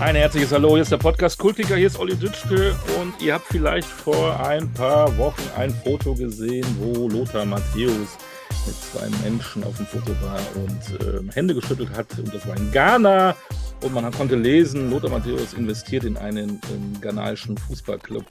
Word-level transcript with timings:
Ein 0.00 0.14
herzliches 0.14 0.52
Hallo, 0.52 0.74
hier 0.74 0.82
ist 0.82 0.92
der 0.92 0.96
Podcast 0.96 1.36
Kultiker, 1.40 1.74
hier 1.74 1.88
ist 1.88 1.98
Olli 1.98 2.14
Dütschke 2.14 2.76
und 3.00 3.20
ihr 3.20 3.34
habt 3.34 3.46
vielleicht 3.46 3.88
vor 3.88 4.38
ein 4.46 4.72
paar 4.72 5.18
Wochen 5.18 5.42
ein 5.56 5.74
Foto 5.74 6.14
gesehen, 6.14 6.64
wo 6.78 7.08
Lothar 7.08 7.44
Matthäus 7.44 8.16
mit 8.64 8.76
zwei 8.76 9.08
Menschen 9.24 9.64
auf 9.64 9.76
dem 9.76 9.86
Foto 9.86 10.12
war 10.22 10.38
und 10.54 11.18
ähm, 11.18 11.30
Hände 11.30 11.52
geschüttelt 11.52 11.90
hat 11.90 12.16
und 12.16 12.32
das 12.32 12.46
war 12.46 12.56
in 12.56 12.70
Ghana 12.70 13.34
und 13.82 13.92
man 13.92 14.08
konnte 14.12 14.36
lesen, 14.36 14.88
Lothar 14.88 15.10
Matthäus 15.10 15.52
investiert 15.54 16.04
in 16.04 16.16
einen 16.16 16.60
ähm, 16.72 17.00
ghanaischen 17.00 17.58
Fußballclub, 17.58 18.24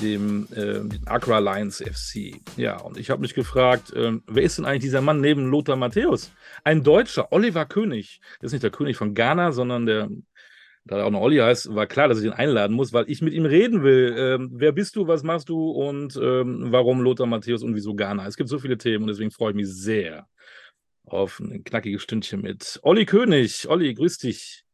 dem, 0.00 0.48
ähm, 0.56 0.88
den 0.90 1.06
Accra 1.06 1.38
Lions 1.38 1.78
FC. 1.78 2.40
Ja, 2.56 2.78
und 2.78 2.98
ich 2.98 3.08
habe 3.10 3.20
mich 3.20 3.34
gefragt, 3.34 3.92
ähm, 3.94 4.24
wer 4.26 4.42
ist 4.42 4.58
denn 4.58 4.64
eigentlich 4.64 4.82
dieser 4.82 5.00
Mann 5.00 5.20
neben 5.20 5.48
Lothar 5.48 5.76
Matthäus? 5.76 6.32
Ein 6.64 6.82
Deutscher, 6.82 7.30
Oliver 7.30 7.66
König. 7.66 8.20
Ist 8.40 8.50
nicht 8.50 8.64
der 8.64 8.70
König 8.70 8.96
von 8.96 9.14
Ghana, 9.14 9.52
sondern 9.52 9.86
der 9.86 10.08
da 10.84 10.98
er 10.98 11.06
auch 11.06 11.10
noch 11.10 11.20
Olli 11.20 11.38
heißt, 11.38 11.74
war 11.74 11.86
klar, 11.86 12.08
dass 12.08 12.18
ich 12.18 12.24
ihn 12.24 12.32
einladen 12.32 12.74
muss, 12.74 12.92
weil 12.92 13.08
ich 13.08 13.22
mit 13.22 13.34
ihm 13.34 13.44
reden 13.44 13.82
will. 13.84 14.14
Ähm, 14.16 14.50
wer 14.52 14.72
bist 14.72 14.96
du, 14.96 15.06
was 15.06 15.22
machst 15.22 15.48
du 15.48 15.70
und 15.70 16.16
ähm, 16.16 16.66
warum 16.70 17.00
Lothar 17.00 17.26
Matthäus 17.26 17.62
und 17.62 17.74
wieso 17.74 17.94
Ghana? 17.94 18.26
Es 18.26 18.36
gibt 18.36 18.48
so 18.48 18.58
viele 18.58 18.78
Themen 18.78 19.04
und 19.04 19.08
deswegen 19.08 19.30
freue 19.30 19.50
ich 19.50 19.56
mich 19.56 19.68
sehr 19.68 20.26
auf 21.04 21.40
ein 21.40 21.62
knackiges 21.62 22.02
Stündchen 22.02 22.42
mit 22.42 22.80
Olli 22.82 23.06
König. 23.06 23.68
Olli, 23.68 23.94
grüß 23.94 24.18
dich. 24.18 24.64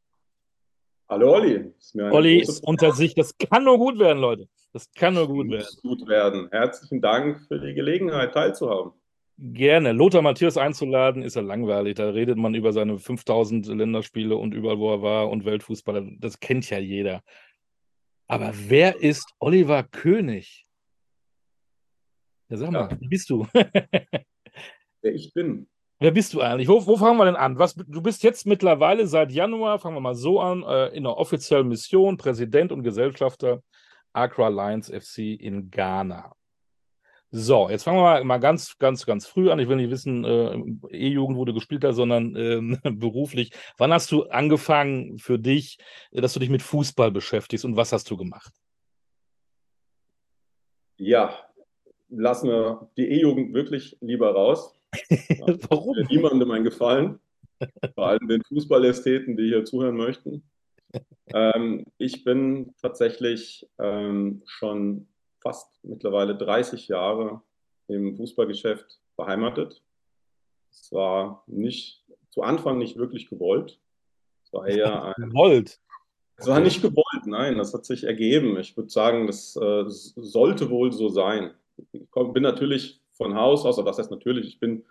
Hallo 1.08 1.34
Olli. 1.34 1.72
Ist 1.78 1.94
Olli 1.96 2.40
ist 2.40 2.62
unter 2.62 2.92
sich. 2.92 3.14
Das 3.14 3.36
kann 3.36 3.64
nur 3.64 3.78
gut 3.78 3.98
werden, 3.98 4.18
Leute. 4.18 4.48
Das 4.72 4.90
kann 4.92 5.14
nur 5.14 5.26
gut 5.26 5.48
werden. 5.48 5.60
muss 5.60 5.82
gut 5.82 6.06
werden. 6.06 6.48
Herzlichen 6.50 7.00
Dank 7.00 7.40
für 7.48 7.58
die 7.58 7.74
Gelegenheit, 7.74 8.34
teilzuhaben. 8.34 8.92
Gerne. 9.40 9.92
Lothar 9.92 10.20
Matthäus 10.22 10.56
einzuladen, 10.56 11.22
ist 11.22 11.36
ja 11.36 11.42
langweilig. 11.42 11.94
Da 11.94 12.10
redet 12.10 12.36
man 12.36 12.54
über 12.54 12.72
seine 12.72 12.98
5000 12.98 13.66
Länderspiele 13.68 14.36
und 14.36 14.52
überall, 14.52 14.78
wo 14.78 14.92
er 14.92 15.02
war 15.02 15.30
und 15.30 15.44
Weltfußballer. 15.44 16.04
Das 16.18 16.40
kennt 16.40 16.68
ja 16.70 16.78
jeder. 16.78 17.22
Aber 18.26 18.52
wer 18.54 19.00
ist 19.00 19.32
Oliver 19.38 19.84
König? 19.84 20.66
Ja, 22.48 22.56
sag 22.56 22.72
mal, 22.72 22.80
Ja. 22.90 22.96
wer 23.00 23.08
bist 23.08 23.30
du? 23.30 23.46
Wer 25.00 25.14
ich 25.14 25.32
bin. 25.32 25.68
wer 26.00 26.10
bist 26.10 26.34
du 26.34 26.40
eigentlich? 26.40 26.66
Wo, 26.66 26.84
wo 26.84 26.96
fangen 26.96 27.18
wir 27.18 27.24
denn 27.26 27.36
an? 27.36 27.56
Was, 27.56 27.76
du 27.76 28.02
bist 28.02 28.24
jetzt 28.24 28.46
mittlerweile 28.46 29.06
seit 29.06 29.30
Januar, 29.30 29.78
fangen 29.78 29.94
wir 29.94 30.00
mal 30.00 30.16
so 30.16 30.40
an, 30.40 30.64
äh, 30.64 30.88
in 30.88 31.06
einer 31.06 31.16
offiziellen 31.16 31.68
Mission, 31.68 32.16
Präsident 32.16 32.72
und 32.72 32.82
Gesellschafter 32.82 33.62
Accra 34.12 34.48
Lions 34.48 34.88
FC 34.90 35.18
in 35.40 35.70
Ghana. 35.70 36.32
So, 37.30 37.68
jetzt 37.68 37.82
fangen 37.82 37.98
wir 37.98 38.02
mal, 38.02 38.24
mal 38.24 38.38
ganz, 38.38 38.78
ganz, 38.78 39.04
ganz 39.04 39.26
früh 39.26 39.50
an. 39.50 39.58
Ich 39.58 39.68
will 39.68 39.76
nicht 39.76 39.90
wissen, 39.90 40.24
äh, 40.24 40.54
E-Jugend, 40.90 41.36
du 41.46 41.52
gespielt 41.52 41.84
hast, 41.84 41.96
sondern 41.96 42.34
ähm, 42.36 42.78
beruflich. 42.98 43.52
Wann 43.76 43.92
hast 43.92 44.10
du 44.12 44.24
angefangen 44.24 45.18
für 45.18 45.38
dich, 45.38 45.78
äh, 46.10 46.22
dass 46.22 46.32
du 46.32 46.40
dich 46.40 46.48
mit 46.48 46.62
Fußball 46.62 47.10
beschäftigst 47.10 47.66
und 47.66 47.76
was 47.76 47.92
hast 47.92 48.10
du 48.10 48.16
gemacht? 48.16 48.54
Ja, 50.96 51.38
lassen 52.08 52.48
wir 52.48 52.90
die 52.96 53.08
E-Jugend 53.08 53.52
wirklich 53.52 53.98
lieber 54.00 54.32
raus. 54.32 54.74
Warum? 55.68 55.96
Niemandem 56.08 56.50
ein 56.50 56.64
Gefallen. 56.64 57.20
Vor 57.94 58.06
allem 58.06 58.26
den 58.26 58.42
Fußballästheten, 58.42 59.36
die 59.36 59.48
hier 59.48 59.64
zuhören 59.64 59.96
möchten. 59.96 60.42
Ähm, 61.34 61.84
ich 61.98 62.24
bin 62.24 62.72
tatsächlich 62.80 63.68
ähm, 63.78 64.42
schon 64.46 65.06
fast 65.48 65.72
mittlerweile 65.82 66.36
30 66.36 66.88
Jahre 66.88 67.40
im 67.86 68.14
Fußballgeschäft 68.14 69.00
beheimatet. 69.16 69.82
Es 70.70 70.92
war 70.92 71.42
nicht, 71.46 72.04
zu 72.28 72.42
Anfang 72.42 72.76
nicht 72.76 72.98
wirklich 72.98 73.30
gewollt. 73.30 73.80
Es 74.44 74.52
war 74.52 74.66
eher 74.66 75.16
ein 75.16 75.30
Gold. 75.30 75.80
Es 76.36 76.46
war 76.46 76.60
nicht 76.60 76.82
gewollt, 76.82 77.24
nein, 77.24 77.56
das 77.56 77.72
hat 77.72 77.86
sich 77.86 78.04
ergeben. 78.04 78.58
Ich 78.58 78.76
würde 78.76 78.90
sagen, 78.90 79.26
das 79.26 79.56
äh, 79.56 79.84
sollte 79.86 80.68
wohl 80.68 80.92
so 80.92 81.08
sein. 81.08 81.52
Ich 81.92 82.02
komm, 82.10 82.34
bin 82.34 82.42
natürlich 82.42 83.00
von 83.12 83.34
Haus 83.34 83.64
aus, 83.64 83.78
aber 83.78 83.88
was 83.88 83.98
heißt 83.98 84.10
natürlich, 84.10 84.46
ich 84.48 84.60
bin, 84.60 84.84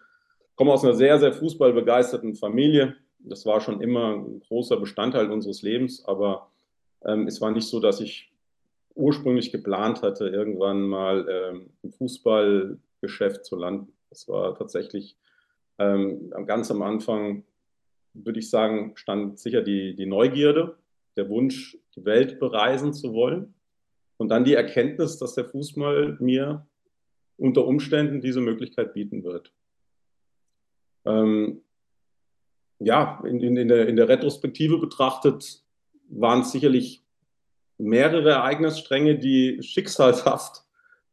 komme 0.55 0.73
aus 0.73 0.83
einer 0.83 0.95
sehr, 0.95 1.19
sehr 1.19 1.33
fußballbegeisterten 1.33 2.33
Familie. 2.35 2.95
Das 3.19 3.45
war 3.45 3.61
schon 3.61 3.79
immer 3.79 4.15
ein 4.15 4.39
großer 4.39 4.77
Bestandteil 4.77 5.29
unseres 5.29 5.61
Lebens, 5.61 6.03
aber 6.03 6.49
ähm, 7.05 7.27
es 7.27 7.39
war 7.41 7.51
nicht 7.51 7.67
so, 7.67 7.79
dass 7.79 8.01
ich 8.01 8.31
ursprünglich 8.97 9.51
geplant 9.51 10.01
hatte, 10.01 10.27
irgendwann 10.27 10.81
mal 10.81 11.27
ähm, 11.29 11.69
im 11.83 11.91
Fußballgeschäft 11.91 13.45
zu 13.45 13.55
landen. 13.55 13.93
Das 14.09 14.27
war 14.27 14.55
tatsächlich 14.57 15.17
ähm, 15.77 16.31
ganz 16.45 16.71
am 16.71 16.81
Anfang, 16.81 17.43
würde 18.13 18.39
ich 18.39 18.49
sagen, 18.49 18.93
stand 18.95 19.39
sicher 19.39 19.61
die, 19.61 19.95
die 19.95 20.05
Neugierde 20.05 20.77
der 21.15 21.29
Wunsch, 21.29 21.77
die 21.95 22.05
Welt 22.05 22.39
bereisen 22.39 22.93
zu 22.93 23.13
wollen. 23.13 23.53
Und 24.17 24.29
dann 24.29 24.43
die 24.43 24.55
Erkenntnis, 24.55 25.17
dass 25.17 25.35
der 25.35 25.45
Fußball 25.45 26.17
mir 26.19 26.65
unter 27.37 27.65
Umständen 27.65 28.19
diese 28.19 28.41
Möglichkeit 28.41 28.93
bieten 28.93 29.23
wird. 29.23 29.53
Ähm, 31.05 31.61
ja, 32.79 33.23
in, 33.25 33.39
in, 33.41 33.57
in, 33.57 33.67
der, 33.67 33.87
in 33.87 33.95
der 33.95 34.09
Retrospektive 34.09 34.79
betrachtet 34.79 35.63
waren 36.09 36.41
es 36.41 36.51
sicherlich 36.51 37.03
mehrere 37.77 38.31
Ereignisstränge, 38.31 39.17
die 39.17 39.61
schicksalshaft 39.61 40.63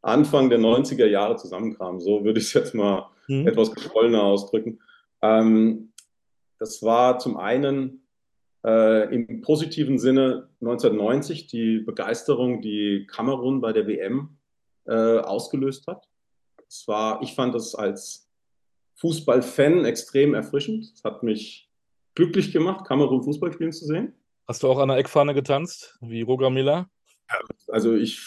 Anfang 0.03 0.51
der 0.51 0.59
90er 0.59 1.07
Jahre 1.07 1.37
zusammenkamen. 1.37 2.01
So 2.01 2.25
würde 2.25 2.41
ich 2.41 2.47
es 2.47 2.53
jetzt 2.53 2.75
mal 2.75 3.11
Hm? 3.27 3.47
etwas 3.47 3.73
geschwollener 3.73 4.23
ausdrücken. 4.23 4.81
Ähm, 5.23 5.93
das 6.59 6.83
war 6.83 7.19
zum 7.19 7.37
einen 7.37 8.07
äh, 8.65 9.15
im 9.15 9.41
positiven 9.41 9.99
Sinne 9.99 10.49
1990 10.61 11.47
die 11.47 11.79
Begeisterung, 11.79 12.61
die 12.61 13.07
Kamerun 13.07 13.61
bei 13.61 13.73
der 13.73 13.87
WM 13.87 14.37
äh, 14.87 15.19
ausgelöst 15.19 15.87
hat. 15.87 16.07
Es 16.69 16.87
war, 16.89 17.23
ich 17.23 17.35
fand 17.35 17.55
das 17.55 17.75
als 17.75 18.29
Fußballfan 18.97 19.85
extrem 19.85 20.35
erfrischend. 20.35 20.93
Es 20.95 21.05
hat 21.05 21.23
mich 21.23 21.71
glücklich 22.15 22.53
gemacht, 22.53 22.87
Kamerun 22.87 23.23
Fußball 23.23 23.53
spielen 23.53 23.73
zu 23.73 23.87
sehen. 23.87 24.15
Hast 24.47 24.63
du 24.63 24.69
auch 24.69 24.79
an 24.79 24.89
der 24.89 24.99
Eckfahne 24.99 25.33
getanzt, 25.33 25.97
wie 26.01 26.23
Roger 26.23 26.51
Miller? 26.51 26.89
Also 27.69 27.95
ich 27.95 28.21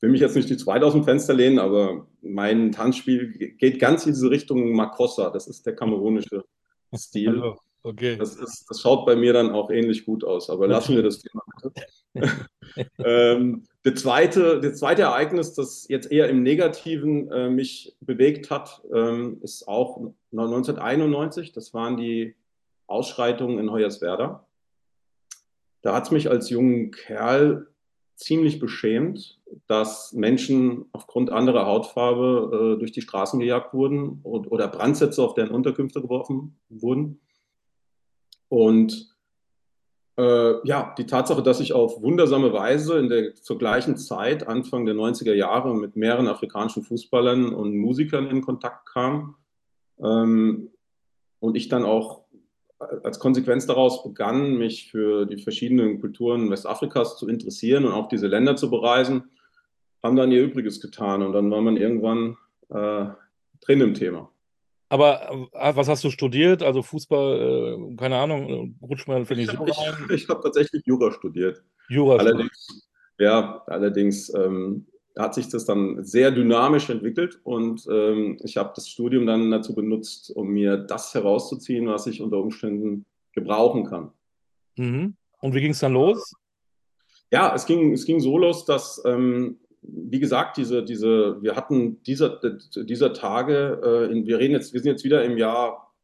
will 0.00 0.10
mich 0.10 0.20
jetzt 0.20 0.36
nicht 0.36 0.48
die 0.48 0.56
zweit 0.56 0.82
aus 0.82 0.94
dem 0.94 1.04
Fenster 1.04 1.34
lehnen, 1.34 1.58
aber 1.58 2.06
mein 2.22 2.72
Tanzspiel 2.72 3.32
geht 3.58 3.78
ganz 3.78 4.06
in 4.06 4.12
diese 4.12 4.30
Richtung 4.30 4.72
Makossa. 4.72 5.30
Das 5.30 5.46
ist 5.46 5.66
der 5.66 5.74
kamerunische 5.74 6.44
Stil. 6.94 7.28
Also, 7.28 7.58
okay. 7.82 8.16
Das, 8.16 8.36
ist, 8.36 8.64
das 8.68 8.80
schaut 8.80 9.04
bei 9.04 9.14
mir 9.14 9.32
dann 9.32 9.50
auch 9.50 9.70
ähnlich 9.70 10.06
gut 10.06 10.24
aus, 10.24 10.48
aber 10.48 10.68
lassen 10.68 10.96
wir 10.96 11.02
das 11.02 11.20
Thema 11.20 11.42
bitte. 11.62 11.86
ähm, 12.98 13.64
der 13.84 13.94
zweite, 13.94 14.60
das 14.60 14.78
zweite 14.78 15.02
Ereignis, 15.02 15.52
das 15.52 15.86
jetzt 15.88 16.10
eher 16.10 16.28
im 16.30 16.42
Negativen 16.42 17.30
äh, 17.30 17.50
mich 17.50 17.94
bewegt 18.00 18.50
hat, 18.50 18.82
ähm, 18.92 19.38
ist 19.42 19.68
auch 19.68 19.98
1991. 20.32 21.52
Das 21.52 21.74
waren 21.74 21.96
die 21.96 22.36
Ausschreitungen 22.86 23.58
in 23.58 23.70
Hoyerswerda. 23.70 24.45
Da 25.86 25.94
hat 25.94 26.06
es 26.06 26.10
mich 26.10 26.28
als 26.28 26.50
jungen 26.50 26.90
Kerl 26.90 27.68
ziemlich 28.16 28.58
beschämt, 28.58 29.38
dass 29.68 30.12
Menschen 30.12 30.86
aufgrund 30.90 31.30
anderer 31.30 31.66
Hautfarbe 31.66 32.74
äh, 32.74 32.80
durch 32.80 32.90
die 32.90 33.02
Straßen 33.02 33.38
gejagt 33.38 33.72
wurden 33.72 34.18
und, 34.24 34.50
oder 34.50 34.66
Brandsätze 34.66 35.22
auf 35.22 35.34
deren 35.34 35.52
Unterkünfte 35.52 36.02
geworfen 36.02 36.58
wurden. 36.68 37.20
Und 38.48 39.14
äh, 40.18 40.66
ja, 40.66 40.92
die 40.98 41.06
Tatsache, 41.06 41.44
dass 41.44 41.60
ich 41.60 41.72
auf 41.72 42.02
wundersame 42.02 42.52
Weise 42.52 42.98
in 42.98 43.08
der 43.08 43.36
zur 43.36 43.56
gleichen 43.56 43.96
Zeit, 43.96 44.48
Anfang 44.48 44.86
der 44.86 44.96
90er 44.96 45.34
Jahre, 45.34 45.72
mit 45.76 45.94
mehreren 45.94 46.26
afrikanischen 46.26 46.82
Fußballern 46.82 47.54
und 47.54 47.76
Musikern 47.76 48.26
in 48.26 48.40
Kontakt 48.40 48.86
kam 48.86 49.36
ähm, 50.00 50.72
und 51.38 51.56
ich 51.56 51.68
dann 51.68 51.84
auch 51.84 52.25
als 52.78 53.18
Konsequenz 53.18 53.66
daraus 53.66 54.02
begann, 54.02 54.56
mich 54.56 54.90
für 54.90 55.26
die 55.26 55.38
verschiedenen 55.38 56.00
Kulturen 56.00 56.50
Westafrikas 56.50 57.16
zu 57.18 57.28
interessieren 57.28 57.84
und 57.84 57.92
auch 57.92 58.08
diese 58.08 58.26
Länder 58.26 58.56
zu 58.56 58.70
bereisen, 58.70 59.30
haben 60.02 60.16
dann 60.16 60.32
ihr 60.32 60.42
Übriges 60.42 60.80
getan 60.80 61.22
und 61.22 61.32
dann 61.32 61.50
war 61.50 61.60
man 61.60 61.76
irgendwann 61.76 62.36
äh, 62.68 63.06
drin 63.60 63.80
im 63.80 63.94
Thema. 63.94 64.30
Aber 64.88 65.48
äh, 65.52 65.74
was 65.74 65.88
hast 65.88 66.04
du 66.04 66.10
studiert? 66.10 66.62
Also 66.62 66.82
Fußball, 66.82 67.88
äh, 67.90 67.96
keine 67.96 68.16
Ahnung, 68.18 68.76
rutscht 68.80 69.08
man 69.08 69.26
für 69.26 69.34
die 69.34 69.42
Ich 69.42 69.48
habe 69.48 69.70
rein? 69.70 69.94
ich, 70.08 70.14
ich 70.22 70.28
hab 70.28 70.42
tatsächlich 70.42 70.82
Jura 70.86 71.10
studiert. 71.12 71.64
Jura. 71.88 72.16
Allerdings, 72.16 72.88
ja, 73.18 73.62
allerdings 73.66 74.32
ähm, 74.34 74.86
hat 75.16 75.34
sich 75.34 75.48
das 75.48 75.64
dann 75.64 76.04
sehr 76.04 76.30
dynamisch 76.30 76.90
entwickelt 76.90 77.40
und 77.42 77.86
ähm, 77.90 78.38
ich 78.42 78.56
habe 78.56 78.72
das 78.74 78.88
Studium 78.88 79.26
dann 79.26 79.50
dazu 79.50 79.74
benutzt, 79.74 80.30
um 80.34 80.48
mir 80.48 80.76
das 80.76 81.14
herauszuziehen, 81.14 81.86
was 81.86 82.06
ich 82.06 82.20
unter 82.20 82.38
Umständen 82.38 83.06
gebrauchen 83.32 83.84
kann. 83.84 84.10
Mhm. 84.76 85.16
Und 85.40 85.54
wie 85.54 85.60
ging 85.60 85.70
es 85.70 85.80
dann 85.80 85.94
los? 85.94 86.34
Ja, 87.32 87.54
es 87.54 87.66
ging, 87.66 87.92
es 87.92 88.04
ging 88.04 88.20
so 88.20 88.38
los, 88.38 88.64
dass, 88.66 89.02
ähm, 89.06 89.58
wie 89.82 90.20
gesagt, 90.20 90.58
diese, 90.58 90.84
diese, 90.84 91.42
wir 91.42 91.56
hatten 91.56 92.02
dieser, 92.02 92.40
dieser 92.74 93.12
Tage, 93.12 93.80
äh, 93.82 94.12
in, 94.12 94.26
wir 94.26 94.38
reden 94.38 94.54
jetzt, 94.54 94.72
wir 94.74 94.80
sind 94.80 94.92
jetzt 94.92 95.04
wieder 95.04 95.24
im 95.24 95.38
Jahr 95.38 95.94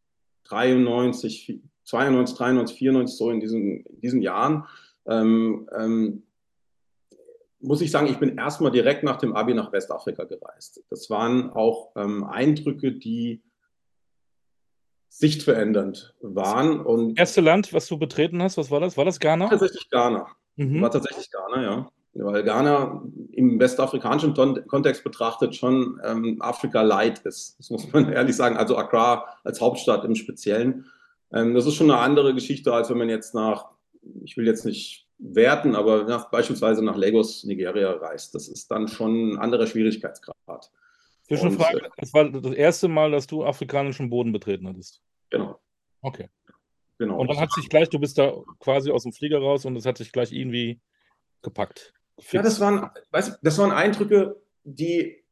93, 0.44 1.60
92, 1.84 2.36
93, 2.36 2.78
94, 2.78 3.16
so 3.16 3.30
in 3.30 3.40
diesen, 3.40 3.84
in 3.84 4.00
diesen 4.00 4.22
Jahren. 4.22 4.64
Ähm, 5.06 5.68
ähm, 5.76 6.22
muss 7.62 7.80
ich 7.80 7.90
sagen, 7.90 8.08
ich 8.08 8.18
bin 8.18 8.36
erstmal 8.36 8.72
direkt 8.72 9.04
nach 9.04 9.16
dem 9.16 9.34
Abi 9.34 9.54
nach 9.54 9.72
Westafrika 9.72 10.24
gereist. 10.24 10.82
Das 10.90 11.08
waren 11.10 11.50
auch 11.50 11.92
ähm, 11.96 12.24
Eindrücke, 12.24 12.92
die 12.92 13.42
sichtverändernd 15.08 16.14
waren. 16.20 16.80
Und 16.80 17.18
Erste 17.18 17.40
Land, 17.40 17.72
was 17.72 17.86
du 17.86 17.98
betreten 17.98 18.42
hast, 18.42 18.56
was 18.56 18.70
war 18.70 18.80
das? 18.80 18.96
War 18.96 19.04
das 19.04 19.20
Ghana? 19.20 19.48
tatsächlich 19.48 19.88
Ghana. 19.90 20.26
Mhm. 20.56 20.82
War 20.82 20.90
tatsächlich 20.90 21.30
Ghana, 21.30 21.62
ja. 21.62 21.90
Weil 22.14 22.42
Ghana 22.42 23.02
im 23.32 23.58
westafrikanischen 23.58 24.34
Kontext 24.66 25.02
betrachtet 25.02 25.54
schon 25.54 25.98
ähm, 26.04 26.42
Afrika 26.42 26.82
light 26.82 27.20
ist. 27.20 27.58
Das 27.58 27.70
muss 27.70 27.90
man 27.92 28.08
ehrlich 28.12 28.36
sagen. 28.36 28.56
Also 28.56 28.76
Accra 28.76 29.26
als 29.44 29.60
Hauptstadt 29.60 30.04
im 30.04 30.14
Speziellen. 30.14 30.86
Ähm, 31.32 31.54
das 31.54 31.66
ist 31.66 31.74
schon 31.74 31.90
eine 31.90 32.00
andere 32.00 32.34
Geschichte, 32.34 32.72
als 32.72 32.90
wenn 32.90 32.98
man 32.98 33.08
jetzt 33.08 33.34
nach, 33.34 33.70
ich 34.24 34.36
will 34.36 34.46
jetzt 34.46 34.66
nicht 34.66 35.01
werten, 35.22 35.76
aber 35.76 36.04
nach, 36.04 36.30
beispielsweise 36.30 36.84
nach 36.84 36.96
Lagos, 36.96 37.44
Nigeria 37.44 37.92
reist. 37.92 38.34
Das 38.34 38.48
ist 38.48 38.70
dann 38.70 38.88
schon 38.88 39.32
ein 39.32 39.38
anderer 39.38 39.66
Schwierigkeitsgrad. 39.66 40.70
Zwischenfrage, 41.22 41.84
äh, 41.84 41.88
das 41.96 42.12
war 42.12 42.28
das 42.28 42.52
erste 42.52 42.88
Mal, 42.88 43.12
dass 43.12 43.26
du 43.26 43.44
afrikanischen 43.44 44.10
Boden 44.10 44.32
betreten 44.32 44.68
hattest. 44.68 45.00
Genau, 45.30 45.58
Okay. 46.02 46.28
genau. 46.98 47.18
Und 47.18 47.28
dann 47.28 47.38
hat 47.38 47.52
sich 47.52 47.68
gleich, 47.68 47.88
du 47.88 48.00
bist 48.00 48.18
da 48.18 48.34
quasi 48.58 48.90
aus 48.90 49.04
dem 49.04 49.12
Flieger 49.12 49.38
raus 49.38 49.64
und 49.64 49.76
es 49.76 49.86
hat 49.86 49.98
sich 49.98 50.12
gleich 50.12 50.32
irgendwie 50.32 50.80
gepackt. 51.42 51.94
Ja, 52.30 52.42
das 52.42 52.60
waren, 52.60 52.90
weißt, 53.10 53.38
das 53.42 53.58
waren 53.58 53.70
Eindrücke, 53.70 54.36
die 54.64 55.24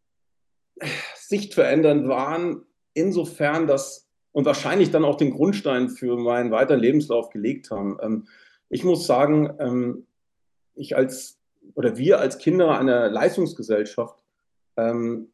sichtverändernd 1.17 2.09
waren, 2.09 2.65
insofern, 2.95 3.67
dass 3.67 4.09
und 4.33 4.45
wahrscheinlich 4.45 4.93
dann 4.93 5.05
auch 5.05 5.17
den 5.17 5.33
Grundstein 5.33 5.89
für 5.89 6.17
meinen 6.17 6.53
weiteren 6.53 6.81
Lebenslauf 6.81 7.31
gelegt 7.31 7.73
haben. 7.73 7.99
Ähm, 8.01 8.29
ich 8.71 8.85
muss 8.85 9.07
sagen, 9.07 9.53
ähm, 9.59 10.07
ich 10.75 10.97
als 10.97 11.39
oder 11.75 11.99
wir 11.99 12.21
als 12.21 12.39
Kinder 12.39 12.79
einer 12.79 13.11
Leistungsgesellschaft 13.11 14.25
ähm, 14.77 15.29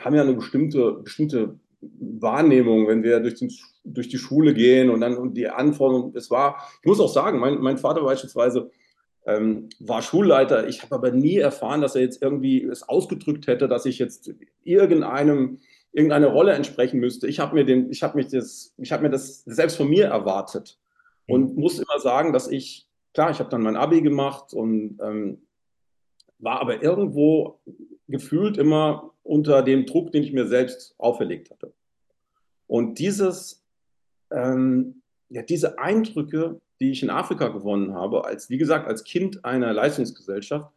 haben 0.00 0.14
ja 0.14 0.22
eine 0.22 0.34
bestimmte, 0.34 0.92
bestimmte 0.92 1.58
Wahrnehmung, 1.80 2.88
wenn 2.88 3.02
wir 3.02 3.20
durch, 3.20 3.36
den, 3.36 3.52
durch 3.84 4.08
die 4.08 4.18
Schule 4.18 4.54
gehen 4.54 4.90
und 4.90 5.00
dann 5.00 5.16
und 5.16 5.34
die 5.34 5.48
Anforderungen. 5.48 6.16
Es 6.16 6.30
war, 6.30 6.56
ich 6.80 6.86
muss 6.86 7.00
auch 7.00 7.12
sagen, 7.12 7.38
mein, 7.38 7.58
mein 7.58 7.78
Vater 7.78 8.02
beispielsweise 8.02 8.70
ähm, 9.26 9.68
war 9.78 10.02
Schulleiter. 10.02 10.66
Ich 10.68 10.82
habe 10.82 10.94
aber 10.94 11.10
nie 11.10 11.36
erfahren, 11.36 11.80
dass 11.80 11.94
er 11.94 12.02
jetzt 12.02 12.22
irgendwie 12.22 12.64
es 12.64 12.88
ausgedrückt 12.88 13.46
hätte, 13.46 13.68
dass 13.68 13.86
ich 13.86 13.98
jetzt 13.98 14.32
irgendeinem 14.64 15.58
irgendeine 15.92 16.26
Rolle 16.26 16.52
entsprechen 16.52 17.00
müsste. 17.00 17.26
Ich 17.26 17.40
habe 17.40 17.54
mir 17.54 17.64
den, 17.64 17.90
ich 17.90 18.02
habe 18.02 18.16
mich 18.16 18.28
das, 18.28 18.74
ich 18.76 18.92
habe 18.92 19.04
mir 19.04 19.10
das 19.10 19.42
selbst 19.44 19.76
von 19.76 19.88
mir 19.88 20.06
erwartet 20.06 20.78
und 21.28 21.56
muss 21.56 21.78
immer 21.78 21.98
sagen, 22.00 22.32
dass 22.32 22.48
ich 22.48 22.88
klar, 23.14 23.30
ich 23.30 23.40
habe 23.40 23.50
dann 23.50 23.62
mein 23.62 23.76
Abi 23.76 24.00
gemacht 24.00 24.54
und 24.54 24.98
ähm, 25.02 25.42
war 26.38 26.60
aber 26.60 26.82
irgendwo 26.82 27.60
gefühlt 28.06 28.56
immer 28.56 29.12
unter 29.22 29.62
dem 29.62 29.86
Druck, 29.86 30.12
den 30.12 30.22
ich 30.22 30.32
mir 30.32 30.46
selbst 30.46 30.94
auferlegt 30.98 31.50
hatte. 31.50 31.72
Und 32.66 32.98
dieses, 32.98 33.64
ähm, 34.30 35.02
ja, 35.30 35.42
diese 35.42 35.78
Eindrücke, 35.78 36.60
die 36.80 36.92
ich 36.92 37.02
in 37.02 37.10
Afrika 37.10 37.48
gewonnen 37.48 37.92
habe, 37.94 38.24
als, 38.24 38.50
wie 38.50 38.58
gesagt, 38.58 38.86
als 38.86 39.04
Kind 39.04 39.44
einer 39.44 39.72
Leistungsgesellschaft, 39.72 40.70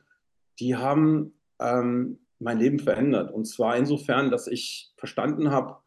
die 0.59 0.75
haben 0.75 1.33
ähm, 1.59 2.19
mein 2.39 2.57
Leben 2.57 2.80
verändert. 2.80 3.31
Und 3.31 3.45
zwar 3.45 3.77
insofern, 3.77 4.31
dass 4.31 4.48
ich 4.48 4.92
verstanden 4.98 5.51
habe, 5.51 5.77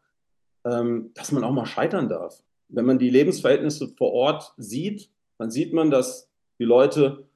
ähm, 0.63 1.11
dass 1.15 1.33
man 1.33 1.43
auch 1.43 1.51
mal 1.51 1.65
scheitern 1.65 2.07
darf. 2.07 2.44
Wenn 2.69 2.85
man 2.85 2.99
die 2.99 3.09
Lebensverhältnisse 3.09 3.89
vor 3.97 4.13
Ort 4.13 4.53
sieht, 4.57 5.09
dann 5.37 5.51
sieht 5.51 5.73
man, 5.73 5.91
dass 5.91 6.29
die 6.59 6.65
Leute 6.65 7.27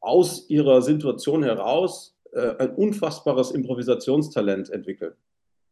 aus 0.00 0.48
ihrer 0.50 0.82
Situation 0.82 1.42
heraus 1.42 2.16
äh, 2.32 2.56
ein 2.58 2.74
unfassbares 2.74 3.52
Improvisationstalent 3.52 4.70
entwickeln. 4.70 5.14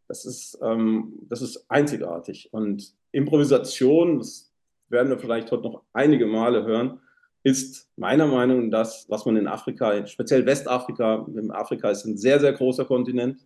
Das 0.09 0.25
ist, 0.25 0.59
ähm, 0.63 1.19
das 1.29 1.43
ist 1.43 1.67
einzigartig. 1.69 2.49
Und 2.53 2.95
Improvisation, 3.13 4.19
das 4.19 4.53
werden 4.89 5.09
wir 5.09 5.19
vielleicht 5.19 5.51
heute 5.51 5.65
noch 5.65 5.83
einige 5.93 6.27
Male 6.27 6.65
hören, 6.65 7.01
ist 7.43 7.91
meiner 7.97 8.27
Meinung 8.27 8.69
nach 8.69 8.81
das, 8.81 9.07
was 9.09 9.27
man 9.27 9.37
in 9.37 9.49
Afrika, 9.49 10.07
speziell 10.07 10.47
Westafrika, 10.47 11.27
Afrika 11.51 11.91
ist 11.91 12.05
ein 12.05 12.17
sehr, 12.17 12.39
sehr 12.39 12.53
großer 12.53 12.85
Kontinent, 12.85 13.45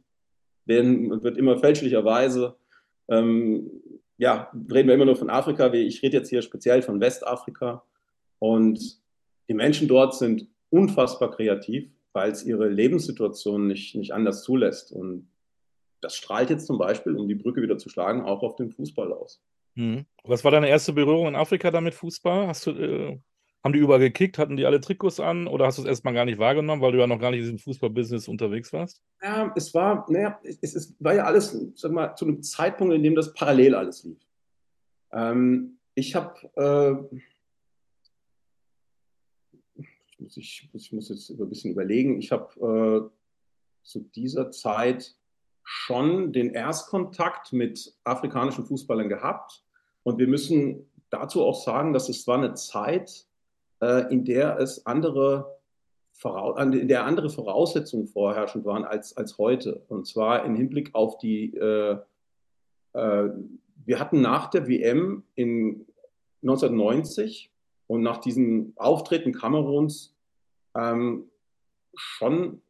denn 0.66 1.22
wird 1.22 1.38
immer 1.38 1.58
fälschlicherweise, 1.58 2.56
ähm, 3.08 3.70
ja, 4.18 4.50
reden 4.70 4.88
wir 4.88 4.94
immer 4.94 5.04
nur 5.04 5.16
von 5.16 5.30
Afrika, 5.30 5.72
ich 5.72 6.02
rede 6.02 6.18
jetzt 6.18 6.30
hier 6.30 6.42
speziell 6.42 6.82
von 6.82 7.00
Westafrika 7.00 7.82
und 8.38 9.00
die 9.48 9.54
Menschen 9.54 9.88
dort 9.88 10.14
sind 10.14 10.48
unfassbar 10.70 11.30
kreativ, 11.30 11.88
weil 12.12 12.30
es 12.30 12.44
ihre 12.44 12.68
Lebenssituation 12.68 13.66
nicht, 13.66 13.94
nicht 13.94 14.12
anders 14.12 14.42
zulässt 14.42 14.92
und 14.92 15.28
das 16.00 16.16
strahlt 16.16 16.50
jetzt 16.50 16.66
zum 16.66 16.78
Beispiel, 16.78 17.16
um 17.16 17.28
die 17.28 17.34
Brücke 17.34 17.62
wieder 17.62 17.78
zu 17.78 17.88
schlagen, 17.88 18.22
auch 18.22 18.42
auf 18.42 18.56
den 18.56 18.70
Fußball 18.70 19.12
aus. 19.12 19.42
Mhm. 19.74 20.06
Was 20.24 20.44
war 20.44 20.50
deine 20.50 20.68
erste 20.68 20.92
Berührung 20.92 21.28
in 21.28 21.36
Afrika 21.36 21.70
damit 21.70 21.94
Fußball? 21.94 22.46
Hast 22.46 22.66
du, 22.66 22.70
äh, 22.70 23.18
haben 23.66 23.72
die 23.72 23.80
überall 23.80 23.98
gekickt? 23.98 24.38
Hatten 24.38 24.56
die 24.56 24.64
alle 24.64 24.80
Trikots 24.80 25.18
an? 25.18 25.48
Oder 25.48 25.66
hast 25.66 25.78
du 25.78 25.82
es 25.82 25.88
erstmal 25.88 26.14
gar 26.14 26.24
nicht 26.24 26.38
wahrgenommen, 26.38 26.80
weil 26.80 26.92
du 26.92 26.98
ja 26.98 27.08
noch 27.08 27.18
gar 27.18 27.32
nicht 27.32 27.40
in 27.40 27.46
diesem 27.46 27.58
Fußballbusiness 27.58 28.28
unterwegs 28.28 28.72
warst? 28.72 29.02
Ja, 29.20 29.52
es 29.56 29.74
war, 29.74 30.06
naja, 30.08 30.38
es, 30.44 30.76
es 30.76 30.94
war 31.00 31.14
ja 31.14 31.24
alles, 31.24 31.58
sag 31.74 31.90
mal, 31.90 32.14
zu 32.14 32.26
einem 32.26 32.44
Zeitpunkt, 32.44 32.94
in 32.94 33.02
dem 33.02 33.16
das 33.16 33.34
parallel 33.34 33.74
alles 33.74 34.04
lief. 34.04 34.24
Ähm, 35.12 35.78
ich 35.96 36.14
habe, 36.14 37.10
äh, 39.74 39.82
ich, 40.18 40.36
ich, 40.36 40.70
ich 40.72 40.92
muss 40.92 41.08
jetzt 41.08 41.28
ein 41.30 41.48
bisschen 41.48 41.72
überlegen, 41.72 42.20
ich 42.20 42.30
habe 42.30 43.10
äh, 43.10 43.82
zu 43.82 44.00
dieser 44.14 44.52
Zeit 44.52 45.16
schon 45.64 46.32
den 46.32 46.50
Erstkontakt 46.50 47.52
mit 47.52 47.96
afrikanischen 48.04 48.64
Fußballern 48.64 49.08
gehabt. 49.08 49.64
Und 50.04 50.18
wir 50.18 50.28
müssen 50.28 50.88
dazu 51.10 51.42
auch 51.44 51.60
sagen, 51.60 51.92
dass 51.92 52.08
es 52.08 52.28
war 52.28 52.38
eine 52.38 52.54
Zeit, 52.54 53.25
äh, 53.80 54.12
in 54.12 54.24
der 54.24 54.58
es 54.58 54.86
andere, 54.86 55.58
in 56.58 56.88
der 56.88 57.04
andere 57.04 57.28
Voraussetzungen 57.30 58.06
vorherrschend 58.06 58.64
waren 58.64 58.84
als, 58.84 59.16
als 59.16 59.38
heute. 59.38 59.84
Und 59.88 60.06
zwar 60.06 60.44
im 60.44 60.54
Hinblick 60.54 60.94
auf 60.94 61.18
die, 61.18 61.54
äh, 61.54 61.98
äh, 62.94 63.28
wir 63.84 64.00
hatten 64.00 64.20
nach 64.20 64.48
der 64.50 64.68
WM 64.68 65.24
in 65.34 65.86
1990 66.42 67.52
und 67.86 68.02
nach 68.02 68.18
diesem 68.18 68.72
Auftreten 68.76 69.32
Kameruns 69.32 70.16
ähm, 70.74 71.30
schon 71.94 72.62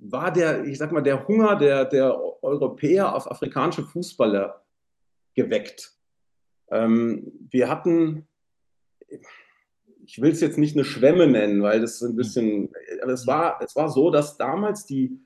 war 0.00 0.32
der, 0.32 0.64
ich 0.64 0.78
sag 0.78 0.92
mal, 0.92 1.02
der 1.02 1.26
Hunger 1.26 1.56
der, 1.56 1.84
der 1.84 2.16
Europäer 2.42 3.14
auf 3.14 3.30
afrikanische 3.30 3.82
Fußballer 3.82 4.62
geweckt. 5.34 5.92
Ähm, 6.70 7.32
wir 7.50 7.68
hatten, 7.68 8.26
ich 10.08 10.20
will 10.22 10.32
es 10.32 10.40
jetzt 10.40 10.56
nicht 10.56 10.74
eine 10.74 10.86
Schwemme 10.86 11.26
nennen, 11.26 11.62
weil 11.62 11.82
das 11.82 12.00
ein 12.00 12.16
bisschen, 12.16 12.70
aber 13.02 13.12
es 13.12 13.26
war, 13.26 13.60
es 13.62 13.76
war 13.76 13.90
so, 13.90 14.10
dass 14.10 14.38
damals 14.38 14.86
die 14.86 15.18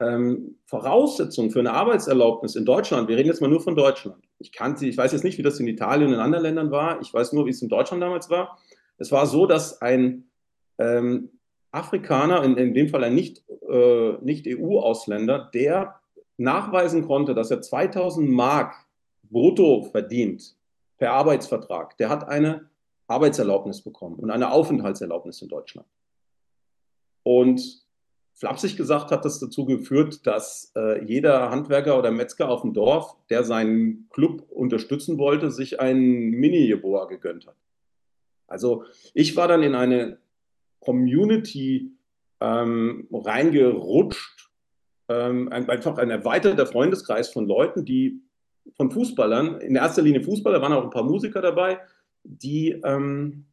ähm, 0.00 0.56
Voraussetzungen 0.64 1.52
für 1.52 1.60
eine 1.60 1.72
Arbeitserlaubnis 1.72 2.56
in 2.56 2.64
Deutschland, 2.64 3.08
wir 3.08 3.16
reden 3.16 3.28
jetzt 3.28 3.40
mal 3.40 3.46
nur 3.46 3.60
von 3.60 3.76
Deutschland. 3.76 4.24
Ich 4.40 4.50
kannte, 4.50 4.84
ich 4.84 4.98
weiß 4.98 5.12
jetzt 5.12 5.22
nicht, 5.22 5.38
wie 5.38 5.44
das 5.44 5.60
in 5.60 5.68
Italien 5.68 6.08
und 6.08 6.14
in 6.14 6.20
anderen 6.20 6.42
Ländern 6.42 6.72
war. 6.72 7.00
Ich 7.00 7.14
weiß 7.14 7.34
nur, 7.34 7.46
wie 7.46 7.50
es 7.50 7.62
in 7.62 7.68
Deutschland 7.68 8.02
damals 8.02 8.28
war. 8.28 8.58
Es 8.98 9.12
war 9.12 9.26
so, 9.26 9.46
dass 9.46 9.80
ein 9.80 10.24
ähm, 10.78 11.28
Afrikaner, 11.70 12.42
in, 12.42 12.56
in, 12.56 12.74
dem 12.74 12.88
Fall 12.88 13.04
ein 13.04 13.14
Nicht-EU-Ausländer, 13.14 15.38
nicht 15.38 15.54
der 15.54 16.00
nachweisen 16.36 17.06
konnte, 17.06 17.32
dass 17.32 17.52
er 17.52 17.62
2000 17.62 18.28
Mark 18.28 18.74
brutto 19.22 19.84
verdient 19.84 20.56
per 20.98 21.12
Arbeitsvertrag, 21.12 21.96
der 21.98 22.08
hat 22.08 22.28
eine 22.28 22.68
Arbeitserlaubnis 23.06 23.82
bekommen 23.82 24.16
und 24.16 24.30
eine 24.30 24.50
Aufenthaltserlaubnis 24.50 25.40
in 25.42 25.48
Deutschland. 25.48 25.88
Und 27.22 27.86
flapsig 28.34 28.76
gesagt 28.76 29.10
hat 29.10 29.24
das 29.24 29.40
dazu 29.40 29.64
geführt, 29.64 30.26
dass 30.26 30.72
äh, 30.76 31.04
jeder 31.04 31.50
Handwerker 31.50 31.98
oder 31.98 32.10
Metzger 32.10 32.48
auf 32.48 32.62
dem 32.62 32.72
Dorf, 32.72 33.16
der 33.30 33.44
seinen 33.44 34.08
Club 34.10 34.44
unterstützen 34.50 35.18
wollte, 35.18 35.50
sich 35.50 35.80
einen 35.80 36.30
Mini-Jeboa 36.30 37.06
gegönnt 37.06 37.46
hat. 37.46 37.56
Also 38.46 38.84
ich 39.14 39.36
war 39.36 39.48
dann 39.48 39.62
in 39.62 39.74
eine 39.74 40.18
Community 40.80 41.92
ähm, 42.40 43.08
reingerutscht, 43.10 44.50
ähm, 45.08 45.48
einfach 45.50 45.98
ein 45.98 46.10
erweiterter 46.10 46.66
Freundeskreis 46.66 47.30
von 47.30 47.46
Leuten, 47.46 47.84
die 47.84 48.20
von 48.76 48.90
Fußballern, 48.90 49.60
in 49.60 49.76
erster 49.76 50.02
Linie 50.02 50.22
Fußballer, 50.22 50.60
waren 50.60 50.72
auch 50.72 50.84
ein 50.84 50.90
paar 50.90 51.04
Musiker 51.04 51.40
dabei, 51.40 51.80
die 52.28 52.80
ähm, 52.84 53.46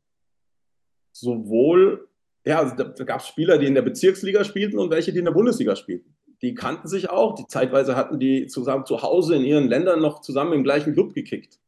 sowohl, 1.11 2.07
ja, 2.45 2.59
also 2.59 2.75
da, 2.75 2.85
da 2.85 3.03
gab 3.03 3.21
es 3.21 3.27
Spieler, 3.27 3.57
die 3.57 3.67
in 3.67 3.75
der 3.75 3.81
Bezirksliga 3.81 4.43
spielten 4.43 4.77
und 4.77 4.89
welche, 4.89 5.13
die 5.13 5.19
in 5.19 5.25
der 5.25 5.31
Bundesliga 5.31 5.75
spielten. 5.75 6.15
Die 6.41 6.55
kannten 6.55 6.87
sich 6.87 7.09
auch, 7.09 7.35
die 7.35 7.47
zeitweise 7.47 7.95
hatten 7.95 8.19
die 8.19 8.47
zusammen 8.47 8.85
zu 8.85 9.01
Hause 9.01 9.35
in 9.35 9.43
ihren 9.43 9.67
Ländern 9.67 10.01
noch 10.01 10.19
zusammen 10.21 10.53
im 10.53 10.63
gleichen 10.63 10.93
Club 10.93 11.13
gekickt. 11.13 11.59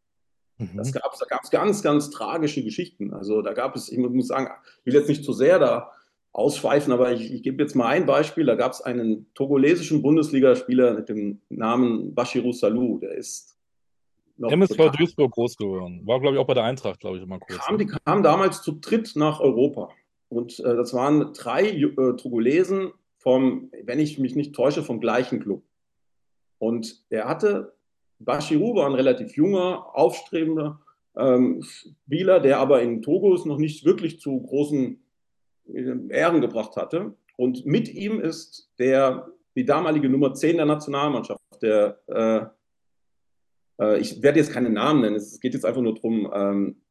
Mhm. 0.58 0.72
Das 0.76 0.92
gab's, 0.92 1.20
da 1.20 1.26
gab 1.26 1.44
es 1.44 1.50
ganz, 1.50 1.82
ganz 1.82 2.10
tragische 2.10 2.64
Geschichten. 2.64 3.14
Also 3.14 3.42
da 3.42 3.54
gab 3.54 3.76
es, 3.76 3.90
ich 3.90 3.98
muss 3.98 4.28
sagen, 4.28 4.50
ich 4.80 4.86
will 4.86 5.00
jetzt 5.00 5.10
nicht 5.10 5.24
zu 5.24 5.32
sehr 5.32 5.60
da 5.60 5.92
ausschweifen, 6.34 6.92
aber 6.92 7.14
ich, 7.14 7.34
ich 7.34 7.44
gebe 7.44 7.64
jetzt 7.64 7.76
mal 7.76 7.88
ein 7.88 8.06
Beispiel. 8.06 8.46
Da 8.46 8.56
gab 8.56 8.74
es 8.74 8.82
einen 8.82 9.34
togolesischen 9.34 10.02
Bundesligaspieler 10.02 10.94
mit 10.94 11.08
dem 11.08 11.42
Namen 11.50 12.14
Bashiru 12.14 12.52
Salou. 12.52 13.00
Der 13.00 13.12
ist 13.12 13.55
noch 14.38 14.52
MSV 14.52 14.78
bekannt. 14.78 15.00
Duisburg 15.00 15.32
groß 15.32 15.58
geworden. 15.58 16.02
War, 16.06 16.20
glaube 16.20 16.36
ich, 16.36 16.42
auch 16.42 16.48
bei 16.48 16.54
der 16.54 16.64
Eintracht, 16.64 17.00
glaube 17.00 17.18
ich, 17.18 17.24
immer 17.24 17.40
kurz. 17.40 17.60
Kam, 17.60 17.78
die 17.78 17.86
kamen 17.86 18.24
damals 18.24 18.62
zu 18.62 18.74
dritt 18.74 19.14
nach 19.16 19.40
Europa. 19.40 19.90
Und 20.30 20.60
äh, 20.60 20.76
das 20.76 20.94
waren 20.94 21.34
drei 21.34 21.70
äh, 21.70 22.16
Togolesen 22.18 22.92
vom, 23.18 23.72
wenn 23.84 24.00
ich 24.00 24.20
mich 24.20 24.36
nicht 24.36 24.54
täusche, 24.54 24.84
vom 24.84 25.00
gleichen 25.00 25.40
Club. 25.40 25.64
Und 26.58 27.04
er 27.10 27.28
hatte, 27.28 27.74
Bashiru 28.20 28.76
war 28.76 28.88
ein 28.88 28.96
relativ 28.96 29.36
junger, 29.36 29.96
aufstrebender 29.96 30.82
ähm, 31.18 31.62
Spieler, 31.64 32.40
der 32.40 32.60
aber 32.60 32.82
in 32.82 33.02
Togos 33.02 33.46
noch 33.46 33.58
nicht 33.58 33.86
wirklich 33.86 34.20
zu 34.20 34.42
großen 34.42 35.02
Ehren 36.10 36.42
gebracht 36.42 36.76
hatte. 36.76 37.14
Und 37.38 37.66
mit 37.66 37.94
ihm 37.94 38.20
ist 38.20 38.72
der, 38.80 39.28
die 39.56 39.66
damalige 39.66 40.10
Nummer 40.10 40.34
10 40.34 40.58
der 40.58 40.66
Nationalmannschaft, 40.66 41.42
der, 41.62 42.00
äh, 42.08 42.46
äh, 43.80 44.00
ich 44.00 44.22
werde 44.22 44.40
jetzt 44.40 44.52
keine 44.52 44.70
Namen 44.70 45.02
nennen, 45.02 45.16
es 45.16 45.40
geht 45.40 45.54
jetzt 45.54 45.66
einfach 45.66 45.82
nur 45.82 45.96
darum, 45.96 46.32
ähm, 46.34 46.82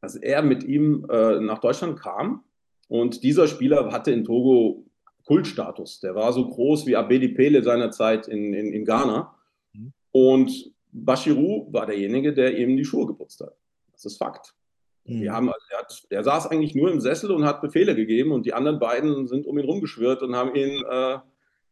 dass 0.00 0.16
er 0.16 0.42
mit 0.42 0.64
ihm 0.64 1.06
äh, 1.10 1.40
nach 1.40 1.60
Deutschland 1.60 1.98
kam. 1.98 2.44
Und 2.88 3.22
dieser 3.22 3.48
Spieler 3.48 3.90
hatte 3.90 4.12
in 4.12 4.24
Togo 4.24 4.84
Kultstatus. 5.24 6.00
Der 6.00 6.14
war 6.14 6.32
so 6.32 6.46
groß 6.46 6.86
wie 6.86 6.96
Abedi 6.96 7.28
Pele 7.28 7.62
seinerzeit 7.62 8.28
in, 8.28 8.52
in, 8.52 8.72
in 8.72 8.84
Ghana. 8.84 9.34
Mhm. 9.72 9.92
Und 10.12 10.72
Bashiru 10.92 11.72
war 11.72 11.86
derjenige, 11.86 12.34
der 12.34 12.56
ihm 12.56 12.76
die 12.76 12.84
Schuhe 12.84 13.06
geputzt 13.06 13.40
hat. 13.40 13.56
Das 13.92 14.04
ist 14.04 14.18
Fakt. 14.18 14.54
Mhm. 15.04 15.22
Wir 15.22 15.32
haben, 15.32 15.46
der, 15.70 15.78
hat, 15.78 16.06
der, 16.10 16.22
saß 16.22 16.48
eigentlich 16.48 16.74
nur 16.74 16.90
im 16.90 17.00
Sessel 17.00 17.30
und 17.30 17.44
hat 17.44 17.62
Befehle 17.62 17.94
gegeben 17.94 18.32
und 18.32 18.46
die 18.46 18.52
anderen 18.52 18.78
beiden 18.78 19.26
sind 19.26 19.46
um 19.46 19.58
ihn 19.58 19.64
rumgeschwirrt 19.64 20.22
und 20.22 20.36
haben 20.36 20.54
ihn, 20.54 20.84
äh, 20.88 21.18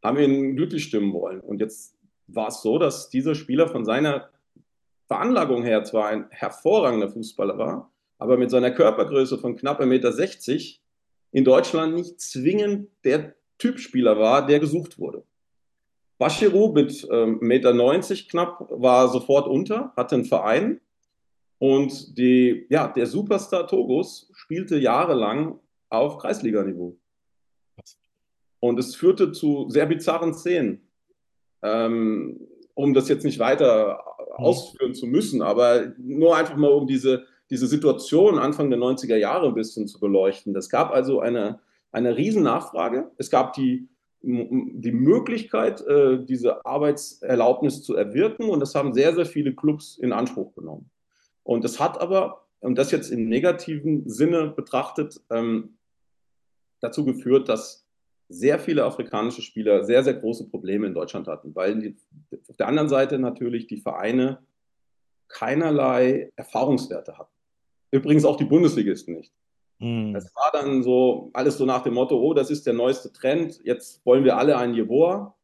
haben 0.02 0.18
ihn 0.18 0.56
glücklich 0.56 0.84
stimmen 0.84 1.12
wollen. 1.12 1.40
Und 1.40 1.60
jetzt 1.60 1.94
war 2.26 2.48
es 2.48 2.62
so, 2.62 2.78
dass 2.78 3.10
dieser 3.10 3.34
Spieler 3.34 3.68
von 3.68 3.84
seiner 3.84 4.30
Veranlagung 5.12 5.62
her 5.62 5.84
zwar 5.84 6.06
ein 6.08 6.26
hervorragender 6.30 7.10
Fußballer 7.10 7.58
war, 7.58 7.92
aber 8.16 8.38
mit 8.38 8.50
seiner 8.50 8.70
Körpergröße 8.70 9.36
von 9.36 9.56
knapp 9.56 9.78
1,60 9.78 9.86
Meter 9.86 10.80
in 11.32 11.44
Deutschland 11.44 11.94
nicht 11.96 12.18
zwingend 12.18 12.88
der 13.04 13.34
Typspieler 13.58 14.18
war, 14.18 14.46
der 14.46 14.58
gesucht 14.58 14.98
wurde. 14.98 15.22
Bashiru 16.16 16.72
mit 16.72 17.06
ähm, 17.10 17.40
1,90 17.40 17.42
Meter 17.42 18.28
knapp 18.30 18.66
war 18.70 19.08
sofort 19.08 19.48
unter, 19.48 19.92
hatte 19.96 20.14
einen 20.14 20.24
Verein 20.24 20.80
und 21.58 22.16
die, 22.16 22.64
ja, 22.70 22.88
der 22.88 23.06
Superstar 23.06 23.66
Togos 23.66 24.30
spielte 24.32 24.78
jahrelang 24.78 25.60
auf 25.90 26.16
Kreisliganiveau. 26.16 26.96
Und 28.60 28.78
es 28.78 28.94
führte 28.94 29.32
zu 29.32 29.68
sehr 29.68 29.84
bizarren 29.84 30.32
Szenen. 30.32 30.88
Ähm, 31.60 32.48
um 32.74 32.94
das 32.94 33.08
jetzt 33.08 33.24
nicht 33.24 33.38
weiter 33.38 34.02
ausführen 34.34 34.94
zu 34.94 35.06
müssen, 35.06 35.42
aber 35.42 35.92
nur 35.98 36.36
einfach 36.36 36.56
mal 36.56 36.70
um 36.70 36.86
diese, 36.86 37.24
diese 37.50 37.66
Situation 37.66 38.38
Anfang 38.38 38.70
der 38.70 38.78
90er 38.78 39.16
Jahre 39.16 39.48
ein 39.48 39.54
bisschen 39.54 39.86
zu 39.86 40.00
beleuchten. 40.00 40.56
Es 40.56 40.68
gab 40.68 40.92
also 40.92 41.20
eine, 41.20 41.60
eine 41.90 42.16
Riesennachfrage. 42.16 43.10
Es 43.18 43.30
gab 43.30 43.52
die, 43.52 43.88
die 44.22 44.92
Möglichkeit, 44.92 45.86
äh, 45.86 46.24
diese 46.24 46.64
Arbeitserlaubnis 46.64 47.82
zu 47.82 47.94
erwirken 47.94 48.48
und 48.48 48.60
das 48.60 48.74
haben 48.74 48.94
sehr, 48.94 49.14
sehr 49.14 49.26
viele 49.26 49.54
Clubs 49.54 49.98
in 49.98 50.12
Anspruch 50.12 50.54
genommen. 50.54 50.90
Und 51.42 51.64
es 51.64 51.80
hat 51.80 52.00
aber, 52.00 52.46
und 52.60 52.78
das 52.78 52.92
jetzt 52.92 53.10
im 53.10 53.28
negativen 53.28 54.08
Sinne 54.08 54.48
betrachtet, 54.48 55.20
ähm, 55.30 55.76
dazu 56.80 57.04
geführt, 57.04 57.48
dass 57.48 57.81
sehr 58.32 58.58
viele 58.58 58.84
afrikanische 58.84 59.42
Spieler 59.42 59.84
sehr, 59.84 60.02
sehr 60.02 60.14
große 60.14 60.48
Probleme 60.48 60.86
in 60.86 60.94
Deutschland 60.94 61.28
hatten, 61.28 61.54
weil 61.54 61.78
die, 61.78 61.96
auf 62.48 62.56
der 62.56 62.68
anderen 62.68 62.88
Seite 62.88 63.18
natürlich 63.18 63.66
die 63.66 63.80
Vereine 63.80 64.38
keinerlei 65.28 66.32
Erfahrungswerte 66.36 67.18
hatten. 67.18 67.32
Übrigens 67.90 68.24
auch 68.24 68.36
die 68.36 68.44
Bundesligisten 68.44 69.14
nicht. 69.14 69.32
Mhm. 69.78 70.14
Es 70.14 70.34
war 70.34 70.50
dann 70.52 70.82
so 70.82 71.30
alles 71.34 71.58
so 71.58 71.66
nach 71.66 71.82
dem 71.82 71.94
Motto, 71.94 72.18
oh, 72.18 72.34
das 72.34 72.50
ist 72.50 72.66
der 72.66 72.72
neueste 72.72 73.12
Trend, 73.12 73.60
jetzt 73.64 74.04
wollen 74.06 74.24
wir 74.24 74.36
alle 74.36 74.56
ein 74.56 74.74
Jeboa. 74.74 75.36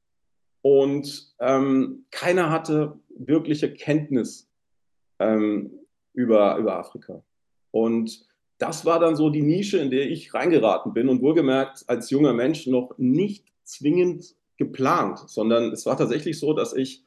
Und 0.63 1.35
ähm, 1.41 2.07
keiner 2.11 2.51
hatte 2.51 2.99
wirkliche 3.09 3.73
Kenntnis 3.73 4.51
ähm, 5.19 5.71
über, 6.13 6.57
über 6.57 6.79
Afrika. 6.79 7.23
Und 7.71 8.28
das 8.59 8.85
war 8.85 8.99
dann 8.99 9.17
so 9.17 9.31
die 9.31 9.43
Nische, 9.43 9.79
in 9.79 9.91
der 9.91 10.11
ich 10.11 10.35
reingeraten 10.35 10.93
bin 10.93 11.09
und 11.09 11.23
wohlgemerkt 11.23 11.85
als 11.87 12.11
junger 12.11 12.33
Mensch 12.33 12.67
noch 12.67 12.93
nicht 12.99 13.47
zwingend 13.63 14.35
geplant, 14.57 15.21
sondern 15.27 15.73
es 15.73 15.87
war 15.87 15.97
tatsächlich 15.97 16.39
so, 16.39 16.53
dass 16.53 16.75
ich 16.75 17.05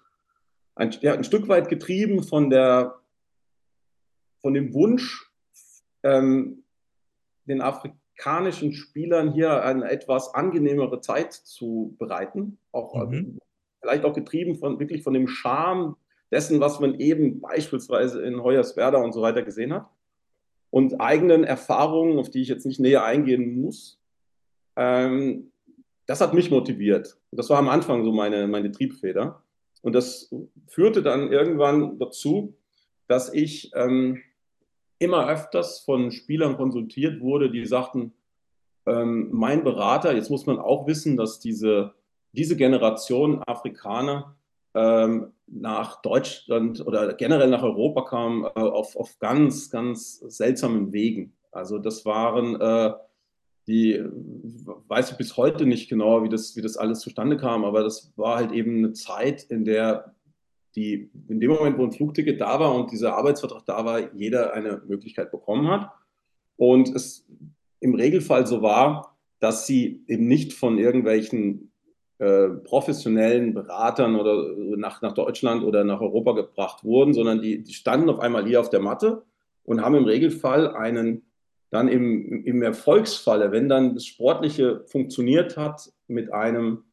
ein, 0.76 0.92
ja, 1.02 1.14
ein 1.14 1.26
Stück 1.26 1.50
weit 1.50 1.68
getrieben 1.68 2.24
von, 2.24 2.50
der, 2.50 3.00
von 4.40 4.54
dem 4.54 4.74
Wunsch, 4.74 5.30
ähm, 6.04 6.64
den 7.46 7.62
afrikanischen 7.62 8.72
Spielern 8.72 9.34
hier 9.34 9.64
eine 9.64 9.90
etwas 9.90 10.34
angenehmere 10.34 11.02
Zeit 11.02 11.34
zu 11.34 11.96
bereiten, 12.00 12.58
auch 12.72 12.96
mhm. 13.08 13.40
vielleicht 13.82 14.06
auch 14.06 14.14
getrieben 14.14 14.56
von 14.56 14.80
wirklich 14.80 15.04
von 15.04 15.14
dem 15.14 15.28
Charme 15.28 15.98
dessen, 16.32 16.62
was 16.62 16.80
man 16.80 16.98
eben 17.00 17.42
beispielsweise 17.42 18.22
in 18.22 18.42
Hoyerswerda 18.42 19.00
und 19.00 19.12
so 19.12 19.22
weiter 19.22 19.42
gesehen 19.42 19.74
hat. 19.74 19.90
Und 20.72 21.00
eigenen 21.00 21.44
Erfahrungen, 21.44 22.18
auf 22.18 22.30
die 22.30 22.42
ich 22.42 22.48
jetzt 22.48 22.66
nicht 22.66 22.80
näher 22.80 23.04
eingehen 23.04 23.62
muss. 23.62 24.00
Ähm, 24.76 25.52
das 26.08 26.22
hat 26.22 26.34
mich 26.34 26.50
motiviert. 26.50 27.18
Das 27.32 27.50
war 27.50 27.60
am 27.60 27.70
Anfang 27.70 28.04
so 28.04 28.12
meine, 28.12 28.48
meine 28.48 28.72
Triebfeder. 28.72 29.44
Und 29.82 29.94
das 29.94 30.34
führte 30.68 31.04
dann 31.04 31.32
irgendwann 31.32 32.00
dazu, 32.00 32.56
dass 33.08 33.34
ich 33.34 33.72
ähm, 33.76 34.22
immer 35.00 35.28
öfters 35.28 35.80
von 35.80 36.12
Spielern 36.12 36.56
konsultiert 36.56 37.22
wurde, 37.22 37.52
die 37.52 37.66
sagten, 37.66 38.14
ähm, 38.86 39.30
mein 39.32 39.64
Berater, 39.64 40.16
jetzt 40.16 40.30
muss 40.30 40.46
man 40.46 40.60
auch 40.60 40.88
wissen, 40.88 41.18
dass 41.18 41.40
diese, 41.40 41.94
diese 42.32 42.56
Generation 42.56 43.44
Afrikaner 43.44 44.36
ähm, 44.74 45.34
nach 45.48 46.02
Deutschland 46.02 46.86
oder 46.86 47.14
generell 47.14 47.50
nach 47.50 47.64
Europa 47.64 48.04
kam, 48.04 48.46
äh, 48.46 48.50
auf, 48.60 48.96
auf 48.96 49.20
ganz, 49.20 49.70
ganz 49.70 50.20
seltsamen 50.20 50.94
Wegen. 50.94 51.34
Also 51.52 51.78
das 51.78 52.06
waren 52.06 52.60
äh, 52.60 52.94
die, 53.68 54.04
weiß 54.88 55.12
ich 55.12 55.18
bis 55.18 55.38
heute 55.38 55.66
nicht 55.66 55.90
genau, 55.90 56.24
wie 56.24 56.30
das, 56.30 56.56
wie 56.56 56.62
das 56.62 56.78
alles 56.78 57.00
zustande 57.00 57.38
kam, 57.38 57.66
aber 57.66 57.84
das 57.84 58.14
war 58.16 58.38
halt 58.38 58.52
eben 58.52 58.78
eine 58.78 58.94
Zeit, 58.94 59.44
in 59.44 59.66
der 59.66 60.16
die, 60.76 61.10
in 61.28 61.40
dem 61.40 61.52
Moment, 61.52 61.78
wo 61.78 61.84
ein 61.84 61.92
Flugticket 61.92 62.40
da 62.40 62.60
war 62.60 62.74
und 62.74 62.92
dieser 62.92 63.18
Arbeitsvertrag 63.18 63.66
da 63.66 63.84
war, 63.84 64.14
jeder 64.14 64.54
eine 64.54 64.82
Möglichkeit 64.88 65.32
bekommen 65.32 65.68
hat. 65.70 65.92
Und 66.56 66.96
es 66.96 67.28
im 67.80 67.96
Regelfall 67.96 68.48
so 68.48 68.62
war, 68.62 69.18
dass 69.40 69.68
sie 69.68 70.04
eben 70.08 70.28
nicht 70.28 70.54
von 70.54 70.78
irgendwelchen 70.78 71.71
äh, 72.22 72.50
professionellen 72.50 73.56
Beratern 73.56 74.16
oder 74.16 74.54
nach, 74.78 75.02
nach 75.02 75.14
Deutschland 75.14 75.64
oder 75.64 75.84
nach 75.84 76.02
Europa 76.02 76.34
gebracht 76.34 76.84
wurden, 76.84 77.16
sondern 77.16 77.42
die, 77.42 77.64
die 77.64 77.74
standen 77.74 78.12
auf 78.12 78.20
einmal 78.20 78.46
hier 78.46 78.60
auf 78.60 78.70
der 78.70 78.80
Matte 78.80 79.24
und 79.64 79.82
haben 79.82 79.96
im 79.96 80.06
Regelfall 80.06 80.68
einen 80.76 81.24
dann 81.72 81.88
im, 81.88 82.46
im 82.46 82.62
Erfolgsfalle, 82.62 83.52
wenn 83.52 83.68
dann 83.68 83.96
das 83.96 84.06
Sportliche 84.06 84.84
funktioniert 84.86 85.58
hat, 85.58 85.92
mit 86.08 86.32
einem 86.32 86.84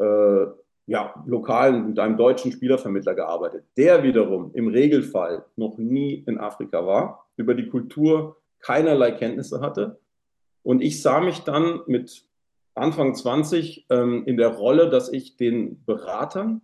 äh, 0.00 0.46
ja, 0.86 1.22
lokalen, 1.24 1.90
mit 1.90 2.00
einem 2.00 2.16
deutschen 2.16 2.50
Spielervermittler 2.50 3.14
gearbeitet, 3.14 3.66
der 3.76 4.02
wiederum 4.02 4.50
im 4.54 4.66
Regelfall 4.66 5.44
noch 5.54 5.78
nie 5.78 6.24
in 6.26 6.36
Afrika 6.38 6.84
war, 6.84 7.28
über 7.36 7.54
die 7.54 7.68
Kultur 7.68 8.38
keinerlei 8.58 9.12
Kenntnisse 9.12 9.60
hatte. 9.60 10.00
Und 10.64 10.82
ich 10.82 11.00
sah 11.00 11.20
mich 11.20 11.44
dann 11.44 11.82
mit 11.86 12.24
Anfang 12.74 13.14
20 13.14 13.86
ähm, 13.90 14.24
in 14.26 14.36
der 14.36 14.48
Rolle, 14.48 14.90
dass 14.90 15.12
ich 15.12 15.36
den 15.36 15.84
Beratern 15.84 16.60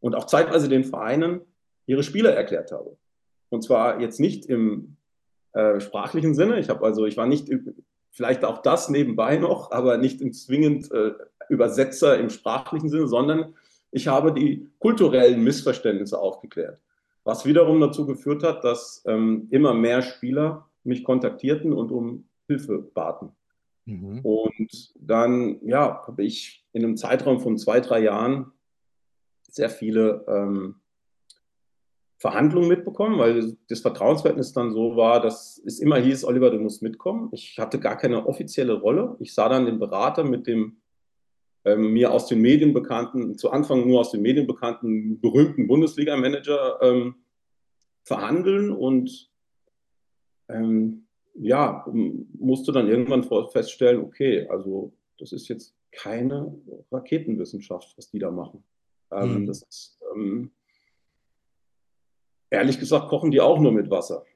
und 0.00 0.14
auch 0.14 0.26
zeitweise 0.26 0.68
den 0.68 0.84
Vereinen 0.84 1.40
ihre 1.86 2.02
Spieler 2.02 2.32
erklärt 2.34 2.72
habe. 2.72 2.96
Und 3.48 3.62
zwar 3.62 4.00
jetzt 4.00 4.20
nicht 4.20 4.46
im 4.46 4.96
äh, 5.52 5.80
sprachlichen 5.80 6.34
Sinne. 6.34 6.58
Ich 6.58 6.68
habe 6.68 6.84
also, 6.84 7.06
ich 7.06 7.16
war 7.16 7.26
nicht 7.26 7.50
vielleicht 8.10 8.44
auch 8.44 8.62
das 8.62 8.88
nebenbei 8.88 9.36
noch, 9.36 9.72
aber 9.72 9.98
nicht 9.98 10.20
im 10.20 10.32
zwingend 10.32 10.90
äh, 10.92 11.12
Übersetzer 11.48 12.18
im 12.18 12.30
sprachlichen 12.30 12.88
Sinne, 12.88 13.08
sondern 13.08 13.54
ich 13.90 14.08
habe 14.08 14.32
die 14.32 14.70
kulturellen 14.78 15.42
Missverständnisse 15.42 16.18
aufgeklärt. 16.18 16.78
Was 17.24 17.44
wiederum 17.44 17.80
dazu 17.80 18.06
geführt 18.06 18.42
hat, 18.42 18.64
dass 18.64 19.02
ähm, 19.06 19.48
immer 19.50 19.74
mehr 19.74 20.02
Spieler 20.02 20.68
mich 20.82 21.04
kontaktierten 21.04 21.72
und 21.72 21.92
um 21.92 22.26
Hilfe 22.48 22.78
baten. 22.78 23.32
Mhm. 23.84 24.20
Und 24.20 24.94
dann, 24.96 25.58
ja, 25.66 26.04
habe 26.06 26.24
ich 26.24 26.64
in 26.72 26.84
einem 26.84 26.96
Zeitraum 26.96 27.40
von 27.40 27.58
zwei, 27.58 27.80
drei 27.80 28.00
Jahren 28.00 28.52
sehr 29.48 29.70
viele 29.70 30.24
ähm, 30.28 30.76
Verhandlungen 32.18 32.68
mitbekommen, 32.68 33.18
weil 33.18 33.56
das 33.68 33.80
Vertrauensverhältnis 33.80 34.52
dann 34.52 34.72
so 34.72 34.96
war, 34.96 35.20
dass 35.20 35.60
es 35.66 35.80
immer 35.80 35.96
hieß, 35.96 36.24
Oliver, 36.24 36.50
du 36.50 36.58
musst 36.58 36.82
mitkommen. 36.82 37.28
Ich 37.32 37.58
hatte 37.58 37.80
gar 37.80 37.96
keine 37.96 38.26
offizielle 38.26 38.74
Rolle. 38.74 39.16
Ich 39.18 39.34
sah 39.34 39.48
dann 39.48 39.66
den 39.66 39.80
Berater 39.80 40.22
mit 40.22 40.46
dem 40.46 40.76
ähm, 41.64 41.92
mir 41.92 42.12
aus 42.12 42.26
den 42.26 42.40
Medien 42.40 42.72
bekannten, 42.72 43.36
zu 43.36 43.50
Anfang 43.50 43.86
nur 43.86 44.00
aus 44.00 44.12
den 44.12 44.22
Medien 44.22 44.46
bekannten, 44.46 45.20
berühmten 45.20 45.66
Bundesliga-Manager 45.66 46.78
ähm, 46.82 47.16
verhandeln 48.04 48.70
und 48.70 49.30
ähm, 50.48 51.01
ja, 51.34 51.86
musste 52.38 52.72
dann 52.72 52.88
irgendwann 52.88 53.24
feststellen, 53.50 54.02
okay, 54.02 54.46
also 54.48 54.92
das 55.18 55.32
ist 55.32 55.48
jetzt 55.48 55.74
keine 55.90 56.54
Raketenwissenschaft, 56.90 57.94
was 57.96 58.10
die 58.10 58.18
da 58.18 58.30
machen. 58.30 58.64
Mhm. 59.10 59.46
Das 59.46 59.62
ist, 59.62 59.98
ähm, 60.14 60.50
Ehrlich 62.52 62.78
gesagt 62.78 63.08
kochen 63.08 63.30
die 63.30 63.40
auch 63.40 63.58
nur 63.58 63.72
mit 63.72 63.88
Wasser. 63.88 64.26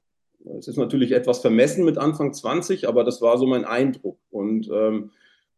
Es 0.59 0.69
ist 0.69 0.79
natürlich 0.79 1.13
etwas 1.13 1.41
vermessen 1.41 1.85
mit 1.85 1.99
Anfang 1.99 2.33
20, 2.33 2.89
aber 2.89 3.05
das 3.05 3.21
war 3.21 3.37
so 3.37 3.47
mein 3.47 3.67
Eindruck. 3.67 4.19
Und 4.31 4.71
ähm, 4.73 5.11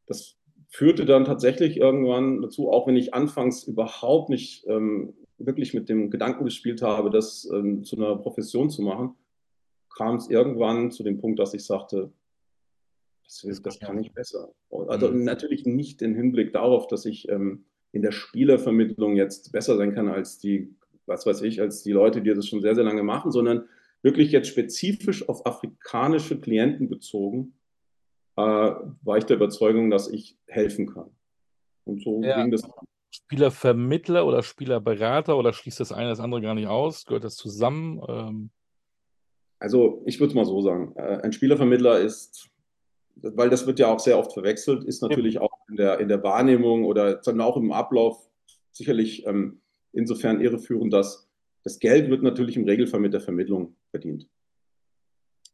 das 0.06 0.34
führte 0.66 1.06
dann 1.06 1.24
tatsächlich 1.24 1.76
irgendwann 1.76 2.42
dazu, 2.42 2.68
auch 2.68 2.88
wenn 2.88 2.96
ich 2.96 3.14
anfangs 3.14 3.62
überhaupt 3.62 4.28
nicht 4.28 4.66
ähm, 4.66 5.14
wirklich 5.38 5.72
mit 5.72 5.88
dem 5.88 6.10
Gedanken 6.10 6.44
gespielt 6.44 6.82
habe, 6.82 7.10
das 7.10 7.48
ähm, 7.52 7.84
zu 7.84 7.94
einer 7.94 8.16
Profession 8.16 8.70
zu 8.70 8.82
machen, 8.82 9.14
kam 9.98 10.16
es 10.16 10.30
irgendwann 10.30 10.90
zu 10.90 11.02
dem 11.02 11.20
Punkt, 11.20 11.38
dass 11.38 11.52
ich 11.52 11.64
sagte, 11.64 12.12
das, 13.24 13.62
das 13.62 13.80
kann 13.80 13.98
ich 13.98 14.12
besser. 14.12 14.54
Also 14.70 15.10
mhm. 15.10 15.24
natürlich 15.24 15.66
nicht 15.66 16.00
im 16.00 16.14
Hinblick 16.14 16.52
darauf, 16.52 16.86
dass 16.86 17.04
ich 17.04 17.28
ähm, 17.28 17.66
in 17.92 18.02
der 18.02 18.12
Spielervermittlung 18.12 19.16
jetzt 19.16 19.52
besser 19.52 19.76
sein 19.76 19.94
kann 19.94 20.08
als 20.08 20.38
die 20.38 20.74
was 21.08 21.26
weiß 21.26 21.42
ich, 21.42 21.60
als 21.60 21.82
die 21.82 21.92
Leute, 21.92 22.22
die 22.22 22.32
das 22.32 22.46
schon 22.46 22.60
sehr, 22.60 22.74
sehr 22.74 22.84
lange 22.84 23.02
machen, 23.02 23.32
sondern 23.32 23.68
wirklich 24.02 24.30
jetzt 24.30 24.48
spezifisch 24.48 25.28
auf 25.28 25.44
afrikanische 25.46 26.38
Klienten 26.38 26.88
bezogen, 26.88 27.54
äh, 28.36 28.42
war 28.42 29.16
ich 29.16 29.24
der 29.24 29.36
Überzeugung, 29.36 29.90
dass 29.90 30.08
ich 30.08 30.36
helfen 30.46 30.86
kann. 30.86 31.10
Und 31.84 32.02
so 32.02 32.22
ja. 32.22 32.40
ging 32.40 32.52
das. 32.52 32.62
Spielervermittler 33.10 34.26
oder 34.26 34.42
Spielerberater 34.42 35.38
oder 35.38 35.54
schließt 35.54 35.80
das 35.80 35.92
eine 35.92 36.10
das 36.10 36.20
andere 36.20 36.42
gar 36.42 36.54
nicht 36.54 36.68
aus? 36.68 37.06
Gehört 37.06 37.24
das 37.24 37.36
zusammen? 37.36 38.02
Ähm 38.06 38.50
also 39.58 40.02
ich 40.06 40.20
würde 40.20 40.30
es 40.30 40.34
mal 40.34 40.44
so 40.44 40.60
sagen. 40.60 40.92
Äh, 40.96 41.20
ein 41.22 41.32
Spielervermittler 41.32 42.00
ist, 42.00 42.48
weil 43.16 43.50
das 43.50 43.66
wird 43.66 43.78
ja 43.78 43.88
auch 43.92 43.98
sehr 43.98 44.18
oft 44.18 44.32
verwechselt, 44.32 44.84
ist 44.84 45.02
natürlich 45.02 45.34
ja. 45.34 45.40
auch 45.42 45.50
in 45.68 45.76
der, 45.76 45.98
in 46.00 46.08
der 46.08 46.22
Wahrnehmung 46.22 46.84
oder 46.84 47.16
dann 47.16 47.40
auch 47.40 47.56
im 47.56 47.72
Ablauf 47.72 48.28
sicherlich 48.72 49.26
ähm, 49.26 49.60
insofern 49.92 50.40
irreführend, 50.40 50.92
dass 50.92 51.28
das 51.64 51.78
Geld 51.78 52.08
wird 52.10 52.22
natürlich 52.22 52.56
im 52.56 52.64
Regelfall 52.64 53.00
mit 53.00 53.12
der 53.12 53.20
Vermittlung 53.20 53.76
verdient. 53.90 54.28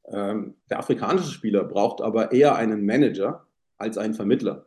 Ähm, 0.06 0.54
der 0.68 0.78
afrikanische 0.78 1.30
Spieler 1.30 1.64
braucht 1.64 2.02
aber 2.02 2.32
eher 2.32 2.56
einen 2.56 2.84
Manager 2.84 3.46
als 3.78 3.96
einen 3.96 4.14
Vermittler. 4.14 4.66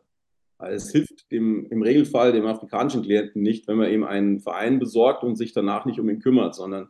Also 0.58 0.74
es 0.74 0.90
hilft 0.90 1.30
dem, 1.30 1.66
im 1.66 1.82
Regelfall 1.82 2.32
dem 2.32 2.46
afrikanischen 2.46 3.02
Klienten 3.02 3.42
nicht, 3.42 3.68
wenn 3.68 3.78
man 3.78 3.92
ihm 3.92 4.02
einen 4.02 4.40
Verein 4.40 4.80
besorgt 4.80 5.22
und 5.22 5.36
sich 5.36 5.52
danach 5.52 5.86
nicht 5.86 6.00
um 6.00 6.10
ihn 6.10 6.18
kümmert, 6.18 6.56
sondern 6.56 6.88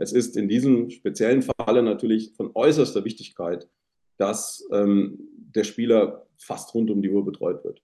es 0.00 0.12
ist 0.12 0.36
in 0.36 0.48
diesem 0.48 0.88
speziellen 0.88 1.42
Falle 1.42 1.82
natürlich 1.82 2.32
von 2.34 2.50
äußerster 2.54 3.04
Wichtigkeit, 3.04 3.68
dass 4.16 4.66
ähm, 4.72 5.18
der 5.54 5.64
Spieler 5.64 6.26
fast 6.38 6.74
rund 6.74 6.90
um 6.90 7.02
die 7.02 7.10
Uhr 7.10 7.22
betreut 7.24 7.62
wird. 7.64 7.82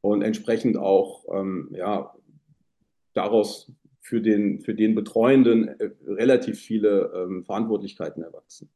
Und 0.00 0.22
entsprechend 0.22 0.76
auch 0.76 1.24
ähm, 1.34 1.74
ja, 1.76 2.14
daraus 3.14 3.72
für 4.00 4.20
den, 4.20 4.60
für 4.60 4.76
den 4.76 4.94
Betreuenden 4.94 5.66
äh, 5.66 5.90
relativ 6.06 6.60
viele 6.60 7.12
ähm, 7.16 7.44
Verantwortlichkeiten 7.44 8.22
erwachsen. 8.22 8.70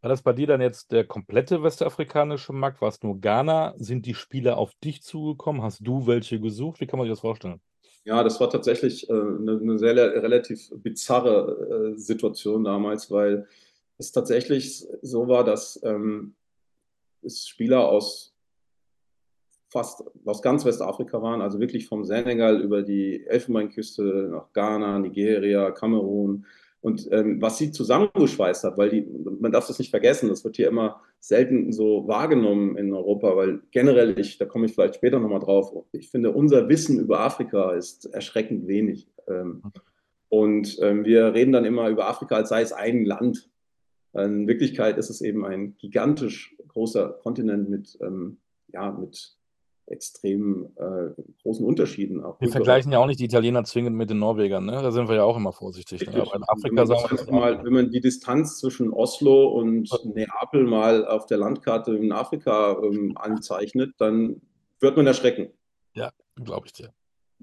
War 0.00 0.10
das 0.10 0.22
bei 0.22 0.32
dir 0.32 0.46
dann 0.46 0.60
jetzt 0.60 0.92
der 0.92 1.04
komplette 1.04 1.64
westafrikanische 1.64 2.52
Markt? 2.52 2.80
War 2.80 2.88
es 2.88 3.02
nur 3.02 3.20
Ghana? 3.20 3.74
Sind 3.78 4.06
die 4.06 4.14
Spieler 4.14 4.58
auf 4.58 4.74
dich 4.84 5.02
zugekommen? 5.02 5.62
Hast 5.62 5.80
du 5.84 6.06
welche 6.06 6.38
gesucht? 6.38 6.80
Wie 6.80 6.86
kann 6.86 6.98
man 6.98 7.08
sich 7.08 7.12
das 7.12 7.20
vorstellen? 7.20 7.60
Ja, 8.04 8.24
das 8.24 8.40
war 8.40 8.50
tatsächlich 8.50 9.08
äh, 9.08 9.12
eine, 9.12 9.58
eine, 9.60 9.78
sehr 9.78 9.94
relativ 9.96 10.70
bizarre 10.74 11.92
äh, 11.94 11.98
Situation 11.98 12.64
damals, 12.64 13.10
weil 13.10 13.46
es 13.98 14.10
tatsächlich 14.10 14.86
so 15.02 15.28
war, 15.28 15.44
dass 15.44 15.80
ähm, 15.84 16.34
es 17.22 17.46
Spieler 17.46 17.88
aus 17.88 18.32
fast 19.72 20.04
aus 20.26 20.42
ganz 20.42 20.64
Westafrika 20.66 21.22
waren, 21.22 21.40
also 21.40 21.58
wirklich 21.58 21.86
vom 21.86 22.04
Senegal 22.04 22.60
über 22.60 22.82
die 22.82 23.24
Elfenbeinküste 23.26 24.02
nach 24.30 24.52
Ghana, 24.52 24.98
Nigeria, 24.98 25.70
Kamerun. 25.70 26.44
Und 26.82 27.08
ähm, 27.12 27.40
was 27.40 27.58
sie 27.58 27.70
zusammengeschweißt 27.70 28.64
hat, 28.64 28.76
weil 28.76 28.90
die, 28.90 29.06
man 29.40 29.52
darf 29.52 29.68
das 29.68 29.78
nicht 29.78 29.90
vergessen, 29.90 30.28
das 30.28 30.44
wird 30.44 30.56
hier 30.56 30.66
immer 30.66 31.00
selten 31.20 31.72
so 31.72 32.08
wahrgenommen 32.08 32.76
in 32.76 32.92
Europa, 32.92 33.36
weil 33.36 33.60
generell, 33.70 34.18
ich, 34.18 34.36
da 34.36 34.46
komme 34.46 34.66
ich 34.66 34.74
vielleicht 34.74 34.96
später 34.96 35.20
nochmal 35.20 35.38
drauf, 35.38 35.72
ich 35.92 36.10
finde, 36.10 36.32
unser 36.32 36.68
Wissen 36.68 36.98
über 36.98 37.20
Afrika 37.20 37.72
ist 37.72 38.06
erschreckend 38.06 38.66
wenig. 38.66 39.06
Ähm, 39.28 39.62
und 40.28 40.76
ähm, 40.82 41.04
wir 41.04 41.34
reden 41.34 41.52
dann 41.52 41.64
immer 41.64 41.88
über 41.88 42.08
Afrika, 42.08 42.34
als 42.34 42.48
sei 42.48 42.62
es 42.62 42.72
ein 42.72 43.04
Land. 43.04 43.48
In 44.14 44.48
Wirklichkeit 44.48 44.98
ist 44.98 45.08
es 45.08 45.20
eben 45.20 45.46
ein 45.46 45.76
gigantisch 45.78 46.56
großer 46.68 47.18
Kontinent 47.22 47.70
mit, 47.70 47.96
ähm, 48.02 48.38
ja, 48.72 48.90
mit 48.90 49.36
extrem 49.86 50.68
äh, 50.76 51.10
großen 51.42 51.64
Unterschieden. 51.64 52.22
Auch 52.24 52.40
wir 52.40 52.48
vergleichen 52.48 52.92
ja 52.92 52.98
auch 52.98 53.06
nicht 53.06 53.20
die 53.20 53.24
Italiener 53.24 53.64
zwingend 53.64 53.96
mit 53.96 54.10
den 54.10 54.18
Norwegern, 54.18 54.64
ne? 54.64 54.72
da 54.72 54.90
sind 54.90 55.08
wir 55.08 55.16
ja 55.16 55.24
auch 55.24 55.36
immer 55.36 55.52
vorsichtig. 55.52 56.06
Ne? 56.06 56.22
Aber 56.22 56.34
in 56.34 56.44
Afrika 56.44 56.86
sagen 56.86 57.02
wir 57.10 57.16
das 57.16 57.30
mal, 57.30 57.64
wenn 57.64 57.72
man 57.72 57.90
die 57.90 58.00
Distanz 58.00 58.58
zwischen 58.58 58.92
Oslo 58.92 59.48
und 59.48 59.90
Neapel 60.14 60.64
mal 60.64 61.06
auf 61.06 61.26
der 61.26 61.38
Landkarte 61.38 61.96
in 61.96 62.12
Afrika 62.12 62.78
ähm, 62.82 63.16
anzeichnet, 63.16 63.94
dann 63.98 64.40
wird 64.80 64.96
man 64.96 65.06
erschrecken. 65.06 65.48
Ja, 65.94 66.10
glaube 66.36 66.66
ich 66.66 66.72
dir. 66.72 66.92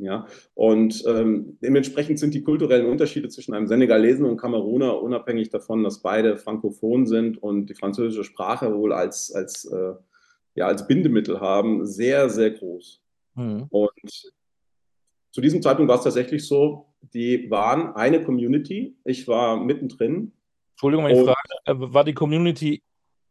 Ja, 0.02 0.28
und 0.54 1.04
ähm, 1.08 1.58
dementsprechend 1.62 2.20
sind 2.20 2.34
die 2.34 2.42
kulturellen 2.42 2.86
Unterschiede 2.86 3.28
zwischen 3.28 3.54
einem 3.54 3.68
Senegalesen 3.68 4.26
und 4.26 4.38
Kameruner 4.38 5.02
unabhängig 5.02 5.50
davon, 5.50 5.84
dass 5.84 6.02
beide 6.02 6.38
frankophon 6.38 7.06
sind 7.06 7.44
und 7.44 7.66
die 7.66 7.74
französische 7.74 8.24
Sprache 8.24 8.74
wohl 8.74 8.94
als, 8.94 9.30
als 9.34 9.66
äh, 9.66 9.96
ja, 10.60 10.68
als 10.68 10.86
Bindemittel 10.86 11.40
haben, 11.40 11.86
sehr, 11.86 12.30
sehr 12.30 12.52
groß. 12.52 13.02
Mhm. 13.36 13.68
Und 13.70 14.32
zu 15.32 15.42
diesem 15.42 15.62
Zeitpunkt 15.62 15.90
war 15.90 15.98
es 15.98 16.04
tatsächlich 16.04 16.46
so, 16.46 16.86
die 17.14 17.50
waren 17.50 17.96
eine 17.96 18.22
Community, 18.22 18.98
ich 19.06 19.28
war 19.28 19.58
mittendrin. 19.58 20.34
Entschuldigung, 20.72 21.06
wenn 21.06 21.16
ich 21.16 21.24
frage, 21.24 21.38
äh, 21.66 21.94
war 21.94 22.04
die 22.04 22.14
Community 22.14 22.84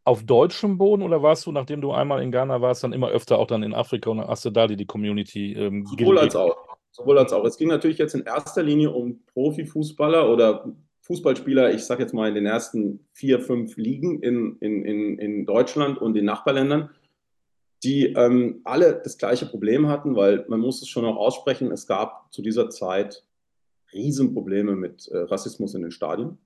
auf 0.05 0.23
deutschem 0.23 0.79
Boden 0.79 1.03
oder 1.03 1.21
warst 1.21 1.45
du, 1.45 1.51
nachdem 1.51 1.81
du 1.81 1.91
einmal 1.91 2.23
in 2.23 2.31
Ghana 2.31 2.61
warst, 2.61 2.83
dann 2.83 2.93
immer 2.93 3.09
öfter 3.09 3.37
auch 3.37 3.45
dann 3.45 3.61
in 3.61 3.75
Afrika 3.75 4.09
und 4.09 4.21
hast 4.21 4.45
du 4.45 4.49
da 4.49 4.65
die, 4.65 4.75
die 4.75 4.87
Community 4.87 5.53
ähm, 5.53 5.85
Sowohl 5.85 6.17
als 6.17 6.35
auch. 6.35 6.57
Sowohl 6.89 7.19
als 7.19 7.31
auch. 7.31 7.45
Es 7.45 7.57
ging 7.57 7.67
natürlich 7.67 7.99
jetzt 7.99 8.15
in 8.15 8.23
erster 8.23 8.63
Linie 8.63 8.89
um 8.89 9.23
Profifußballer 9.27 10.27
oder 10.27 10.73
Fußballspieler, 11.01 11.73
ich 11.73 11.83
sage 11.83 12.01
jetzt 12.01 12.13
mal 12.13 12.27
in 12.27 12.33
den 12.33 12.47
ersten 12.47 13.05
vier, 13.13 13.39
fünf 13.39 13.77
Ligen 13.77 14.19
in, 14.23 14.57
in, 14.61 14.83
in, 14.83 15.19
in 15.19 15.45
Deutschland 15.45 15.99
und 15.99 16.15
den 16.15 16.25
Nachbarländern 16.25 16.89
die 17.83 18.13
ähm, 18.13 18.61
alle 18.65 19.01
das 19.03 19.17
gleiche 19.17 19.45
Problem 19.45 19.87
hatten, 19.87 20.15
weil 20.15 20.45
man 20.47 20.59
muss 20.59 20.81
es 20.81 20.89
schon 20.89 21.05
auch 21.05 21.15
aussprechen, 21.15 21.71
es 21.71 21.87
gab 21.87 22.31
zu 22.33 22.41
dieser 22.41 22.69
Zeit 22.69 23.23
Riesenprobleme 23.93 24.75
mit 24.75 25.07
äh, 25.07 25.17
Rassismus 25.17 25.73
in 25.75 25.81
den 25.81 25.91
Stadien. 25.91 26.37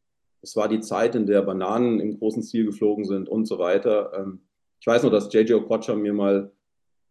Es 0.41 0.56
war 0.56 0.67
die 0.67 0.82
Zeit, 0.82 1.15
in 1.15 1.26
der 1.26 1.41
Bananen 1.41 2.00
im 2.00 2.19
großen 2.19 2.43
Stil 2.43 2.65
geflogen 2.65 3.06
sind 3.06 3.30
und 3.30 3.46
so 3.46 3.60
weiter. 3.60 4.12
Ähm, 4.15 4.39
ich 4.80 4.88
weiß 4.88 5.04
noch, 5.04 5.12
dass 5.12 5.34
JJ 5.34 5.54
Okocha 5.54 5.96
mir 5.96 6.13
mal 6.13 6.52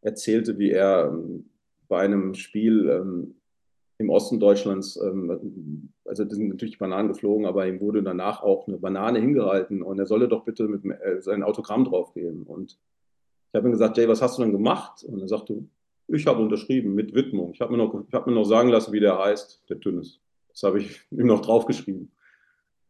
erzählte, 0.03 0.59
wie 0.59 0.71
er 0.71 1.11
ähm, 1.13 1.47
bei 1.89 2.01
einem 2.01 2.35
Spiel 2.35 2.89
ähm, 2.89 3.35
im 3.99 4.11
Osten 4.11 4.41
Deutschlands, 4.41 4.97
ähm, 4.97 5.91
also 6.05 6.25
da 6.25 6.35
sind 6.35 6.49
natürlich 6.49 6.79
Bananen 6.79 7.09
geflogen, 7.09 7.47
aber 7.47 7.67
ihm 7.67 7.81
wurde 7.81 8.03
danach 8.03 8.43
auch 8.43 8.67
eine 8.69 8.79
Banane 8.79 9.21
hingehalten 9.21 9.83
und 9.83 9.99
er 9.99 10.07
solle 10.07 10.29
doch 10.29 10.45
bitte 10.45 10.69
mit 10.69 10.85
äh, 10.85 11.21
sein 11.21 11.43
Autogramm 11.43 11.85
draufgeben. 11.85 12.45
Und 12.45 12.79
Ich 13.53 13.59
habe 13.59 13.69
ihm 13.69 13.73
gesagt, 13.73 13.99
Jay, 13.99 14.09
was 14.09 14.23
hast 14.23 14.38
du 14.38 14.43
denn 14.43 14.53
gemacht? 14.53 15.05
Und 15.05 15.21
er 15.21 15.29
sagte, 15.29 15.62
ich 16.09 16.27
habe 16.27 16.41
unterschrieben 16.41 16.95
mit 16.95 17.15
Widmung. 17.15 17.53
Ich 17.53 17.61
habe 17.61 17.73
mir, 17.73 17.79
noch, 17.79 17.95
hab 18.11 18.27
mir 18.27 18.33
noch 18.33 18.45
sagen 18.45 18.71
lassen, 18.71 18.93
wie 18.93 19.01
der 19.01 19.19
heißt, 19.19 19.65
der 19.69 19.79
Tünnes. 19.79 20.21
Das 20.49 20.62
habe 20.62 20.81
ich 20.81 21.01
ihm 21.11 21.27
noch 21.27 21.43
draufgeschrieben. 21.43 22.11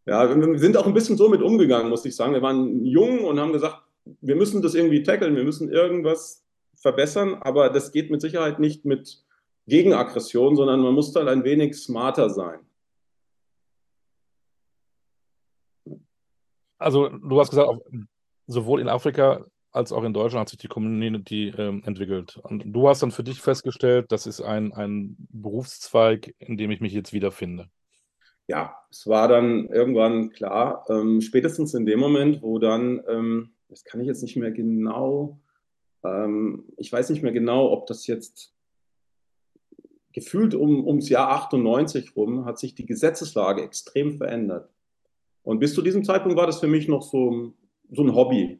Ja, 0.07 0.29
wir 0.35 0.59
sind 0.61 0.77
auch 0.77 0.87
ein 0.87 0.95
bisschen 0.95 1.17
so 1.17 1.29
mit 1.29 1.43
umgegangen, 1.43 1.91
muss 1.91 2.05
ich 2.05 2.15
sagen. 2.15 2.33
Wir 2.33 2.43
waren 2.43 2.85
jung 2.85 3.25
und 3.25 3.41
haben 3.41 3.53
gesagt, 3.53 3.83
wir 4.21 4.37
müssen 4.37 4.63
das 4.63 4.75
irgendwie 4.75 5.03
tackeln, 5.03 5.35
wir 5.35 5.45
müssen 5.45 5.69
irgendwas 5.69 6.45
verbessern, 6.77 7.35
aber 7.41 7.69
das 7.69 7.91
geht 7.91 8.11
mit 8.11 8.21
Sicherheit 8.21 8.61
nicht 8.61 8.85
mit 8.85 9.25
Gegenaggression, 9.67 10.57
sondern 10.57 10.81
man 10.81 10.95
muss 10.95 11.13
dann 11.13 11.29
ein 11.29 11.45
wenig 11.45 11.77
smarter 11.77 12.31
sein. 12.31 12.61
Also 16.79 17.09
du 17.09 17.41
hast 17.41 17.51
gesagt, 17.51 17.81
sowohl 18.47 18.81
in 18.81 18.89
Afrika 18.89 19.45
als 19.73 19.93
auch 19.93 20.05
in 20.05 20.13
Deutschland 20.13 20.43
hat 20.43 20.49
sich 20.51 20.59
die 20.59 20.69
Community 20.69 21.53
ähm, 21.57 21.83
entwickelt. 21.85 22.39
Und 22.43 22.65
du 22.67 22.89
hast 22.89 23.03
dann 23.03 23.11
für 23.11 23.25
dich 23.25 23.41
festgestellt, 23.41 24.13
das 24.13 24.27
ist 24.27 24.41
ein, 24.41 24.73
ein 24.73 25.17
Berufszweig, 25.31 26.35
in 26.39 26.57
dem 26.57 26.71
ich 26.71 26.81
mich 26.81 26.93
jetzt 26.93 27.13
wiederfinde. 27.13 27.69
Ja, 28.49 28.77
es 28.91 29.07
war 29.07 29.29
dann 29.29 29.69
irgendwann 29.69 30.31
klar, 30.31 30.85
ähm, 30.91 31.21
spätestens 31.21 31.75
in 31.75 31.87
dem 31.87 32.01
Moment, 32.01 32.43
wo 32.43 32.59
dann, 32.59 33.03
ähm, 33.09 33.51
das 33.69 33.85
kann 33.85 34.01
ich 34.01 34.07
jetzt 34.07 34.23
nicht 34.23 34.37
mehr 34.37 34.51
genau, 34.51 35.41
ähm, 36.05 36.65
ich 36.77 36.93
weiß 36.93 37.11
nicht 37.11 37.23
mehr 37.23 37.33
genau, 37.33 37.71
ob 37.73 37.87
das 37.87 38.07
jetzt 38.07 38.53
gefühlt 40.13 40.55
um, 40.55 40.87
ums 40.87 41.09
Jahr 41.09 41.31
98 41.31 42.15
rum, 42.17 42.45
hat 42.45 42.59
sich 42.59 42.75
die 42.75 42.85
Gesetzeslage 42.85 43.63
extrem 43.63 44.19
verändert. 44.19 44.69
Und 45.43 45.59
bis 45.59 45.75
zu 45.75 45.81
diesem 45.81 46.05
Zeitpunkt 46.05 46.37
war 46.37 46.47
das 46.47 46.61
für 46.61 46.67
mich 46.67 46.89
noch 46.89 47.03
so 47.03 47.55
so 47.93 48.03
ein 48.03 48.15
Hobby. 48.15 48.59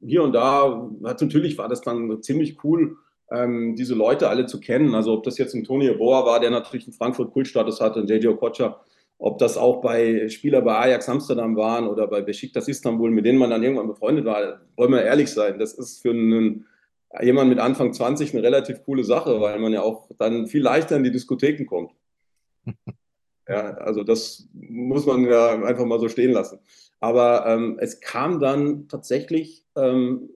Hier 0.00 0.22
und 0.22 0.32
da, 0.32 0.90
natürlich 1.00 1.58
war 1.58 1.68
das 1.68 1.82
dann 1.82 2.22
ziemlich 2.22 2.62
cool, 2.64 2.96
ähm, 3.30 3.74
diese 3.76 3.94
Leute 3.94 4.28
alle 4.28 4.46
zu 4.46 4.60
kennen. 4.60 4.94
Also 4.94 5.12
ob 5.12 5.24
das 5.24 5.38
jetzt 5.38 5.54
ein 5.54 5.64
Tony 5.64 5.90
Boa 5.92 6.24
war, 6.24 6.40
der 6.40 6.50
natürlich 6.50 6.86
in 6.86 6.92
Frankfurt 6.92 7.32
Kultstatus 7.32 7.80
hatte, 7.80 8.00
ein 8.00 8.06
JJ 8.06 8.28
Okocha, 8.28 8.80
ob 9.18 9.38
das 9.38 9.56
auch 9.56 9.80
bei 9.80 10.28
Spieler 10.28 10.62
bei 10.62 10.76
Ajax 10.76 11.08
Amsterdam 11.08 11.56
waren 11.56 11.86
oder 11.86 12.06
bei 12.08 12.22
Besiktas 12.22 12.68
Istanbul, 12.68 13.10
mit 13.10 13.24
denen 13.24 13.38
man 13.38 13.50
dann 13.50 13.62
irgendwann 13.62 13.86
befreundet 13.86 14.24
war, 14.24 14.60
wollen 14.76 14.92
wir 14.92 15.02
ehrlich 15.02 15.30
sein, 15.30 15.58
das 15.58 15.74
ist 15.74 16.02
für 16.02 16.10
einen 16.10 16.66
jemand 17.20 17.50
mit 17.50 17.58
Anfang 17.58 17.92
20 17.92 18.32
eine 18.32 18.42
relativ 18.42 18.82
coole 18.84 19.04
Sache, 19.04 19.40
weil 19.40 19.58
man 19.58 19.72
ja 19.72 19.82
auch 19.82 20.08
dann 20.18 20.46
viel 20.46 20.62
leichter 20.62 20.96
in 20.96 21.04
die 21.04 21.12
Diskotheken 21.12 21.66
kommt. 21.66 21.92
Ja, 23.48 23.74
also 23.74 24.04
das 24.04 24.48
muss 24.52 25.04
man 25.04 25.24
ja 25.24 25.60
einfach 25.64 25.84
mal 25.84 25.98
so 25.98 26.08
stehen 26.08 26.30
lassen. 26.30 26.60
Aber 27.02 27.46
ähm, 27.48 27.78
es 27.80 28.00
kam 28.00 28.38
dann 28.38 28.86
tatsächlich 28.86 29.66
ähm, 29.74 30.30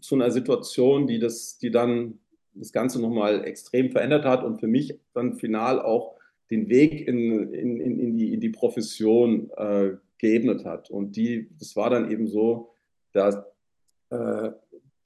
zu 0.00 0.14
einer 0.14 0.30
Situation, 0.30 1.08
die, 1.08 1.18
das, 1.18 1.58
die 1.58 1.72
dann 1.72 2.20
das 2.54 2.70
Ganze 2.70 3.02
nochmal 3.02 3.44
extrem 3.44 3.90
verändert 3.90 4.24
hat 4.24 4.44
und 4.44 4.60
für 4.60 4.68
mich 4.68 4.96
dann 5.12 5.34
final 5.34 5.82
auch 5.82 6.14
den 6.52 6.68
Weg 6.68 7.08
in, 7.08 7.52
in, 7.52 7.80
in, 7.80 8.16
die, 8.16 8.32
in 8.32 8.38
die 8.38 8.50
Profession 8.50 9.50
äh, 9.56 9.96
geebnet 10.18 10.64
hat. 10.64 10.88
Und 10.88 11.16
die, 11.16 11.50
das 11.58 11.74
war 11.74 11.90
dann 11.90 12.08
eben 12.08 12.28
so, 12.28 12.70
dass 13.10 13.34
äh, 14.10 14.52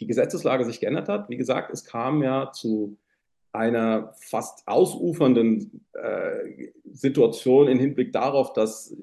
die 0.01 0.07
Gesetzeslage 0.07 0.67
sich 0.67 0.79
geändert 0.79 1.09
hat. 1.09 1.31
Wie 1.31 1.39
gesagt, 1.39 1.73
es 1.73 1.87
kam 1.87 2.23
ja 2.23 2.53
zu 2.53 2.99
einer 3.53 4.13
fast 4.19 4.69
ausufernden 4.69 5.87
äh, 5.95 6.69
Situation 6.93 7.67
im 7.67 7.79
Hinblick 7.79 8.13
darauf, 8.13 8.53
dass, 8.53 8.95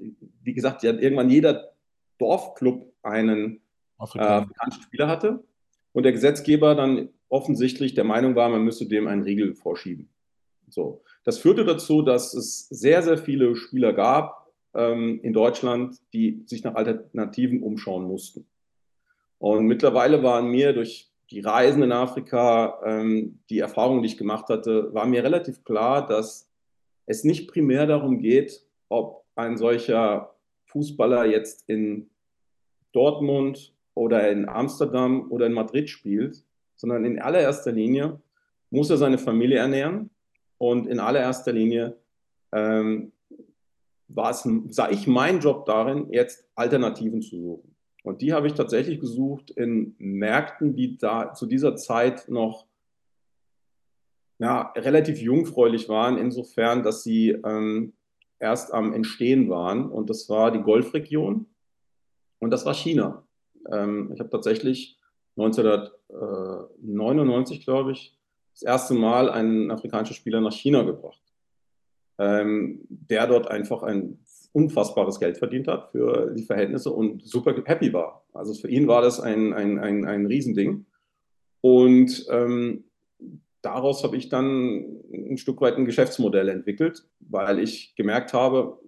wie 0.44 0.54
gesagt, 0.54 0.84
ja, 0.84 0.94
irgendwann 0.94 1.32
jeder 1.32 1.75
Dorfclub 2.18 2.94
einen 3.04 3.62
afrikanischen 3.98 4.82
äh, 4.82 4.84
Spieler 4.84 5.08
hatte 5.08 5.44
und 5.94 6.04
der 6.04 6.12
Gesetzgeber 6.12 6.76
dann 6.76 7.10
offensichtlich 7.30 7.94
der 7.94 8.04
Meinung 8.04 8.36
war, 8.36 8.50
man 8.50 8.64
müsste 8.64 8.86
dem 8.88 9.08
einen 9.08 9.24
Riegel 9.24 9.56
vorschieben. 9.56 10.10
So. 10.70 11.04
Das 11.24 11.38
führte 11.38 11.66
dazu, 11.66 12.02
dass 12.02 12.34
es 12.34 12.68
sehr, 12.70 13.02
sehr 13.02 13.18
viele 13.18 13.56
Spieler 13.56 13.94
gab 13.94 14.52
ähm, 14.74 15.20
in 15.24 15.34
Deutschland, 15.34 15.98
die 16.14 16.44
sich 16.46 16.64
nach 16.64 16.76
Alternativen 16.76 17.64
umschauen 17.64 18.06
mussten. 18.06 18.46
Und 19.38 19.66
mittlerweile 19.66 20.24
waren 20.24 20.50
mir 20.50 20.74
durch 20.74 21.12
die 21.32 21.40
Reisen 21.40 21.82
in 21.82 21.92
Afrika, 21.92 22.80
ähm, 22.86 23.40
die 23.50 23.60
Erfahrungen, 23.60 24.04
die 24.04 24.08
ich 24.08 24.18
gemacht 24.18 24.50
hatte, 24.50 24.94
war 24.94 25.06
mir 25.06 25.24
relativ 25.24 25.64
klar, 25.64 26.06
dass 26.06 26.52
es 27.06 27.24
nicht 27.24 27.50
primär 27.50 27.88
darum 27.88 28.20
geht, 28.20 28.64
ob 28.90 29.26
ein 29.36 29.58
solcher 29.58 30.35
Fußballer 30.76 31.26
jetzt 31.26 31.70
in 31.70 32.10
Dortmund 32.92 33.74
oder 33.94 34.30
in 34.30 34.50
Amsterdam 34.50 35.32
oder 35.32 35.46
in 35.46 35.54
Madrid 35.54 35.90
spielt, 35.90 36.44
sondern 36.76 37.06
in 37.06 37.22
allererster 37.22 37.72
Linie 37.72 38.20
muss 38.72 38.90
er 38.90 38.98
seine 38.98 39.18
Familie 39.18 39.60
ernähren 39.60 40.10
und 40.58 40.86
in 40.88 41.00
allererster 41.00 41.54
Linie 41.54 41.96
ähm, 42.52 43.14
war 44.10 44.32
es, 44.32 44.48
sah 44.70 44.90
ich 44.90 45.08
mein 45.08 45.40
Job 45.40 45.66
darin, 45.66 46.12
jetzt 46.12 46.46
Alternativen 46.56 47.22
zu 47.22 47.42
suchen. 47.42 47.76
Und 48.04 48.22
die 48.22 48.34
habe 48.34 48.48
ich 48.48 48.54
tatsächlich 48.54 49.00
gesucht 49.00 49.52
in 49.52 49.96
Märkten, 49.98 50.76
die 50.76 50.98
da 50.98 51.34
zu 51.34 51.46
dieser 51.46 51.78
Zeit 51.78 52.28
noch 52.28 52.68
ja, 54.40 54.74
relativ 54.76 55.22
jungfräulich 55.22 55.88
waren, 55.88 56.18
insofern, 56.18 56.84
dass 56.84 57.02
sie 57.02 57.30
ähm, 57.30 57.94
erst 58.40 58.74
am 58.74 58.94
Entstehen 58.94 59.50
waren. 59.50 59.90
Und 59.90 60.10
das 60.10 60.30
war 60.30 60.52
die 60.52 60.62
Golfregion 60.62 61.48
und 62.40 62.52
das 62.52 62.66
war 62.66 62.74
China. 62.74 63.26
Ähm, 63.72 64.12
ich 64.14 64.20
habe 64.20 64.30
tatsächlich 64.30 65.00
1999, 65.38 67.66
glaube 67.66 67.92
ich, 67.92 68.18
das 68.54 68.64
erste 68.64 68.94
Mal 68.94 69.30
einen 69.30 69.70
afrikanischen 69.72 70.16
Spieler 70.16 70.40
nach 70.40 70.54
China 70.54 70.84
gebracht, 70.84 71.22
ähm, 72.18 72.86
der 72.90 73.28
dort 73.28 73.50
einfach 73.50 73.84
ein 73.84 74.20
unfassbares 74.54 75.20
Geld 75.20 75.38
verdient 75.38 75.68
hat 75.68 75.92
für 75.92 76.34
die 76.34 76.44
Verhältnisse 76.44 76.90
und 76.90 77.28
super 77.28 77.54
happy 77.66 77.92
war. 77.92 78.24
Also 78.34 78.54
für 78.54 78.70
ihn 78.70 78.88
war 78.88 79.02
das 79.02 79.20
ein, 79.20 79.52
ein, 79.54 79.78
ein, 79.80 80.06
ein 80.06 80.26
Riesending. 80.26 80.86
Und 81.60 82.26
ähm, 82.30 82.85
daraus 83.66 84.04
habe 84.04 84.18
ich 84.18 84.30
dann 84.30 85.02
ein 85.12 85.38
Stück 85.38 85.62
weit 85.62 85.76
ein 85.76 85.86
Geschäftsmodell 85.86 86.50
entwickelt, 86.50 87.08
weil 87.20 87.60
ich 87.60 87.96
gemerkt 87.96 88.34
habe, 88.34 88.80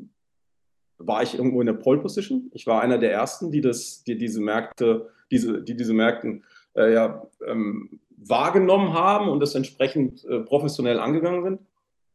war 0.98 1.24
ich 1.24 1.36
irgendwo 1.36 1.62
in 1.62 1.68
der 1.68 1.74
Pole 1.74 2.00
Position. 2.00 2.50
Ich 2.54 2.68
war 2.68 2.82
einer 2.82 2.98
der 2.98 3.12
ersten, 3.12 3.52
die 3.52 3.62
das, 3.62 4.04
die 4.04 4.18
diese 4.18 4.42
Märkte, 4.42 5.10
diese, 5.32 5.62
die 5.62 5.76
diese 5.76 5.94
Märkten 5.94 6.44
äh, 6.76 6.94
ja, 6.94 7.28
ähm, 7.46 8.00
wahrgenommen 8.18 8.94
haben 8.94 9.30
und 9.30 9.40
das 9.40 9.56
entsprechend 9.56 10.26
äh, 10.26 10.40
professionell 10.40 11.00
angegangen 11.00 11.44
sind. 11.44 11.60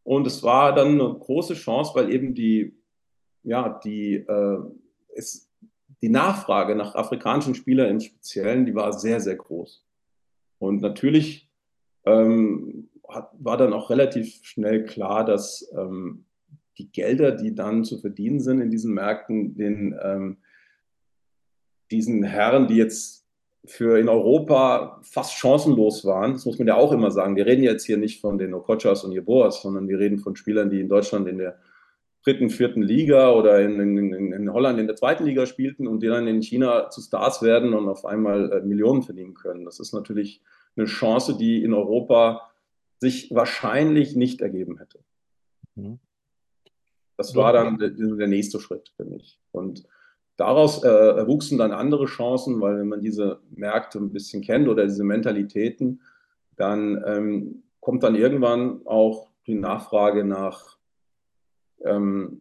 Und 0.04 0.26
es 0.26 0.42
war 0.42 0.74
dann 0.74 1.00
eine 1.00 1.14
große 1.14 1.54
Chance, 1.54 1.92
weil 1.94 2.12
eben 2.12 2.34
die 2.34 2.74
ja, 3.44 3.80
die, 3.84 4.14
äh, 4.14 4.58
ist, 5.14 5.50
die 6.00 6.08
Nachfrage 6.08 6.74
nach 6.74 6.94
afrikanischen 6.94 7.54
Spielern 7.54 7.88
im 7.88 8.00
Speziellen, 8.00 8.66
die 8.66 8.74
war 8.74 8.92
sehr, 8.92 9.20
sehr 9.20 9.36
groß. 9.36 9.84
Und 10.58 10.80
natürlich 10.80 11.50
ähm, 12.04 12.88
hat, 13.08 13.30
war 13.38 13.56
dann 13.56 13.72
auch 13.72 13.90
relativ 13.90 14.40
schnell 14.42 14.84
klar, 14.84 15.24
dass 15.24 15.70
ähm, 15.76 16.24
die 16.78 16.90
Gelder, 16.90 17.32
die 17.32 17.54
dann 17.54 17.84
zu 17.84 17.98
verdienen 17.98 18.40
sind 18.40 18.60
in 18.60 18.70
diesen 18.70 18.94
Märkten, 18.94 19.54
den, 19.54 19.98
ähm, 20.02 20.38
diesen 21.90 22.22
Herren, 22.22 22.66
die 22.66 22.76
jetzt 22.76 23.26
für 23.64 23.98
in 23.98 24.08
Europa 24.08 25.00
fast 25.02 25.34
chancenlos 25.34 26.04
waren, 26.04 26.32
das 26.32 26.46
muss 26.46 26.58
man 26.58 26.66
ja 26.66 26.74
auch 26.74 26.92
immer 26.92 27.10
sagen. 27.10 27.36
Wir 27.36 27.46
reden 27.46 27.62
jetzt 27.62 27.84
hier 27.84 27.96
nicht 27.96 28.20
von 28.20 28.38
den 28.38 28.54
Okochas 28.54 29.04
und 29.04 29.12
Jeboas, 29.12 29.62
sondern 29.62 29.88
wir 29.88 29.98
reden 29.98 30.18
von 30.18 30.34
Spielern, 30.34 30.70
die 30.70 30.80
in 30.80 30.88
Deutschland 30.88 31.28
in 31.28 31.38
der 31.38 31.58
dritten, 32.24 32.50
vierten 32.50 32.82
Liga 32.82 33.32
oder 33.32 33.60
in, 33.60 33.98
in, 33.98 34.32
in, 34.32 34.52
Holland 34.52 34.78
in 34.78 34.86
der 34.86 34.96
zweiten 34.96 35.24
Liga 35.24 35.46
spielten 35.46 35.86
und 35.86 36.02
die 36.02 36.08
dann 36.08 36.26
in 36.26 36.42
China 36.42 36.88
zu 36.90 37.00
Stars 37.00 37.42
werden 37.42 37.74
und 37.74 37.88
auf 37.88 38.04
einmal 38.04 38.52
äh, 38.52 38.60
Millionen 38.62 39.02
verdienen 39.02 39.34
können. 39.34 39.64
Das 39.64 39.80
ist 39.80 39.92
natürlich 39.92 40.40
eine 40.76 40.86
Chance, 40.86 41.36
die 41.36 41.62
in 41.62 41.74
Europa 41.74 42.50
sich 42.98 43.34
wahrscheinlich 43.34 44.16
nicht 44.16 44.40
ergeben 44.40 44.78
hätte. 44.78 45.00
Mhm. 45.74 45.98
Das 47.16 47.34
war 47.36 47.52
dann 47.52 47.78
der, 47.78 47.90
der, 47.90 48.28
nächste 48.28 48.58
Schritt 48.58 48.92
für 48.96 49.04
mich. 49.04 49.38
Und 49.52 49.84
daraus 50.36 50.82
äh, 50.82 50.88
erwuchsen 50.88 51.58
dann 51.58 51.72
andere 51.72 52.06
Chancen, 52.06 52.60
weil 52.60 52.78
wenn 52.78 52.88
man 52.88 53.00
diese 53.00 53.40
Märkte 53.50 53.98
ein 53.98 54.12
bisschen 54.12 54.42
kennt 54.42 54.68
oder 54.68 54.84
diese 54.84 55.04
Mentalitäten, 55.04 56.00
dann 56.56 57.02
ähm, 57.06 57.62
kommt 57.80 58.02
dann 58.02 58.14
irgendwann 58.14 58.86
auch 58.86 59.28
die 59.46 59.54
Nachfrage 59.54 60.24
nach 60.24 60.78
ähm, 61.84 62.40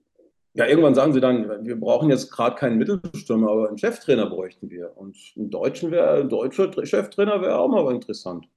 ja, 0.53 0.67
irgendwann 0.67 0.95
sagen 0.95 1.13
sie 1.13 1.21
dann, 1.21 1.65
wir 1.65 1.79
brauchen 1.79 2.09
jetzt 2.09 2.31
gerade 2.31 2.55
keinen 2.55 2.77
Mittelstürmer, 2.77 3.49
aber 3.49 3.67
einen 3.69 3.77
Cheftrainer 3.77 4.29
bräuchten 4.29 4.69
wir. 4.69 4.91
Und 4.97 5.17
einen 5.37 5.49
deutschen 5.49 5.91
wär, 5.91 6.13
ein 6.13 6.29
deutscher 6.29 6.71
Cheftrainer 6.85 7.41
wäre 7.41 7.57
auch 7.57 7.69
mal 7.69 7.93
interessant. 7.93 8.47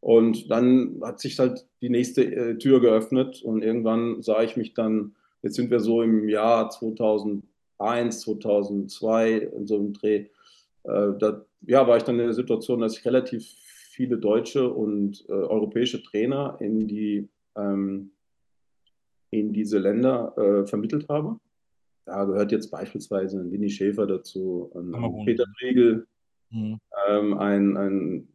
Und 0.00 0.48
dann 0.50 1.00
hat 1.02 1.18
sich 1.18 1.38
halt 1.38 1.66
die 1.80 1.90
nächste 1.90 2.24
äh, 2.24 2.58
Tür 2.58 2.80
geöffnet 2.80 3.42
und 3.42 3.62
irgendwann 3.62 4.22
sah 4.22 4.42
ich 4.42 4.56
mich 4.56 4.74
dann, 4.74 5.16
jetzt 5.42 5.56
sind 5.56 5.70
wir 5.70 5.80
so 5.80 6.02
im 6.02 6.28
Jahr 6.28 6.70
2001, 6.70 8.20
2002 8.20 9.32
in 9.32 9.66
so 9.66 9.74
einem 9.76 9.92
Dreh, 9.92 10.26
äh, 10.84 11.12
da 11.18 11.44
ja, 11.66 11.86
war 11.88 11.96
ich 11.96 12.04
dann 12.04 12.20
in 12.20 12.26
der 12.26 12.34
Situation, 12.34 12.80
dass 12.80 12.96
ich 12.96 13.04
relativ 13.04 13.44
viele 13.90 14.18
deutsche 14.18 14.72
und 14.72 15.24
äh, 15.28 15.32
europäische 15.32 16.00
Trainer 16.00 16.56
in, 16.60 16.86
die, 16.86 17.28
ähm, 17.56 18.12
in 19.30 19.52
diese 19.52 19.78
Länder 19.78 20.36
äh, 20.36 20.66
vermittelt 20.66 21.08
habe. 21.08 21.38
Da 22.04 22.24
gehört 22.24 22.52
jetzt 22.52 22.70
beispielsweise 22.70 23.40
ein 23.40 23.52
Winnie 23.52 23.68
Schäfer 23.70 24.06
dazu, 24.06 24.70
ein 24.74 24.92
Kamerun. 24.92 25.26
Peter 25.26 25.44
Briegel, 25.58 26.06
Mhm. 26.50 26.80
ähm, 27.08 27.38
ein, 27.38 27.76
ein 27.76 28.28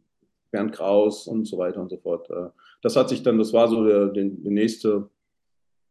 Bernd 0.50 0.72
Kraus 0.72 1.26
und 1.26 1.46
so 1.46 1.58
weiter 1.58 1.80
und 1.80 1.90
so 1.90 1.96
fort. 1.96 2.30
Äh, 2.30 2.50
das 2.82 2.96
hat 2.96 3.08
sich 3.08 3.22
dann, 3.22 3.38
das 3.38 3.52
war 3.52 3.68
so 3.68 3.84
der, 3.84 4.08
der, 4.08 4.24
der 4.24 4.52
nächste 4.52 5.08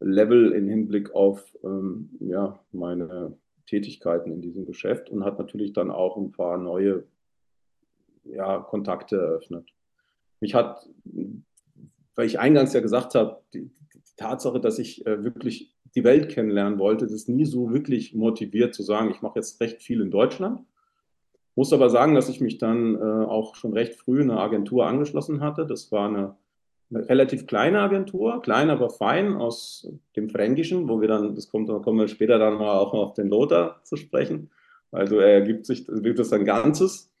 Level 0.00 0.52
im 0.52 0.68
Hinblick 0.68 1.14
auf 1.14 1.56
ähm, 1.62 2.10
ja, 2.20 2.58
meine 2.72 3.36
Tätigkeiten 3.66 4.32
in 4.32 4.42
diesem 4.42 4.66
Geschäft 4.66 5.10
und 5.10 5.24
hat 5.24 5.38
natürlich 5.38 5.72
dann 5.72 5.90
auch 5.90 6.16
ein 6.16 6.32
paar 6.32 6.58
neue 6.58 7.04
ja, 8.24 8.58
Kontakte 8.58 9.16
eröffnet. 9.16 9.68
Mich 10.40 10.54
hat, 10.54 10.88
weil 12.14 12.26
ich 12.26 12.38
eingangs 12.38 12.72
ja 12.72 12.80
gesagt 12.80 13.14
habe, 13.14 13.40
die 13.52 13.70
Tatsache, 14.16 14.60
dass 14.60 14.78
ich 14.78 15.06
äh, 15.06 15.24
wirklich 15.24 15.74
die 15.94 16.04
Welt 16.04 16.28
kennenlernen 16.28 16.78
wollte, 16.78 17.04
das 17.04 17.14
ist 17.14 17.28
nie 17.28 17.44
so 17.44 17.72
wirklich 17.72 18.14
motiviert 18.14 18.74
zu 18.74 18.82
sagen, 18.82 19.10
ich 19.10 19.22
mache 19.22 19.38
jetzt 19.38 19.60
recht 19.60 19.82
viel 19.82 20.00
in 20.00 20.10
Deutschland. 20.10 20.60
Muss 21.56 21.72
aber 21.72 21.88
sagen, 21.88 22.14
dass 22.14 22.28
ich 22.28 22.40
mich 22.40 22.58
dann 22.58 22.96
äh, 22.96 22.98
auch 22.98 23.54
schon 23.54 23.72
recht 23.72 23.94
früh 23.94 24.20
in 24.20 24.30
eine 24.30 24.40
Agentur 24.40 24.86
angeschlossen 24.86 25.40
hatte. 25.40 25.66
Das 25.66 25.92
war 25.92 26.08
eine, 26.08 26.36
eine, 26.90 27.08
relativ 27.08 27.46
kleine 27.46 27.80
Agentur, 27.80 28.42
klein, 28.42 28.70
aber 28.70 28.90
fein 28.90 29.36
aus 29.36 29.88
dem 30.16 30.28
Fränkischen, 30.28 30.88
wo 30.88 31.00
wir 31.00 31.06
dann, 31.06 31.34
das 31.36 31.48
kommt, 31.48 31.68
da 31.68 31.78
kommen 31.78 32.00
wir 32.00 32.08
später 32.08 32.38
dann 32.38 32.54
mal 32.54 32.76
auch 32.76 32.92
auf 32.92 33.14
den 33.14 33.28
Lothar 33.28 33.80
zu 33.84 33.96
sprechen. 33.96 34.50
Also 34.90 35.18
er 35.18 35.34
ergibt 35.34 35.66
sich, 35.66 35.86
wird 35.86 36.18
das 36.18 36.32
ein 36.32 36.44
Ganzes. 36.44 37.13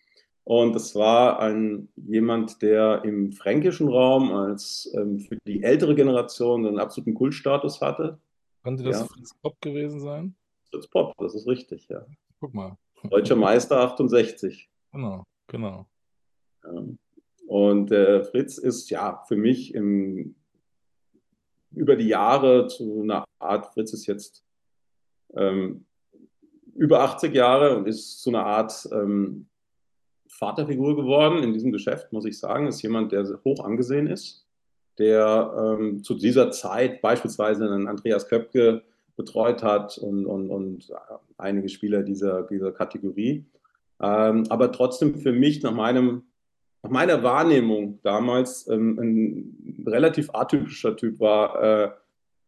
Und 0.44 0.76
es 0.76 0.94
war 0.94 1.40
ein, 1.40 1.88
jemand, 1.96 2.60
der 2.60 3.02
im 3.04 3.32
fränkischen 3.32 3.88
Raum 3.88 4.30
als 4.32 4.92
ähm, 4.94 5.18
für 5.18 5.38
die 5.46 5.62
ältere 5.62 5.94
Generation 5.94 6.66
einen 6.66 6.78
absoluten 6.78 7.14
Kultstatus 7.14 7.80
hatte. 7.80 8.18
Könnte 8.62 8.82
das 8.84 9.00
Ja. 9.00 9.06
Fritz 9.06 9.34
Pop 9.40 9.60
gewesen 9.62 10.00
sein? 10.00 10.34
Fritz 10.70 10.86
Pop, 10.86 11.14
das 11.18 11.34
ist 11.34 11.46
richtig, 11.46 11.88
ja. 11.88 12.04
Guck 12.40 12.52
mal. 12.52 12.76
Deutscher 13.10 13.36
Meister 13.36 13.80
68. 13.80 14.68
Genau, 14.92 15.24
genau. 15.46 15.86
Ja. 16.62 16.82
Und 17.46 17.90
äh, 17.90 18.24
Fritz 18.24 18.58
ist 18.58 18.90
ja 18.90 19.22
für 19.26 19.36
mich 19.36 19.74
im, 19.74 20.34
über 21.70 21.96
die 21.96 22.08
Jahre 22.08 22.66
zu 22.68 23.02
einer 23.02 23.24
Art, 23.38 23.72
Fritz 23.72 23.94
ist 23.94 24.06
jetzt 24.06 24.44
ähm, 25.34 25.86
über 26.74 27.00
80 27.00 27.34
Jahre 27.34 27.76
und 27.76 27.86
ist 27.86 28.20
zu 28.22 28.30
einer 28.30 28.44
Art 28.44 28.88
ähm, 28.92 29.46
Vaterfigur 30.38 30.96
geworden 30.96 31.42
in 31.42 31.52
diesem 31.52 31.72
Geschäft, 31.72 32.12
muss 32.12 32.24
ich 32.24 32.38
sagen. 32.38 32.66
Ist 32.66 32.82
jemand, 32.82 33.12
der 33.12 33.26
hoch 33.44 33.64
angesehen 33.64 34.06
ist, 34.06 34.46
der 34.98 35.76
ähm, 35.78 36.02
zu 36.02 36.14
dieser 36.14 36.50
Zeit 36.50 37.00
beispielsweise 37.02 37.64
einen 37.64 37.88
Andreas 37.88 38.28
Köpke 38.28 38.82
betreut 39.16 39.62
hat 39.62 39.98
und, 39.98 40.26
und, 40.26 40.50
und 40.50 40.92
einige 41.38 41.68
Spieler 41.68 42.02
dieser, 42.02 42.42
dieser 42.42 42.72
Kategorie. 42.72 43.44
Ähm, 44.00 44.44
aber 44.48 44.72
trotzdem 44.72 45.14
für 45.14 45.32
mich 45.32 45.62
nach 45.62 45.72
meinem 45.72 46.24
nach 46.84 46.90
meiner 46.90 47.22
Wahrnehmung 47.22 47.98
damals 48.02 48.68
ähm, 48.68 48.98
ein 48.98 49.86
relativ 49.86 50.28
atypischer 50.34 50.94
Typ 50.94 51.18
war 51.18 51.62
äh, 51.62 51.90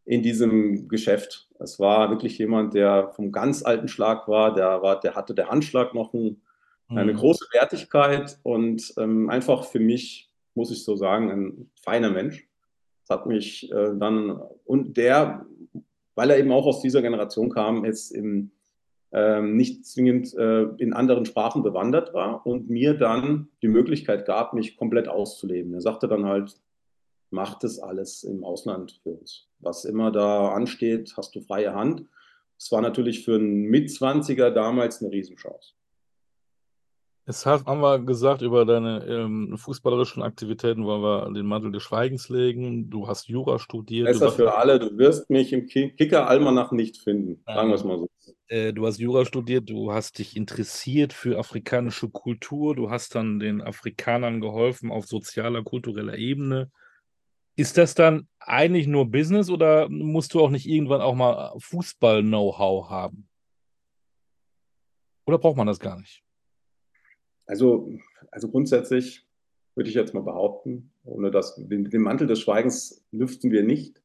in 0.05 0.22
diesem 0.22 0.88
Geschäft. 0.88 1.49
Es 1.59 1.81
war 1.81 2.11
wirklich 2.11 2.37
jemand, 2.37 2.75
der 2.75 3.09
vom 3.16 3.33
ganz 3.33 3.64
alten 3.64 3.88
Schlag 3.88 4.29
war, 4.29 4.53
der, 4.53 4.83
war, 4.83 5.01
der 5.01 5.14
hatte 5.14 5.35
der 5.35 5.49
Handschlag 5.49 5.94
noch 5.94 6.12
ein, 6.12 6.42
eine 6.88 7.12
Mhm. 7.12 7.16
große 7.16 7.46
Wertigkeit 7.53 8.38
und 8.42 8.94
ähm, 8.99 9.29
einfach 9.31 9.64
für 9.64 9.81
mich, 9.81 10.31
muss 10.55 10.70
ich 10.70 10.85
so 10.85 10.96
sagen, 10.96 11.31
ein 11.31 11.70
feiner 11.83 12.11
Mensch. 12.11 12.49
Das 13.07 13.18
hat 13.18 13.27
mich 13.27 13.70
äh, 13.72 13.92
dann, 13.99 14.40
und 14.64 14.96
der, 14.96 15.46
weil 16.14 16.31
er 16.31 16.38
eben 16.38 16.53
auch 16.53 16.66
aus 16.66 16.83
dieser 16.83 17.03
Generation 17.03 17.51
kam, 17.51 17.85
jetzt 17.85 18.11
im, 18.11 18.51
ähm, 19.12 19.57
nicht 19.57 19.87
zwingend 19.87 20.35
äh, 20.35 20.64
in 20.79 20.92
anderen 20.92 21.25
Sprachen 21.27 21.62
bewandert 21.62 22.14
war 22.14 22.44
und 22.46 22.68
mir 22.68 22.94
dann 22.94 23.49
die 23.62 23.68
Möglichkeit 23.68 24.27
gab, 24.27 24.55
mich 24.55 24.77
komplett 24.77 25.09
auszuleben. 25.09 25.75
Er 25.75 25.81
sagte 25.81 26.09
dann 26.09 26.27
halt, 26.27 26.57
mach 27.31 27.59
das 27.59 27.79
alles 27.79 28.25
im 28.25 28.44
Ausland 28.44 29.01
für 29.03 29.11
uns. 29.11 29.49
Was 29.61 29.85
immer 29.85 30.11
da 30.11 30.49
ansteht, 30.49 31.14
hast 31.16 31.35
du 31.35 31.40
freie 31.40 31.75
Hand. 31.75 32.05
Es 32.59 32.72
war 32.72 32.81
natürlich 32.81 33.25
für 33.25 33.35
einen 33.37 33.64
Mitzwanziger 33.64 34.51
damals 34.51 35.03
eine 35.03 35.12
Riesenchance. 35.12 35.75
Jetzt 37.29 37.45
haben 37.45 37.81
wir 37.81 37.99
gesagt, 37.99 38.41
über 38.43 38.65
deine 38.65 39.05
ähm, 39.05 39.59
fußballerischen 39.59 40.23
Aktivitäten 40.23 40.85
wollen 40.85 41.03
wir 41.03 41.33
den 41.33 41.45
Mantel 41.45 41.73
des 41.73 41.83
Schweigens 41.83 42.29
legen. 42.29 42.89
Du 42.89 43.09
hast 43.09 43.27
Jura 43.27 43.59
studiert, 43.59 44.07
Besser 44.07 44.31
für 44.31 44.57
alle, 44.57 44.79
du 44.79 44.97
wirst 44.97 45.29
mich 45.29 45.53
im 45.53 45.67
Ki- 45.67 45.91
Kicker-Almanach 45.91 46.71
nicht 46.71 46.99
finden. 46.99 47.43
Sagen 47.45 47.71
wir 47.71 47.75
es 47.75 47.83
mal 47.83 47.99
so. 47.99 48.09
äh, 48.47 48.73
du 48.73 48.87
hast 48.87 48.99
Jura 48.99 49.25
studiert, 49.25 49.69
du 49.69 49.91
hast 49.93 50.21
dich 50.21 50.37
interessiert 50.37 51.12
für 51.12 51.37
afrikanische 51.37 52.09
Kultur, 52.09 52.77
du 52.77 52.91
hast 52.91 53.17
dann 53.17 53.41
den 53.41 53.61
Afrikanern 53.61 54.41
geholfen 54.41 54.93
auf 54.93 55.07
sozialer, 55.07 55.65
kultureller 55.65 56.17
Ebene. 56.17 56.71
Ist 57.57 57.77
das 57.77 57.95
dann 57.95 58.29
eigentlich 58.39 58.87
nur 58.87 59.11
Business 59.11 59.51
oder 59.51 59.89
musst 59.89 60.33
du 60.35 60.41
auch 60.41 60.51
nicht 60.51 60.69
irgendwann 60.69 61.01
auch 61.01 61.17
mal 61.17 61.55
Fußball-Know-how 61.59 62.89
haben? 62.89 63.29
Oder 65.27 65.39
braucht 65.39 65.57
man 65.57 65.67
das 65.67 65.81
gar 65.81 65.99
nicht? 65.99 66.23
Also, 67.47 67.93
also 68.31 68.49
grundsätzlich 68.49 69.27
würde 69.75 69.91
ich 69.91 69.95
jetzt 69.95 70.15
mal 70.15 70.23
behaupten, 70.23 70.91
ohne 71.05 71.31
dass 71.31 71.57
den, 71.57 71.89
den 71.91 72.03
Mantel 72.03 72.27
des 72.27 72.41
Schweigens 72.41 73.05
lüften 73.13 73.51
wir 73.51 73.63
nicht. 73.63 74.03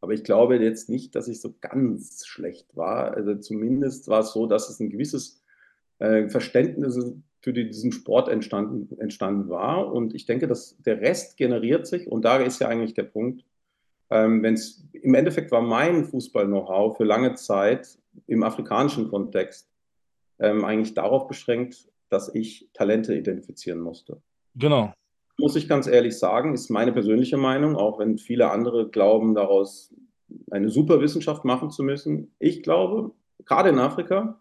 Aber 0.00 0.12
ich 0.12 0.24
glaube 0.24 0.56
jetzt 0.56 0.90
nicht, 0.90 1.14
dass 1.14 1.28
ich 1.28 1.40
so 1.40 1.54
ganz 1.60 2.26
schlecht 2.26 2.76
war. 2.76 3.14
Also 3.14 3.36
zumindest 3.36 4.08
war 4.08 4.20
es 4.20 4.32
so, 4.32 4.46
dass 4.46 4.68
es 4.68 4.80
ein 4.80 4.90
gewisses 4.90 5.42
äh, 6.00 6.28
Verständnis 6.28 6.98
für 7.40 7.52
die, 7.52 7.68
diesen 7.68 7.92
Sport 7.92 8.28
entstanden, 8.28 8.98
entstanden 8.98 9.48
war. 9.48 9.92
Und 9.92 10.12
ich 10.14 10.26
denke, 10.26 10.48
dass 10.48 10.76
der 10.82 11.00
Rest 11.00 11.36
generiert 11.36 11.86
sich. 11.86 12.08
Und 12.08 12.24
da 12.24 12.38
ist 12.38 12.60
ja 12.60 12.66
eigentlich 12.66 12.94
der 12.94 13.04
Punkt. 13.04 13.44
Ähm, 14.10 14.42
wenn's, 14.42 14.84
Im 14.92 15.14
Endeffekt 15.14 15.52
war 15.52 15.62
mein 15.62 16.04
Fußball-Know-how 16.04 16.96
für 16.96 17.04
lange 17.04 17.34
Zeit 17.34 17.96
im 18.26 18.42
afrikanischen 18.42 19.08
Kontext 19.08 19.70
ähm, 20.40 20.64
eigentlich 20.64 20.94
darauf 20.94 21.28
beschränkt, 21.28 21.88
dass 22.12 22.34
ich 22.34 22.68
Talente 22.74 23.14
identifizieren 23.14 23.80
musste. 23.80 24.20
Genau. 24.54 24.92
Muss 25.38 25.56
ich 25.56 25.66
ganz 25.66 25.86
ehrlich 25.86 26.18
sagen, 26.18 26.52
ist 26.52 26.68
meine 26.68 26.92
persönliche 26.92 27.38
Meinung, 27.38 27.74
auch 27.74 27.98
wenn 27.98 28.18
viele 28.18 28.50
andere 28.50 28.90
glauben, 28.90 29.34
daraus 29.34 29.94
eine 30.50 30.68
super 30.68 31.00
Wissenschaft 31.00 31.44
machen 31.46 31.70
zu 31.70 31.82
müssen. 31.82 32.34
Ich 32.38 32.62
glaube, 32.62 33.12
gerade 33.46 33.70
in 33.70 33.78
Afrika, 33.78 34.38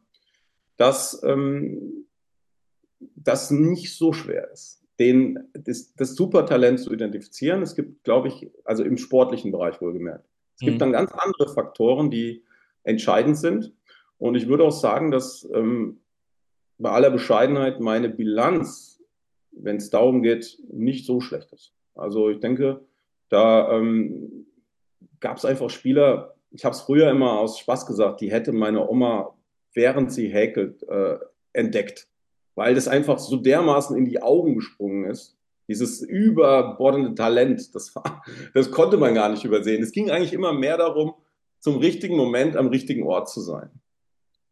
dass 0.76 1.22
ähm, 1.24 2.06
das 3.00 3.52
nicht 3.52 3.96
so 3.96 4.12
schwer 4.12 4.52
ist, 4.52 4.84
den, 5.00 5.40
das, 5.54 5.94
das 5.96 6.16
Supertalent 6.16 6.82
zu 6.82 6.92
identifizieren. 6.92 7.62
Es 7.62 7.76
gibt, 7.76 8.04
glaube 8.04 8.28
ich, 8.28 8.52
also 8.66 8.84
im 8.84 8.98
sportlichen 8.98 9.52
Bereich 9.52 9.80
wohlgemerkt. 9.82 10.26
Es 10.56 10.60
gibt 10.60 10.76
Mhm. 10.76 10.80
dann 10.80 10.92
ganz 10.92 11.12
andere 11.14 11.54
Faktoren, 11.54 12.12
die 12.12 12.44
entscheidend 12.84 13.38
sind. 13.38 13.74
Und 14.18 14.36
ich 14.36 14.48
würde 14.48 14.66
auch 14.66 14.72
sagen, 14.72 15.10
dass 15.10 15.48
ähm, 15.54 16.02
bei 16.82 16.90
aller 16.90 17.12
Bescheidenheit 17.12 17.80
meine 17.80 18.10
Bilanz, 18.10 19.02
wenn 19.52 19.78
es 19.78 19.90
darum 19.90 20.24
geht, 20.24 20.58
nicht 20.72 21.06
so 21.06 21.22
schlecht 21.22 21.52
ist. 21.54 21.74
Also 21.96 22.30
ich 22.30 22.40
denke, 22.40 22.82
da 23.30 23.72
ähm, 23.72 24.46
gab 25.20 25.38
es 25.38 25.46
einfach 25.46 25.70
Spieler, 25.70 26.36
ich 26.52 26.66
habe 26.66 26.74
es 26.74 26.82
früher 26.82 27.10
immer 27.10 27.40
aus 27.40 27.60
Spaß 27.60 27.86
gesagt, 27.86 28.22
die 28.22 28.32
hätte 28.32 28.52
meine 28.52 28.90
Oma, 28.90 29.36
während 29.74 30.12
sie 30.12 30.28
häkelt, 30.28 30.84
äh, 30.84 31.18
entdeckt, 31.54 32.08
weil 32.56 32.76
das 32.76 32.88
einfach 32.88 33.20
so 33.20 33.38
dermaßen 33.38 33.96
in 33.96 34.06
die 34.06 34.22
Augen 34.22 34.56
gesprungen 34.56 35.06
ist. 35.06 35.38
Dieses 35.68 36.02
überbordende 36.02 37.16
Talent, 37.16 37.74
das, 37.76 37.96
war, 37.96 38.24
das 38.54 38.72
konnte 38.72 38.98
man 38.98 39.14
gar 39.14 39.30
nicht 39.30 39.46
übersehen. 39.46 39.84
Es 39.84 39.92
ging 39.92 40.10
eigentlich 40.10 40.34
immer 40.34 40.52
mehr 40.52 40.78
darum, 40.78 41.14
zum 41.60 41.78
richtigen 41.78 42.18
Moment 42.18 42.58
am 42.58 42.68
richtigen 42.68 43.04
Ort 43.04 43.30
zu 43.30 43.40
sein. 43.40 43.70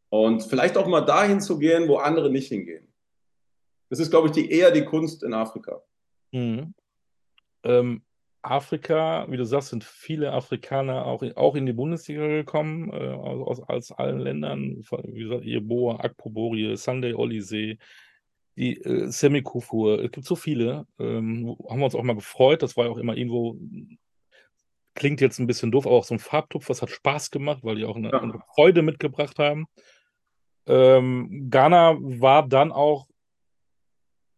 Und 0.10 0.44
vielleicht 0.44 0.78
auch 0.78 0.88
mal 0.88 1.02
dahin 1.02 1.40
zu 1.40 1.60
gehen, 1.60 1.88
wo 1.88 1.98
andere 1.98 2.32
nicht 2.32 2.48
hingehen. 2.48 2.92
Das 3.90 4.00
ist, 4.00 4.10
glaube 4.10 4.28
ich, 4.28 4.34
die, 4.34 4.52
eher 4.52 4.72
die 4.72 4.86
Kunst 4.86 5.24
in 5.24 5.34
Afrika. 5.34 5.82
Mhm. 6.32 6.74
Ähm, 7.64 8.04
Afrika, 8.42 9.26
wie 9.30 9.38
du 9.38 9.46
sagst, 9.46 9.70
sind 9.70 9.84
viele 9.84 10.32
Afrikaner 10.32 11.06
auch 11.06 11.24
in, 11.24 11.36
auch 11.36 11.56
in 11.56 11.66
die 11.66 11.74
Bundesliga 11.74 12.26
gekommen, 12.28 12.92
äh, 12.92 13.14
aus, 13.14 13.60
aus 13.62 13.92
allen 13.92 14.20
Ländern. 14.20 14.84
Wie 15.04 15.24
gesagt, 15.24 15.44
Yeboah, 15.44 16.04
Akpobori, 16.04 16.78
Sunday 16.78 17.14
Oliseh, 17.14 17.78
die 18.56 18.78
äh, 18.82 19.12
Semi 19.12 19.42
Kufur. 19.42 20.04
Es 20.04 20.12
gibt 20.12 20.26
so 20.26 20.36
viele. 20.36 20.88
Ähm, 21.00 21.56
haben 21.70 21.80
wir 21.80 21.86
uns 21.86 21.96
auch 21.96 22.04
mal 22.04 22.16
gefreut. 22.16 22.64
Das 22.64 22.78
war 22.78 22.86
ja 22.86 22.92
auch 22.92 22.98
immer 22.98 23.18
irgendwo, 23.18 23.58
klingt 24.96 25.20
jetzt 25.22 25.40
ein 25.40 25.48
bisschen 25.48 25.72
doof, 25.72 25.86
aber 25.86 25.96
auch 25.96 26.06
so 26.06 26.16
ein 26.16 26.20
Farbtupf, 26.20 26.68
das 26.68 26.82
hat 26.82 26.90
Spaß 26.90 27.32
gemacht, 27.32 27.64
weil 27.64 27.76
die 27.76 27.86
auch 27.86 27.96
eine, 27.96 28.10
Ja. 28.12 28.22
eine 28.22 28.40
Freude 28.54 28.82
mitgebracht 28.82 29.38
haben. 29.40 29.68
Ähm, 30.70 31.48
Ghana 31.50 31.98
war 32.00 32.48
dann 32.48 32.72
auch 32.72 33.08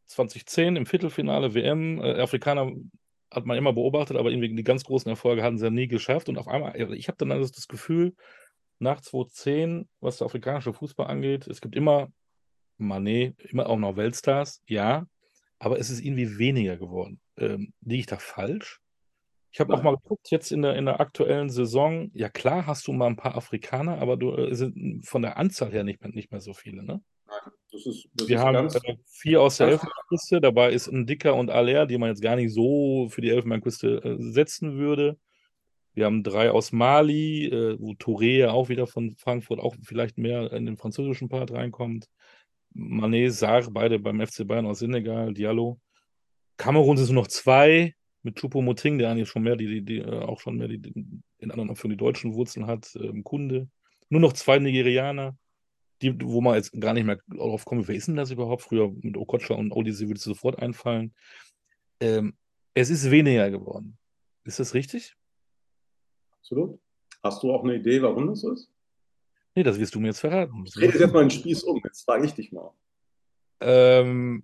2010 0.07 0.77
im 0.77 0.85
Viertelfinale 0.85 1.53
WM. 1.53 1.99
Äh, 1.99 2.21
Afrikaner 2.21 2.71
hat 3.29 3.45
man 3.45 3.57
immer 3.57 3.73
beobachtet, 3.73 4.17
aber 4.17 4.31
irgendwie 4.31 4.53
die 4.55 4.63
ganz 4.63 4.83
großen 4.85 5.09
Erfolge 5.09 5.43
hatten 5.43 5.57
sie 5.57 5.65
ja 5.65 5.71
nie 5.71 5.87
geschafft. 5.87 6.29
Und 6.29 6.37
auf 6.37 6.47
einmal, 6.47 6.75
ich 6.93 7.07
habe 7.09 7.17
dann 7.17 7.31
also 7.31 7.51
das 7.53 7.67
Gefühl, 7.67 8.15
nach 8.79 9.01
2010, 9.01 9.89
was 9.99 10.17
der 10.17 10.25
afrikanische 10.25 10.73
Fußball 10.73 11.07
angeht, 11.07 11.47
es 11.47 11.61
gibt 11.61 11.75
immer 11.75 12.11
Manet, 12.77 13.39
immer 13.41 13.67
auch 13.67 13.77
noch 13.77 13.95
Weltstars, 13.95 14.61
ja, 14.65 15.05
aber 15.59 15.79
es 15.79 15.89
ist 15.89 16.03
irgendwie 16.03 16.39
weniger 16.39 16.77
geworden. 16.77 17.19
Ähm, 17.37 17.73
liege 17.81 17.99
ich 17.99 18.05
da 18.07 18.17
falsch? 18.17 18.79
Ich 19.53 19.59
habe 19.59 19.73
auch 19.73 19.83
mal 19.83 19.95
geguckt, 19.97 20.31
jetzt 20.31 20.51
in 20.51 20.61
der, 20.61 20.75
in 20.75 20.85
der 20.85 21.01
aktuellen 21.01 21.49
Saison, 21.49 22.09
ja 22.13 22.29
klar 22.29 22.67
hast 22.67 22.87
du 22.87 22.93
mal 22.93 23.07
ein 23.07 23.17
paar 23.17 23.35
Afrikaner, 23.35 23.97
aber 23.99 24.15
du 24.15 24.33
äh, 24.33 24.55
sind 24.55 25.05
von 25.05 25.21
der 25.21 25.37
Anzahl 25.37 25.71
her 25.71 25.83
nicht 25.83 26.01
mehr, 26.01 26.11
nicht 26.11 26.31
mehr 26.31 26.39
so 26.39 26.53
viele, 26.53 26.83
ne? 26.83 27.01
Nein, 27.27 27.53
das 27.71 27.85
ist, 27.85 28.09
das 28.13 28.27
Wir 28.29 28.37
ist 28.37 28.43
haben 28.43 28.67
äh, 28.67 28.97
vier 29.07 29.41
aus 29.41 29.57
der 29.57 29.67
Elfenbeinküste, 29.67 30.41
dabei 30.41 30.71
ist 30.71 30.87
ein 30.87 31.05
Dicker 31.05 31.35
und 31.35 31.49
Aller, 31.49 31.85
die 31.85 31.97
man 31.97 32.09
jetzt 32.09 32.21
gar 32.21 32.35
nicht 32.35 32.53
so 32.53 33.07
für 33.09 33.21
die 33.21 33.29
Elfenbeinküste 33.29 34.03
äh, 34.03 34.15
setzen 34.19 34.77
würde. 34.77 35.17
Wir 35.93 36.05
haben 36.05 36.23
drei 36.23 36.51
aus 36.51 36.71
Mali, 36.71 37.47
äh, 37.47 37.77
wo 37.77 37.91
Touré 37.91 38.47
auch 38.47 38.69
wieder 38.69 38.87
von 38.87 39.15
Frankfurt 39.17 39.59
auch 39.59 39.75
vielleicht 39.83 40.17
mehr 40.17 40.51
in 40.53 40.65
den 40.65 40.77
französischen 40.77 41.27
Part 41.27 41.51
reinkommt. 41.51 42.07
Mané, 42.73 43.29
Sarr, 43.29 43.69
beide 43.69 43.99
beim 43.99 44.25
FC 44.25 44.47
Bayern 44.47 44.65
aus 44.65 44.79
Senegal, 44.79 45.33
Diallo. 45.33 45.79
Kamerun 46.55 46.95
sind 46.95 47.13
nur 47.13 47.23
noch 47.23 47.27
zwei, 47.27 47.95
mit 48.23 48.38
Choupo-Moting, 48.39 48.97
der 48.97 49.10
eigentlich 49.10 49.29
schon 49.29 49.43
mehr 49.43 49.55
die, 49.55 49.67
die, 49.67 49.81
die 49.81 49.97
äh, 49.99 50.19
auch 50.19 50.39
schon 50.39 50.57
mehr 50.57 50.67
die, 50.67 50.81
in 51.38 51.51
anderen 51.51 51.75
für 51.75 51.89
die 51.89 51.97
deutschen 51.97 52.34
Wurzeln 52.34 52.67
hat, 52.67 52.95
ähm, 52.95 53.23
Kunde. 53.23 53.69
Nur 54.10 54.21
noch 54.21 54.34
zwei 54.34 54.60
Nigerianer, 54.60 55.38
die, 56.01 56.15
wo 56.21 56.41
man 56.41 56.55
jetzt 56.55 56.79
gar 56.79 56.93
nicht 56.93 57.05
mehr 57.05 57.19
drauf 57.29 57.65
kommt, 57.65 57.88
wer 57.88 57.95
ist 57.95 58.07
denn 58.07 58.15
das 58.15 58.31
überhaupt? 58.31 58.63
Früher 58.63 58.91
mit 59.01 59.17
Okocha 59.17 59.55
und 59.55 59.71
Olise 59.71 60.07
würde 60.07 60.17
es 60.17 60.23
sofort 60.23 60.60
einfallen. 60.60 61.13
Ähm, 61.99 62.36
es 62.73 62.89
ist 62.89 63.10
weniger 63.12 63.49
geworden. 63.49 63.97
Ist 64.43 64.60
das 64.60 64.73
richtig? 64.73 65.15
absolut. 66.51 66.79
Hast 67.23 67.43
du 67.43 67.53
auch 67.53 67.63
eine 67.63 67.75
Idee, 67.75 68.01
warum 68.01 68.27
das 68.27 68.41
so 68.41 68.51
ist? 68.51 68.69
Nee, 69.55 69.63
das 69.63 69.79
wirst 69.79 69.93
du 69.93 69.99
mir 69.99 70.07
jetzt 70.07 70.19
verraten. 70.19 70.63
Ich 70.65 70.77
rede 70.77 70.97
jetzt 70.97 71.13
mal 71.13 71.21
einen 71.21 71.29
Spieß 71.29 71.63
um. 71.63 71.81
Jetzt 71.84 72.03
frage 72.03 72.25
ich 72.25 72.34
dich 72.34 72.51
mal. 72.51 72.71
Ähm, 73.60 74.43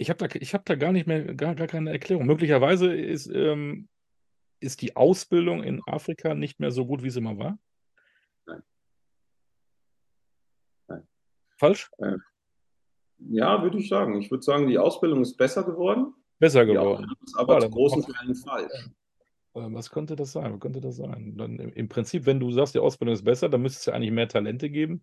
ich 0.00 0.08
habe 0.08 0.26
da, 0.26 0.34
ich 0.40 0.54
hab 0.54 0.64
da 0.64 0.76
gar 0.76 0.92
nicht 0.92 1.06
mehr, 1.06 1.34
gar, 1.34 1.54
gar 1.54 1.66
keine 1.66 1.90
Erklärung. 1.90 2.24
Möglicherweise 2.24 2.94
ist, 2.94 3.26
ähm, 3.26 3.88
ist 4.58 4.80
die 4.80 4.96
Ausbildung 4.96 5.62
in 5.62 5.82
Afrika 5.86 6.34
nicht 6.34 6.58
mehr 6.58 6.70
so 6.70 6.86
gut, 6.86 7.02
wie 7.02 7.10
sie 7.10 7.20
mal 7.20 7.36
war. 7.36 7.58
Nein. 8.46 8.62
Nein. 10.88 11.08
Falsch? 11.58 11.90
Ja, 13.18 13.62
würde 13.62 13.78
ich 13.78 13.90
sagen. 13.90 14.18
Ich 14.22 14.30
würde 14.30 14.42
sagen, 14.42 14.68
die 14.68 14.78
Ausbildung 14.78 15.20
ist 15.20 15.36
besser 15.36 15.64
geworden. 15.64 16.14
Besser 16.38 16.64
geworden. 16.64 17.04
Ausbildung 17.04 17.16
ist 17.22 17.38
aber 17.38 17.54
Ja, 17.54 17.60
zu 17.60 17.70
großen 17.70 18.02
Teilen 18.02 18.34
falsch. 18.34 18.72
Was 19.52 19.90
könnte 19.90 20.16
das 20.16 20.32
sein? 20.32 20.50
Was 20.54 20.60
könnte 20.60 20.80
das 20.80 20.96
sein? 20.96 21.36
Dann 21.36 21.58
im 21.58 21.88
Prinzip, 21.90 22.24
wenn 22.24 22.40
du 22.40 22.50
sagst, 22.52 22.74
die 22.74 22.78
Ausbildung 22.78 23.12
ist 23.12 23.24
besser, 23.24 23.50
dann 23.50 23.60
müsste 23.60 23.80
es 23.80 23.84
ja 23.86 23.92
eigentlich 23.92 24.12
mehr 24.12 24.28
Talente 24.28 24.70
geben. 24.70 25.02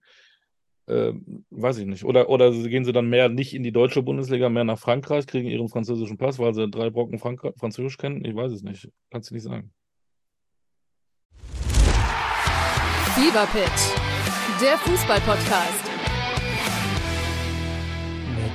Ähm, 0.90 1.46
weiß 1.50 1.80
ich 1.80 1.86
nicht. 1.86 2.06
Oder, 2.06 2.30
oder 2.30 2.52
gehen 2.52 2.86
sie 2.86 2.94
dann 2.94 3.10
mehr 3.10 3.28
nicht 3.28 3.54
in 3.54 3.64
die 3.64 3.74
deutsche 3.74 4.02
Bundesliga, 4.02 4.50
mehr 4.50 4.64
nach 4.64 4.80
Frankreich, 4.80 5.28
kriegen 5.28 5.50
ihren 5.50 5.68
französischen 5.68 6.18
Pass, 6.18 6.40
weil 6.40 6.54
sie 6.54 6.70
drei 6.70 6.90
Brocken 6.90 7.20
Frank 7.20 7.42
Französisch 7.58 7.98
kennen? 7.98 8.24
Ich 8.24 8.36
weiß 8.36 8.52
es 8.52 8.64
nicht. 8.64 8.90
Kannst 9.12 9.30
du 9.30 9.36
nicht 9.36 9.44
sagen. 9.44 9.72
Fever 13.16 13.48
der 14.62 14.78
Fußballpodcast. 14.78 15.87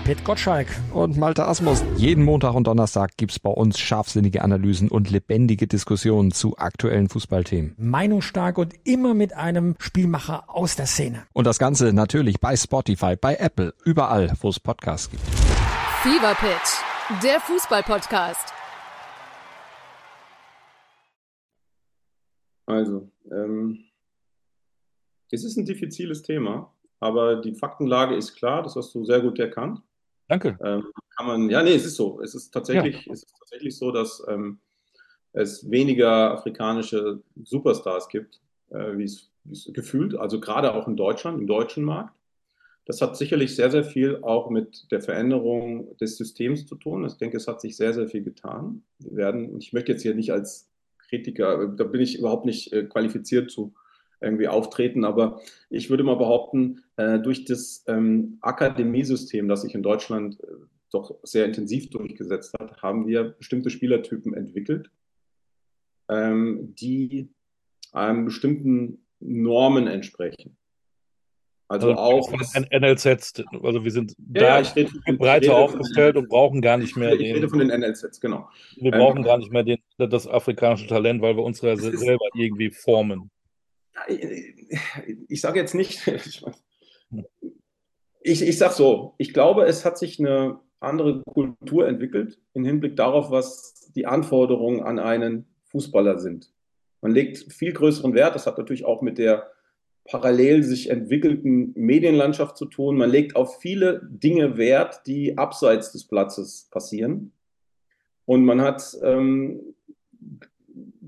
Pit 0.04 0.24
Gottschalk. 0.24 0.66
Und 0.92 1.16
Malte 1.16 1.46
Asmus. 1.46 1.84
Jeden 1.96 2.24
Montag 2.24 2.54
und 2.54 2.66
Donnerstag 2.66 3.16
gibt's 3.16 3.38
bei 3.38 3.50
uns 3.50 3.78
scharfsinnige 3.78 4.42
Analysen 4.42 4.88
und 4.88 5.10
lebendige 5.10 5.68
Diskussionen 5.68 6.32
zu 6.32 6.58
aktuellen 6.58 7.08
Fußballthemen. 7.08 7.76
Meinungsstark 7.78 8.58
und 8.58 8.74
immer 8.84 9.14
mit 9.14 9.32
einem 9.34 9.76
Spielmacher 9.78 10.44
aus 10.48 10.74
der 10.74 10.86
Szene. 10.86 11.22
Und 11.32 11.46
das 11.46 11.60
Ganze 11.60 11.92
natürlich 11.92 12.40
bei 12.40 12.56
Spotify, 12.56 13.14
bei 13.14 13.36
Apple, 13.36 13.74
überall, 13.84 14.32
wo 14.40 14.48
es 14.48 14.58
Podcasts 14.58 15.08
gibt. 15.08 15.22
Fever 16.02 16.34
Pitch, 16.34 17.22
der 17.22 17.38
Fußballpodcast. 17.40 18.52
Also, 22.66 23.08
ähm, 23.30 23.84
es 25.30 25.44
ist 25.44 25.56
ein 25.56 25.64
diffiziles 25.64 26.22
Thema, 26.22 26.72
aber 26.98 27.36
die 27.36 27.54
Faktenlage 27.54 28.16
ist 28.16 28.34
klar, 28.34 28.62
das 28.62 28.74
hast 28.76 28.94
du 28.94 29.04
sehr 29.04 29.20
gut 29.20 29.38
erkannt. 29.38 29.80
Danke. 30.32 30.58
Ähm, 30.64 30.86
kann 31.14 31.26
man, 31.26 31.50
ja, 31.50 31.62
nee, 31.62 31.74
es 31.74 31.84
ist 31.84 31.96
so. 31.96 32.22
Es 32.22 32.34
ist 32.34 32.52
tatsächlich, 32.52 33.06
es 33.06 33.24
ist 33.24 33.34
tatsächlich 33.38 33.76
so, 33.76 33.92
dass 33.92 34.24
ähm, 34.28 34.60
es 35.34 35.70
weniger 35.70 36.32
afrikanische 36.32 37.20
Superstars 37.44 38.08
gibt, 38.08 38.40
äh, 38.70 38.96
wie 38.96 39.04
es 39.04 39.28
wie 39.44 39.52
es 39.52 39.68
gefühlt, 39.74 40.14
also 40.14 40.40
gerade 40.40 40.72
auch 40.72 40.88
in 40.88 40.96
Deutschland, 40.96 41.38
im 41.38 41.46
deutschen 41.46 41.84
Markt. 41.84 42.14
Das 42.86 43.02
hat 43.02 43.16
sicherlich 43.16 43.54
sehr, 43.54 43.70
sehr 43.70 43.84
viel 43.84 44.22
auch 44.22 44.48
mit 44.48 44.90
der 44.90 45.02
Veränderung 45.02 45.94
des 45.98 46.16
Systems 46.16 46.64
zu 46.64 46.76
tun. 46.76 47.04
Ich 47.04 47.18
denke, 47.18 47.36
es 47.36 47.46
hat 47.46 47.60
sich 47.60 47.76
sehr, 47.76 47.92
sehr 47.92 48.08
viel 48.08 48.22
getan. 48.22 48.84
Wir 49.00 49.16
werden, 49.16 49.50
und 49.50 49.62
ich 49.62 49.74
möchte 49.74 49.92
jetzt 49.92 50.02
hier 50.02 50.14
nicht 50.14 50.32
als 50.32 50.70
Kritiker, 51.08 51.68
da 51.68 51.84
bin 51.84 52.00
ich 52.00 52.18
überhaupt 52.18 52.46
nicht 52.46 52.72
äh, 52.72 52.84
qualifiziert 52.84 53.50
zu 53.50 53.74
irgendwie 54.22 54.48
auftreten, 54.48 55.04
aber 55.04 55.40
ich 55.70 55.90
würde 55.90 56.04
mal 56.04 56.16
behaupten, 56.16 56.82
äh, 56.96 57.18
durch 57.18 57.44
das 57.44 57.84
ähm, 57.88 58.38
Akademiesystem, 58.40 59.48
das 59.48 59.62
sich 59.62 59.74
in 59.74 59.82
Deutschland 59.82 60.38
äh, 60.42 60.46
doch 60.90 61.14
sehr 61.22 61.44
intensiv 61.46 61.90
durchgesetzt 61.90 62.54
hat, 62.60 62.82
haben 62.82 63.06
wir 63.06 63.24
bestimmte 63.24 63.70
Spielertypen 63.70 64.34
entwickelt, 64.34 64.90
ähm, 66.08 66.74
die 66.78 67.28
einem 67.92 68.24
bestimmten 68.24 69.04
Normen 69.20 69.86
entsprechen. 69.86 70.56
Also, 71.68 71.88
Also 71.92 72.00
auch. 72.00 72.28
von 72.28 72.40
den 72.54 72.82
NLZs, 72.82 73.42
also 73.62 73.82
wir 73.82 73.90
sind 73.90 74.10
Ja, 74.34 74.40
da 74.40 74.40
ja, 74.40 74.60
ich 74.60 74.76
rede, 74.76 74.90
ich 75.06 75.18
breiter 75.18 75.42
rede 75.46 75.56
aufgestellt 75.56 76.14
von 76.16 76.24
und 76.24 76.28
brauchen 76.28 76.60
gar 76.60 76.76
nicht 76.76 76.96
mehr 76.98 77.14
ich 77.14 77.20
rede 77.20 77.40
den, 77.40 77.48
von 77.48 77.58
den 77.60 77.68
NLZs, 77.68 78.20
genau. 78.20 78.50
wir 78.76 78.92
ähm, 78.92 78.98
brauchen 78.98 79.22
gar 79.22 79.38
nicht 79.38 79.50
mehr 79.50 79.62
den, 79.62 79.78
das 79.96 80.26
afrikanische 80.28 80.86
Talent, 80.86 81.22
weil 81.22 81.34
wir 81.36 81.42
uns 81.42 81.62
ja 81.62 81.72
Es 81.72 81.82
ist- 81.82 82.00
selber 82.00 82.26
irgendwie 82.34 82.70
formen. 82.70 83.30
Ich 84.08 85.40
sage 85.40 85.60
jetzt 85.60 85.74
nicht, 85.74 86.06
ich, 88.20 88.42
ich 88.42 88.58
sage 88.58 88.74
so, 88.74 89.14
ich 89.18 89.32
glaube, 89.32 89.64
es 89.64 89.84
hat 89.84 89.98
sich 89.98 90.18
eine 90.18 90.60
andere 90.80 91.22
Kultur 91.22 91.86
entwickelt 91.86 92.40
im 92.54 92.64
Hinblick 92.64 92.96
darauf, 92.96 93.30
was 93.30 93.90
die 93.94 94.06
Anforderungen 94.06 94.82
an 94.82 94.98
einen 94.98 95.46
Fußballer 95.64 96.18
sind. 96.18 96.52
Man 97.00 97.12
legt 97.12 97.52
viel 97.52 97.72
größeren 97.72 98.14
Wert, 98.14 98.34
das 98.34 98.46
hat 98.46 98.58
natürlich 98.58 98.84
auch 98.84 99.02
mit 99.02 99.18
der 99.18 99.50
parallel 100.04 100.62
sich 100.62 100.90
entwickelten 100.90 101.72
Medienlandschaft 101.74 102.56
zu 102.56 102.66
tun. 102.66 102.96
Man 102.96 103.10
legt 103.10 103.36
auf 103.36 103.60
viele 103.60 104.00
Dinge 104.04 104.56
Wert, 104.56 105.02
die 105.06 105.38
abseits 105.38 105.92
des 105.92 106.04
Platzes 106.06 106.68
passieren. 106.70 107.32
Und 108.24 108.44
man 108.44 108.60
hat, 108.60 108.96
ähm, 109.02 109.60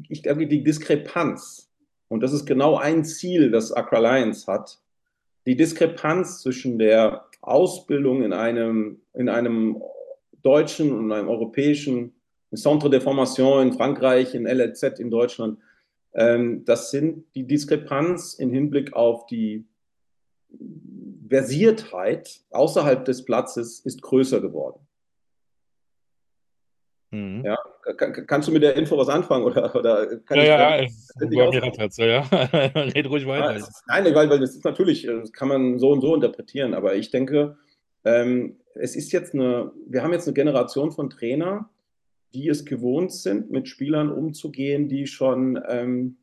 ich 0.08 0.22
denke, 0.22 0.46
die 0.46 0.62
Diskrepanz, 0.62 1.72
und 2.08 2.22
das 2.22 2.32
ist 2.32 2.46
genau 2.46 2.76
ein 2.76 3.04
Ziel, 3.04 3.50
das 3.50 3.72
Accra 3.72 3.98
Lions 3.98 4.46
hat, 4.46 4.78
die 5.46 5.56
Diskrepanz 5.56 6.40
zwischen 6.40 6.78
der 6.78 7.26
Ausbildung 7.40 8.22
in 8.22 8.32
einem, 8.32 9.00
in 9.14 9.28
einem 9.28 9.82
deutschen 10.42 10.92
und 10.92 11.12
einem 11.12 11.28
europäischen 11.28 12.14
Centre 12.54 12.88
de 12.88 13.00
Formation 13.00 13.68
in 13.68 13.72
Frankreich, 13.72 14.34
in 14.34 14.46
LLZ 14.46 15.00
in 15.00 15.10
Deutschland, 15.10 15.58
ähm, 16.14 16.64
das 16.64 16.90
sind 16.90 17.24
die 17.34 17.46
Diskrepanz 17.46 18.34
im 18.34 18.52
Hinblick 18.52 18.92
auf 18.92 19.26
die 19.26 19.66
Versiertheit 21.28 22.40
außerhalb 22.50 23.04
des 23.04 23.24
Platzes 23.24 23.80
ist 23.80 24.02
größer 24.02 24.40
geworden. 24.40 24.78
Mhm. 27.14 27.44
Ja, 27.44 27.56
kann, 27.96 28.26
kannst 28.26 28.48
du 28.48 28.52
mit 28.52 28.62
der 28.64 28.74
Info 28.74 28.98
was 28.98 29.08
anfangen 29.08 29.44
oder, 29.44 29.72
oder 29.76 30.16
kann 30.18 30.38
Ja, 30.38 30.80
ich, 30.80 30.90
ja, 31.20 31.26
äh, 31.26 31.54
ja, 31.54 31.60
rattert's, 31.60 31.96
ja, 31.96 32.06
ja. 32.06 32.20
Red 32.74 33.08
ruhig 33.08 33.22
Ja, 33.22 33.28
weiter. 33.28 33.54
es 33.54 33.68
ist, 33.68 33.82
nein, 33.86 34.04
weil, 34.14 34.28
weil 34.28 34.40
das 34.40 34.56
ist 34.56 34.64
natürlich, 34.64 35.06
äh, 35.06 35.20
das 35.20 35.32
kann 35.32 35.46
man 35.48 35.78
so 35.78 35.90
und 35.92 36.00
so 36.00 36.14
interpretieren, 36.14 36.74
aber 36.74 36.96
ich 36.96 37.10
denke, 37.10 37.56
ähm, 38.04 38.56
es 38.74 38.96
ist 38.96 39.12
jetzt 39.12 39.32
eine, 39.32 39.70
wir 39.86 40.02
haben 40.02 40.12
jetzt 40.12 40.26
eine 40.26 40.34
Generation 40.34 40.90
von 40.90 41.08
Trainer, 41.08 41.70
die 42.34 42.48
es 42.48 42.64
gewohnt 42.64 43.12
sind, 43.12 43.52
mit 43.52 43.68
Spielern 43.68 44.10
umzugehen, 44.10 44.88
die 44.88 45.06
schon 45.06 45.62
ähm, 45.68 46.16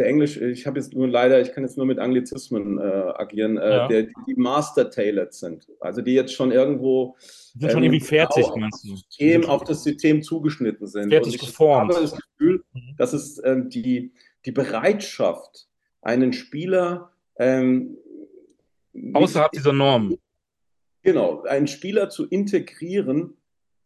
der 0.00 0.08
Englisch, 0.08 0.38
ich 0.40 0.66
habe 0.66 0.80
jetzt 0.80 0.94
nur 0.94 1.06
leider, 1.06 1.40
ich 1.42 1.52
kann 1.52 1.62
jetzt 1.62 1.76
nur 1.76 1.84
mit 1.84 1.98
Anglizismen 1.98 2.78
äh, 2.78 2.82
agieren, 2.82 3.58
äh, 3.58 3.70
Ja. 3.70 3.86
der, 3.88 4.02
die 4.26 4.34
master-tailored 4.34 5.34
sind. 5.34 5.68
Also 5.78 6.00
die 6.00 6.14
jetzt 6.14 6.32
schon 6.32 6.50
irgendwo 6.52 7.16
sind 7.20 7.70
schon 7.70 7.78
ähm, 7.82 7.92
irgendwie 7.92 8.06
fertig, 8.06 8.44
genau 8.46 8.56
meinst 8.56 8.82
du? 8.84 8.96
System, 8.96 9.44
auf 9.44 9.62
das 9.64 9.82
System 9.84 10.22
zugeschnitten 10.22 10.86
sind. 10.86 11.10
Fertig 11.10 11.34
Und 11.34 11.34
ich 11.34 11.46
geformt. 11.48 11.92
habe 11.92 12.00
das 12.02 12.16
Gefühl, 12.18 12.64
Mhm. 12.72 12.96
dass 12.96 13.12
es 13.12 13.40
ähm, 13.44 13.68
die, 13.68 14.12
die 14.46 14.52
Bereitschaft, 14.52 15.68
einen 16.02 16.32
Spieler 16.32 17.12
ähm, 17.38 17.98
Außerhalb 19.12 19.52
dieser 19.52 19.72
Norm. 19.74 20.16
Genau, 21.02 21.42
einen 21.42 21.66
Spieler 21.66 22.08
zu 22.08 22.26
integrieren, 22.26 23.36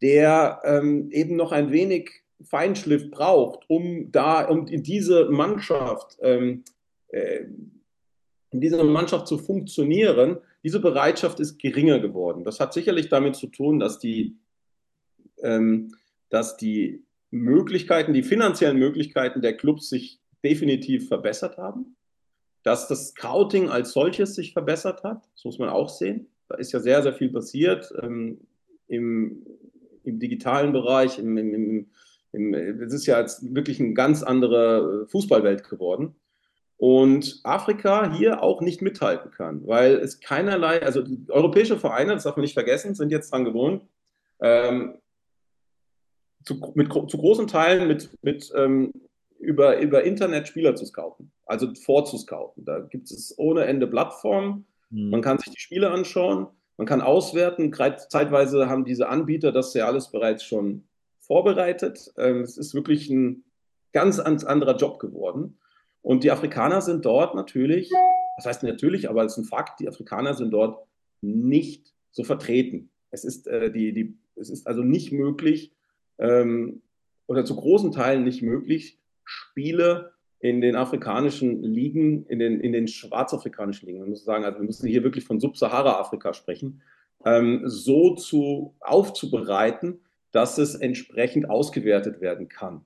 der 0.01 0.61
ähm, 0.63 1.09
eben 1.11 1.35
noch 1.35 1.51
ein 1.51 1.71
wenig 1.71 2.09
Feinschliff 2.45 3.11
braucht, 3.11 3.69
um 3.69 4.11
da, 4.11 4.45
um 4.45 4.67
in 4.67 4.83
diese 4.83 5.25
Mannschaft, 5.29 6.17
ähm, 6.21 6.63
äh, 7.09 7.45
in 8.51 8.61
dieser 8.61 8.83
Mannschaft 8.83 9.27
zu 9.27 9.37
funktionieren, 9.37 10.37
diese 10.63 10.79
Bereitschaft 10.79 11.39
ist 11.39 11.59
geringer 11.59 11.99
geworden. 11.99 12.43
Das 12.43 12.59
hat 12.59 12.73
sicherlich 12.73 13.09
damit 13.09 13.35
zu 13.35 13.47
tun, 13.47 13.79
dass 13.79 13.99
die, 13.99 14.37
ähm, 15.41 15.93
dass 16.29 16.57
die 16.57 17.03
Möglichkeiten, 17.31 18.13
die 18.13 18.23
finanziellen 18.23 18.77
Möglichkeiten 18.77 19.41
der 19.41 19.57
Clubs 19.57 19.89
sich 19.89 20.19
definitiv 20.43 21.07
verbessert 21.07 21.57
haben, 21.57 21.95
dass 22.63 22.87
das 22.87 23.09
Scouting 23.09 23.69
als 23.69 23.91
solches 23.91 24.35
sich 24.35 24.53
verbessert 24.53 25.03
hat, 25.03 25.27
das 25.33 25.45
muss 25.45 25.59
man 25.59 25.69
auch 25.69 25.89
sehen. 25.89 26.27
Da 26.47 26.55
ist 26.55 26.71
ja 26.71 26.79
sehr, 26.79 27.03
sehr 27.03 27.13
viel 27.13 27.29
passiert 27.29 27.91
ähm, 28.01 28.39
im, 28.87 29.45
im, 30.03 30.19
digitalen 30.19 30.71
Bereich. 30.71 31.19
Im, 31.19 31.37
im, 31.37 31.53
im, 31.53 31.89
es 32.35 32.93
ist 32.93 33.05
ja 33.05 33.19
jetzt 33.19 33.55
wirklich 33.55 33.79
eine 33.79 33.93
ganz 33.93 34.23
andere 34.23 35.07
Fußballwelt 35.09 35.69
geworden. 35.69 36.15
Und 36.77 37.39
Afrika 37.43 38.13
hier 38.13 38.43
auch 38.43 38.61
nicht 38.61 38.81
mithalten 38.81 39.31
kann, 39.31 39.65
weil 39.65 39.95
es 39.95 40.19
keinerlei, 40.19 40.81
also 40.83 41.03
europäische 41.29 41.77
Vereine, 41.77 42.13
das 42.13 42.23
darf 42.23 42.35
man 42.35 42.41
nicht 42.41 42.53
vergessen, 42.53 42.95
sind 42.95 43.11
jetzt 43.11 43.31
daran 43.31 43.45
gewohnt, 43.45 43.83
ähm, 44.41 44.95
zu, 46.43 46.73
mit, 46.75 46.91
zu 46.91 47.17
großen 47.17 47.47
Teilen 47.47 47.87
mit, 47.87 48.09
mit 48.21 48.51
ähm, 48.55 48.91
über, 49.39 49.79
über 49.79 50.03
Internet 50.03 50.49
Spieler 50.49 50.75
zu 50.75 50.85
scouten, 50.85 51.31
also 51.45 51.73
vorzuscouten. 51.75 52.65
Da 52.65 52.79
gibt 52.81 53.09
es 53.09 53.33
ohne 53.37 53.63
Ende 53.65 53.87
Plattformen, 53.87 54.65
Mhm. 54.89 55.09
Man 55.09 55.21
kann 55.21 55.37
sich 55.37 55.53
die 55.53 55.59
Spiele 55.59 55.91
anschauen, 55.91 56.47
man 56.77 56.87
kann 56.87 57.01
auswerten. 57.01 57.73
Zeitweise 57.73 58.69
haben 58.69 58.85
diese 58.85 59.09
Anbieter 59.09 59.51
das 59.51 59.73
ja 59.73 59.85
alles 59.85 60.11
bereits 60.11 60.43
schon 60.43 60.87
vorbereitet. 61.27 62.13
Ähm, 62.17 62.41
es 62.41 62.57
ist 62.57 62.73
wirklich 62.73 63.09
ein 63.09 63.43
ganz 63.93 64.19
anderer 64.19 64.75
Job 64.75 64.99
geworden. 64.99 65.57
Und 66.01 66.23
die 66.23 66.31
Afrikaner 66.31 66.81
sind 66.81 67.05
dort 67.05 67.33
natürlich, 67.33 67.89
das 68.37 68.45
heißt 68.45 68.63
natürlich, 68.63 69.09
aber 69.09 69.23
es 69.23 69.33
ist 69.33 69.37
ein 69.39 69.45
Fakt, 69.45 69.79
die 69.79 69.87
Afrikaner 69.87 70.33
sind 70.33 70.51
dort 70.51 70.85
nicht 71.21 71.93
so 72.11 72.23
vertreten. 72.23 72.89
Es 73.09 73.23
ist, 73.23 73.47
äh, 73.47 73.71
die, 73.71 73.93
die, 73.93 74.17
es 74.35 74.49
ist 74.49 74.67
also 74.67 74.83
nicht 74.83 75.11
möglich, 75.11 75.71
ähm, 76.19 76.81
oder 77.27 77.43
zu 77.43 77.55
großen 77.55 77.91
Teilen 77.91 78.23
nicht 78.23 78.41
möglich, 78.41 78.99
Spiele 79.23 80.11
in 80.39 80.61
den 80.61 80.75
afrikanischen 80.75 81.63
Ligen, 81.63 82.25
in 82.27 82.37
den, 82.37 82.59
in 82.59 82.71
den 82.71 82.87
schwarzafrikanischen 82.87 83.87
Ligen, 83.87 83.99
man 83.99 84.09
muss 84.09 84.25
sagen, 84.25 84.45
also 84.45 84.59
wir 84.59 84.65
müssen 84.65 84.87
hier 84.87 85.03
wirklich 85.03 85.25
von 85.25 85.39
Subsahara-Afrika 85.39 86.33
sprechen, 86.33 86.81
ähm, 87.25 87.63
so 87.65 88.13
zu, 88.13 88.75
aufzubereiten, 88.79 90.01
dass 90.35 90.57
es 90.57 90.75
entsprechend 90.75 91.49
ausgewertet 91.49 92.19
werden 92.19 92.49
kann. 92.49 92.83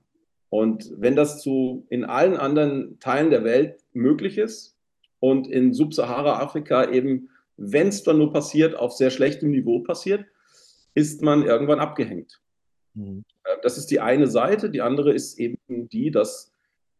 Und 0.50 0.92
wenn 0.96 1.16
das 1.16 1.42
zu, 1.42 1.84
in 1.90 2.04
allen 2.04 2.36
anderen 2.36 3.00
Teilen 3.00 3.30
der 3.30 3.42
Welt 3.42 3.82
möglich 3.92 4.38
ist 4.38 4.76
und 5.18 5.48
in 5.48 5.74
Subsahara-Afrika 5.74 6.90
eben, 6.90 7.28
wenn 7.56 7.88
es 7.88 8.04
dann 8.04 8.18
nur 8.18 8.32
passiert, 8.32 8.76
auf 8.76 8.92
sehr 8.92 9.10
schlechtem 9.10 9.50
Niveau 9.50 9.80
passiert, 9.80 10.24
ist 10.94 11.22
man 11.22 11.42
irgendwann 11.44 11.80
abgehängt. 11.80 12.40
Mhm. 12.94 13.24
Äh, 13.42 13.56
das 13.62 13.78
ist 13.78 13.90
die 13.90 13.98
eine 13.98 14.28
Seite. 14.28 14.70
Die 14.70 14.80
andere 14.80 15.12
ist 15.12 15.36
eben 15.40 15.58
die, 15.68 16.12
dass 16.12 16.52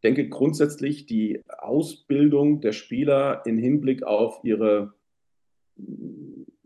denke 0.03 0.29
grundsätzlich 0.29 1.07
die 1.07 1.43
Ausbildung 1.47 2.61
der 2.61 2.73
Spieler 2.73 3.43
im 3.47 3.57
Hinblick 3.57 4.03
auf 4.03 4.41
ihre, 4.43 4.95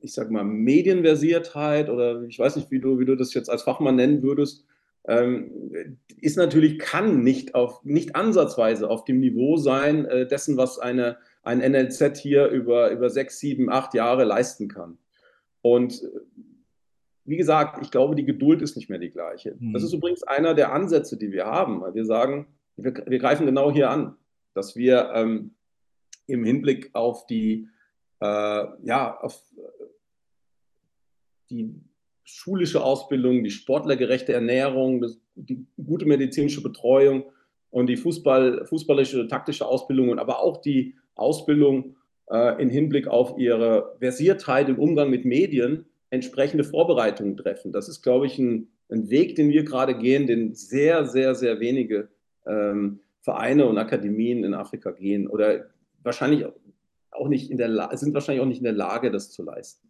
ich 0.05 0.13
sag 0.13 0.31
mal, 0.31 0.45
Medienversiertheit 0.45 1.89
oder 1.89 2.23
ich 2.23 2.39
weiß 2.39 2.57
nicht, 2.57 2.71
wie 2.71 2.79
du, 2.79 2.99
wie 2.99 3.07
du 3.07 3.17
das 3.17 3.33
jetzt 3.33 3.49
als 3.49 3.63
Fachmann 3.63 3.97
nennen 3.97 4.23
würdest, 4.23 4.67
ähm, 5.07 5.51
ist 6.21 6.37
natürlich, 6.37 6.79
kann 6.79 7.23
nicht 7.23 7.55
auf, 7.55 7.83
nicht 7.85 8.15
ansatzweise 8.15 8.89
auf 8.89 9.05
dem 9.05 9.21
Niveau 9.21 9.57
sein 9.57 10.05
äh, 10.05 10.27
dessen, 10.27 10.57
was 10.57 10.79
eine, 10.79 11.17
ein 11.43 11.59
NLZ 11.59 12.17
hier 12.19 12.49
über, 12.49 12.91
über 12.91 13.11
sechs, 13.11 13.39
sieben, 13.39 13.71
acht 13.71 13.95
Jahre 13.95 14.25
leisten 14.25 14.69
kann. 14.69 14.99
Und 15.63 16.03
äh, 16.03 16.09
wie 17.25 17.37
gesagt, 17.37 17.83
ich 17.83 17.91
glaube, 17.91 18.15
die 18.15 18.27
Geduld 18.27 18.61
ist 18.61 18.77
nicht 18.77 18.91
mehr 18.91 18.99
die 18.99 19.11
gleiche. 19.11 19.57
Mhm. 19.59 19.73
Das 19.73 19.83
ist 19.83 19.95
übrigens 19.95 20.23
einer 20.23 20.55
der 20.55 20.73
Ansätze, 20.73 21.17
die 21.17 21.33
wir 21.33 21.47
haben, 21.47 21.81
weil 21.81 21.95
wir 21.95 22.05
sagen, 22.05 22.47
wir, 22.77 22.95
wir 23.07 23.19
greifen 23.19 23.47
genau 23.47 23.73
hier 23.73 23.91
an, 23.91 24.17
dass 24.53 24.77
wir 24.77 25.11
ähm, 25.15 25.55
im 26.27 26.45
Hinblick 26.45 26.91
auf 26.93 27.27
die, 27.27 27.69
äh, 28.21 28.27
ja, 28.83 29.19
auf 29.21 29.43
die 31.55 31.75
schulische 32.25 32.83
Ausbildung, 32.83 33.45
die 33.45 33.51
sportlergerechte 33.51 34.33
Ernährung, 34.33 35.07
die 35.35 35.67
gute 35.85 36.07
medizinische 36.07 36.63
Betreuung 36.63 37.25
und 37.71 37.87
die 37.87 37.97
Fußball, 37.97 38.67
fußballische, 38.67 39.29
taktische 39.29 39.67
Ausbildung, 39.67 40.19
aber 40.19 40.41
auch 40.41 40.59
die 40.59 40.95
Ausbildung 41.15 41.97
äh, 42.31 42.61
im 42.61 42.71
Hinblick 42.71 43.07
auf 43.07 43.39
ihre 43.39 43.97
Versiertheit 44.01 44.69
im 44.69 44.79
Umgang 44.79 45.11
mit 45.11 45.25
Medien 45.25 45.87
entsprechende 46.11 46.65
Vorbereitungen 46.65 47.37
treffen. 47.37 47.73
Das 47.73 47.89
ist, 47.89 48.03
glaube 48.03 48.27
ich, 48.27 48.39
ein, 48.39 48.69
ein 48.91 49.11
Weg, 49.11 49.37
den 49.37 49.51
wir 49.51 49.65
gerade 49.65 49.97
gehen, 49.97 50.27
den 50.27 50.55
sehr, 50.55 51.07
sehr, 51.07 51.35
sehr 51.35 51.61
wenige 51.61 52.09
ähm, 52.47 53.01
Vereine 53.21 53.67
und 53.67 53.79
Akademien 53.79 54.45
in 54.45 54.55
Afrika 54.55 54.91
gehen 54.91 55.27
oder 55.27 55.67
wahrscheinlich 56.03 56.47
auch 57.11 57.29
nicht 57.29 57.51
in 57.51 57.59
der 57.59 57.69
La 57.69 57.97
sind 57.97 58.13
wahrscheinlich 58.13 58.43
auch 58.43 58.49
nicht 58.49 58.59
in 58.59 58.65
der 58.65 58.73
Lage, 58.73 59.11
das 59.11 59.31
zu 59.31 59.43
leisten. 59.43 59.89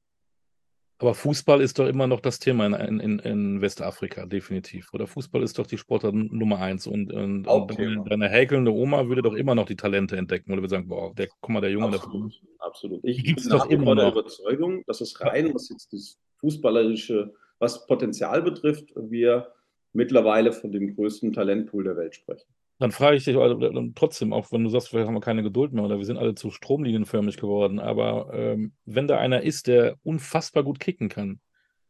Aber 0.98 1.14
Fußball 1.14 1.60
ist 1.60 1.78
doch 1.78 1.86
immer 1.86 2.06
noch 2.06 2.20
das 2.20 2.38
Thema 2.38 2.66
in, 2.66 3.00
in, 3.00 3.18
in 3.18 3.60
Westafrika, 3.60 4.26
definitiv. 4.26 4.92
Oder 4.92 5.06
Fußball 5.06 5.42
ist 5.42 5.58
doch 5.58 5.66
die 5.66 5.76
Sportart 5.76 6.14
Nummer 6.14 6.60
eins. 6.60 6.86
Und, 6.86 7.12
und, 7.12 7.46
und 7.46 7.78
deine, 7.78 8.04
deine 8.08 8.28
häkelnde 8.28 8.72
Oma 8.72 9.08
würde 9.08 9.22
doch 9.22 9.34
immer 9.34 9.54
noch 9.54 9.66
die 9.66 9.76
Talente 9.76 10.16
entdecken. 10.16 10.52
Oder 10.52 10.62
wir 10.62 10.68
sagen, 10.68 10.88
boah, 10.88 11.12
der, 11.14 11.28
guck 11.40 11.50
mal, 11.50 11.60
der 11.60 11.70
Junge. 11.70 11.96
Absolut. 11.96 12.40
Der 12.40 12.66
absolut. 12.66 13.00
Ich 13.04 13.22
bin 13.22 13.48
doch 13.48 13.68
immer 13.68 13.96
der 13.96 14.08
Überzeugung, 14.08 14.84
dass 14.86 15.00
es 15.00 15.20
rein, 15.20 15.52
was 15.52 15.68
jetzt 15.68 15.92
das 15.92 16.18
fußballerische, 16.38 17.34
was 17.58 17.86
Potenzial 17.86 18.42
betrifft, 18.42 18.92
wir 18.94 19.52
mittlerweile 19.92 20.52
von 20.52 20.70
dem 20.72 20.94
größten 20.94 21.32
Talentpool 21.32 21.84
der 21.84 21.96
Welt 21.96 22.14
sprechen. 22.14 22.46
Dann 22.84 22.92
frage 22.92 23.16
ich 23.16 23.24
dich 23.24 23.38
also, 23.38 23.58
trotzdem, 23.94 24.34
auch 24.34 24.52
wenn 24.52 24.62
du 24.62 24.68
sagst, 24.68 24.90
vielleicht 24.90 25.06
haben 25.06 25.14
wir 25.14 25.22
keine 25.22 25.42
Geduld 25.42 25.72
mehr 25.72 25.84
oder 25.84 25.96
wir 25.96 26.04
sind 26.04 26.18
alle 26.18 26.34
zu 26.34 26.50
stromlinienförmig 26.50 27.38
geworden, 27.38 27.78
aber 27.78 28.28
ähm, 28.34 28.74
wenn 28.84 29.08
da 29.08 29.16
einer 29.16 29.42
ist, 29.42 29.68
der 29.68 29.96
unfassbar 30.02 30.64
gut 30.64 30.80
kicken 30.80 31.08
kann, 31.08 31.40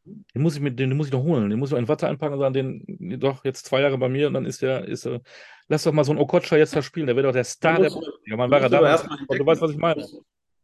den 0.04 0.40
muss 0.40 0.54
ich 0.54 0.60
mit, 0.60 0.78
den, 0.78 0.90
den 0.90 0.96
muss 0.96 1.08
ich 1.08 1.12
noch 1.12 1.24
holen, 1.24 1.50
den 1.50 1.58
muss 1.58 1.72
ich 1.72 1.78
in 1.78 1.88
Watte 1.88 2.06
einpacken 2.06 2.34
und 2.34 2.38
sagen, 2.38 2.54
den 2.54 3.18
doch 3.18 3.44
jetzt 3.44 3.66
zwei 3.66 3.80
Jahre 3.80 3.98
bei 3.98 4.08
mir 4.08 4.28
und 4.28 4.34
dann 4.34 4.46
ist 4.46 4.62
der, 4.62 4.86
ist 4.86 5.04
er, 5.04 5.20
lass 5.66 5.82
doch 5.82 5.92
mal 5.92 6.04
so 6.04 6.12
einen 6.12 6.20
Okocha 6.20 6.56
jetzt 6.56 6.76
da 6.76 6.80
spielen, 6.80 7.08
der 7.08 7.16
wird 7.16 7.26
doch 7.26 7.32
der 7.32 7.42
Star 7.42 7.80
der 7.80 7.90
ja, 8.26 8.36
man 8.36 8.48
war 8.48 8.60
er 8.60 8.68
damals, 8.68 9.02
du 9.02 9.44
weißt, 9.44 9.60
was 9.60 9.72
ich 9.72 9.78
meine. 9.78 10.06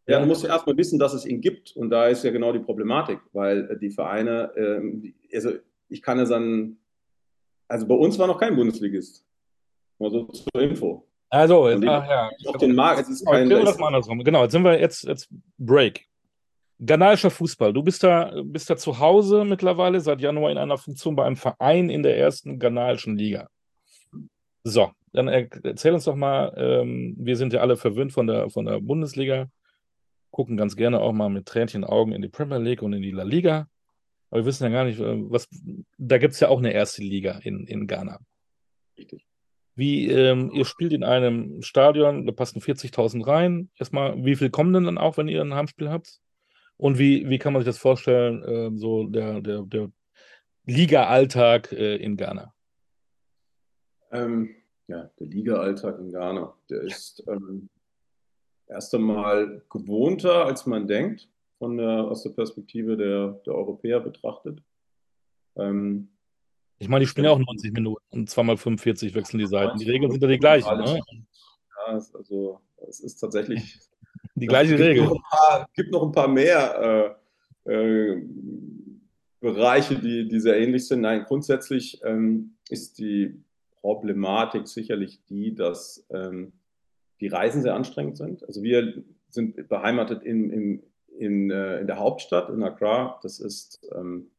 Ja, 0.07 0.21
du 0.21 0.27
musst 0.27 0.45
ja 0.45 0.51
erstmal 0.51 0.77
wissen, 0.77 1.01
dass 1.01 1.13
es 1.13 1.27
ihn 1.27 1.41
gibt 1.41 1.75
und 1.75 1.91
da 1.91 2.07
ist 2.07 2.23
ja 2.23 2.31
genau 2.31 2.53
die 2.53 2.61
Problematik, 2.61 3.19
weil 3.33 3.77
die 3.81 3.91
Vereine, 3.91 4.53
äh, 4.55 5.35
also 5.35 5.55
ich 5.89 6.03
kann 6.03 6.19
ja 6.19 6.27
sagen, 6.27 6.79
also 7.67 7.85
bei 7.89 7.97
uns 7.97 8.17
war 8.17 8.29
noch 8.29 8.39
kein 8.39 8.55
Bundesligist. 8.55 9.27
Mal 10.01 10.11
so 10.11 10.25
zur 10.25 10.63
Info. 10.63 11.07
Also, 11.29 11.67
ach, 11.67 12.09
ja. 12.09 12.31
Auf 12.47 12.57
den 12.57 12.75
Markt, 12.75 13.03
es 13.03 13.09
ist 13.09 13.27
kein. 13.27 13.49
Das 13.49 13.79
mal 13.79 13.89
andersrum. 13.89 14.25
Genau, 14.25 14.43
jetzt 14.43 14.53
sind 14.53 14.65
wir 14.65 14.81
jetzt, 14.81 15.05
jetzt 15.05 15.29
Break. 15.59 16.07
Ghanaischer 16.81 17.31
Fußball. 17.31 17.73
Du 17.73 17.83
bist 17.83 18.03
da, 18.03 18.33
bist 18.43 18.71
da 18.71 18.77
zu 18.77 18.99
Hause 18.99 19.45
mittlerweile 19.45 20.01
seit 20.01 20.21
Januar 20.21 20.51
in 20.51 20.59
einer 20.59 20.79
Funktion 20.79 21.15
bei 21.15 21.25
einem 21.25 21.37
Verein 21.37 21.91
in 21.91 22.03
der 22.03 22.17
ersten 22.17 22.59
ghanaischen 22.59 23.17
Liga. 23.17 23.49
So, 24.65 24.91
dann 25.13 25.29
erzähl 25.29 25.93
uns 25.93 26.05
doch 26.05 26.17
mal, 26.17 26.53
ähm, 26.57 27.15
wir 27.19 27.37
sind 27.37 27.53
ja 27.53 27.61
alle 27.61 27.77
verwöhnt 27.77 28.13
von 28.13 28.27
der, 28.27 28.49
von 28.49 28.65
der 28.65 28.81
Bundesliga, 28.81 29.51
gucken 30.31 30.57
ganz 30.57 30.75
gerne 30.75 31.01
auch 31.01 31.13
mal 31.13 31.29
mit 31.29 31.47
Tränchen 31.47 31.85
Augen 31.85 32.13
in 32.13 32.23
die 32.23 32.29
Premier 32.29 32.59
League 32.59 32.83
und 32.83 32.95
in 32.95 33.03
die 33.03 33.11
La 33.11 33.25
Liga. 33.25 33.69
Aber 34.31 34.41
wir 34.41 34.47
wissen 34.47 34.65
ja 34.65 34.71
gar 34.71 34.85
nicht, 34.85 35.01
äh, 35.01 35.31
was, 35.31 35.49
da 35.99 36.19
gibt 36.19 36.33
es 36.33 36.41
ja 36.41 36.49
auch 36.49 36.59
eine 36.59 36.73
erste 36.73 37.03
Liga 37.03 37.41
in, 37.43 37.67
in 37.67 37.87
Ghana. 37.87 38.21
Richtig. 38.97 39.30
Wie, 39.75 40.11
ähm, 40.11 40.51
ihr 40.53 40.65
spielt 40.65 40.93
in 40.93 41.05
einem 41.05 41.63
Stadion, 41.63 42.27
da 42.27 42.33
passen 42.33 42.61
40.000 42.61 43.27
rein. 43.27 43.71
Erstmal, 43.77 44.25
wie 44.25 44.37
viel 44.37 44.51
kommen 44.51 44.73
denn 44.73 44.85
dann 44.85 44.99
auch, 44.99 45.17
wenn 45.17 45.29
ihr 45.29 45.41
ein 45.41 45.55
Heimspiel 45.55 45.91
habt? 45.91 46.21
Und 46.77 46.99
wie, 46.99 47.29
wie 47.29 47.39
kann 47.39 47.53
man 47.53 47.63
sich 47.63 47.69
das 47.69 47.79
vorstellen, 47.79 48.43
äh, 48.43 48.79
so 48.79 49.05
der, 49.05 49.41
der, 49.41 49.63
der 49.63 49.91
Liga-Alltag 50.67 51.73
äh, 51.73 51.97
in 51.97 52.17
Ghana? 52.17 52.55
Ähm, 54.13 54.55
ja, 54.89 55.11
der 55.19 55.27
Liga-Alltag 55.27 55.99
in 55.99 56.11
Ghana, 56.11 56.55
der 56.69 56.81
ist 56.83 57.23
ähm, 57.29 57.69
erst 58.67 58.95
einmal 58.95 59.63
gewohnter, 59.71 60.47
als 60.47 60.67
man 60.67 60.87
denkt 60.87 61.29
von 61.59 61.77
der, 61.77 62.05
aus 62.05 62.23
der 62.23 62.31
Perspektive 62.31 62.97
der, 62.97 63.41
der 63.45 63.55
Europäer 63.55 64.01
betrachtet. 64.01 64.63
Ähm, 65.57 66.09
ich 66.81 66.89
meine, 66.89 67.05
die 67.05 67.09
spielen 67.09 67.27
ja 67.27 67.31
auch 67.31 67.39
90 67.39 67.73
Minuten 67.73 68.03
und 68.11 68.29
zweimal 68.29 68.57
45 68.57 69.15
wechseln 69.15 69.39
die 69.39 69.47
Seiten. 69.47 69.79
Die 69.79 69.89
Regeln 69.89 70.11
sind 70.11 70.23
ja 70.23 70.29
die 70.29 70.39
gleichen. 70.39 70.77
Ne? 70.79 71.01
Ja, 71.87 72.01
also 72.15 72.61
es 72.89 73.01
ist 73.01 73.17
tatsächlich 73.17 73.79
Die 74.35 74.47
gleiche 74.47 74.75
es 74.75 74.79
gibt 74.79 74.89
Regel. 74.89 75.21
Paar, 75.31 75.69
gibt 75.75 75.93
noch 75.93 76.03
ein 76.03 76.13
paar 76.13 76.29
mehr 76.29 77.17
äh, 77.67 77.73
äh, 77.73 78.23
Bereiche, 79.41 79.99
die, 79.99 80.29
die 80.29 80.41
sehr 80.41 80.59
ähnlich 80.59 80.87
sind. 80.87 81.03
Nein, 81.03 81.25
grundsätzlich 81.27 82.01
ähm, 82.05 82.55
ist 82.69 82.99
die 82.99 83.43
Problematik 83.81 84.69
sicherlich 84.69 85.25
die, 85.29 85.55
dass 85.55 86.07
ähm, 86.11 86.53
die 87.21 87.29
Reisen 87.29 87.63
sehr 87.63 87.75
anstrengend 87.75 88.17
sind. 88.17 88.45
Also 88.45 88.63
wir 88.63 89.03
sind 89.29 89.69
beheimatet 89.69 90.23
in, 90.23 90.51
in, 90.51 90.83
in, 91.19 91.51
äh, 91.51 91.81
in 91.81 91.87
der 91.87 91.99
Hauptstadt, 91.99 92.51
in 92.51 92.63
Accra. 92.63 93.19
Das 93.23 93.41
ist 93.41 93.81
ähm, 93.95 94.31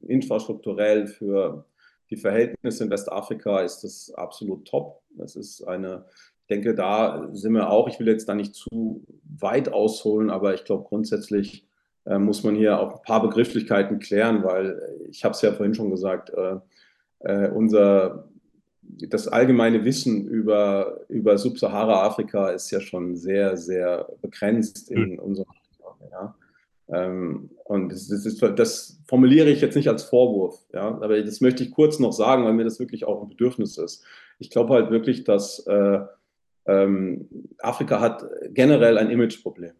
infrastrukturell 0.00 1.06
für 1.06 1.64
die 2.10 2.16
Verhältnisse 2.16 2.84
in 2.84 2.90
Westafrika 2.90 3.60
ist 3.60 3.84
das 3.84 4.12
absolut 4.14 4.66
top. 4.66 5.02
Das 5.10 5.36
ist 5.36 5.62
eine, 5.62 6.04
ich 6.42 6.46
denke, 6.46 6.74
da 6.74 7.28
sind 7.32 7.52
wir 7.52 7.70
auch, 7.70 7.88
ich 7.88 7.98
will 7.98 8.08
jetzt 8.08 8.28
da 8.28 8.34
nicht 8.34 8.54
zu 8.54 9.04
weit 9.38 9.72
ausholen, 9.72 10.30
aber 10.30 10.54
ich 10.54 10.64
glaube 10.64 10.84
grundsätzlich 10.88 11.66
äh, 12.06 12.18
muss 12.18 12.44
man 12.44 12.56
hier 12.56 12.80
auch 12.80 12.96
ein 12.96 13.02
paar 13.02 13.22
Begrifflichkeiten 13.22 13.98
klären, 13.98 14.42
weil 14.42 14.80
ich 15.10 15.24
habe 15.24 15.34
es 15.34 15.42
ja 15.42 15.52
vorhin 15.52 15.74
schon 15.74 15.90
gesagt, 15.90 16.30
äh, 16.30 16.56
äh, 17.20 17.50
unser 17.50 18.28
das 19.08 19.28
allgemeine 19.28 19.84
Wissen 19.84 20.26
über, 20.26 21.00
über 21.08 21.36
Subsahara-Afrika 21.36 22.48
ist 22.48 22.70
ja 22.70 22.80
schon 22.80 23.16
sehr, 23.16 23.58
sehr 23.58 24.08
begrenzt 24.22 24.90
in 24.90 25.12
mhm. 25.12 25.18
unserem 25.18 25.46
ja. 26.10 26.34
Ähm, 26.90 27.50
und 27.64 27.92
das, 27.92 28.10
ist, 28.10 28.42
das, 28.42 29.00
formuliere 29.06 29.50
ich 29.50 29.60
jetzt 29.60 29.74
nicht 29.76 29.88
als 29.88 30.04
Vorwurf, 30.04 30.64
ja, 30.72 30.88
aber 30.88 31.22
das 31.22 31.40
möchte 31.40 31.62
ich 31.62 31.70
kurz 31.70 31.98
noch 31.98 32.12
sagen, 32.12 32.44
weil 32.44 32.54
mir 32.54 32.64
das 32.64 32.80
wirklich 32.80 33.04
auch 33.04 33.22
ein 33.22 33.28
Bedürfnis 33.28 33.76
ist. 33.76 34.04
Ich 34.38 34.50
glaube 34.50 34.74
halt 34.74 34.90
wirklich, 34.90 35.24
dass 35.24 35.66
äh, 35.66 36.00
ähm, 36.66 37.28
Afrika 37.58 38.00
hat 38.00 38.24
generell 38.50 38.98
ein 38.98 39.10
Imageproblem. 39.10 39.72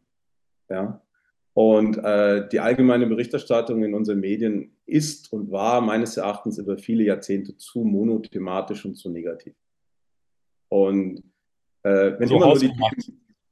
Ja. 0.68 1.00
Und 1.54 1.98
äh, 1.98 2.48
die 2.48 2.60
allgemeine 2.60 3.06
Berichterstattung 3.06 3.82
in 3.82 3.94
unseren 3.94 4.20
Medien 4.20 4.76
ist 4.86 5.32
und 5.32 5.50
war 5.50 5.80
meines 5.80 6.16
Erachtens 6.16 6.58
über 6.58 6.78
viele 6.78 7.04
Jahrzehnte 7.04 7.56
zu 7.56 7.80
monothematisch 7.80 8.84
und 8.84 8.94
zu 8.94 9.10
negativ. 9.10 9.54
Und 10.68 11.22
äh, 11.82 12.12
wenn 12.18 12.28
so 12.28 12.36
immer 12.36 12.46
nur 12.46 12.58
die 12.58 12.72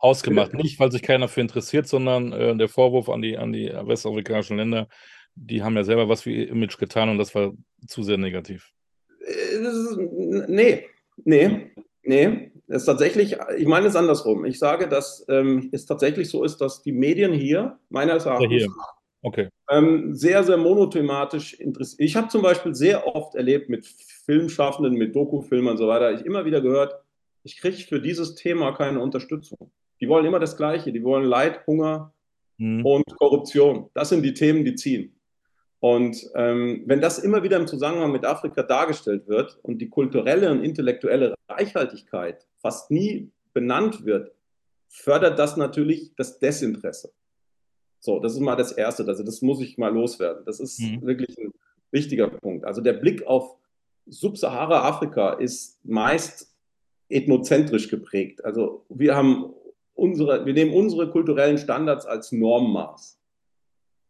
Hausgemacht. 0.01 0.55
Nicht, 0.55 0.79
weil 0.79 0.93
sich 0.93 1.03
keiner 1.03 1.29
für 1.29 1.41
interessiert, 1.41 1.87
sondern 1.89 2.33
äh, 2.33 2.57
der 2.57 2.69
Vorwurf 2.69 3.09
an 3.09 3.23
die, 3.23 3.37
an 3.39 3.53
die 3.53 3.69
westafrikanischen 3.69 4.57
Länder, 4.57 4.89
die 5.35 5.63
haben 5.63 5.77
ja 5.77 5.85
selber 5.85 6.09
was 6.09 6.23
für 6.23 6.31
ihr 6.31 6.49
Image 6.49 6.79
getan 6.79 7.09
und 7.09 7.19
das 7.19 7.35
war 7.35 7.53
zu 7.87 8.03
sehr 8.03 8.19
negativ. 8.19 8.73
Ist, 9.21 9.99
nee, 10.49 10.87
nee, 11.25 11.73
nee. 12.03 12.53
Es 12.69 12.83
ist 12.83 12.87
tatsächlich, 12.87 13.37
ich 13.57 13.67
meine 13.67 13.87
es 13.87 13.97
andersrum. 13.97 14.45
Ich 14.45 14.59
sage, 14.59 14.89
dass 14.89 15.25
ähm, 15.29 15.69
es 15.73 15.87
tatsächlich 15.87 16.29
so 16.29 16.43
ist, 16.43 16.59
dass 16.59 16.83
die 16.83 16.93
Medien 16.93 17.33
hier, 17.33 17.79
meines 17.91 18.27
Erachtens, 18.27 18.65
ja, 18.65 18.69
okay. 19.23 19.49
ähm, 19.71 20.15
sehr, 20.15 20.43
sehr 20.43 20.57
monothematisch 20.57 21.55
interessiert. 21.55 22.01
Ich 22.01 22.17
habe 22.17 22.29
zum 22.29 22.43
Beispiel 22.43 22.75
sehr 22.75 23.07
oft 23.07 23.37
erlebt 23.37 23.69
mit 23.69 23.87
Filmschaffenden, 23.87 24.95
mit 24.95 25.15
Dokufilmen 25.15 25.71
und 25.71 25.77
so 25.77 25.87
weiter, 25.87 26.13
ich 26.13 26.27
immer 26.27 26.45
wieder 26.45 26.61
gehört, 26.61 26.95
ich 27.45 27.57
kriege 27.59 27.77
für 27.77 28.01
dieses 28.01 28.35
Thema 28.35 28.73
keine 28.73 29.01
Unterstützung. 29.01 29.71
Die 30.01 30.09
wollen 30.09 30.27
immer 30.27 30.41
das 30.41 30.57
Gleiche. 30.57 30.93
Die 30.93 31.03
wollen 31.03 31.25
Leid, 31.25 31.67
Hunger 31.67 32.13
mhm. 32.59 32.85
und 32.85 33.05
Korruption. 33.19 33.91
Das 33.95 34.09
sind 34.09 34.23
die 34.23 34.35
Themen, 34.35 34.65
die 34.65 34.75
ziehen. 34.75 35.13
Und 35.81 36.17
ähm, 36.35 36.83
wenn 36.87 37.01
das 37.01 37.19
immer 37.19 37.43
wieder 37.43 37.59
im 37.59 37.67
Zusammenhang 37.67 38.11
mit 38.11 38.25
Afrika 38.25 38.63
dargestellt 38.63 39.29
wird 39.29 39.59
und 39.63 39.79
die 39.79 39.89
kulturelle 39.89 40.51
und 40.51 40.65
intellektuelle 40.65 41.35
Reichhaltigkeit 41.49 42.47
fast 42.57 42.91
nie 42.91 43.31
benannt 43.53 44.05
wird, 44.05 44.33
fördert 44.89 45.39
das 45.39 45.57
natürlich 45.57 46.13
das 46.17 46.39
Desinteresse. 46.39 47.13
So, 48.01 48.21
das 48.21 48.33
ist 48.33 48.41
mal 48.41 48.57
das 48.57 48.73
Erste. 48.73 49.05
Also 49.07 49.23
das 49.23 49.43
muss 49.43 49.61
ich 49.61 49.79
mal 49.79 49.93
loswerden. 49.93 50.45
Das 50.47 50.61
ist 50.61 50.81
mhm. 50.81 51.03
wirklich 51.03 51.37
ein 51.39 51.53
wichtiger 51.91 52.29
Punkt. 52.29 52.65
Also 52.65 52.81
der 52.81 52.95
Blick 52.95 53.27
auf 53.27 53.57
Subsahara-Afrika 54.07 55.35
ist 55.35 55.85
meist 55.85 56.55
ethnozentrisch 57.09 57.89
geprägt. 57.89 58.45
Also 58.45 58.85
wir 58.89 59.15
haben 59.15 59.53
unsere, 59.97 60.47
wir 60.47 60.53
nehmen 60.53 60.73
unsere 60.73 61.11
kulturellen 61.11 61.59
Standards 61.59 62.07
als 62.07 62.31
Normmaß. 62.31 63.19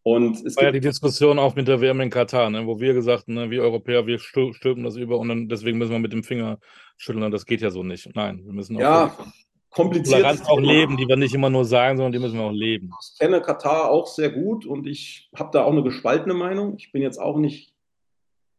Und 0.03 0.45
es 0.47 0.57
war 0.57 0.64
ja 0.64 0.70
die 0.70 0.80
Diskussion 0.80 1.39
auch 1.39 1.57
mit 1.57 1.66
der 1.66 1.80
WM 1.80 2.01
in 2.01 2.11
Katar, 2.11 2.49
ne, 2.49 2.64
wo 2.64 2.78
wir 2.78 2.95
gesagt 2.95 3.26
haben, 3.26 3.34
ne, 3.34 3.51
wir 3.51 3.62
Europäer, 3.62 4.07
wir 4.07 4.20
stülpen 4.20 4.84
das 4.84 4.97
über 4.97 5.18
und 5.18 5.28
dann, 5.28 5.49
deswegen 5.49 5.78
müssen 5.78 5.91
wir 5.91 5.99
mit 5.99 6.12
dem 6.12 6.22
Finger 6.22 6.59
schütteln 6.97 7.24
und 7.24 7.32
das 7.32 7.45
geht 7.45 7.61
ja 7.61 7.70
so 7.70 7.82
nicht. 7.82 8.14
Nein, 8.14 8.41
wir 8.45 8.53
müssen 8.53 8.76
auch 8.76 8.80
ja, 8.80 9.16
kompliziert 9.70 10.24
auch 10.47 10.61
leben, 10.61 10.97
die 10.97 11.09
wir 11.09 11.16
nicht 11.16 11.34
immer 11.34 11.51
nur 11.51 11.64
sagen, 11.64 11.97
sondern 11.97 12.12
die 12.12 12.20
müssen 12.20 12.39
wir 12.39 12.45
auch 12.45 12.53
leben. 12.53 12.91
Ich 13.03 13.18
kenne 13.18 13.41
Katar 13.41 13.91
auch 13.91 14.07
sehr 14.07 14.30
gut 14.30 14.64
und 14.64 14.87
ich 14.87 15.28
habe 15.34 15.51
da 15.53 15.64
auch 15.64 15.72
eine 15.72 15.82
gespaltene 15.82 16.34
Meinung. 16.34 16.76
Ich 16.78 16.93
bin 16.93 17.03
jetzt 17.03 17.18
auch 17.18 17.37
nicht, 17.37 17.74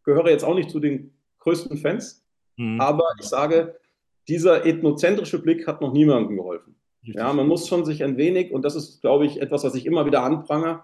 gehöre 0.04 0.30
jetzt 0.30 0.44
auch 0.44 0.56
nicht 0.56 0.70
zu 0.70 0.82
den 0.82 1.14
größten 1.40 1.78
Fans, 1.78 2.26
mhm. 2.58 2.82
aber 2.82 3.06
ich 3.22 3.26
sage, 3.26 3.80
dieser 4.28 4.66
ethnozentrische 4.66 5.42
Blick 5.42 5.66
hat 5.66 5.80
noch 5.80 5.94
niemandem 5.94 6.36
geholfen. 6.36 6.77
Ja, 7.16 7.34
man 7.34 7.48
muss 7.48 7.68
schon 7.68 7.86
sich 7.86 8.04
ein 8.04 8.18
wenig, 8.18 8.52
und 8.52 8.64
das 8.64 8.76
ist, 8.76 9.02
glaube 9.02 9.26
ich, 9.26 9.42
etwas, 9.42 9.64
was 9.64 9.76
ich 9.76 9.86
immer 9.86 10.06
wieder 10.06 10.24
anprange, 10.24 10.82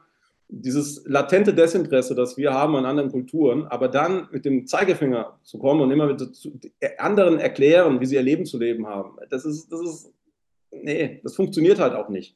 dieses 0.50 1.04
latente 1.06 1.54
Desinteresse, 1.54 2.16
das 2.16 2.38
wir 2.38 2.54
haben 2.54 2.76
an 2.76 2.86
anderen 2.86 3.12
Kulturen, 3.12 3.66
aber 3.66 3.88
dann 3.88 4.28
mit 4.32 4.46
dem 4.46 4.68
Zeigefinger 4.68 5.40
zu 5.44 5.58
kommen 5.58 5.82
und 5.82 5.92
immer 5.92 6.10
wieder 6.10 6.32
zu 6.32 6.60
anderen 6.98 7.40
erklären, 7.40 8.00
wie 8.00 8.06
sie 8.06 8.16
ihr 8.16 8.22
Leben 8.22 8.46
zu 8.46 8.60
leben 8.60 8.86
haben, 8.86 9.18
das 9.30 9.46
ist, 9.46 9.72
das 9.72 9.82
ist, 9.82 10.14
nee, 10.72 11.20
das 11.24 11.36
funktioniert 11.36 11.80
halt 11.80 11.94
auch 11.94 12.10
nicht. 12.10 12.36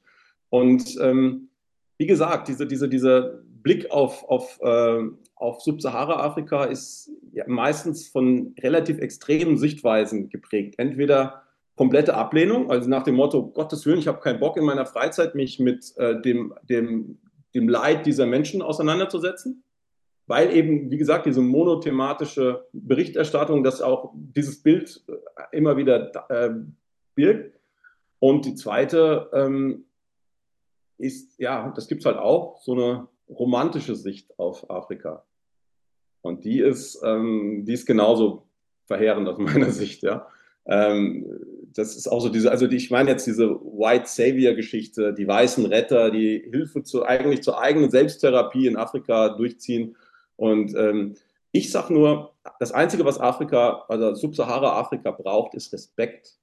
Und 0.49 0.97
ähm, 1.01 1.49
wie 1.97 2.07
gesagt, 2.07 2.47
diese, 2.47 2.65
diese, 2.65 2.88
dieser 2.89 3.41
Blick 3.61 3.91
auf, 3.91 4.23
auf, 4.29 4.59
äh, 4.61 4.99
auf 5.35 5.61
Subsahara-Afrika 5.61 6.65
ist 6.65 7.11
ja 7.33 7.43
meistens 7.47 8.07
von 8.07 8.55
relativ 8.59 8.99
extremen 8.99 9.57
Sichtweisen 9.57 10.29
geprägt. 10.29 10.75
Entweder 10.77 11.43
komplette 11.78 12.15
Ablehnung, 12.15 12.69
also 12.69 12.89
nach 12.89 13.03
dem 13.03 13.15
Motto, 13.15 13.47
Gottes 13.47 13.86
Willen, 13.86 13.99
ich 13.99 14.07
habe 14.07 14.19
keinen 14.19 14.39
Bock 14.39 14.57
in 14.57 14.65
meiner 14.65 14.86
Freizeit, 14.86 15.36
mich 15.36 15.59
mit 15.59 15.95
äh, 15.97 16.19
dem, 16.19 16.53
dem, 16.63 17.19
dem 17.53 17.69
Leid 17.69 18.05
dieser 18.05 18.25
Menschen 18.25 18.63
auseinanderzusetzen, 18.63 19.63
weil 20.25 20.53
eben, 20.53 20.89
wie 20.89 20.97
gesagt, 20.97 21.28
diese 21.28 21.39
monothematische 21.39 22.65
Berichterstattung, 22.73 23.63
das 23.63 23.82
auch 23.82 24.11
dieses 24.15 24.61
Bild 24.61 25.03
äh, 25.07 25.55
immer 25.55 25.78
wieder 25.78 26.11
äh, 26.30 26.49
birgt. 27.13 27.59
Und 28.19 28.45
die 28.45 28.55
zweite 28.55 29.30
ähm, 29.32 29.86
ist, 30.97 31.39
ja, 31.39 31.71
das 31.75 31.88
gibt 31.88 32.01
es 32.01 32.05
halt 32.07 32.17
auch, 32.17 32.59
so 32.59 32.73
eine 32.73 33.07
romantische 33.30 33.95
Sicht 33.95 34.38
auf 34.39 34.67
Afrika. 34.71 35.23
Und 36.21 36.43
die 36.43 36.59
ist, 36.59 36.99
ähm, 37.05 37.65
die 37.65 37.73
ist 37.73 37.86
genauso 37.86 38.47
verheerend 38.88 39.28
aus 39.30 39.38
meiner 39.38 39.69
Sicht, 39.71 40.01
ja. 40.01 40.28
Ähm, 40.65 41.25
das 41.78 41.95
ist 41.95 42.07
auch 42.07 42.21
so 42.21 42.30
diese, 42.30 42.49
also 42.49 42.65
die, 42.65 42.75
ich 42.75 42.89
meine 42.89 43.11
jetzt 43.11 43.28
diese 43.28 43.49
White 43.49 44.07
Savior-Geschichte, 44.07 45.13
die 45.13 45.28
weißen 45.28 45.63
Retter, 45.67 46.09
die 46.09 46.39
Hilfe 46.49 46.82
zu, 46.82 47.05
eigentlich 47.05 47.43
zur 47.43 47.59
eigenen 47.59 47.91
Selbsttherapie 47.91 48.65
in 48.65 48.78
Afrika 48.78 49.30
durchziehen. 49.30 49.95
Und 50.38 50.73
ähm, 50.75 51.15
ich 51.51 51.71
sage 51.71 51.93
nur, 51.93 52.34
das 52.59 52.71
Einzige, 52.71 53.05
was 53.05 53.19
Afrika, 53.19 53.86
also 53.89 54.15
Subsahara-Afrika 54.15 55.11
braucht, 55.11 55.53
ist 55.53 55.71
Respekt. 55.71 56.39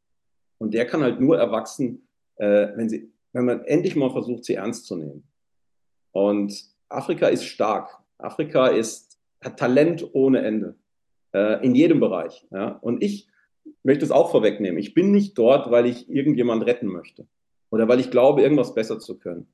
Und 0.58 0.72
der 0.72 0.86
kann 0.86 1.02
halt 1.02 1.20
nur 1.20 1.36
erwachsen, 1.36 2.06
äh, 2.36 2.68
wenn, 2.76 2.88
sie, 2.88 3.10
wenn 3.32 3.46
man 3.46 3.64
endlich 3.64 3.96
mal 3.96 4.10
versucht, 4.10 4.44
sie 4.44 4.54
ernst 4.54 4.86
zu 4.86 4.94
nehmen. 4.94 5.24
Und 6.12 6.64
Afrika 6.88 7.26
ist 7.26 7.44
stark. 7.44 7.98
Afrika 8.18 8.68
ist, 8.68 9.18
hat 9.40 9.58
Talent 9.58 10.08
ohne 10.12 10.42
Ende. 10.42 10.76
Äh, 11.32 11.64
in 11.64 11.74
jedem 11.74 11.98
Bereich. 11.98 12.46
Ja? 12.52 12.78
Und 12.80 13.02
ich 13.02 13.26
möchte 13.82 14.04
es 14.04 14.10
auch 14.10 14.30
vorwegnehmen. 14.30 14.78
Ich 14.78 14.94
bin 14.94 15.10
nicht 15.10 15.36
dort, 15.38 15.70
weil 15.70 15.86
ich 15.86 16.08
irgendjemand 16.08 16.64
retten 16.66 16.86
möchte 16.86 17.26
oder 17.70 17.88
weil 17.88 18.00
ich 18.00 18.10
glaube, 18.10 18.42
irgendwas 18.42 18.74
besser 18.74 18.98
zu 18.98 19.18
können, 19.18 19.46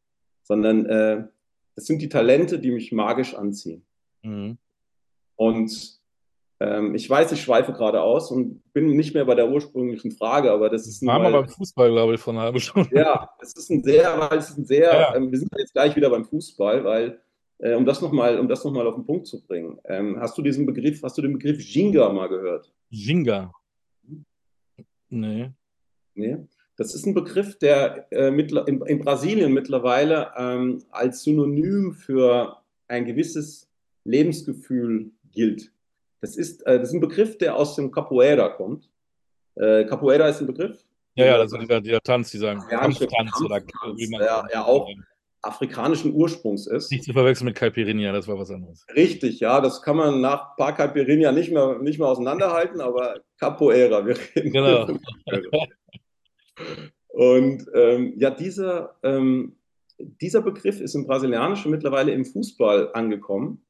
sondern 0.42 0.86
äh, 0.86 1.24
das 1.74 1.86
sind 1.86 2.02
die 2.02 2.08
Talente, 2.08 2.58
die 2.58 2.70
mich 2.70 2.92
magisch 2.92 3.34
anziehen. 3.34 3.84
Mhm. 4.22 4.58
Und 5.36 6.00
ähm, 6.60 6.94
ich 6.94 7.08
weiß, 7.08 7.32
ich 7.32 7.40
schweife 7.40 7.72
gerade 7.72 8.02
aus 8.02 8.30
und 8.30 8.62
bin 8.74 8.88
nicht 8.88 9.14
mehr 9.14 9.24
bei 9.24 9.34
der 9.34 9.50
ursprünglichen 9.50 10.10
Frage, 10.10 10.52
aber 10.52 10.68
das 10.68 10.86
ist. 10.86 11.04
Waren 11.06 11.22
wir 11.22 11.40
beim 11.40 11.48
Fußball, 11.48 11.90
glaube 11.90 12.14
ich, 12.14 12.20
von 12.20 12.36
einer 12.36 12.44
halben 12.44 12.60
Stunde. 12.60 12.90
Ja, 12.94 13.30
es 13.40 13.54
ist 13.54 13.70
ein 13.70 13.82
sehr, 13.82 14.20
weil 14.20 14.38
es 14.38 14.50
ist 14.50 14.58
ein 14.58 14.66
sehr, 14.66 14.92
ja. 14.92 15.14
ähm, 15.16 15.32
wir 15.32 15.38
sind 15.38 15.50
jetzt 15.56 15.72
gleich 15.72 15.96
wieder 15.96 16.10
beim 16.10 16.26
Fußball, 16.26 16.84
weil 16.84 17.20
äh, 17.60 17.74
um 17.74 17.86
das 17.86 18.02
nochmal, 18.02 18.38
um 18.38 18.48
das 18.48 18.62
noch 18.62 18.72
mal 18.72 18.86
auf 18.86 18.94
den 18.94 19.06
Punkt 19.06 19.26
zu 19.26 19.42
bringen. 19.42 19.78
Ähm, 19.84 20.18
hast 20.20 20.36
du 20.36 20.42
diesen 20.42 20.66
Begriff, 20.66 21.02
hast 21.02 21.16
du 21.16 21.22
den 21.22 21.32
Begriff 21.32 21.60
Jinga 21.62 22.10
mal 22.10 22.28
gehört? 22.28 22.70
Jinga. 22.90 23.50
Nee. 25.10 25.50
Nee. 26.14 26.38
Das 26.76 26.94
ist 26.94 27.06
ein 27.06 27.14
Begriff, 27.14 27.58
der 27.58 28.06
äh, 28.10 28.28
in, 28.28 28.80
in, 28.86 29.00
Brasilien 29.00 29.52
mittlerweile 29.52 30.32
ähm, 30.36 30.82
als 30.90 31.22
Synonym 31.24 31.92
für 31.92 32.56
ein 32.88 33.04
gewisses 33.04 33.68
Lebensgefühl 34.04 35.10
gilt. 35.30 35.72
Das 36.20 36.36
ist, 36.36 36.62
äh, 36.66 36.78
das 36.78 36.88
ist 36.88 36.94
ein 36.94 37.00
Begriff, 37.00 37.36
der 37.36 37.56
aus 37.56 37.76
dem 37.76 37.90
Capoeira 37.90 38.48
kommt. 38.48 38.88
Äh, 39.56 39.84
Capoeira 39.84 40.28
ist 40.28 40.40
ein 40.40 40.46
Begriff. 40.46 40.84
Ja, 41.16 41.26
ja, 41.26 41.38
das 41.38 41.52
ist 41.52 41.60
dieser, 41.60 41.80
dieser 41.80 42.00
Tanz, 42.00 42.30
dieser 42.30 42.54
Brasilianische 42.54 43.06
Kampftanz 43.08 43.44
oder 43.44 43.60
Kampftanz, 43.60 43.98
wie 43.98 44.08
man 44.08 44.20
der 44.20 44.48
ja 44.52 44.64
auch 44.64 44.88
afrikanischen 45.42 46.12
Ursprungs 46.14 46.66
ist. 46.66 46.90
Nicht 46.90 47.04
zu 47.04 47.12
verwechseln 47.12 47.46
mit 47.46 47.56
Caipirinha, 47.56 48.12
das 48.12 48.28
war 48.28 48.38
was 48.38 48.50
anderes. 48.50 48.86
Richtig, 48.94 49.40
ja, 49.40 49.60
das 49.60 49.82
kann 49.82 49.96
man 49.96 50.20
nach 50.20 50.56
Par 50.56 50.74
Caipirinha 50.74 51.32
nicht 51.32 51.50
mehr, 51.50 51.78
nicht 51.78 51.98
mehr 51.98 52.08
auseinanderhalten, 52.08 52.80
aber 52.80 53.20
Capoeira, 53.38 54.06
wir 54.06 54.16
reden. 54.36 54.52
Genau. 54.52 54.88
Und 57.08 57.66
ähm, 57.74 58.14
ja, 58.16 58.30
dieser, 58.30 58.96
ähm, 59.02 59.56
dieser 59.98 60.42
Begriff 60.42 60.80
ist 60.80 60.94
im 60.94 61.06
Brasilianischen 61.06 61.70
mittlerweile 61.70 62.12
im 62.12 62.24
Fußball 62.24 62.92
angekommen. 62.92 63.64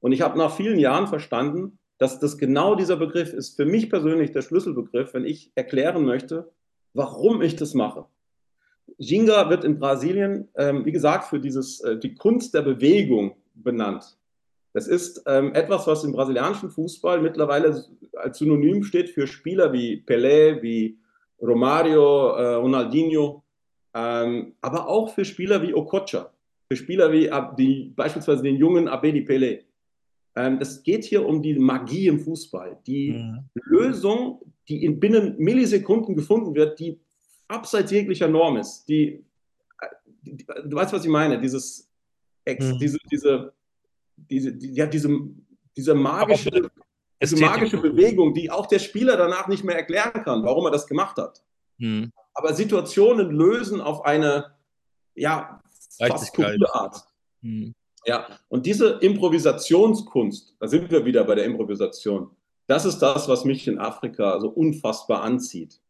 Und 0.00 0.12
ich 0.12 0.22
habe 0.22 0.38
nach 0.38 0.54
vielen 0.54 0.78
Jahren 0.78 1.06
verstanden, 1.06 1.78
dass 1.98 2.20
das 2.20 2.38
genau 2.38 2.74
dieser 2.74 2.96
Begriff 2.96 3.32
ist 3.32 3.56
für 3.56 3.64
mich 3.64 3.90
persönlich 3.90 4.32
der 4.32 4.42
Schlüsselbegriff, 4.42 5.14
wenn 5.14 5.24
ich 5.24 5.52
erklären 5.54 6.04
möchte, 6.04 6.52
warum 6.94 7.42
ich 7.42 7.56
das 7.56 7.74
mache. 7.74 8.06
Ginga 8.98 9.50
wird 9.50 9.64
in 9.64 9.78
Brasilien, 9.78 10.48
ähm, 10.56 10.84
wie 10.84 10.92
gesagt, 10.92 11.24
für 11.24 11.38
dieses, 11.40 11.80
äh, 11.80 11.98
die 11.98 12.14
Kunst 12.14 12.54
der 12.54 12.62
Bewegung 12.62 13.36
benannt. 13.54 14.16
Das 14.72 14.86
ist 14.86 15.22
ähm, 15.26 15.54
etwas, 15.54 15.86
was 15.86 16.04
im 16.04 16.12
brasilianischen 16.12 16.70
Fußball 16.70 17.20
mittlerweile 17.20 17.84
als 18.14 18.38
Synonym 18.38 18.82
steht 18.84 19.10
für 19.10 19.26
Spieler 19.26 19.72
wie 19.72 20.02
Pelé, 20.06 20.60
wie 20.62 20.98
Romario, 21.40 22.30
äh, 22.36 22.54
Ronaldinho, 22.54 23.42
ähm, 23.94 24.54
aber 24.60 24.88
auch 24.88 25.14
für 25.14 25.24
Spieler 25.24 25.62
wie 25.62 25.74
Okocha, 25.74 26.30
für 26.70 26.76
Spieler 26.76 27.10
wie 27.12 27.30
die, 27.58 27.92
beispielsweise 27.96 28.42
den 28.42 28.56
jungen 28.56 28.88
Abedi 28.88 29.20
Pelé. 29.20 29.62
Ähm, 30.34 30.58
es 30.60 30.82
geht 30.82 31.04
hier 31.04 31.26
um 31.26 31.40
die 31.42 31.58
Magie 31.58 32.08
im 32.08 32.20
Fußball, 32.20 32.78
die 32.86 33.12
Mhm. 33.12 33.38
Lösung, 33.54 34.40
die 34.68 34.84
in 34.84 35.00
binnen 35.00 35.36
Millisekunden 35.38 36.14
gefunden 36.14 36.54
wird, 36.54 36.78
die 36.78 37.00
abseits 37.48 37.90
jeglicher 37.90 38.28
Norm 38.28 38.56
ist. 38.56 38.84
Die, 38.88 39.24
die, 40.22 40.44
du 40.44 40.76
weißt, 40.76 40.92
was 40.92 41.04
ich 41.04 41.10
meine? 41.10 41.40
Dieses, 41.40 41.88
Ex, 42.44 42.64
Mhm. 42.64 42.78
diese, 42.78 42.98
diese, 43.10 43.52
diese, 44.16 44.52
die, 44.52 44.72
ja, 44.72 44.86
diese, 44.86 45.08
diese 45.76 45.94
magische, 45.94 46.70
diese 47.20 47.36
magische 47.36 47.78
Bewegung, 47.78 48.34
die 48.34 48.50
auch 48.50 48.66
der 48.66 48.78
Spieler 48.78 49.16
danach 49.16 49.48
nicht 49.48 49.64
mehr 49.64 49.76
erklären 49.76 50.22
kann, 50.22 50.44
warum 50.44 50.64
er 50.66 50.70
das 50.70 50.86
gemacht 50.86 51.16
hat. 51.16 51.42
Mhm. 51.78 52.12
Aber 52.34 52.54
Situationen 52.54 53.30
lösen 53.30 53.80
auf 53.80 54.04
eine, 54.04 54.54
ja, 55.14 55.60
fast 55.98 56.26
skurrile 56.26 56.72
Art. 56.74 57.04
Mhm. 57.40 57.74
Ja, 58.04 58.28
und 58.48 58.64
diese 58.66 58.90
Improvisationskunst, 59.00 60.56
da 60.60 60.68
sind 60.68 60.90
wir 60.90 61.04
wieder 61.04 61.24
bei 61.24 61.34
der 61.34 61.44
Improvisation, 61.44 62.30
das 62.68 62.84
ist 62.84 63.00
das, 63.00 63.28
was 63.28 63.44
mich 63.44 63.66
in 63.66 63.78
Afrika 63.78 64.38
so 64.38 64.48
unfassbar 64.48 65.22
anzieht. 65.22 65.80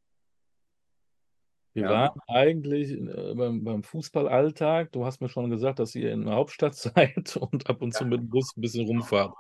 Wir 1.77 1.83
Ja. 1.83 1.91
waren 1.91 2.21
eigentlich 2.27 2.91
äh, 2.91 3.35
beim, 3.35 3.63
beim 3.63 3.83
Fußballalltag. 3.83 4.93
Du 4.93 5.05
hast 5.05 5.21
mir 5.21 5.29
schon 5.29 5.51
gesagt, 5.51 5.79
dass 5.79 5.95
ihr 5.95 6.11
in 6.11 6.25
der 6.25 6.35
Hauptstadt 6.35 6.75
seid 6.75 7.37
und 7.37 7.69
ab 7.69 7.83
und 7.83 7.93
zu 7.93 8.07
mit 8.07 8.19
dem 8.19 8.31
Bus 8.31 8.57
ein 8.57 8.63
bisschen 8.63 8.87
rumfahrt. 8.87 9.35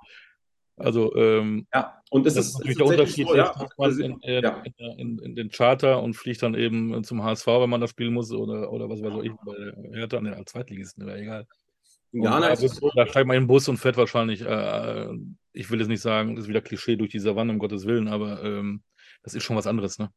Also, 0.76 1.16
ähm, 1.16 1.66
Ja, 1.72 2.02
und 2.10 2.26
es 2.26 2.36
ist, 2.36 2.62
ist 2.62 2.78
der 2.78 2.84
Unterschied, 2.86 3.26
so, 3.26 3.34
ja, 3.34 3.54
also, 3.78 4.02
in, 4.02 4.20
in, 4.20 4.44
ja. 4.44 4.62
in, 4.98 5.18
in 5.20 5.34
den 5.34 5.48
Charter 5.48 6.02
und 6.02 6.12
fliegt 6.12 6.42
dann 6.42 6.54
eben 6.54 7.02
zum 7.04 7.24
HSV, 7.24 7.46
wenn 7.46 7.70
man 7.70 7.80
da 7.80 7.88
spielen 7.88 8.12
muss, 8.12 8.30
oder, 8.30 8.70
oder 8.70 8.90
was 8.90 9.00
weiß 9.02 9.14
ich, 9.24 9.32
bei 9.42 9.96
Hertha, 9.98 10.20
ne, 10.20 10.36
als 10.36 10.52
Zweitligisten, 10.52 11.06
wäre 11.06 11.18
egal. 11.18 11.46
Ghana 12.12 12.48
da, 12.48 12.52
ist 12.52 12.74
so, 12.74 12.90
da 12.94 13.06
steigt 13.06 13.26
man 13.26 13.36
in 13.36 13.44
den 13.44 13.48
Bus 13.48 13.66
und 13.70 13.78
fährt 13.78 13.96
wahrscheinlich, 13.96 14.42
äh, 14.42 15.08
ich 15.54 15.70
will 15.70 15.78
jetzt 15.78 15.88
nicht 15.88 16.02
sagen, 16.02 16.36
das 16.36 16.44
ist 16.44 16.48
wieder 16.50 16.60
Klischee 16.60 16.96
durch 16.96 17.12
die 17.12 17.18
Savanne, 17.18 17.52
um 17.52 17.58
Gottes 17.58 17.86
Willen, 17.86 18.08
aber 18.08 18.44
ähm, 18.44 18.82
das 19.22 19.32
ist 19.32 19.44
schon 19.44 19.56
was 19.56 19.66
anderes, 19.66 19.98
ne? 19.98 20.10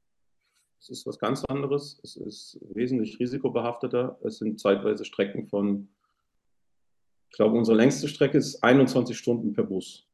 Es 0.80 0.90
ist 0.90 1.06
was 1.06 1.20
ganz 1.20 1.44
anderes, 1.46 2.00
es 2.04 2.16
ist 2.16 2.60
wesentlich 2.74 3.20
risikobehafteter, 3.20 4.18
es 4.24 4.38
sind 4.38 4.60
zeitweise 4.60 5.06
Strecken 5.06 5.48
von, 5.48 5.90
ich 7.30 7.38
glaube, 7.38 7.58
unsere 7.58 7.78
längste 7.78 8.08
Strecke 8.08 8.38
ist 8.38 8.64
21 8.64 9.18
Stunden 9.18 9.54
per 9.54 9.64
Bus. 9.64 10.08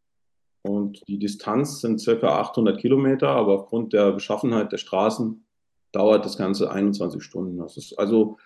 Und 0.64 1.08
die 1.08 1.20
Distanz 1.20 1.82
sind 1.82 2.00
circa 2.00 2.40
800 2.40 2.80
Kilometer, 2.80 3.30
aber 3.30 3.54
aufgrund 3.54 3.94
der 3.94 4.12
Beschaffenheit 4.12 4.72
der 4.72 4.78
Straßen 4.78 5.46
dauert 5.92 6.26
das 6.26 6.38
Ganze 6.38 6.72
21 6.72 7.22
Stunden. 7.22 7.60
Das 7.60 7.78
ist 7.78 7.98
also 8.00 8.38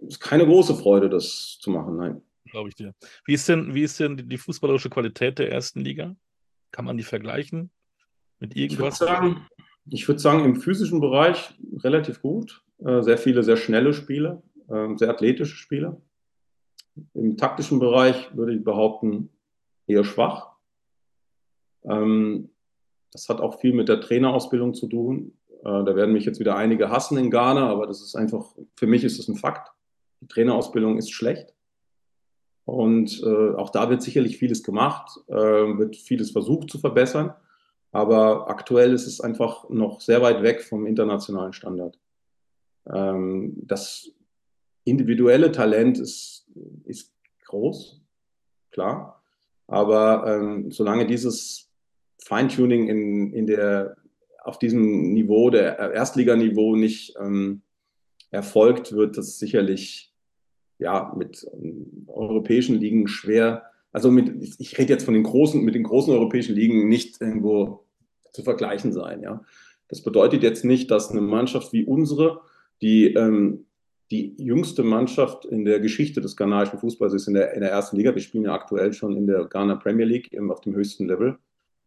ist 0.00 0.20
keine 0.20 0.44
große 0.44 0.74
Freude, 0.74 1.08
das 1.08 1.58
zu 1.60 1.70
machen, 1.70 1.96
nein. 1.96 2.22
Glaube 2.50 2.68
ich 2.68 2.74
dir. 2.74 2.94
Wie 3.24 3.34
ist 3.34 3.48
denn, 3.48 3.74
wie 3.74 3.82
ist 3.82 3.98
denn 3.98 4.28
die, 4.28 4.38
fußballerische 4.38 4.90
Qualität 4.90 5.38
der 5.38 5.50
ersten 5.50 5.80
Liga? 5.80 6.14
Kann 6.70 6.84
man 6.84 6.96
die 6.96 7.02
vergleichen 7.02 7.70
mit 8.38 8.54
Ich 8.54 8.72
würde 8.72 8.74
irgendwas? 8.74 8.98
sagen, 8.98 9.46
ich 9.90 10.08
würde 10.08 10.20
sagen, 10.20 10.44
im 10.44 10.56
physischen 10.56 11.00
Bereich 11.00 11.54
relativ 11.82 12.22
gut. 12.22 12.62
Äh, 12.84 13.02
Sehr 13.02 13.18
viele, 13.18 13.42
sehr 13.42 13.56
schnelle 13.56 13.92
Spieler, 13.92 14.42
ähm, 14.70 14.98
sehr 14.98 15.10
athletische 15.10 15.56
Spieler. 15.56 16.00
Im 17.14 17.36
taktischen 17.36 17.78
Bereich 17.80 18.34
würde 18.36 18.54
ich 18.54 18.64
behaupten, 18.64 19.30
eher 19.86 20.04
schwach. 20.04 20.52
Ähm, 21.84 22.50
Das 23.12 23.28
hat 23.28 23.40
auch 23.40 23.60
viel 23.60 23.72
mit 23.72 23.88
der 23.88 24.00
Trainerausbildung 24.00 24.74
zu 24.74 24.88
tun. 24.88 25.32
Äh, 25.64 25.84
Da 25.84 25.96
werden 25.96 26.12
mich 26.12 26.24
jetzt 26.24 26.40
wieder 26.40 26.56
einige 26.56 26.90
hassen 26.90 27.18
in 27.18 27.30
Ghana, 27.30 27.68
aber 27.68 27.86
das 27.86 28.02
ist 28.02 28.16
einfach, 28.16 28.54
für 28.76 28.86
mich 28.86 29.04
ist 29.04 29.18
das 29.18 29.28
ein 29.28 29.36
Fakt. 29.36 29.70
Die 30.20 30.28
Trainerausbildung 30.28 30.98
ist 30.98 31.10
schlecht. 31.12 31.54
Und 32.64 33.22
äh, 33.22 33.54
auch 33.56 33.68
da 33.70 33.90
wird 33.90 34.00
sicherlich 34.00 34.38
vieles 34.38 34.62
gemacht, 34.62 35.20
wird 35.28 35.96
vieles 35.96 36.30
versucht 36.30 36.70
zu 36.70 36.78
verbessern. 36.78 37.34
Aber 37.94 38.50
aktuell 38.50 38.92
ist 38.92 39.06
es 39.06 39.20
einfach 39.20 39.70
noch 39.70 40.00
sehr 40.00 40.20
weit 40.20 40.42
weg 40.42 40.62
vom 40.64 40.84
internationalen 40.84 41.52
Standard. 41.52 41.96
Ähm, 42.92 43.52
das 43.56 44.10
individuelle 44.82 45.52
Talent 45.52 46.00
ist, 46.00 46.44
ist 46.86 47.14
groß, 47.44 48.02
klar. 48.72 49.22
Aber 49.68 50.24
ähm, 50.26 50.72
solange 50.72 51.06
dieses 51.06 51.70
Feintuning 52.18 52.88
in, 52.88 53.32
in 53.32 53.46
der, 53.46 53.96
auf 54.42 54.58
diesem 54.58 55.12
Niveau, 55.12 55.50
der 55.50 55.78
Erstliganiveau 55.92 56.74
nicht 56.74 57.14
ähm, 57.20 57.62
erfolgt, 58.32 58.90
wird 58.90 59.16
das 59.16 59.38
sicherlich 59.38 60.12
ja, 60.78 61.14
mit 61.16 61.46
ähm, 61.54 62.06
europäischen 62.08 62.74
Ligen 62.74 63.06
schwer. 63.06 63.62
Also 63.92 64.10
mit, 64.10 64.58
ich 64.58 64.76
rede 64.78 64.92
jetzt 64.92 65.04
von 65.04 65.14
den 65.14 65.22
großen, 65.22 65.62
mit 65.62 65.76
den 65.76 65.84
großen 65.84 66.12
europäischen 66.12 66.56
Ligen 66.56 66.88
nicht 66.88 67.20
irgendwo 67.20 67.83
zu 68.34 68.42
vergleichen 68.42 68.92
sein. 68.92 69.22
Ja. 69.22 69.42
Das 69.88 70.02
bedeutet 70.02 70.42
jetzt 70.42 70.64
nicht, 70.64 70.90
dass 70.90 71.10
eine 71.10 71.22
Mannschaft 71.22 71.72
wie 71.72 71.86
unsere, 71.86 72.42
die 72.82 73.14
ähm, 73.14 73.64
die 74.10 74.34
jüngste 74.38 74.82
Mannschaft 74.82 75.44
in 75.44 75.64
der 75.64 75.80
Geschichte 75.80 76.20
des 76.20 76.36
ghanaischen 76.36 76.78
Fußballs 76.78 77.14
ist 77.14 77.26
in 77.26 77.34
der, 77.34 77.54
in 77.54 77.60
der 77.60 77.70
ersten 77.70 77.96
Liga. 77.96 78.14
Wir 78.14 78.22
spielen 78.22 78.44
ja 78.44 78.52
aktuell 78.52 78.92
schon 78.92 79.16
in 79.16 79.26
der 79.26 79.46
Ghana 79.46 79.76
Premier 79.76 80.04
League 80.04 80.32
eben 80.32 80.50
auf 80.50 80.60
dem 80.60 80.74
höchsten 80.74 81.06
Level. 81.06 81.38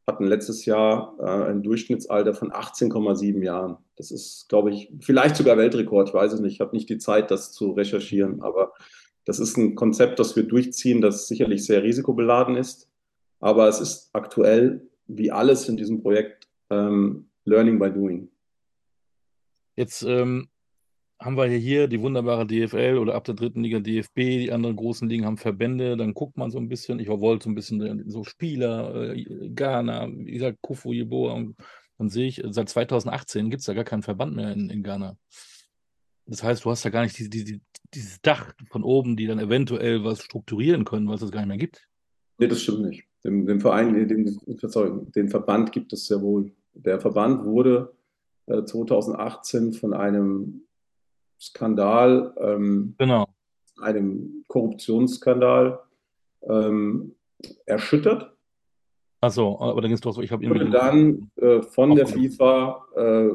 Hatten 0.07 0.25
letztes 0.25 0.65
Jahr 0.65 1.15
äh, 1.19 1.51
ein 1.51 1.63
Durchschnittsalter 1.63 2.33
von 2.33 2.51
18,7 2.51 3.43
Jahren. 3.43 3.77
Das 3.97 4.11
ist, 4.11 4.47
glaube 4.49 4.71
ich, 4.71 4.91
vielleicht 4.99 5.35
sogar 5.35 5.57
Weltrekord. 5.57 6.09
Ich 6.09 6.13
weiß 6.13 6.33
es 6.33 6.39
nicht. 6.39 6.53
Ich 6.53 6.61
habe 6.61 6.75
nicht 6.75 6.89
die 6.89 6.97
Zeit, 6.97 7.29
das 7.29 7.51
zu 7.51 7.71
recherchieren. 7.71 8.41
Aber 8.41 8.73
das 9.25 9.39
ist 9.39 9.57
ein 9.57 9.75
Konzept, 9.75 10.19
das 10.19 10.35
wir 10.35 10.43
durchziehen, 10.43 11.01
das 11.01 11.27
sicherlich 11.27 11.65
sehr 11.65 11.83
risikobeladen 11.83 12.55
ist. 12.55 12.89
Aber 13.39 13.67
es 13.67 13.79
ist 13.79 14.09
aktuell, 14.13 14.81
wie 15.07 15.31
alles 15.31 15.67
in 15.69 15.77
diesem 15.77 16.01
Projekt, 16.01 16.47
ähm, 16.69 17.29
Learning 17.45 17.79
by 17.79 17.91
Doing. 17.91 18.29
Jetzt 19.75 20.03
ähm, 20.03 20.49
haben 21.19 21.37
wir 21.37 21.45
hier 21.47 21.87
die 21.87 22.01
wunderbare 22.01 22.45
DFL 22.45 22.97
oder 22.97 23.15
ab 23.15 23.23
der 23.23 23.35
dritten 23.35 23.63
Liga 23.63 23.79
DFB, 23.79 24.15
die 24.15 24.51
anderen 24.51 24.75
großen 24.75 25.07
Ligen 25.07 25.25
haben 25.25 25.37
Verbände, 25.37 25.97
dann 25.97 26.13
guckt 26.13 26.37
man 26.37 26.51
so 26.51 26.59
ein 26.59 26.69
bisschen, 26.69 26.99
ich 26.99 27.07
wollte 27.07 27.45
so 27.45 27.49
ein 27.49 27.55
bisschen 27.55 28.09
so 28.09 28.23
Spieler, 28.23 29.13
äh, 29.13 29.49
Ghana, 29.49 30.09
wie 30.11 30.33
gesagt, 30.33 30.59
Kufu 30.61 30.93
Yeboah 30.93 31.33
und 31.33 31.55
dann 31.97 32.09
sehe 32.09 32.27
ich, 32.27 32.43
seit 32.49 32.69
2018 32.69 33.49
gibt 33.49 33.61
es 33.61 33.65
da 33.65 33.73
gar 33.73 33.83
keinen 33.83 34.03
Verband 34.03 34.35
mehr 34.35 34.51
in, 34.51 34.69
in 34.69 34.83
Ghana. 34.83 35.17
Das 36.27 36.43
heißt, 36.43 36.65
du 36.65 36.69
hast 36.69 36.85
da 36.85 36.89
gar 36.89 37.03
nicht 37.03 37.17
die, 37.17 37.29
die, 37.29 37.43
die, 37.43 37.61
dieses 37.93 38.21
Dach 38.21 38.53
von 38.69 38.83
oben, 38.83 39.15
die 39.15 39.27
dann 39.27 39.39
eventuell 39.39 40.03
was 40.03 40.21
strukturieren 40.21 40.85
können, 40.85 41.07
was 41.07 41.21
es 41.21 41.31
gar 41.31 41.39
nicht 41.39 41.47
mehr 41.47 41.57
gibt. 41.57 41.87
Nee, 42.37 42.47
das 42.47 42.61
stimmt 42.61 42.81
nicht. 42.81 43.05
Den, 43.27 43.45
den 43.45 43.59
Verein, 43.59 44.07
den, 44.07 44.39
sorry, 44.63 44.91
den 45.13 45.27
Verband 45.29 45.71
gibt 45.73 45.91
es 45.93 46.07
sehr 46.07 46.21
wohl. 46.21 46.51
Der 46.73 46.99
Verband 46.99 47.43
wurde 47.43 47.93
äh, 48.47 48.63
2018 48.63 49.73
von 49.73 49.93
einem 49.93 50.61
Skandal, 51.39 52.33
ähm, 52.39 52.95
Genau. 52.97 53.27
einem 53.81 54.43
Korruptionsskandal 54.47 55.79
ähm, 56.43 57.15
erschüttert. 57.65 58.33
Achso, 59.19 59.57
aber 59.59 59.81
dann 59.81 59.89
ging 59.89 59.95
es 59.95 60.01
doch 60.01 60.13
so, 60.13 60.21
ich 60.21 60.31
habe 60.31 60.43
irgendwie. 60.43 60.61
Wurde 60.61 60.71
dann 60.71 61.31
äh, 61.35 61.61
von 61.61 61.95
der. 61.95 62.07
FIFA 62.07 62.85
äh, 62.95 63.29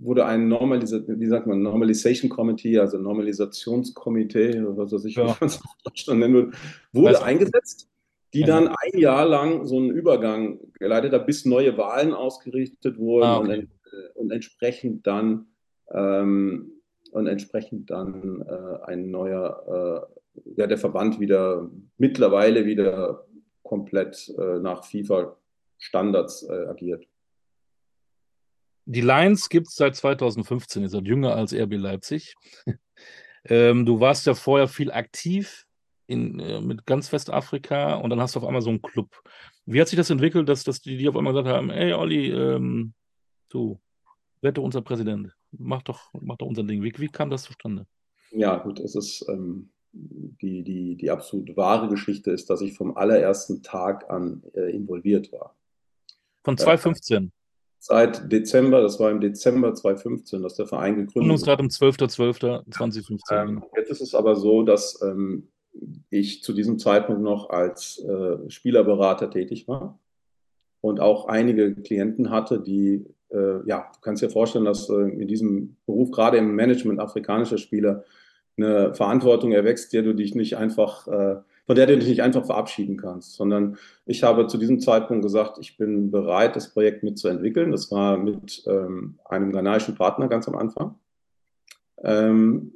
wurde 0.00 0.24
ein 0.24 0.46
Normalisa 0.46 1.00
wie 1.08 1.26
sagt 1.26 1.46
man, 1.48 1.60
Normalization 1.62 2.30
Committee, 2.30 2.78
also 2.78 2.98
Normalisationskomitee, 2.98 4.62
was 4.76 4.92
weiß 4.92 5.04
ich, 5.06 5.16
Ja. 5.16 5.24
wie 5.24 5.34
man 5.40 5.48
es 5.48 6.06
nennen 6.06 6.34
würde, 6.34 6.52
wurde 6.92 7.18
auch. 7.18 7.24
eingesetzt, 7.24 7.88
die 8.34 8.44
dann 8.44 8.68
ein 8.68 8.98
Jahr 8.98 9.26
lang 9.26 9.66
so 9.66 9.76
einen 9.78 9.90
Übergang 9.90 10.58
geleitet 10.78 11.12
hat, 11.12 11.26
bis 11.26 11.44
neue 11.44 11.76
Wahlen 11.76 12.14
ausgerichtet 12.14 12.98
wurden 12.98 13.24
Ah, 13.24 13.36
und 13.36 13.48
okay. 13.48 13.56
dann 13.56 13.68
und 14.14 14.30
entsprechend 14.30 15.06
dann 15.06 15.46
ähm, 15.90 16.72
und 17.12 17.26
entsprechend 17.26 17.90
dann 17.90 18.42
äh, 18.48 18.84
ein 18.86 19.10
neuer, 19.10 20.08
äh, 20.34 20.52
ja, 20.56 20.66
der 20.66 20.78
Verband 20.78 21.20
wieder 21.20 21.70
mittlerweile 21.98 22.64
wieder 22.64 23.26
komplett 23.62 24.32
äh, 24.38 24.58
nach 24.58 24.84
FIFA-Standards 24.84 26.44
äh, 26.44 26.66
agiert. 26.68 27.06
Die 28.86 29.02
Lions 29.02 29.48
gibt 29.48 29.68
es 29.68 29.76
seit 29.76 29.94
2015, 29.94 30.82
ihr 30.82 30.88
seid 30.88 31.06
jünger 31.06 31.36
als 31.36 31.54
RB 31.54 31.74
Leipzig. 31.74 32.34
ähm, 33.44 33.84
du 33.84 34.00
warst 34.00 34.26
ja 34.26 34.34
vorher 34.34 34.68
viel 34.68 34.90
aktiv 34.90 35.66
in, 36.12 36.38
äh, 36.38 36.60
mit 36.60 36.86
ganz 36.86 37.12
Westafrika 37.12 37.94
und 37.94 38.10
dann 38.10 38.20
hast 38.20 38.34
du 38.34 38.40
auf 38.40 38.46
einmal 38.46 38.62
so 38.62 38.70
einen 38.70 38.82
Club. 38.82 39.08
Wie 39.66 39.80
hat 39.80 39.88
sich 39.88 39.96
das 39.96 40.10
entwickelt, 40.10 40.48
dass, 40.48 40.64
dass 40.64 40.80
die, 40.80 40.96
die 40.96 41.08
auf 41.08 41.16
einmal 41.16 41.32
gesagt 41.32 41.48
haben, 41.48 41.70
ey 41.70 41.92
Olli, 41.92 42.30
ähm, 42.30 42.94
du, 43.48 43.80
werde 44.40 44.60
unser 44.60 44.82
Präsident, 44.82 45.34
mach 45.52 45.82
doch, 45.82 46.10
mach 46.20 46.36
doch 46.36 46.46
unser 46.46 46.64
Ding. 46.64 46.82
Wie, 46.82 46.92
wie 46.96 47.08
kam 47.08 47.30
das 47.30 47.44
zustande? 47.44 47.86
Ja, 48.30 48.56
gut, 48.56 48.80
es 48.80 48.94
ist 48.94 49.24
ähm, 49.28 49.70
die, 49.92 50.62
die, 50.62 50.96
die 50.96 51.10
absolut 51.10 51.56
wahre 51.56 51.88
Geschichte 51.88 52.30
ist, 52.30 52.50
dass 52.50 52.60
ich 52.60 52.74
vom 52.76 52.96
allerersten 52.96 53.62
Tag 53.62 54.10
an 54.10 54.42
äh, 54.54 54.74
involviert 54.74 55.32
war. 55.32 55.54
Von 56.44 56.56
2015? 56.56 57.24
Äh, 57.24 57.30
seit 57.78 58.32
Dezember, 58.32 58.80
das 58.80 58.98
war 58.98 59.10
im 59.10 59.20
Dezember 59.20 59.74
2015, 59.74 60.42
dass 60.42 60.54
der 60.54 60.66
Verein 60.66 60.96
gegründet 60.96 61.14
wurde. 61.14 61.26
Gründungsdatum 61.26 61.66
12.12.2015. 61.68 63.18
Ähm, 63.30 63.64
jetzt 63.76 63.90
ist 63.90 64.00
es 64.00 64.14
aber 64.14 64.34
so, 64.36 64.62
dass 64.62 65.00
ähm, 65.02 65.48
ich 66.10 66.42
zu 66.42 66.52
diesem 66.52 66.78
Zeitpunkt 66.78 67.22
noch 67.22 67.50
als 67.50 67.98
äh, 68.04 68.50
Spielerberater 68.50 69.30
tätig 69.30 69.68
war 69.68 69.98
und 70.80 71.00
auch 71.00 71.26
einige 71.28 71.74
Klienten 71.74 72.30
hatte, 72.30 72.60
die, 72.60 73.06
äh, 73.30 73.66
ja, 73.66 73.90
du 73.94 74.00
kannst 74.02 74.22
dir 74.22 74.30
vorstellen, 74.30 74.64
dass 74.64 74.88
äh, 74.90 74.94
in 74.94 75.28
diesem 75.28 75.76
Beruf, 75.86 76.10
gerade 76.10 76.36
im 76.36 76.54
Management 76.54 77.00
afrikanischer 77.00 77.58
Spieler, 77.58 78.04
eine 78.58 78.94
Verantwortung 78.94 79.52
erwächst, 79.52 79.92
der 79.94 80.02
du 80.02 80.14
dich 80.14 80.34
nicht 80.34 80.58
einfach, 80.58 81.08
äh, 81.08 81.36
von 81.64 81.76
der 81.76 81.86
du 81.86 81.96
dich 81.96 82.08
nicht 82.08 82.22
einfach 82.22 82.44
verabschieden 82.44 82.98
kannst, 82.98 83.34
sondern 83.34 83.78
ich 84.04 84.22
habe 84.22 84.46
zu 84.46 84.58
diesem 84.58 84.80
Zeitpunkt 84.80 85.22
gesagt, 85.22 85.56
ich 85.58 85.78
bin 85.78 86.10
bereit, 86.10 86.54
das 86.56 86.74
Projekt 86.74 87.02
mitzuentwickeln. 87.02 87.70
Das 87.70 87.90
war 87.90 88.18
mit 88.18 88.62
ähm, 88.66 89.18
einem 89.24 89.52
ghanaischen 89.52 89.94
Partner 89.94 90.28
ganz 90.28 90.48
am 90.48 90.56
Anfang. 90.56 90.96
Ähm, 92.02 92.72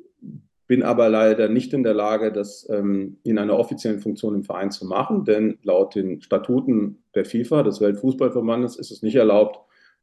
bin 0.67 0.83
aber 0.83 1.09
leider 1.09 1.49
nicht 1.49 1.73
in 1.73 1.83
der 1.83 1.95
Lage, 1.95 2.33
das 2.33 2.69
ähm, 2.71 3.19
in 3.23 3.39
einer 3.39 3.59
offiziellen 3.59 4.01
Funktion 4.01 4.35
im 4.35 4.45
Verein 4.45 4.71
zu 4.71 4.87
machen, 4.87 5.25
denn 5.25 5.59
laut 5.63 5.95
den 5.95 6.21
Statuten 6.23 7.03
der 7.15 7.25
FIFA, 7.25 7.63
des 7.63 7.81
Weltfußballverbandes, 7.81 8.77
ist 8.77 8.91
es 8.91 9.03
nicht 9.03 9.17
erlaubt, 9.17 9.61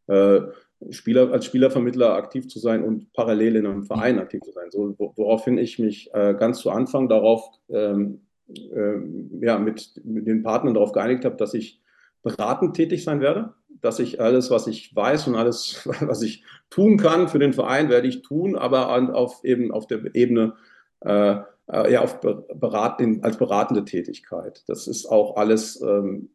äh, 0.08 0.42
Spieler, 0.90 1.32
als 1.32 1.46
Spielervermittler 1.46 2.16
aktiv 2.16 2.48
zu 2.48 2.60
sein 2.60 2.84
und 2.84 3.14
parallel 3.14 3.58
in 3.58 3.66
einem 3.66 3.84
Verein 3.84 4.20
aktiv 4.20 4.42
zu 4.42 4.52
sein. 4.52 4.70
So, 4.70 4.96
woraufhin 4.98 5.58
ich 5.58 5.80
mich 5.80 6.14
äh, 6.14 6.34
ganz 6.38 6.60
zu 6.60 6.72
Anfang 6.72 7.08
darauf 7.08 7.50
ähm, 7.70 8.22
äh, 8.50 9.00
ja, 9.42 9.58
mit, 9.60 10.02
mit 10.04 10.28
den 10.28 10.44
Partnern 10.44 10.74
darauf 10.74 10.92
geeinigt 10.92 11.26
habe, 11.26 11.38
dass 11.38 11.54
ich 11.54 11.82
beratend 12.22 12.76
tätig 12.76 13.04
sein 13.04 13.22
werde, 13.22 13.54
dass 13.84 14.00
ich 14.00 14.22
alles, 14.22 14.50
was 14.50 14.68
ich 14.68 14.96
weiß 14.96 15.28
und 15.28 15.36
alles, 15.36 15.88
was 16.02 16.22
ich 16.22 16.44
tun 16.70 16.98
kann 16.98 17.28
für 17.28 17.40
den 17.40 17.54
Verein, 17.54 17.90
werde 17.90 18.08
ich 18.08 18.22
tun, 18.22 18.56
aber 18.56 18.90
auf 19.16 19.44
eben 19.44 19.72
auf 19.72 19.88
der 19.88 20.16
Ebene 20.16 20.54
äh, 21.02 21.36
ja, 21.68 22.02
auf 22.02 22.20
Berat, 22.20 23.02
als 23.22 23.38
beratende 23.38 23.86
Tätigkeit. 23.86 24.64
Das 24.68 24.88
ist 24.88 25.06
auch 25.06 25.38
alles 25.38 25.82
ähm, 25.82 26.30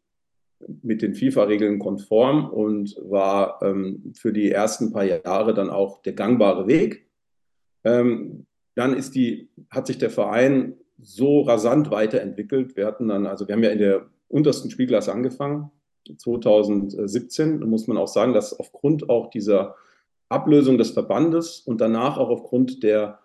mit 0.81 1.01
den 1.01 1.13
FIFA-Regeln 1.13 1.79
konform 1.79 2.49
und 2.49 2.95
war 3.01 3.61
ähm, 3.61 4.13
für 4.15 4.33
die 4.33 4.51
ersten 4.51 4.91
paar 4.91 5.05
Jahre 5.05 5.53
dann 5.53 5.69
auch 5.69 6.01
der 6.01 6.13
gangbare 6.13 6.67
Weg. 6.67 7.07
Ähm, 7.83 8.45
dann 8.75 8.95
ist 8.95 9.15
die, 9.15 9.49
hat 9.69 9.87
sich 9.87 9.97
der 9.97 10.09
Verein 10.09 10.75
so 10.99 11.41
rasant 11.41 11.91
weiterentwickelt. 11.91 12.75
Wir 12.75 12.85
hatten 12.85 13.07
dann, 13.07 13.25
also 13.25 13.47
wir 13.47 13.55
haben 13.55 13.63
ja 13.63 13.71
in 13.71 13.79
der 13.79 14.07
untersten 14.27 14.69
Spielklasse 14.69 15.13
angefangen, 15.13 15.71
2017. 16.17 17.59
Da 17.61 17.65
muss 17.65 17.87
man 17.87 17.97
auch 17.97 18.07
sagen, 18.07 18.33
dass 18.33 18.57
aufgrund 18.57 19.09
auch 19.09 19.29
dieser 19.29 19.75
Ablösung 20.29 20.77
des 20.77 20.91
Verbandes 20.91 21.59
und 21.59 21.81
danach 21.81 22.17
auch 22.17 22.29
aufgrund 22.29 22.83
der 22.83 23.19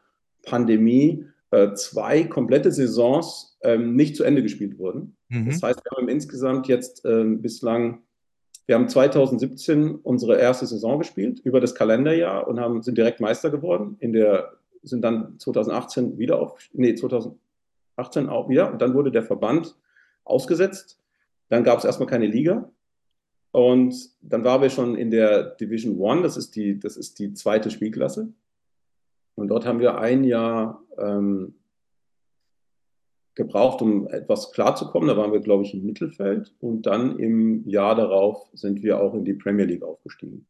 Pandemie 0.45 1.27
äh, 1.51 1.75
zwei 1.75 2.25
komplette 2.25 2.73
Saisons 2.73 3.59
ähm, 3.63 3.95
nicht 3.95 4.17
zu 4.17 4.25
Ende 4.25 4.43
gespielt 4.43 4.79
wurden. 4.79 5.17
Mhm. 5.29 5.47
Das 5.47 5.63
heißt, 5.63 5.81
wir 5.85 5.97
haben 5.97 6.09
insgesamt 6.09 6.67
jetzt 6.69 7.05
äh, 7.05 7.25
bislang, 7.25 8.03
wir 8.67 8.75
haben 8.75 8.89
2017 8.89 9.97
unsere 9.97 10.39
erste 10.39 10.67
Saison 10.67 10.99
gespielt 10.99 11.41
über 11.45 11.61
das 11.61 11.75
Kalenderjahr 11.75 12.49
und 12.49 12.59
haben, 12.59 12.83
sind 12.83 12.99
direkt 12.99 13.21
Meister 13.21 13.51
geworden. 13.51 13.97
In 14.01 14.13
der 14.13 14.55
sind 14.83 15.03
dann 15.03 15.39
2018 15.39 16.19
wieder 16.19 16.39
auf, 16.39 16.59
nee, 16.73 16.95
2018 16.95 17.39
auch 18.29 18.49
wieder 18.49 18.71
und 18.73 18.83
dann 18.83 18.95
wurde 18.95 19.11
der 19.11 19.23
Verband 19.23 19.77
ausgesetzt. 20.25 20.99
Dann 21.49 21.65
gab 21.65 21.79
es 21.79 21.85
erstmal 21.85 22.09
keine 22.09 22.27
Liga. 22.27 22.71
Und 23.53 23.95
dann 24.21 24.43
waren 24.43 24.63
wir 24.63 24.71
schon 24.71 24.97
in 24.97 25.11
der 25.11 25.45
Division 25.45 25.99
One, 26.01 26.23
das 26.23 26.37
ist 26.37 26.57
die, 26.57 26.79
das 26.79 26.97
ist 26.97 27.19
die 27.21 27.35
zweite 27.35 27.71
Spielklasse. 27.71 28.33
Und 29.37 29.49
dort 29.49 29.65
haben 29.67 29.81
wir 29.81 29.99
ein 29.99 30.25
Jahr 30.25 30.83
ähm, 30.99 31.55
gebraucht, 33.35 33.83
um 33.83 34.09
etwas 34.09 34.53
klarzukommen. 34.53 35.09
Da 35.09 35.17
waren 35.17 35.33
wir, 35.33 35.41
glaube 35.41 35.65
ich, 35.65 35.75
im 35.75 35.85
Mittelfeld. 35.85 36.55
Und 36.61 36.87
dann 36.87 37.19
im 37.19 37.69
Jahr 37.69 37.95
darauf 37.95 38.49
sind 38.53 38.83
wir 38.83 39.01
auch 39.01 39.15
in 39.15 39.25
die 39.25 39.35
Premier 39.35 39.65
League 39.65 39.83
aufgestiegen. 39.83 40.47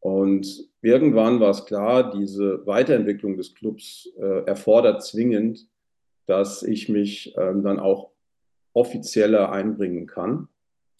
Und 0.00 0.70
irgendwann 0.80 1.40
war 1.40 1.50
es 1.50 1.66
klar, 1.66 2.10
diese 2.10 2.66
Weiterentwicklung 2.66 3.36
des 3.36 3.54
Clubs 3.54 4.10
äh, 4.18 4.44
erfordert 4.46 5.04
zwingend, 5.04 5.68
dass 6.26 6.62
ich 6.62 6.88
mich 6.88 7.34
ähm, 7.36 7.62
dann 7.62 7.78
auch 7.78 8.09
offizieller 8.72 9.52
einbringen 9.52 10.06
kann. 10.06 10.48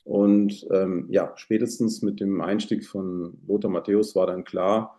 Und 0.05 0.67
ähm, 0.71 1.07
ja, 1.11 1.33
spätestens 1.37 2.03
mit 2.03 2.21
dem 2.21 2.41
Einstieg 2.41 2.87
von 2.87 3.39
Lothar 3.47 3.71
Matthäus 3.71 4.17
war 4.17 4.27
dann 4.27 4.45
klar, 4.45 4.99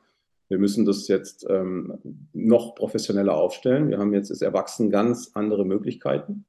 wir 0.52 0.58
müssen 0.58 0.86
das 0.86 1.08
jetzt 1.08 1.46
ähm, 1.50 1.98
noch 2.34 2.76
professioneller 2.76 3.36
aufstellen. 3.36 3.88
Wir 3.88 4.00
haben 4.00 4.14
jetzt 4.14 4.32
als 4.32 4.42
Erwachsenen 4.42 4.92
ganz 4.92 5.32
andere 5.34 5.66
Möglichkeiten. 5.66 6.46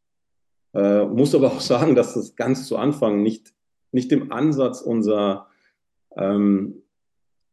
Äh, 0.75 1.05
muss 1.05 1.37
aber 1.37 1.53
auch 1.53 1.61
sagen, 1.61 1.95
dass 1.95 2.15
das 2.15 2.35
ganz 2.35 2.67
zu 2.67 2.77
Anfang 2.77 3.23
nicht, 3.23 3.55
nicht 3.93 4.11
im 4.11 4.33
Ansatz 4.33 4.81
unser, 4.81 5.47
ähm, 6.17 6.83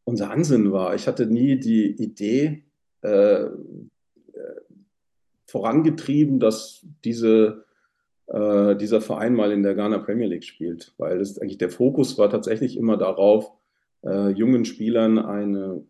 unser 0.04 0.32
Ansinnen 0.32 0.72
war. 0.72 0.96
Ich 0.96 1.06
hatte 1.06 1.26
nie 1.26 1.60
die 1.60 1.86
Idee 2.02 2.64
äh, 3.02 3.44
äh 3.44 3.50
vorangetrieben, 5.46 6.38
dass 6.38 6.86
diese, 7.04 7.64
äh, 8.30 8.76
dieser 8.76 9.00
Verein 9.00 9.34
mal 9.34 9.52
in 9.52 9.62
der 9.62 9.74
Ghana 9.74 9.98
Premier 9.98 10.26
League 10.26 10.44
spielt, 10.44 10.94
weil 10.98 11.18
das 11.18 11.38
eigentlich 11.38 11.58
der 11.58 11.70
Fokus 11.70 12.16
war 12.18 12.30
tatsächlich 12.30 12.76
immer 12.76 12.96
darauf, 12.96 13.52
äh, 14.04 14.30
jungen 14.30 14.64
Spielern 14.64 15.18
eine 15.18 15.84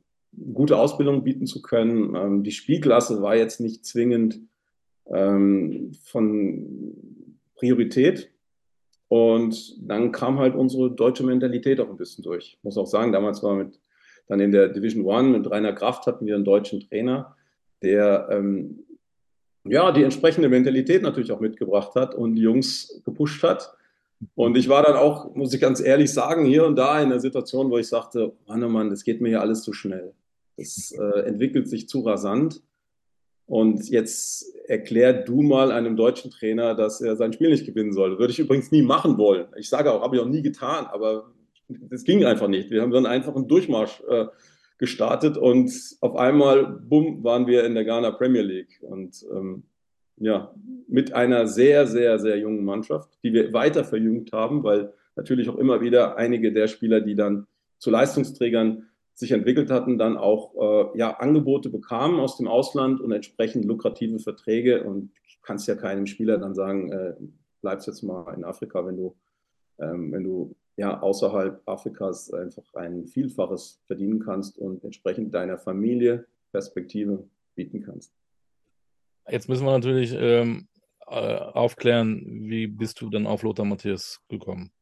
gute 0.55 0.79
Ausbildung 0.79 1.23
bieten 1.23 1.47
zu 1.47 1.63
können. 1.63 2.15
Ähm, 2.15 2.43
die 2.43 2.53
Spielklasse 2.53 3.23
war 3.23 3.37
jetzt 3.37 3.61
nicht 3.61 3.85
zwingend 3.85 4.41
ähm, 5.07 5.93
von 6.05 6.95
Priorität. 7.57 8.31
Und 9.09 9.77
dann 9.81 10.13
kam 10.13 10.39
halt 10.39 10.55
unsere 10.55 10.91
deutsche 10.91 11.25
Mentalität 11.25 11.81
auch 11.81 11.91
ein 11.91 11.97
bisschen 11.97 12.23
durch. 12.23 12.57
Ich 12.59 12.65
muss 12.65 12.79
auch 12.79 12.87
sagen, 12.87 13.13
damals 13.13 13.43
war 13.43 13.57
mit 13.57 13.81
dann 14.29 14.39
in 14.39 14.53
der 14.53 14.69
Division 14.69 15.05
One 15.05 15.37
mit 15.37 15.51
Rainer 15.51 15.73
Kraft 15.73 16.07
hatten 16.07 16.25
wir 16.25 16.37
einen 16.37 16.45
deutschen 16.45 16.79
Trainer, 16.89 17.35
der 17.83 18.29
ähm, 18.31 18.85
ja 19.71 19.93
die 19.93 20.03
entsprechende 20.03 20.49
Mentalität 20.49 21.03
natürlich 21.03 21.33
auch 21.33 21.41
mitgebracht 21.41 21.95
hat 21.95 22.15
und 22.15 22.35
die 22.35 22.43
Jungs 22.43 23.01
gepusht 23.05 23.43
hat. 23.43 23.75
Und 24.35 24.57
ich 24.57 24.69
war 24.69 24.83
dann 24.83 24.97
auch, 24.97 25.35
muss 25.35 25.55
ich 25.55 25.61
ganz 25.61 25.81
ehrlich 25.81 26.13
sagen, 26.13 26.45
hier 26.45 26.67
und 26.67 26.77
da 26.77 27.01
in 27.01 27.09
der 27.09 27.21
Situation, 27.21 27.71
wo 27.71 27.79
ich 27.79 27.89
sagte, 27.89 28.33
Mann, 28.47 28.63
oh 28.63 28.69
Mann, 28.69 28.91
das 28.91 29.05
geht 29.05 29.21
mir 29.21 29.29
hier 29.29 29.41
alles 29.41 29.63
zu 29.63 29.73
schnell. 29.73 30.13
Es 30.57 30.93
äh, 30.93 31.21
entwickelt 31.21 31.69
sich 31.69 31.89
zu 31.89 32.01
rasant. 32.01 32.61
Und 33.47 33.89
jetzt 33.89 34.55
erklär 34.69 35.13
du 35.13 35.43
mal 35.43 35.73
einem 35.73 35.97
deutschen 35.97 36.31
Trainer, 36.31 36.75
dass 36.75 37.01
er 37.01 37.17
sein 37.17 37.33
Spiel 37.33 37.51
nicht 37.51 37.67
gewinnen 37.67 37.93
soll. 37.93 38.19
Würde 38.19 38.33
ich 38.33 38.39
übrigens 38.39 38.71
nie 38.71 38.83
machen 38.83 39.17
wollen. 39.19 39.47
Ich 39.57 39.69
sage 39.69 39.93
auch, 39.93 40.03
habe 40.03 40.17
ich 40.17 40.23
auch 40.23 40.29
nie 40.29 40.43
getan, 40.43 40.87
aber 40.87 41.33
das 41.69 42.05
ging 42.05 42.25
einfach 42.25 42.49
nicht. 42.49 42.71
Wir 42.71 42.83
haben 42.83 42.93
dann 42.93 43.07
einfach 43.07 43.35
einen 43.35 43.49
Durchmarsch 43.49 44.03
äh, 44.09 44.27
gestartet 44.81 45.37
und 45.37 45.71
auf 46.01 46.17
einmal, 46.17 46.65
bumm, 46.65 47.23
waren 47.23 47.47
wir 47.47 47.65
in 47.65 47.75
der 47.75 47.85
Ghana 47.85 48.13
Premier 48.13 48.41
League. 48.41 48.81
Und 48.81 49.27
ähm, 49.31 49.65
ja, 50.17 50.55
mit 50.89 51.13
einer 51.13 51.47
sehr, 51.47 51.87
sehr, 51.87 52.19
sehr 52.19 52.39
jungen 52.39 52.65
Mannschaft, 52.65 53.11
die 53.23 53.35
wir 53.35 53.53
weiter 53.53 53.85
verjüngt 53.85 54.33
haben, 54.33 54.65
weil 54.65 54.95
natürlich 55.17 55.51
auch 55.51 55.59
immer 55.59 55.83
wieder 55.83 56.17
einige 56.17 56.51
der 56.51 56.67
Spieler, 56.67 57.03
die 57.03 57.15
dann 57.15 57.47
zu 57.79 57.91
Leistungsträgern 57.91 58.87
sich 59.13 59.33
entwickelt 59.33 59.71
hatten, 59.71 59.99
dann 59.99 60.17
auch 60.17 60.55
äh, 60.95 60.99
ja, 60.99 61.11
Angebote 61.19 61.69
bekamen 61.69 62.19
aus 62.19 62.39
dem 62.39 62.49
Ausland 62.49 63.03
und 63.03 63.13
entsprechend 63.13 63.67
lukrative 63.67 64.19
Verträge. 64.19 64.83
Und 64.85 65.11
du 65.11 65.41
kannst 65.43 65.69
ja 65.69 65.75
keinem 65.75 66.07
Spieler 66.07 66.39
dann 66.39 66.55
sagen, 66.55 66.91
äh, 66.91 67.13
bleibst 67.61 67.87
jetzt 67.87 68.03
mal 68.03 68.33
in 68.35 68.45
Afrika, 68.45 68.87
wenn 68.87 68.97
du, 68.97 69.15
ähm, 69.79 70.11
wenn 70.11 70.25
du 70.25 70.57
ja 70.81 70.99
außerhalb 70.99 71.61
Afrikas 71.67 72.33
einfach 72.33 72.65
ein 72.75 73.07
Vielfaches 73.07 73.83
verdienen 73.87 74.19
kannst 74.19 74.59
und 74.59 74.83
entsprechend 74.83 75.35
deiner 75.35 75.59
Familie 75.59 76.27
Perspektive 76.53 77.29
bieten 77.55 77.83
kannst. 77.83 78.15
Jetzt 79.29 79.49
müssen 79.49 79.67
wir 79.67 79.73
natürlich 79.73 80.15
ähm, 80.15 80.69
äh, 81.07 81.37
aufklären, 81.37 82.25
wie 82.25 82.67
bist 82.67 82.99
du 83.03 83.11
denn 83.11 83.27
auf 83.27 83.43
Lothar 83.43 83.67
Matthäus 83.67 84.23
gekommen? 84.31 84.73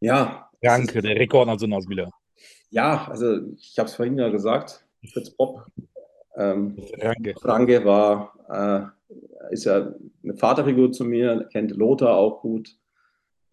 Ja. 0.00 0.50
Danke, 0.62 1.02
der 1.02 1.16
Rekordnationalspieler. 1.16 2.10
Ja, 2.70 3.06
also 3.06 3.52
ich 3.56 3.78
habe 3.78 3.88
es 3.88 3.94
vorhin 3.94 4.18
ja 4.18 4.30
gesagt, 4.30 4.86
Fritz 5.12 5.28
Bob. 5.30 5.66
Ähm, 6.36 6.76
Ranke. 7.42 7.84
War, 7.84 8.32
äh, 8.48 9.52
ist 9.52 9.66
ja 9.66 9.94
eine 10.22 10.34
Vaterfigur 10.34 10.90
zu 10.92 11.04
mir, 11.04 11.46
kennt 11.52 11.72
Lothar 11.72 12.16
auch 12.16 12.40
gut. 12.40 12.74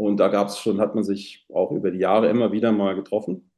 Und 0.02 0.18
da 0.18 0.30
gab 0.30 0.48
es 0.48 0.58
schon, 0.58 0.82
hat 0.82 0.96
man 0.96 1.04
sich 1.04 1.46
auch 1.54 1.72
über 1.72 1.92
die 1.92 2.00
Jahre 2.00 2.28
immer 2.28 2.52
wieder 2.52 2.72
mal 2.72 2.96
getroffen. 2.96 3.52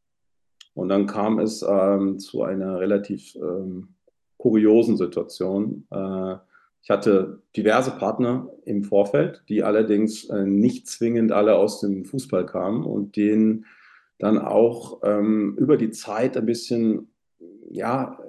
Und 0.73 0.89
dann 0.89 1.07
kam 1.07 1.39
es 1.39 1.65
ähm, 1.67 2.19
zu 2.19 2.43
einer 2.43 2.81
relativ 2.81 3.33
ähm, 3.35 3.95
kuriosen 4.35 4.97
Situation. 4.97 5.87
Äh, 5.89 6.35
ich 6.81 6.89
hatte 6.89 7.41
diverse 7.55 7.91
Partner 7.91 8.49
im 8.65 8.83
Vorfeld, 8.83 9.43
die 9.47 9.63
allerdings 9.63 10.25
äh, 10.25 10.43
nicht 10.43 10.87
zwingend 10.89 11.31
alle 11.31 11.55
aus 11.55 11.79
dem 11.79 12.03
Fußball 12.03 12.45
kamen 12.45 12.83
und 12.83 13.15
denen 13.15 13.65
dann 14.19 14.37
auch 14.37 14.99
ähm, 15.03 15.55
über 15.57 15.77
die 15.77 15.91
Zeit 15.91 16.35
ein 16.35 16.45
bisschen, 16.45 17.07
ja, 17.69 18.19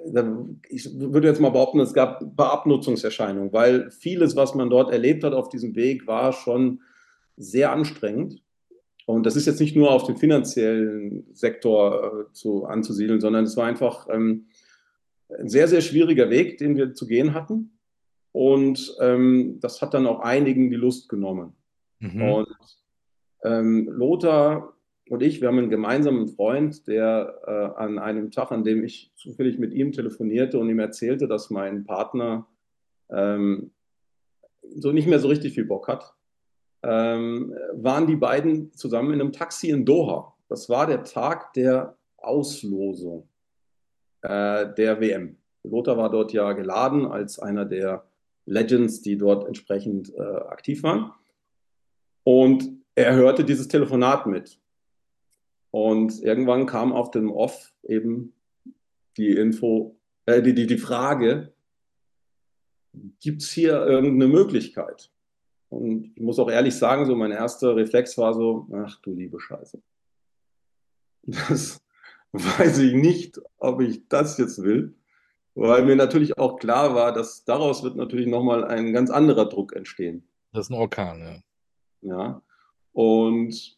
ich 0.69 0.97
würde 0.97 1.27
jetzt 1.27 1.41
mal 1.41 1.49
behaupten, 1.49 1.81
es 1.81 1.93
gab 1.93 2.21
ein 2.21 2.33
paar 2.33 2.53
Abnutzungserscheinungen, 2.53 3.51
weil 3.51 3.91
vieles, 3.91 4.37
was 4.37 4.55
man 4.55 4.69
dort 4.69 4.89
erlebt 4.89 5.25
hat 5.25 5.33
auf 5.33 5.49
diesem 5.49 5.75
Weg, 5.75 6.07
war 6.07 6.31
schon 6.31 6.79
sehr 7.37 7.71
anstrengend. 7.71 8.41
Und 9.05 9.25
das 9.25 9.35
ist 9.35 9.45
jetzt 9.45 9.59
nicht 9.59 9.75
nur 9.75 9.91
auf 9.91 10.03
den 10.05 10.17
finanziellen 10.17 11.27
Sektor 11.33 12.27
äh, 12.29 12.33
zu, 12.33 12.65
anzusiedeln, 12.65 13.21
sondern 13.21 13.45
es 13.45 13.55
war 13.55 13.65
einfach 13.65 14.07
ähm, 14.09 14.47
ein 15.29 15.49
sehr, 15.49 15.67
sehr 15.67 15.81
schwieriger 15.81 16.29
Weg, 16.29 16.57
den 16.57 16.75
wir 16.75 16.93
zu 16.93 17.05
gehen 17.05 17.33
hatten. 17.33 17.77
Und 18.31 18.95
ähm, 18.99 19.59
das 19.61 19.81
hat 19.81 19.93
dann 19.93 20.07
auch 20.07 20.19
einigen 20.19 20.69
die 20.69 20.75
Lust 20.75 21.07
genommen. 21.07 21.53
Mhm. 21.99 22.21
Und 22.21 22.57
ähm, 23.43 23.87
Lothar 23.89 24.75
und 25.09 25.21
ich, 25.21 25.39
wir 25.39 25.49
haben 25.49 25.59
einen 25.59 25.69
gemeinsamen 25.69 26.27
Freund, 26.27 26.87
der 26.87 27.41
äh, 27.45 27.79
an 27.79 27.99
einem 27.99 28.31
Tag, 28.31 28.51
an 28.51 28.63
dem 28.63 28.83
ich 28.83 29.11
zufällig 29.15 29.59
mit 29.59 29.71
ihm 29.71 29.91
telefonierte 29.91 30.57
und 30.57 30.67
ihm 30.67 30.79
erzählte, 30.79 31.27
dass 31.27 31.51
mein 31.51 31.85
Partner 31.85 32.47
ähm, 33.09 33.71
so 34.75 34.91
nicht 34.91 35.07
mehr 35.07 35.19
so 35.19 35.27
richtig 35.27 35.53
viel 35.53 35.65
Bock 35.65 35.87
hat, 35.87 36.14
ähm, 36.85 37.53
waren 37.73 38.05
die 38.05 38.15
beiden 38.15 38.71
zusammen 38.73 39.13
in 39.13 39.21
einem 39.21 39.31
Taxi 39.31 39.69
in 39.69 39.85
Doha. 39.85 40.33
Das 40.47 40.69
war 40.69 40.85
der 40.85 41.03
Tag 41.03 41.53
der 41.53 41.97
Auslosung 42.17 43.27
äh, 44.21 44.71
der 44.75 45.01
WM. 45.01 45.37
Lothar 45.63 45.97
war 45.97 46.11
dort 46.11 46.31
ja 46.31 46.53
geladen 46.53 47.07
als 47.07 47.39
einer 47.39 47.65
der 47.65 48.05
Legends, 48.45 49.01
die 49.01 49.17
dort 49.17 49.47
entsprechend 49.47 50.13
äh, 50.13 50.21
aktiv 50.21 50.83
waren. 50.83 51.11
Und 52.23 52.69
er 52.93 53.15
hörte 53.15 53.43
dieses 53.43 53.67
Telefonat 53.67 54.27
mit. 54.27 54.59
Und 55.71 56.21
irgendwann 56.21 56.67
kam 56.67 56.93
auf 56.93 57.09
dem 57.09 57.31
Off 57.31 57.73
eben 57.83 58.33
die 59.17 59.31
Info, 59.31 59.97
äh, 60.27 60.43
die, 60.43 60.53
die, 60.53 60.67
die 60.67 60.77
Frage, 60.77 61.51
gibt 63.19 63.41
es 63.41 63.51
hier 63.51 63.85
irgendeine 63.85 64.31
Möglichkeit? 64.31 65.09
Und 65.69 66.13
ich 66.15 66.21
muss 66.21 66.39
auch 66.39 66.49
ehrlich 66.49 66.75
sagen, 66.75 67.05
so 67.05 67.15
mein 67.15 67.31
erster 67.31 67.75
Reflex 67.75 68.17
war 68.17 68.33
so, 68.33 68.67
ach 68.73 68.99
du 69.01 69.13
liebe 69.13 69.39
Scheiße. 69.39 69.81
Das 71.23 71.81
weiß 72.31 72.79
ich 72.79 72.93
nicht, 72.93 73.41
ob 73.57 73.81
ich 73.81 74.07
das 74.07 74.37
jetzt 74.37 74.61
will 74.61 74.95
weil 75.55 75.85
mir 75.85 75.95
natürlich 75.95 76.37
auch 76.37 76.57
klar 76.57 76.93
war, 76.93 77.13
dass 77.13 77.45
daraus 77.45 77.81
wird 77.81 77.95
natürlich 77.95 78.27
nochmal 78.27 78.65
ein 78.65 78.93
ganz 78.93 79.09
anderer 79.09 79.47
Druck 79.47 79.73
entstehen. 79.73 80.27
Das 80.51 80.67
ist 80.67 80.71
ein 80.71 80.77
Orkan, 80.77 81.19
ja. 81.21 81.41
Ja. 82.01 82.41
Und 82.91 83.77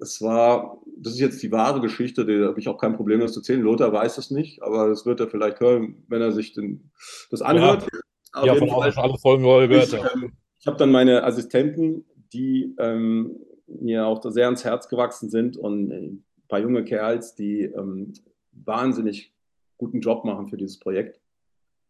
es 0.00 0.22
war, 0.22 0.80
das 0.96 1.14
ist 1.14 1.20
jetzt 1.20 1.42
die 1.42 1.52
wahre 1.52 1.80
Geschichte, 1.80 2.24
da 2.24 2.48
habe 2.48 2.58
ich 2.58 2.68
auch 2.68 2.78
kein 2.78 2.96
Problem, 2.96 3.20
das 3.20 3.32
zu 3.32 3.40
erzählen. 3.40 3.60
Lothar 3.60 3.92
weiß 3.92 4.16
es 4.18 4.30
nicht, 4.30 4.62
aber 4.62 4.88
das 4.88 5.04
wird 5.04 5.20
er 5.20 5.28
vielleicht 5.28 5.60
hören, 5.60 6.04
wenn 6.08 6.22
er 6.22 6.32
sich 6.32 6.54
den, 6.54 6.90
das 7.30 7.42
anhört. 7.42 7.86
Ja, 8.34 8.46
ja 8.46 8.54
von 8.54 8.70
außen 8.70 9.02
alle 9.02 9.18
Folgen 9.18 9.42
gehört. 9.42 9.92
Ich, 9.92 9.94
ähm, 9.94 10.32
ich 10.58 10.66
habe 10.66 10.76
dann 10.76 10.90
meine 10.90 11.24
Assistenten, 11.24 12.04
die 12.32 12.74
ähm, 12.78 13.36
mir 13.66 14.06
auch 14.06 14.22
sehr 14.22 14.46
ans 14.46 14.64
Herz 14.64 14.88
gewachsen 14.88 15.30
sind 15.30 15.56
und 15.56 15.90
ein 15.90 16.24
paar 16.48 16.60
junge 16.60 16.84
Kerls, 16.84 17.34
die 17.34 17.62
ähm, 17.62 18.12
wahnsinnig 18.52 19.32
guten 19.76 20.00
Job 20.00 20.24
machen 20.24 20.48
für 20.48 20.56
dieses 20.56 20.78
Projekt. 20.78 21.20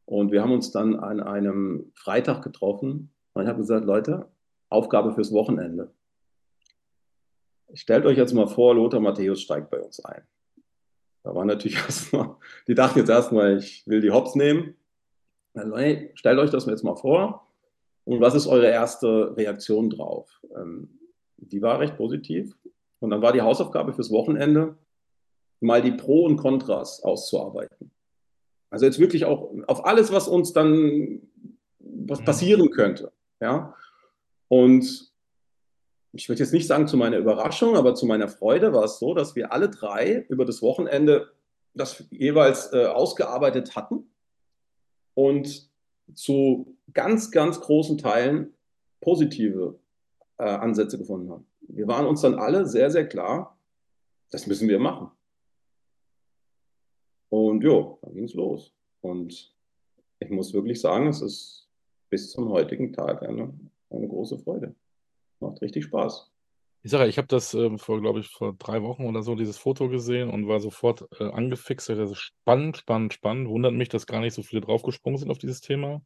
Und 0.05 0.33
wir 0.33 0.43
haben 0.43 0.53
uns 0.53 0.71
dann 0.71 0.97
an 0.97 1.21
einem 1.21 1.91
Freitag 1.95 2.43
getroffen 2.43 3.11
und 3.33 3.43
ich 3.43 3.49
habe 3.49 3.59
gesagt, 3.59 3.85
Leute, 3.85 4.29
Aufgabe 4.69 5.13
fürs 5.13 5.33
Wochenende. 5.33 5.93
Stellt 7.75 8.07
euch 8.07 8.17
jetzt 8.17 8.33
mal 8.33 8.47
vor, 8.47 8.75
Lothar 8.75 9.01
Matthäus 9.01 9.43
steigt 9.43 9.71
bei 9.71 9.81
uns 9.81 10.05
ein. 10.05 10.23
Da 11.23 11.35
war 11.35 11.45
natürlich 11.45 11.77
erstmal, 11.85 12.37
die 12.69 12.75
dachten 12.75 13.01
jetzt 13.01 13.09
erstmal, 13.09 13.59
ich 13.59 13.87
will 13.87 14.01
die 14.01 14.13
Hops 14.13 14.35
nehmen. 14.35 14.77
Hey, 15.55 16.11
stellt 16.15 16.39
euch 16.39 16.51
das 16.51 16.67
jetzt 16.67 16.85
mal 16.85 16.97
vor. 16.97 17.46
Und 18.07 18.21
was 18.21 18.35
ist 18.35 18.47
eure 18.47 18.69
erste 18.69 19.37
Reaktion 19.37 19.91
drauf? 19.91 20.41
Ähm, 20.57 20.99
die 21.37 21.61
war 21.61 21.81
recht 21.81 21.97
positiv. 21.97 22.57
Und 23.01 23.11
dann 23.11 23.21
war 23.21 23.33
die 23.33 23.43
Hausaufgabe 23.43 23.93
fürs 23.93 24.11
Wochenende, 24.11 24.77
mal 25.61 25.83
die 25.83 25.93
Pro 25.93 26.25
und 26.25 26.37
Kontras 26.37 27.03
auszuarbeiten. 27.03 27.91
Also 28.71 28.87
jetzt 28.87 28.99
wirklich 28.99 29.25
auch 29.25 29.53
auf 29.67 29.85
alles, 29.85 30.13
was 30.13 30.29
uns 30.29 30.53
dann 30.53 31.21
was 31.79 32.21
mhm. 32.21 32.25
passieren 32.25 32.71
könnte. 32.71 33.13
Ja. 33.41 33.75
Und 34.49 35.13
ich 36.13 36.29
würde 36.29 36.41
jetzt 36.41 36.53
nicht 36.53 36.69
sagen 36.69 36.87
zu 36.87 36.97
meiner 36.97 37.19
Überraschung, 37.19 37.77
aber 37.77 37.95
zu 37.95 38.07
meiner 38.07 38.29
Freude 38.29 38.73
war 38.73 38.85
es 38.85 38.99
so, 38.99 39.15
dass 39.15 39.35
wir 39.35 39.53
alle 39.53 39.69
drei 39.69 40.25
über 40.29 40.45
das 40.45 40.63
Wochenende 40.63 41.33
das 41.75 42.05
jeweils 42.11 42.73
äh, 42.73 42.87
ausgearbeitet 42.87 43.77
hatten 43.77 44.11
und 45.15 45.69
zu 46.15 46.77
ganz, 46.93 47.31
ganz 47.31 47.61
großen 47.61 47.99
Teilen 47.99 48.55
positive 49.01 49.79
äh, 50.39 50.45
Ansätze 50.45 50.99
gefunden 50.99 51.31
haben. 51.31 51.47
Wir 51.61 51.89
waren 51.89 52.07
uns 52.07 52.21
dann 52.21 52.35
alle 52.35 52.67
sehr, 52.67 52.91
sehr 52.91 53.07
klar, 53.07 53.59
das 54.31 54.47
müssen 54.47 54.69
wir 54.69 54.79
machen. 54.79 55.11
Und 57.29 57.63
ja, 57.65 57.97
dann 58.03 58.15
ging 58.15 58.25
es 58.25 58.35
los. 58.35 58.73
Und 59.01 59.55
ich 60.21 60.31
muss 60.31 60.55
wirklich 60.55 60.81
sagen, 60.81 61.09
es 61.09 61.21
ist 61.21 61.69
bis 62.09 62.31
zum 62.31 62.49
heutigen 62.51 62.93
Tag 62.93 63.23
eine, 63.23 63.53
eine 63.91 64.09
große 64.09 64.39
Freude. 64.39 64.75
Macht 65.41 65.61
richtig 65.61 65.85
Spaß. 65.85 66.31
Ich 66.87 66.93
sage, 66.93 67.09
ich 67.09 67.19
habe 67.19 67.27
das 67.27 67.53
äh, 67.53 67.77
vor, 67.79 68.01
glaube 68.01 68.21
ich, 68.21 68.29
vor 68.29 68.55
drei 68.57 68.81
Wochen 68.81 69.07
oder 69.07 69.21
so, 69.21 69.35
dieses 69.35 69.59
Foto 69.59 69.89
gesehen 69.89 70.31
und 70.31 70.47
war 70.47 70.61
sofort 70.61 71.05
äh, 71.19 71.25
angefixt. 71.25 71.89
Das 71.89 72.13
ist 72.13 72.21
spannend, 72.21 72.77
spannend, 72.77 73.13
spannend. 73.13 73.49
Wundert 73.49 73.73
mich, 73.73 73.89
dass 73.89 74.07
gar 74.07 74.21
nicht 74.21 74.35
so 74.35 74.45
viele 74.45 74.61
draufgesprungen 74.61 75.19
sind 75.19 75.33
auf 75.33 75.39
dieses 75.39 75.61
Thema. 75.61 76.01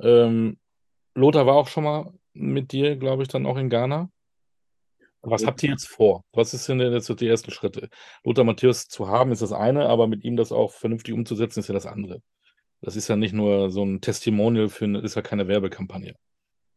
Ähm, 0.00 0.56
Lothar 1.14 1.44
war 1.44 1.56
auch 1.56 1.68
schon 1.68 1.84
mal 1.84 2.14
mit 2.32 2.72
dir, 2.72 2.96
glaube 2.96 3.24
ich, 3.24 3.28
dann 3.28 3.44
auch 3.44 3.58
in 3.58 3.68
Ghana. 3.68 4.08
Was 5.20 5.44
habt 5.44 5.62
ihr 5.62 5.68
jetzt 5.68 5.88
vor? 5.88 6.24
Was 6.32 6.52
sind 6.52 6.78
denn 6.78 6.94
jetzt 6.94 7.04
so 7.04 7.12
die 7.12 7.28
ersten 7.28 7.50
Schritte? 7.50 7.90
Lothar 8.24 8.44
Matthäus 8.44 8.88
zu 8.88 9.08
haben 9.08 9.32
ist 9.32 9.42
das 9.42 9.52
eine, 9.52 9.90
aber 9.90 10.06
mit 10.06 10.24
ihm 10.24 10.36
das 10.36 10.50
auch 10.50 10.72
vernünftig 10.72 11.12
umzusetzen 11.12 11.60
ist 11.60 11.68
ja 11.68 11.74
das 11.74 11.84
andere. 11.84 12.22
Das 12.80 12.96
ist 12.96 13.08
ja 13.08 13.16
nicht 13.16 13.34
nur 13.34 13.70
so 13.70 13.84
ein 13.84 14.00
Testimonial 14.00 14.70
für 14.70 14.86
eine, 14.86 15.00
ist 15.00 15.14
ja 15.14 15.20
keine 15.20 15.46
Werbekampagne. 15.46 16.14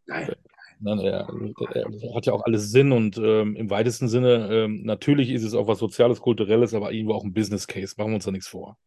Nein. 0.07 0.35
Nein, 0.79 0.99
er, 0.99 1.27
er, 1.73 2.15
hat 2.15 2.25
ja 2.25 2.33
auch 2.33 2.43
alles 2.45 2.71
Sinn 2.71 2.91
und 2.91 3.17
ähm, 3.17 3.55
im 3.55 3.69
weitesten 3.69 4.07
Sinne, 4.07 4.49
ähm, 4.51 4.83
natürlich 4.83 5.31
ist 5.31 5.43
es 5.43 5.53
auch 5.53 5.67
was 5.67 5.79
Soziales, 5.79 6.21
Kulturelles, 6.21 6.73
aber 6.73 6.91
irgendwo 6.91 7.13
auch 7.13 7.23
ein 7.23 7.33
Business 7.33 7.67
Case. 7.67 7.95
Machen 7.97 8.11
wir 8.11 8.15
uns 8.15 8.25
da 8.25 8.31
nichts 8.31 8.47
vor. 8.47 8.77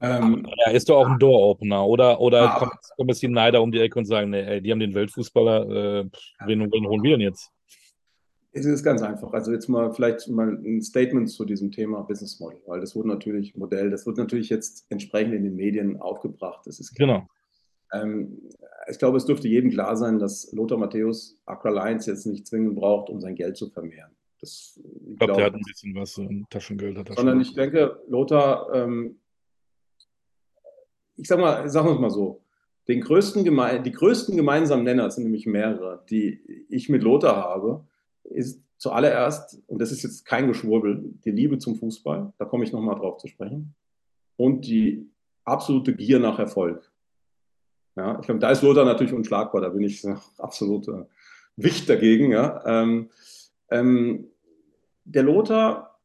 Ähm, 0.00 0.46
er 0.66 0.72
ist 0.72 0.90
doch 0.90 0.98
auch 0.98 1.08
ein 1.08 1.18
Door-Opener, 1.18 1.86
oder? 1.86 2.20
Oder 2.20 2.50
ah, 2.50 2.70
kommen 2.96 3.08
jetzt 3.08 3.22
die 3.22 3.28
Neider 3.28 3.62
um 3.62 3.72
die 3.72 3.80
Ecke 3.80 3.98
und 3.98 4.04
sagen, 4.04 4.30
nee, 4.30 4.42
ey, 4.42 4.60
die 4.60 4.70
haben 4.70 4.80
den 4.80 4.94
Weltfußballer, 4.94 6.00
äh, 6.00 6.04
wen, 6.44 6.70
wen 6.70 6.86
holen 6.86 7.02
wir 7.02 7.12
denn 7.12 7.22
jetzt? 7.22 7.50
Es 8.52 8.66
ist 8.66 8.82
ganz 8.82 9.02
einfach. 9.02 9.32
Also 9.32 9.52
jetzt 9.52 9.68
mal 9.68 9.92
vielleicht 9.92 10.28
mal 10.28 10.48
ein 10.48 10.82
Statement 10.82 11.30
zu 11.30 11.44
diesem 11.44 11.70
Thema 11.72 12.02
Business 12.02 12.40
Model, 12.40 12.60
weil 12.66 12.80
das 12.80 12.94
wurde 12.94 13.08
natürlich 13.08 13.54
Modell, 13.54 13.90
das 13.90 14.06
wird 14.06 14.16
natürlich 14.18 14.48
jetzt 14.48 14.86
entsprechend 14.90 15.34
in 15.34 15.44
den 15.44 15.56
Medien 15.56 16.00
aufgebracht. 16.00 16.66
Das 16.66 16.80
ist 16.80 16.94
klar. 16.94 17.06
Genau. 17.08 18.02
Ähm, 18.02 18.38
ich 18.88 18.98
glaube, 18.98 19.16
es 19.16 19.24
dürfte 19.24 19.48
jedem 19.48 19.70
klar 19.70 19.96
sein, 19.96 20.18
dass 20.18 20.52
Lothar 20.52 20.78
Matthäus 20.78 21.38
Aqua 21.44 21.70
Lions 21.70 22.06
jetzt 22.06 22.26
nicht 22.26 22.46
zwingend 22.46 22.76
braucht, 22.76 23.10
um 23.10 23.20
sein 23.20 23.34
Geld 23.34 23.56
zu 23.56 23.68
vermehren. 23.68 24.10
Das, 24.40 24.78
ich 25.10 25.18
glaube, 25.18 25.34
der 25.34 25.46
hat 25.46 25.54
ein 25.54 25.62
bisschen 25.66 25.94
was, 25.94 26.18
ein 26.18 26.46
Taschengeld. 26.50 26.98
Hat 26.98 27.14
sondern 27.16 27.40
ich 27.40 27.54
denke, 27.54 28.00
Lothar, 28.08 28.72
ähm, 28.74 29.16
ich 31.16 31.26
sag 31.26 31.40
mal, 31.40 31.68
sagen 31.68 31.88
wir 31.88 31.94
es 31.94 32.00
mal 32.00 32.10
so, 32.10 32.42
den 32.88 33.00
größten 33.00 33.44
die 33.44 33.92
größten 33.92 34.36
gemeinsamen 34.36 34.84
Nenner 34.84 35.10
sind 35.10 35.24
nämlich 35.24 35.46
mehrere, 35.46 36.04
die 36.08 36.66
ich 36.68 36.88
mit 36.88 37.02
Lothar 37.02 37.36
habe 37.36 37.84
ist 38.22 38.62
zuallererst, 38.78 39.62
und 39.66 39.80
das 39.80 39.90
ist 39.90 40.02
jetzt 40.02 40.24
kein 40.24 40.48
Geschwurbel, 40.48 41.14
die 41.24 41.30
Liebe 41.30 41.58
zum 41.58 41.76
Fußball, 41.76 42.32
da 42.38 42.44
komme 42.44 42.64
ich 42.64 42.72
nochmal 42.72 42.96
drauf 42.96 43.18
zu 43.18 43.28
sprechen, 43.28 43.74
und 44.36 44.66
die 44.66 45.08
absolute 45.44 45.94
Gier 45.94 46.18
nach 46.18 46.38
Erfolg. 46.38 46.90
Ja, 47.96 48.18
ich 48.20 48.26
glaube, 48.26 48.40
da 48.40 48.50
ist 48.50 48.62
Lothar 48.62 48.84
natürlich 48.84 49.14
unschlagbar, 49.14 49.62
da 49.62 49.70
bin 49.70 49.82
ich 49.82 50.06
absolut 50.38 50.86
äh, 50.88 51.04
Wicht 51.56 51.88
dagegen. 51.88 52.30
Ja. 52.30 52.62
Ähm, 52.66 53.10
ähm, 53.70 54.26
der 55.04 55.22
Lothar, 55.22 55.98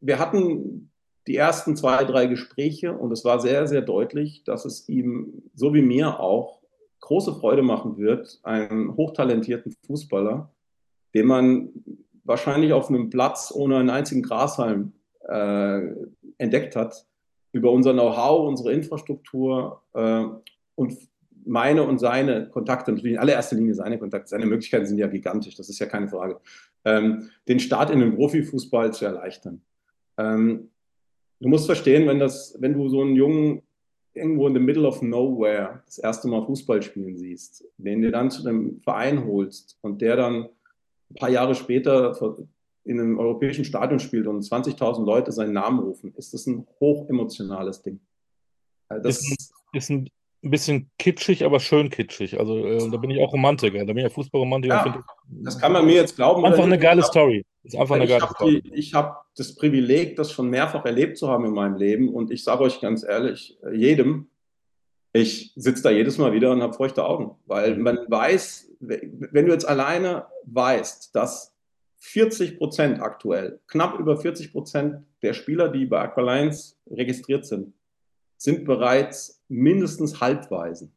wir 0.00 0.18
hatten 0.18 0.90
die 1.26 1.36
ersten 1.36 1.76
zwei, 1.76 2.04
drei 2.04 2.26
Gespräche 2.26 2.92
und 2.92 3.12
es 3.12 3.24
war 3.24 3.40
sehr, 3.40 3.66
sehr 3.66 3.82
deutlich, 3.82 4.44
dass 4.44 4.64
es 4.64 4.88
ihm, 4.88 5.42
so 5.54 5.74
wie 5.74 5.82
mir 5.82 6.20
auch, 6.20 6.60
große 7.00 7.34
Freude 7.34 7.62
machen 7.62 7.96
wird, 7.98 8.38
einen 8.44 8.96
hochtalentierten 8.96 9.74
Fußballer, 9.86 10.50
den 11.14 11.26
man 11.26 11.70
wahrscheinlich 12.24 12.72
auf 12.72 12.88
einem 12.88 13.10
Platz 13.10 13.52
ohne 13.54 13.78
einen 13.78 13.90
einzigen 13.90 14.22
Grashalm 14.22 14.92
äh, 15.28 15.80
entdeckt 16.38 16.76
hat, 16.76 17.04
über 17.50 17.72
unser 17.72 17.92
Know-how, 17.92 18.46
unsere 18.46 18.72
Infrastruktur 18.72 19.82
äh, 19.94 20.24
und 20.74 20.96
meine 21.44 21.82
und 21.82 21.98
seine 21.98 22.48
Kontakte, 22.48 22.92
natürlich 22.92 23.14
in 23.14 23.18
allererster 23.18 23.56
Linie 23.56 23.74
seine 23.74 23.98
Kontakte, 23.98 24.28
seine 24.28 24.46
Möglichkeiten 24.46 24.86
sind 24.86 24.98
ja 24.98 25.08
gigantisch, 25.08 25.56
das 25.56 25.68
ist 25.68 25.78
ja 25.78 25.86
keine 25.86 26.08
Frage, 26.08 26.40
ähm, 26.84 27.30
den 27.48 27.60
Start 27.60 27.90
in 27.90 28.00
den 28.00 28.14
Profifußball 28.14 28.92
zu 28.92 29.04
erleichtern. 29.04 29.62
Ähm, 30.18 30.70
du 31.40 31.48
musst 31.48 31.66
verstehen, 31.66 32.06
wenn, 32.06 32.18
das, 32.18 32.56
wenn 32.60 32.74
du 32.74 32.88
so 32.88 33.02
einen 33.02 33.16
Jungen 33.16 33.62
irgendwo 34.14 34.46
in 34.46 34.54
the 34.54 34.60
middle 34.60 34.86
of 34.86 35.02
nowhere 35.02 35.82
das 35.86 35.98
erste 35.98 36.28
Mal 36.28 36.44
Fußball 36.44 36.82
spielen 36.82 37.16
siehst, 37.16 37.64
den 37.78 38.02
du 38.02 38.10
dann 38.10 38.30
zu 38.30 38.46
einem 38.46 38.80
Verein 38.82 39.24
holst 39.24 39.78
und 39.80 40.02
der 40.02 40.16
dann 40.16 40.48
ein 41.10 41.14
paar 41.14 41.30
Jahre 41.30 41.54
später 41.54 42.16
in 42.84 43.00
einem 43.00 43.18
europäischen 43.18 43.64
Stadion 43.64 44.00
spielt 44.00 44.26
und 44.26 44.42
20.000 44.42 45.04
Leute 45.04 45.32
seinen 45.32 45.52
Namen 45.52 45.78
rufen, 45.78 46.12
ist 46.16 46.34
das 46.34 46.46
ein 46.46 46.66
hochemotionales 46.80 47.82
Ding. 47.82 48.00
Also 48.88 49.08
das 49.08 49.20
ist, 49.20 49.52
ist 49.72 49.90
ein 49.90 50.10
ein 50.44 50.50
bisschen 50.50 50.90
kitschig, 50.98 51.44
aber 51.44 51.60
schön 51.60 51.88
kitschig. 51.88 52.38
Also 52.38 52.66
äh, 52.66 52.90
da 52.90 52.96
bin 52.96 53.10
ich 53.10 53.20
auch 53.20 53.32
Romantiker. 53.32 53.78
Da 53.78 53.86
bin 53.86 53.98
ich 53.98 54.02
ja 54.04 54.10
Fußballromantiker. 54.10 54.74
Ja, 54.74 55.04
das 55.28 55.58
kann 55.58 55.72
man 55.72 55.86
mir 55.86 55.94
jetzt 55.94 56.16
glauben. 56.16 56.44
Einfach 56.44 56.64
eine 56.64 56.78
geile 56.78 57.02
Story. 57.02 57.44
Ist 57.62 57.76
einfach 57.76 57.94
eine 57.94 58.08
geile 58.08 58.26
Story. 58.26 58.60
Die, 58.62 58.74
ich 58.74 58.92
habe 58.94 59.16
das 59.36 59.54
Privileg, 59.54 60.16
das 60.16 60.32
schon 60.32 60.50
mehrfach 60.50 60.84
erlebt 60.84 61.16
zu 61.16 61.28
haben 61.28 61.44
in 61.44 61.52
meinem 61.52 61.76
Leben. 61.76 62.08
Und 62.08 62.30
ich 62.32 62.42
sage 62.42 62.64
euch 62.64 62.80
ganz 62.80 63.04
ehrlich, 63.04 63.56
jedem, 63.72 64.30
ich 65.12 65.52
sitze 65.54 65.84
da 65.84 65.90
jedes 65.90 66.18
Mal 66.18 66.32
wieder 66.32 66.50
und 66.50 66.62
habe 66.62 66.72
feuchte 66.72 67.04
Augen. 67.04 67.36
Weil 67.46 67.76
man 67.76 67.98
weiß, 68.08 68.72
wenn 68.80 69.46
du 69.46 69.52
jetzt 69.52 69.68
alleine 69.68 70.26
weißt, 70.44 71.14
dass 71.14 71.54
40 71.98 72.58
Prozent 72.58 73.00
aktuell, 73.00 73.60
knapp 73.68 73.96
über 74.00 74.16
40 74.16 74.50
Prozent 74.50 75.04
der 75.22 75.34
Spieler, 75.34 75.68
die 75.68 75.86
bei 75.86 76.00
Aqualines 76.00 76.80
registriert 76.90 77.46
sind, 77.46 77.74
sind 78.42 78.64
bereits 78.64 79.40
mindestens 79.48 80.20
Halbwaisen. 80.20 80.92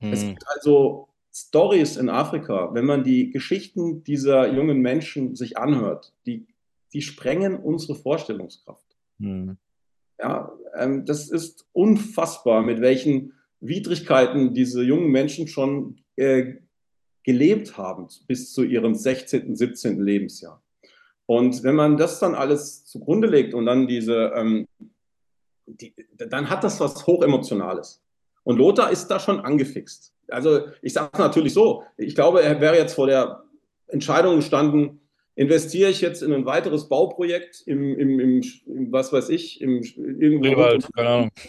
Hm. 0.00 0.12
Es 0.12 0.22
gibt 0.22 0.44
also 0.48 1.08
Stories 1.32 1.96
in 1.96 2.08
Afrika, 2.08 2.74
wenn 2.74 2.86
man 2.86 3.04
die 3.04 3.30
Geschichten 3.30 4.02
dieser 4.02 4.52
jungen 4.52 4.80
Menschen 4.80 5.36
sich 5.36 5.58
anhört, 5.58 6.12
die, 6.26 6.46
die 6.92 7.02
sprengen 7.02 7.56
unsere 7.56 7.94
Vorstellungskraft. 7.94 8.84
Hm. 9.20 9.56
Ja, 10.18 10.52
ähm, 10.76 11.04
das 11.04 11.30
ist 11.30 11.68
unfassbar, 11.72 12.62
mit 12.62 12.80
welchen 12.80 13.34
Widrigkeiten 13.60 14.54
diese 14.54 14.82
jungen 14.82 15.10
Menschen 15.10 15.46
schon 15.46 16.00
äh, 16.16 16.54
gelebt 17.22 17.78
haben 17.78 18.08
bis 18.26 18.52
zu 18.52 18.64
ihrem 18.64 18.94
16., 18.96 19.54
17. 19.54 20.00
Lebensjahr. 20.00 20.60
Und 21.26 21.62
wenn 21.62 21.76
man 21.76 21.96
das 21.96 22.18
dann 22.18 22.34
alles 22.34 22.84
zugrunde 22.86 23.28
legt 23.28 23.54
und 23.54 23.66
dann 23.66 23.86
diese 23.86 24.32
ähm, 24.34 24.66
die, 25.66 25.94
dann 26.16 26.50
hat 26.50 26.64
das 26.64 26.80
was 26.80 27.06
Hochemotionales. 27.06 28.02
Und 28.42 28.58
Lothar 28.58 28.90
ist 28.90 29.08
da 29.08 29.18
schon 29.18 29.40
angefixt. 29.40 30.12
Also 30.28 30.68
ich 30.82 30.92
sage 30.92 31.10
es 31.12 31.18
natürlich 31.18 31.54
so, 31.54 31.82
ich 31.96 32.14
glaube, 32.14 32.42
er 32.42 32.60
wäre 32.60 32.76
jetzt 32.76 32.94
vor 32.94 33.06
der 33.06 33.44
Entscheidung 33.88 34.36
gestanden, 34.36 35.00
investiere 35.34 35.90
ich 35.90 36.00
jetzt 36.00 36.22
in 36.22 36.32
ein 36.32 36.46
weiteres 36.46 36.88
Bauprojekt 36.88 37.62
im, 37.66 37.98
im, 37.98 38.20
im, 38.20 38.42
im 38.66 38.92
was 38.92 39.12
weiß 39.12 39.30
ich, 39.30 39.60
im 39.60 39.82
irgendwo. 39.82 40.44
Lewald, 40.44 40.88
keine 40.94 41.08
Ahnung. 41.08 41.30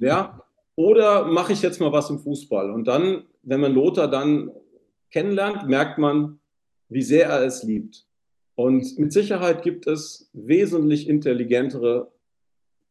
Ja, 0.00 0.40
oder 0.76 1.24
mache 1.26 1.52
ich 1.52 1.60
jetzt 1.60 1.80
mal 1.80 1.92
was 1.92 2.08
im 2.08 2.20
Fußball? 2.20 2.70
Und 2.70 2.86
dann, 2.86 3.24
wenn 3.42 3.60
man 3.60 3.74
Lothar 3.74 4.08
dann 4.08 4.50
kennenlernt, 5.10 5.68
merkt 5.68 5.98
man, 5.98 6.38
wie 6.88 7.02
sehr 7.02 7.26
er 7.26 7.44
es 7.44 7.64
liebt. 7.64 8.06
Und 8.54 8.98
mit 8.98 9.12
Sicherheit 9.12 9.62
gibt 9.62 9.86
es 9.86 10.30
wesentlich 10.32 11.08
intelligentere 11.08 12.12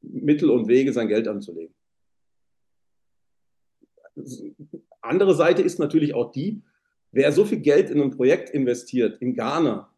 Mittel 0.01 0.49
und 0.49 0.67
Wege, 0.67 0.93
sein 0.93 1.07
Geld 1.07 1.27
anzulegen. 1.27 1.73
Andere 5.01 5.35
Seite 5.35 5.61
ist 5.61 5.79
natürlich 5.79 6.13
auch 6.13 6.31
die, 6.31 6.61
wer 7.11 7.31
so 7.31 7.45
viel 7.45 7.59
Geld 7.59 7.89
in 7.89 8.01
ein 8.01 8.11
Projekt 8.11 8.49
investiert, 8.49 9.21
in 9.21 9.33
Ghana, 9.33 9.89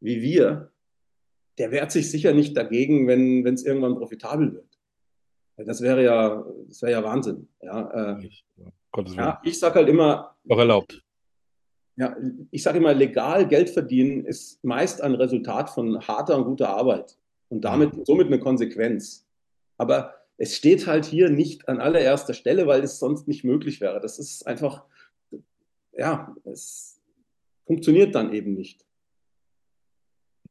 wie 0.00 0.22
wir, 0.22 0.70
der 1.58 1.70
wehrt 1.70 1.92
sich 1.92 2.10
sicher 2.10 2.32
nicht 2.32 2.56
dagegen, 2.56 3.06
wenn 3.06 3.46
es 3.46 3.64
irgendwann 3.64 3.96
profitabel 3.96 4.54
wird. 4.54 4.74
Das 5.56 5.80
wäre 5.80 6.02
ja, 6.02 6.44
das 6.66 6.82
wäre 6.82 6.92
ja 6.92 7.04
Wahnsinn. 7.04 7.48
Ja, 7.62 8.16
äh, 8.16 8.28
ja 9.14 9.40
ich 9.44 9.58
sage 9.58 9.76
halt 9.76 9.88
immer. 9.88 10.36
Doch 10.44 10.58
erlaubt. 10.58 11.00
Ja, 11.96 12.16
ich 12.50 12.62
sage 12.62 12.78
immer, 12.78 12.92
legal 12.92 13.46
Geld 13.46 13.70
verdienen 13.70 14.24
ist 14.24 14.64
meist 14.64 15.00
ein 15.00 15.14
Resultat 15.14 15.70
von 15.70 16.00
harter 16.00 16.36
und 16.36 16.44
guter 16.44 16.70
Arbeit 16.70 17.16
und 17.50 17.64
damit 17.64 17.94
mhm. 17.94 18.04
somit 18.04 18.26
eine 18.26 18.40
Konsequenz. 18.40 19.24
Aber 19.76 20.14
es 20.36 20.56
steht 20.56 20.86
halt 20.86 21.04
hier 21.04 21.30
nicht 21.30 21.68
an 21.68 21.80
allererster 21.80 22.34
Stelle, 22.34 22.66
weil 22.66 22.82
es 22.82 22.98
sonst 22.98 23.28
nicht 23.28 23.44
möglich 23.44 23.80
wäre. 23.80 24.00
Das 24.00 24.18
ist 24.18 24.46
einfach, 24.46 24.84
ja, 25.92 26.34
es 26.44 27.00
funktioniert 27.66 28.14
dann 28.14 28.32
eben 28.32 28.54
nicht. 28.54 28.84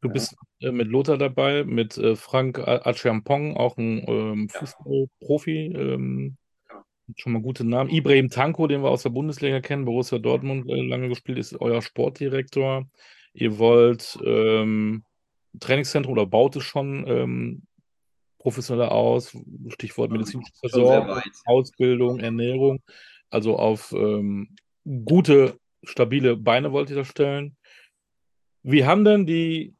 Du 0.01 0.09
bist 0.09 0.35
ja. 0.59 0.69
Äh, 0.69 0.71
mit 0.71 0.87
Lothar 0.87 1.17
dabei, 1.17 1.63
mit 1.63 1.97
äh, 1.97 2.15
Frank 2.15 2.59
Achampong, 2.59 3.55
auch 3.55 3.77
ein 3.77 4.03
ähm, 4.07 4.49
Fußballprofi. 4.49 5.73
Ähm, 5.75 6.37
ja. 6.69 6.83
Schon 7.15 7.33
mal 7.33 7.41
gute 7.41 7.63
Namen. 7.65 7.89
Ibrahim 7.89 8.29
Tanko, 8.29 8.67
den 8.67 8.83
wir 8.83 8.89
aus 8.89 9.03
der 9.03 9.11
Bundesliga 9.11 9.61
kennen, 9.61 9.85
Borussia 9.85 10.19
Dortmund 10.19 10.69
äh, 10.69 10.81
lange 10.81 11.07
gespielt, 11.07 11.37
ist 11.37 11.59
euer 11.59 11.81
Sportdirektor. 11.81 12.85
Ihr 13.33 13.57
wollt 13.57 14.19
ähm, 14.25 15.05
Trainingszentrum 15.59 16.13
oder 16.13 16.25
baut 16.25 16.57
es 16.57 16.63
schon 16.63 17.05
ähm, 17.07 17.63
professioneller 18.43 18.91
aus, 18.91 19.35
Stichwort 19.69 20.11
medizinische 20.11 20.51
Versorgung, 20.59 21.21
Ausbildung, 21.45 22.19
Ernährung, 22.19 22.81
also 23.29 23.57
auf 23.57 23.93
ähm, 23.93 24.55
gute, 25.05 25.57
stabile 25.81 26.35
Beine 26.35 26.73
wollte 26.73 26.93
ich 26.93 26.99
das 26.99 27.07
stellen. 27.07 27.55
Wie 28.61 28.85
haben 28.85 29.05
denn 29.05 29.25
die, 29.25 29.75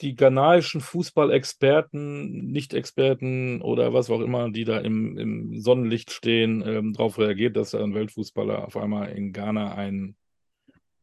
die 0.00 0.16
ghanaischen 0.16 0.80
Fußballexperten, 0.80 2.50
Nicht-Experten 2.50 3.60
oder 3.60 3.92
was 3.92 4.08
auch 4.08 4.20
immer, 4.20 4.50
die 4.50 4.64
da 4.64 4.78
im, 4.78 5.18
im 5.18 5.60
Sonnenlicht 5.60 6.10
stehen, 6.10 6.62
ähm, 6.66 6.94
darauf 6.94 7.18
reagiert, 7.18 7.56
dass 7.56 7.74
ein 7.74 7.94
Weltfußballer 7.94 8.66
auf 8.66 8.78
einmal 8.78 9.10
in 9.10 9.34
Ghana 9.34 9.74
einen 9.74 10.16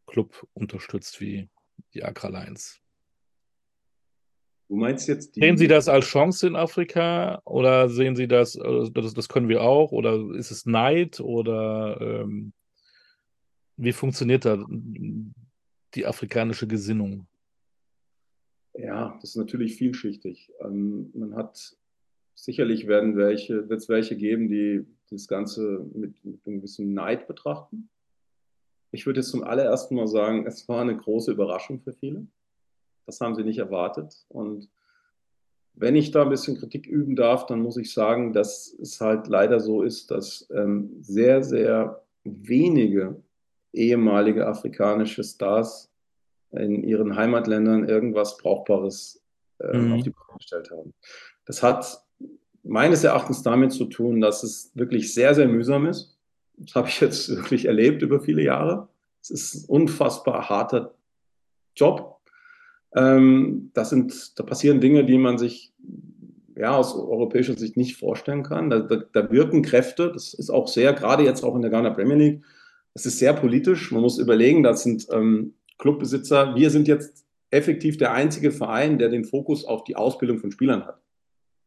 Club 0.07 0.47
unterstützt 0.53 1.21
wie 1.21 1.49
die 1.93 2.03
Accra 2.03 2.29
Lions? 2.29 2.81
Du 4.67 4.75
meinst 4.75 5.07
jetzt 5.07 5.35
die. 5.35 5.41
Sehen 5.41 5.57
Sie 5.57 5.67
das 5.67 5.87
als 5.87 6.05
Chance 6.05 6.47
in 6.47 6.55
Afrika 6.55 7.41
oder 7.45 7.89
sehen 7.89 8.15
Sie 8.15 8.27
das, 8.27 8.55
äh, 8.55 8.89
das, 8.91 9.13
das 9.13 9.29
können 9.29 9.49
wir 9.49 9.61
auch, 9.61 9.91
oder 9.91 10.35
ist 10.35 10.51
es 10.51 10.65
Neid 10.65 11.19
oder 11.19 11.99
ähm, 12.01 12.53
wie 13.77 13.91
funktioniert 13.91 14.45
da 14.45 14.65
die 15.93 16.05
afrikanische 16.05 16.67
Gesinnung? 16.67 17.27
Ja, 18.73 19.17
das 19.21 19.31
ist 19.31 19.37
natürlich 19.37 19.75
vielschichtig. 19.75 20.51
Ähm, 20.61 21.11
man 21.13 21.35
hat 21.35 21.77
sicherlich 22.33 22.87
werden 22.87 23.15
welche, 23.15 23.69
wird 23.69 23.81
es 23.81 23.89
welche 23.89 24.17
geben, 24.17 24.49
die 24.49 24.85
das 25.09 25.27
Ganze 25.27 25.85
mit, 25.93 26.23
mit 26.25 26.45
einem 26.45 26.57
gewissen 26.57 26.93
Neid 26.93 27.27
betrachten. 27.27 27.89
Ich 28.91 29.05
würde 29.05 29.19
jetzt 29.19 29.29
zum 29.29 29.43
allerersten 29.43 29.95
Mal 29.95 30.07
sagen, 30.07 30.45
es 30.45 30.67
war 30.67 30.81
eine 30.81 30.95
große 30.95 31.31
Überraschung 31.31 31.79
für 31.81 31.93
viele. 31.93 32.27
Das 33.05 33.21
haben 33.21 33.35
sie 33.35 33.43
nicht 33.43 33.59
erwartet. 33.59 34.25
Und 34.29 34.69
wenn 35.73 35.95
ich 35.95 36.11
da 36.11 36.23
ein 36.23 36.29
bisschen 36.29 36.57
Kritik 36.57 36.87
üben 36.87 37.15
darf, 37.15 37.45
dann 37.45 37.61
muss 37.61 37.77
ich 37.77 37.93
sagen, 37.93 38.33
dass 38.33 38.73
es 38.81 39.01
halt 39.01 39.27
leider 39.27 39.59
so 39.59 39.81
ist, 39.81 40.11
dass 40.11 40.47
ähm, 40.51 40.97
sehr, 41.01 41.43
sehr 41.43 42.03
wenige 42.23 43.21
ehemalige 43.75 44.47
afrikanische 44.47 45.23
Stars 45.23 45.91
in 46.51 46.83
ihren 46.83 47.15
Heimatländern 47.15 47.87
irgendwas 47.87 48.37
Brauchbares 48.37 49.21
äh, 49.59 49.77
mhm. 49.77 49.93
auf 49.93 50.03
die 50.03 50.09
Beine 50.09 50.37
gestellt 50.37 50.71
haben. 50.71 50.93
Das 51.45 51.61
hat 51.61 52.03
meines 52.63 53.03
Erachtens 53.03 53.43
damit 53.43 53.73
zu 53.73 53.85
tun, 53.85 54.21
dass 54.21 54.43
es 54.43 54.71
wirklich 54.73 55.13
sehr, 55.13 55.35
sehr 55.35 55.47
mühsam 55.47 55.85
ist. 55.85 56.17
Das 56.57 56.75
habe 56.75 56.87
ich 56.87 56.99
jetzt 57.01 57.29
wirklich 57.29 57.65
erlebt 57.65 58.01
über 58.01 58.21
viele 58.21 58.41
Jahre. 58.41 58.87
Es 59.21 59.29
ist 59.29 59.55
ein 59.55 59.65
unfassbar 59.67 60.49
harter 60.49 60.95
Job. 61.75 62.14
Ähm, 62.95 63.71
das 63.73 63.89
sind, 63.89 64.39
da 64.39 64.43
passieren 64.43 64.79
Dinge, 64.79 65.05
die 65.05 65.17
man 65.17 65.37
sich 65.37 65.73
ja, 66.55 66.75
aus 66.75 66.95
europäischer 66.95 67.57
Sicht 67.57 67.75
nicht 67.77 67.97
vorstellen 67.97 68.43
kann. 68.43 68.69
Da, 68.69 68.79
da, 68.79 69.03
da, 69.11 69.31
wirken 69.31 69.61
Kräfte, 69.61 70.11
das 70.11 70.33
ist 70.33 70.49
auch 70.49 70.67
sehr, 70.67 70.93
gerade 70.93 71.23
jetzt 71.23 71.43
auch 71.43 71.55
in 71.55 71.61
der 71.61 71.71
Ghana 71.71 71.89
Premier 71.89 72.15
League, 72.15 72.43
das 72.93 73.05
ist 73.05 73.19
sehr 73.19 73.33
politisch. 73.33 73.91
Man 73.91 74.01
muss 74.01 74.17
überlegen, 74.17 74.63
das 74.63 74.83
sind 74.83 75.07
ähm, 75.11 75.53
Clubbesitzer. 75.77 76.55
Wir 76.55 76.69
sind 76.69 76.87
jetzt 76.87 77.25
effektiv 77.51 77.97
der 77.97 78.13
einzige 78.13 78.51
Verein, 78.51 78.97
der 78.97 79.09
den 79.09 79.25
Fokus 79.25 79.65
auf 79.65 79.83
die 79.83 79.97
Ausbildung 79.97 80.39
von 80.39 80.51
Spielern 80.51 80.85
hat. 80.85 81.01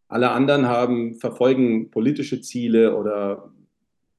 Alle 0.08 0.30
anderen 0.30 0.66
haben, 0.66 1.16
verfolgen 1.16 1.90
politische 1.90 2.40
Ziele 2.40 2.96
oder 2.96 3.52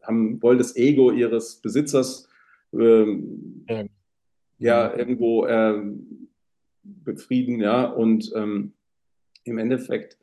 haben, 0.04 0.40
wollen 0.44 0.60
das 0.60 0.76
Ego 0.76 1.12
ihres 1.12 1.56
Besitzers 1.56 2.30
ähm, 2.74 3.66
ja. 3.68 3.86
ja. 4.60 4.96
irgendwo 4.96 5.48
ähm, 5.48 6.29
befrieden, 6.84 7.60
ja, 7.60 7.86
und 7.86 8.32
ähm, 8.36 8.74
im 9.44 9.58
Endeffekt 9.58 10.20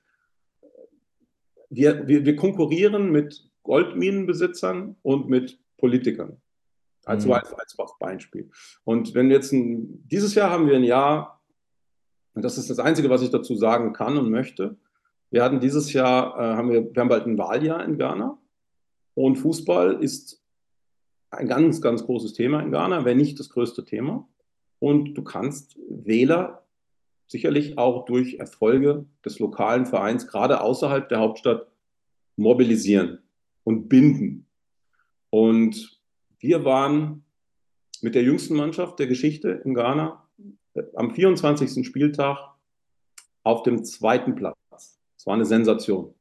wir, 1.70 2.06
wir, 2.06 2.24
wir 2.24 2.36
konkurrieren 2.36 3.10
mit 3.10 3.48
Goldminenbesitzern 3.62 4.96
und 5.02 5.28
mit 5.28 5.58
Politikern. 5.78 6.40
Also 7.04 7.28
mhm. 7.28 7.34
als, 7.34 7.52
als 7.52 7.76
Beispiel. 7.98 8.50
Und 8.84 9.14
wenn 9.14 9.28
wir 9.28 9.36
jetzt 9.36 9.52
ein, 9.52 10.06
dieses 10.08 10.34
Jahr 10.34 10.50
haben 10.50 10.66
wir 10.66 10.76
ein 10.76 10.84
Jahr, 10.84 11.40
und 12.34 12.44
das 12.44 12.58
ist 12.58 12.68
das 12.68 12.78
Einzige, 12.78 13.10
was 13.10 13.22
ich 13.22 13.30
dazu 13.30 13.54
sagen 13.56 13.92
kann 13.92 14.18
und 14.18 14.30
möchte. 14.30 14.76
Wir 15.30 15.42
hatten 15.42 15.60
dieses 15.60 15.92
Jahr, 15.92 16.38
äh, 16.38 16.56
haben 16.56 16.70
wir, 16.70 16.94
wir 16.94 17.00
haben 17.00 17.08
bald 17.08 17.26
ein 17.26 17.38
Wahljahr 17.38 17.84
in 17.84 17.98
Ghana. 17.98 18.38
Und 19.14 19.36
Fußball 19.36 20.02
ist 20.02 20.42
ein 21.30 21.48
ganz, 21.48 21.80
ganz 21.80 22.04
großes 22.04 22.34
Thema 22.34 22.60
in 22.60 22.70
Ghana, 22.70 23.04
wenn 23.04 23.16
nicht 23.16 23.40
das 23.40 23.48
größte 23.48 23.84
Thema. 23.84 24.28
Und 24.78 25.14
du 25.14 25.22
kannst 25.22 25.78
Wähler 25.88 26.62
sicherlich 27.26 27.78
auch 27.78 28.04
durch 28.04 28.34
Erfolge 28.34 29.06
des 29.24 29.38
lokalen 29.38 29.86
Vereins, 29.86 30.26
gerade 30.26 30.60
außerhalb 30.60 31.08
der 31.08 31.18
Hauptstadt, 31.18 31.66
mobilisieren 32.36 33.18
und 33.64 33.88
binden. 33.88 34.46
Und 35.30 36.00
wir 36.38 36.64
waren 36.64 37.24
mit 38.02 38.14
der 38.14 38.22
jüngsten 38.22 38.54
Mannschaft 38.54 38.98
der 38.98 39.06
Geschichte 39.06 39.62
in 39.64 39.74
Ghana 39.74 40.22
äh, 40.74 40.82
am 40.94 41.14
24. 41.14 41.86
Spieltag 41.86 42.38
auf 43.42 43.62
dem 43.62 43.84
zweiten 43.84 44.34
Platz. 44.34 44.56
Es 45.16 45.26
war 45.26 45.34
eine 45.34 45.46
Sensation. 45.46 46.14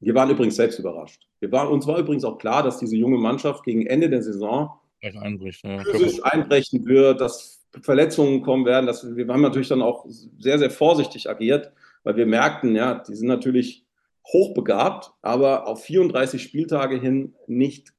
Wir 0.00 0.14
waren 0.14 0.30
übrigens 0.30 0.56
selbst 0.56 0.78
überrascht. 0.80 1.28
Wir 1.38 1.52
waren, 1.52 1.68
uns 1.68 1.86
war 1.86 1.98
übrigens 1.98 2.24
auch 2.24 2.38
klar, 2.38 2.62
dass 2.62 2.78
diese 2.78 2.96
junge 2.96 3.18
Mannschaft 3.18 3.62
gegen 3.64 3.86
Ende 3.86 4.10
der 4.10 4.22
Saison 4.22 4.80
einbricht, 5.02 5.64
ja. 5.64 5.82
physisch 5.84 6.22
einbrechen 6.22 6.86
wird, 6.86 7.20
dass 7.20 7.64
Verletzungen 7.80 8.42
kommen 8.42 8.64
werden. 8.64 8.86
Das, 8.86 9.16
wir 9.16 9.26
haben 9.28 9.42
natürlich 9.42 9.68
dann 9.68 9.82
auch 9.82 10.06
sehr, 10.08 10.58
sehr 10.58 10.70
vorsichtig 10.70 11.28
agiert, 11.28 11.72
weil 12.04 12.16
wir 12.16 12.26
merkten, 12.26 12.76
ja, 12.76 12.94
die 12.94 13.14
sind 13.14 13.28
natürlich 13.28 13.84
hochbegabt, 14.26 15.12
aber 15.22 15.66
auf 15.66 15.82
34 15.84 16.42
Spieltage 16.42 17.00
hin 17.00 17.34
nicht 17.46 17.92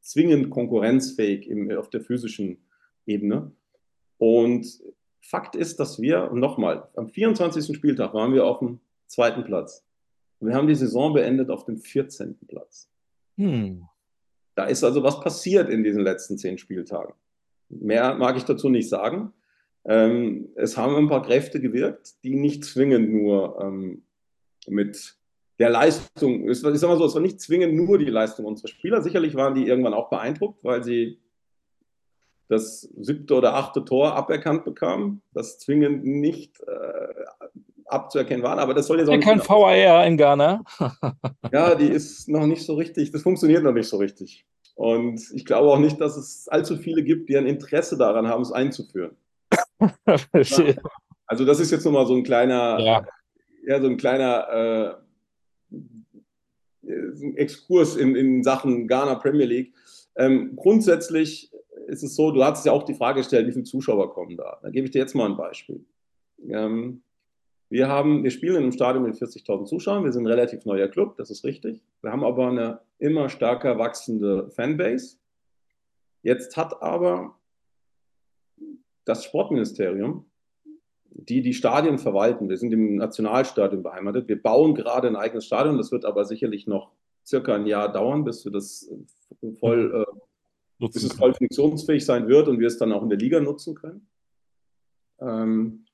zwingend 0.00 0.50
konkurrenzfähig 0.50 1.48
im, 1.48 1.70
auf 1.76 1.90
der 1.90 2.00
physischen 2.00 2.58
Ebene. 3.06 3.52
Und 4.18 4.66
Fakt 5.20 5.56
ist, 5.56 5.80
dass 5.80 6.00
wir, 6.00 6.30
nochmal, 6.30 6.88
am 6.94 7.08
24. 7.08 7.76
Spieltag 7.76 8.14
waren 8.14 8.32
wir 8.32 8.46
auf 8.46 8.60
dem 8.60 8.80
zweiten 9.08 9.44
Platz. 9.44 9.84
Wir 10.38 10.54
haben 10.54 10.68
die 10.68 10.74
Saison 10.74 11.12
beendet 11.12 11.50
auf 11.50 11.64
dem 11.64 11.78
14. 11.78 12.38
Platz. 12.46 12.88
Hm. 13.36 13.88
Da 14.56 14.64
ist 14.64 14.82
also 14.82 15.04
was 15.04 15.20
passiert 15.20 15.68
in 15.68 15.84
diesen 15.84 16.02
letzten 16.02 16.38
zehn 16.38 16.58
Spieltagen. 16.58 17.14
Mehr 17.68 18.14
mag 18.14 18.36
ich 18.36 18.44
dazu 18.44 18.68
nicht 18.68 18.88
sagen. 18.88 19.32
Ähm, 19.84 20.48
es 20.56 20.76
haben 20.76 20.96
ein 20.96 21.08
paar 21.08 21.22
Kräfte 21.22 21.60
gewirkt, 21.60 22.24
die 22.24 22.34
nicht 22.34 22.64
zwingend 22.64 23.12
nur 23.12 23.60
ähm, 23.60 24.02
mit 24.66 25.16
der 25.58 25.70
Leistung, 25.70 26.48
ich 26.48 26.58
sag 26.58 26.72
mal 26.72 26.98
so, 26.98 27.04
es 27.04 27.14
war 27.14 27.20
nicht 27.20 27.40
zwingend 27.40 27.74
nur 27.74 27.98
die 27.98 28.06
Leistung 28.06 28.46
unserer 28.46 28.68
Spieler. 28.68 29.00
Sicherlich 29.02 29.34
waren 29.34 29.54
die 29.54 29.66
irgendwann 29.66 29.94
auch 29.94 30.10
beeindruckt, 30.10 30.64
weil 30.64 30.82
sie 30.82 31.20
das 32.48 32.82
siebte 32.96 33.34
oder 33.34 33.54
achte 33.54 33.84
Tor 33.84 34.14
aberkannt 34.14 34.64
bekamen, 34.64 35.22
das 35.32 35.58
zwingend 35.58 36.04
nicht 36.04 36.60
äh, 36.60 37.24
abzuerkennen 37.88 38.42
war. 38.42 38.58
Aber 38.58 38.74
das 38.74 38.86
soll 38.86 38.98
jetzt 38.98 39.08
auch 39.08 39.14
ja, 39.14 39.20
kein 39.20 39.40
VAR 39.40 40.06
in 40.06 40.16
Ghana. 40.16 40.64
ja, 41.52 41.74
die 41.74 41.88
ist 41.88 42.28
noch 42.28 42.46
nicht 42.46 42.64
so 42.64 42.74
richtig, 42.74 43.10
das 43.10 43.22
funktioniert 43.22 43.62
noch 43.62 43.72
nicht 43.72 43.88
so 43.88 43.96
richtig. 43.96 44.46
Und 44.74 45.20
ich 45.32 45.46
glaube 45.46 45.70
auch 45.70 45.78
nicht, 45.78 46.00
dass 46.00 46.16
es 46.16 46.48
allzu 46.48 46.76
viele 46.76 47.02
gibt, 47.02 47.30
die 47.30 47.36
ein 47.38 47.46
Interesse 47.46 47.96
daran 47.96 48.28
haben, 48.28 48.42
es 48.42 48.52
einzuführen. 48.52 49.16
ja. 49.80 50.74
Also 51.26 51.44
das 51.44 51.60
ist 51.60 51.70
jetzt 51.70 51.84
nochmal 51.84 52.06
so 52.06 52.14
ein 52.14 52.22
kleiner, 52.22 52.78
ja. 52.78 53.06
ja 53.66 53.80
so 53.80 53.88
ein 53.88 53.96
kleiner 53.96 55.00
äh, 56.84 56.92
Exkurs 57.36 57.96
in, 57.96 58.14
in 58.14 58.42
Sachen 58.42 58.86
Ghana 58.86 59.14
Premier 59.16 59.46
League. 59.46 59.74
Ähm, 60.14 60.54
grundsätzlich 60.56 61.50
ist 61.86 62.02
es 62.02 62.14
so, 62.14 62.30
du 62.30 62.44
hast 62.44 62.66
ja 62.66 62.72
auch 62.72 62.84
die 62.84 62.94
Frage 62.94 63.20
gestellt, 63.20 63.46
wie 63.46 63.52
viele 63.52 63.64
Zuschauer 63.64 64.12
kommen 64.12 64.36
da. 64.36 64.58
Da 64.62 64.70
gebe 64.70 64.86
ich 64.86 64.92
dir 64.92 64.98
jetzt 64.98 65.14
mal 65.14 65.26
ein 65.26 65.36
Beispiel. 65.36 65.84
Ähm, 66.48 67.02
wir, 67.68 67.88
haben, 67.88 68.22
wir 68.22 68.30
spielen 68.30 68.56
in 68.56 68.62
einem 68.62 68.72
Stadion 68.72 69.04
mit 69.04 69.16
40.000 69.16 69.64
Zuschauern. 69.64 70.04
Wir 70.04 70.12
sind 70.12 70.24
ein 70.24 70.32
relativ 70.32 70.64
neuer 70.64 70.88
Club, 70.88 71.16
das 71.16 71.30
ist 71.30 71.44
richtig. 71.44 71.80
Wir 72.02 72.12
haben 72.12 72.24
aber 72.24 72.48
eine 72.48 72.80
immer 72.98 73.28
stärker 73.28 73.78
wachsende 73.78 74.50
Fanbase. 74.50 75.16
Jetzt 76.22 76.56
hat 76.56 76.82
aber 76.82 77.36
das 79.04 79.24
Sportministerium, 79.24 80.26
die 81.10 81.40
die 81.42 81.54
Stadien 81.54 81.98
verwalten, 81.98 82.48
wir 82.48 82.56
sind 82.56 82.72
im 82.72 82.96
Nationalstadion 82.96 83.82
beheimatet, 83.82 84.28
wir 84.28 84.40
bauen 84.40 84.74
gerade 84.74 85.08
ein 85.08 85.16
eigenes 85.16 85.46
Stadion, 85.46 85.78
das 85.78 85.92
wird 85.92 86.04
aber 86.04 86.24
sicherlich 86.24 86.66
noch 86.66 86.92
circa 87.24 87.54
ein 87.54 87.66
Jahr 87.66 87.90
dauern, 87.90 88.24
bis 88.24 88.44
wir 88.44 88.52
das 88.52 88.88
voll, 89.58 90.06
äh, 90.06 90.86
bis 90.86 91.02
es 91.02 91.12
voll 91.14 91.34
funktionsfähig 91.34 92.04
sein 92.04 92.28
wird 92.28 92.48
und 92.48 92.60
wir 92.60 92.66
es 92.66 92.78
dann 92.78 92.92
auch 92.92 93.02
in 93.02 93.08
der 93.08 93.18
Liga 93.18 93.40
nutzen 93.40 93.74
können. 93.74 94.06
Ähm, 95.20 95.86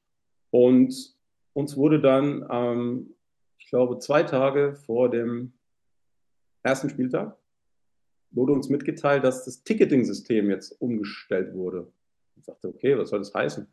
und 0.50 1.14
uns 1.52 1.76
wurde 1.76 2.00
dann, 2.00 2.46
ähm, 2.50 3.14
ich 3.58 3.68
glaube, 3.68 3.98
zwei 3.98 4.22
Tage 4.22 4.74
vor 4.74 5.10
dem 5.10 5.52
ersten 6.62 6.90
Spieltag, 6.90 7.36
wurde 8.30 8.52
uns 8.52 8.68
mitgeteilt, 8.68 9.24
dass 9.24 9.44
das 9.44 9.62
Ticketing-System 9.62 10.50
jetzt 10.50 10.80
umgestellt 10.80 11.54
wurde. 11.54 11.92
Ich 12.36 12.44
dachte, 12.44 12.68
okay, 12.68 12.96
was 12.96 13.10
soll 13.10 13.18
das 13.18 13.34
heißen? 13.34 13.66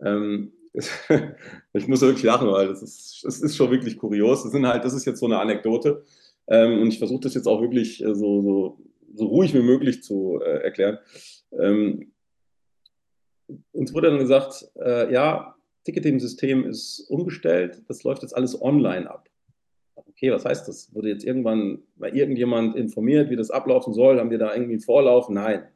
Ähm, 0.00 0.52
ich 1.72 1.88
muss 1.88 2.00
wirklich 2.00 2.22
lachen, 2.22 2.48
weil 2.48 2.68
das 2.68 2.82
ist, 2.82 3.24
das 3.24 3.40
ist 3.40 3.56
schon 3.56 3.70
wirklich 3.70 3.98
kurios. 3.98 4.44
Das, 4.44 4.52
sind 4.52 4.66
halt, 4.66 4.84
das 4.84 4.94
ist 4.94 5.04
jetzt 5.04 5.18
so 5.18 5.26
eine 5.26 5.38
Anekdote. 5.38 6.04
Ähm, 6.46 6.80
und 6.82 6.88
ich 6.88 6.98
versuche 6.98 7.20
das 7.20 7.34
jetzt 7.34 7.46
auch 7.46 7.60
wirklich 7.60 8.02
äh, 8.02 8.14
so, 8.14 8.42
so, 8.42 8.78
so 9.14 9.26
ruhig 9.26 9.52
wie 9.54 9.62
möglich 9.62 10.02
zu 10.02 10.40
äh, 10.40 10.62
erklären. 10.62 10.98
Ähm, 11.52 12.12
uns 13.72 13.92
wurde 13.92 14.10
dann 14.10 14.20
gesagt, 14.20 14.70
äh, 14.76 15.12
ja, 15.12 15.56
Ticketing-System 15.84 16.64
ist 16.64 17.06
umgestellt, 17.08 17.82
das 17.88 18.02
läuft 18.02 18.22
jetzt 18.22 18.36
alles 18.36 18.60
online 18.60 19.10
ab. 19.10 19.28
Okay, 19.94 20.30
was 20.32 20.44
heißt 20.44 20.68
das? 20.68 20.94
Wurde 20.94 21.08
jetzt 21.08 21.24
irgendwann 21.24 21.82
mal 21.96 22.14
irgendjemand 22.14 22.76
informiert, 22.76 23.30
wie 23.30 23.36
das 23.36 23.50
ablaufen 23.50 23.94
soll? 23.94 24.18
Haben 24.18 24.30
wir 24.30 24.38
da 24.38 24.52
irgendwie 24.52 24.74
einen 24.74 24.82
Vorlauf? 24.82 25.28
Nein. 25.28 25.66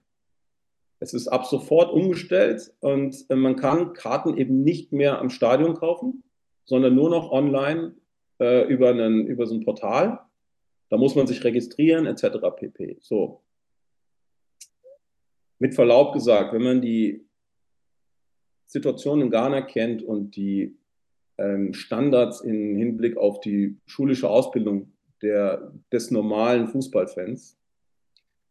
Es 1.00 1.14
ist 1.14 1.28
ab 1.28 1.46
sofort 1.46 1.92
umgestellt 1.92 2.72
und 2.80 3.26
äh, 3.28 3.36
man 3.36 3.56
kann 3.56 3.92
Karten 3.94 4.36
eben 4.36 4.62
nicht 4.62 4.92
mehr 4.92 5.18
am 5.18 5.30
Stadion 5.30 5.74
kaufen, 5.74 6.22
sondern 6.64 6.94
nur 6.94 7.10
noch 7.10 7.30
online 7.30 7.94
äh, 8.40 8.66
über, 8.66 8.90
einen, 8.90 9.26
über 9.26 9.46
so 9.46 9.54
ein 9.54 9.64
Portal. 9.64 10.20
Da 10.88 10.96
muss 10.96 11.14
man 11.14 11.26
sich 11.26 11.42
registrieren, 11.44 12.06
etc. 12.06 12.38
pp. 12.56 12.98
So. 13.00 13.42
Mit 15.58 15.74
Verlaub 15.74 16.12
gesagt, 16.12 16.52
wenn 16.52 16.62
man 16.62 16.80
die 16.80 17.26
Situation 18.66 19.20
in 19.20 19.30
Ghana 19.30 19.62
kennt 19.62 20.02
und 20.02 20.36
die 20.36 20.76
ähm, 21.38 21.74
Standards 21.74 22.40
im 22.40 22.76
Hinblick 22.76 23.16
auf 23.16 23.40
die 23.40 23.76
schulische 23.86 24.28
Ausbildung 24.28 24.92
der, 25.22 25.72
des 25.92 26.10
normalen 26.10 26.68
Fußballfans, 26.68 27.58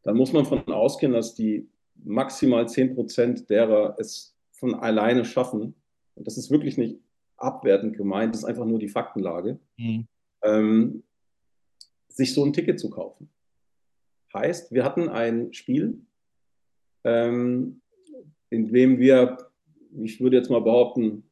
dann 0.04 0.18
muss 0.18 0.34
man 0.34 0.44
davon 0.44 0.74
ausgehen, 0.74 1.14
dass 1.14 1.34
die 1.36 1.68
maximal 2.04 2.68
10 2.68 2.96
Prozent 2.96 3.50
derer 3.50 3.96
es 4.00 4.36
von 4.52 4.76
alleine 4.76 5.26
schaffen. 5.26 5.76
Und 6.16 6.28
das 6.28 6.38
ist 6.38 6.52
wirklich 6.52 6.78
nicht 6.78 7.00
abwertend 7.38 7.98
gemeint, 7.98 8.34
das 8.34 8.42
ist 8.42 8.48
einfach 8.48 8.66
nur 8.66 8.80
die 8.80 8.90
Faktenlage, 8.90 9.60
mhm. 9.78 10.08
ähm, 10.44 11.04
sich 12.08 12.34
so 12.34 12.44
ein 12.46 12.54
Ticket 12.54 12.80
zu 12.80 12.90
kaufen. 12.90 13.30
Heißt, 14.34 14.72
wir 14.72 14.84
hatten 14.84 15.10
ein 15.10 15.54
Spiel, 15.54 16.02
ähm, 17.04 17.82
in 18.50 18.72
dem 18.72 19.00
wir 19.00 19.38
ich 20.02 20.22
würde 20.22 20.38
jetzt 20.38 20.50
mal 20.50 20.62
behaupten, 20.62 21.24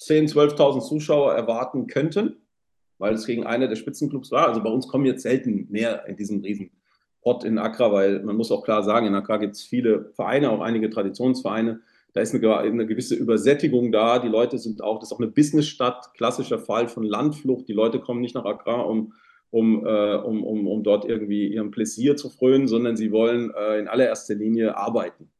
10.000, 0.00 0.56
12.000 0.56 0.80
Zuschauer 0.80 1.34
erwarten 1.34 1.86
könnten, 1.86 2.36
weil 2.98 3.14
es 3.14 3.26
gegen 3.26 3.44
einer 3.44 3.68
der 3.68 3.76
Spitzenclubs 3.76 4.30
war. 4.30 4.48
Also 4.48 4.62
bei 4.62 4.70
uns 4.70 4.88
kommen 4.88 5.06
jetzt 5.06 5.22
selten 5.22 5.66
mehr 5.70 6.06
in 6.06 6.16
diesen 6.16 6.40
riesen 6.40 6.70
Pot 7.22 7.44
in 7.44 7.58
Accra, 7.58 7.92
weil 7.92 8.22
man 8.22 8.36
muss 8.36 8.52
auch 8.52 8.64
klar 8.64 8.82
sagen, 8.82 9.06
in 9.06 9.14
Accra 9.14 9.38
gibt 9.38 9.56
es 9.56 9.62
viele 9.62 10.12
Vereine, 10.14 10.50
auch 10.50 10.60
einige 10.60 10.88
Traditionsvereine. 10.88 11.80
da 12.12 12.20
ist 12.20 12.34
eine, 12.34 12.56
eine, 12.56 12.86
gewisse 12.86 13.14
Übersättigung 13.14 13.92
da. 13.92 14.18
Die 14.18 14.28
Leute 14.28 14.58
sind 14.58 14.82
auch, 14.82 15.00
das 15.00 15.08
ist 15.08 15.12
auch 15.12 15.20
eine 15.20 15.30
Businessstadt, 15.30 16.14
klassischer 16.14 16.58
Fall 16.58 16.88
von 16.88 17.02
Landflucht. 17.02 17.68
Die 17.68 17.72
Leute 17.72 18.00
kommen 18.00 18.20
nicht 18.20 18.34
nach 18.34 18.44
Accra, 18.44 18.80
um, 18.82 19.12
um, 19.50 19.84
äh, 19.84 20.14
um, 20.16 20.44
um, 20.44 20.66
um 20.66 20.82
dort 20.82 21.04
irgendwie 21.04 21.48
ihrem 21.48 21.70
Pläsier 21.70 22.16
zu 22.16 22.30
frönen, 22.30 22.68
sondern 22.68 22.96
sie 22.96 23.10
wollen 23.10 23.52
äh, 23.54 23.78
in 23.78 23.88
allererster 23.88 24.34
Linie 24.34 24.76
arbeiten. 24.76 25.30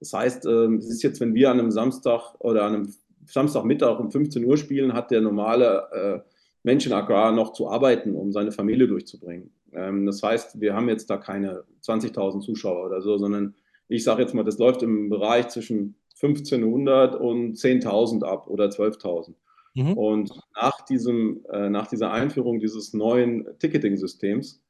Das 0.00 0.12
heißt, 0.12 0.46
äh, 0.46 0.66
es 0.76 0.88
ist 0.88 1.02
jetzt, 1.02 1.20
wenn 1.20 1.34
wir 1.34 1.50
an 1.50 1.58
einem 1.58 1.70
Samstag 1.70 2.34
oder 2.38 2.64
an 2.64 2.74
einem 2.74 2.94
Samstagmittag 3.26 3.98
um 3.98 4.10
15 4.10 4.44
Uhr 4.44 4.56
spielen, 4.56 4.92
hat 4.92 5.10
der 5.10 5.20
normale 5.20 5.88
äh, 5.92 6.30
Mensch 6.62 6.86
in 6.86 6.92
Accra 6.92 7.32
noch 7.32 7.52
zu 7.52 7.68
arbeiten, 7.68 8.14
um 8.14 8.32
seine 8.32 8.52
Familie 8.52 8.88
durchzubringen. 8.88 9.50
Ähm, 9.72 10.06
das 10.06 10.22
heißt, 10.22 10.60
wir 10.60 10.74
haben 10.74 10.88
jetzt 10.88 11.08
da 11.10 11.16
keine 11.16 11.64
20.000 11.82 12.40
Zuschauer 12.40 12.86
oder 12.86 13.00
so, 13.00 13.18
sondern 13.18 13.54
ich 13.88 14.04
sage 14.04 14.22
jetzt 14.22 14.34
mal, 14.34 14.44
das 14.44 14.58
läuft 14.58 14.82
im 14.82 15.08
Bereich 15.08 15.48
zwischen 15.48 15.96
1500 16.20 17.14
und 17.14 17.56
10.000 17.56 18.24
ab 18.24 18.48
oder 18.48 18.66
12.000. 18.66 19.34
Mhm. 19.74 19.92
Und 19.92 20.40
nach, 20.54 20.80
diesem, 20.86 21.44
äh, 21.52 21.68
nach 21.68 21.86
dieser 21.86 22.10
Einführung 22.10 22.58
dieses 22.58 22.94
neuen 22.94 23.46
Ticketing-Systems 23.58 24.62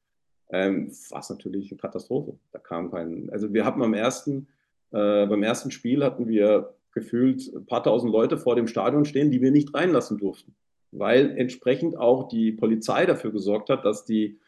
ähm, 0.51 0.91
war 1.11 1.21
es 1.21 1.31
natürlich 1.31 1.71
eine 1.71 1.79
Katastrophe. 1.79 2.37
Da 2.53 2.59
kam 2.59 2.91
kein, 2.91 3.31
also 3.31 3.53
wir 3.53 3.65
hatten 3.65 3.83
am 3.83 3.95
ersten, 3.95 4.49
äh, 4.93 5.27
beim 5.27 5.43
ersten 5.43 5.71
Spiel 5.71 6.05
hatten 6.05 6.29
wir 6.29 6.75
gefühlt 6.93 7.53
ein 7.55 7.67
paar 7.67 7.83
tausend 7.83 8.13
Leute 8.13 8.39
vor 8.39 8.57
dem 8.57 8.67
Stadion 8.67 9.05
stehen, 9.05 9.31
die 9.31 9.43
wir 9.43 9.51
nicht 9.51 9.75
reinlassen 9.75 10.19
durften, 10.19 10.55
weil 10.93 11.37
entsprechend 11.37 11.97
auch 11.97 12.29
die 12.29 12.53
Polizei 12.53 13.05
dafür 13.05 13.33
gesorgt 13.33 13.69
hat, 13.69 13.85
dass 13.85 14.05
die, 14.05 14.39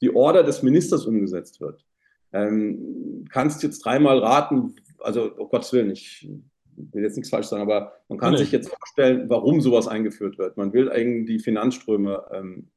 die 0.00 0.14
Order 0.14 0.44
des 0.44 0.62
Ministers 0.62 1.04
umgesetzt 1.04 1.60
wird. 1.60 1.84
Ähm, 2.32 3.24
kannst 3.30 3.62
jetzt 3.62 3.84
dreimal 3.84 4.18
raten, 4.18 4.76
also 5.00 5.32
oh 5.36 5.48
Gottes 5.48 5.72
Willen, 5.72 5.90
ich 5.90 6.28
will 6.76 7.02
jetzt 7.02 7.16
nichts 7.16 7.30
falsch 7.30 7.46
sagen, 7.46 7.62
aber 7.62 7.92
man 8.08 8.18
kann 8.18 8.32
nee. 8.32 8.38
sich 8.38 8.52
jetzt 8.52 8.68
vorstellen, 8.68 9.28
warum 9.28 9.60
sowas 9.60 9.88
eingeführt 9.88 10.38
wird. 10.38 10.56
Man 10.56 10.72
will 10.72 10.90
eigentlich 10.90 11.26
die 11.26 11.38
Finanzströme 11.42 12.24
ähm, 12.32 12.68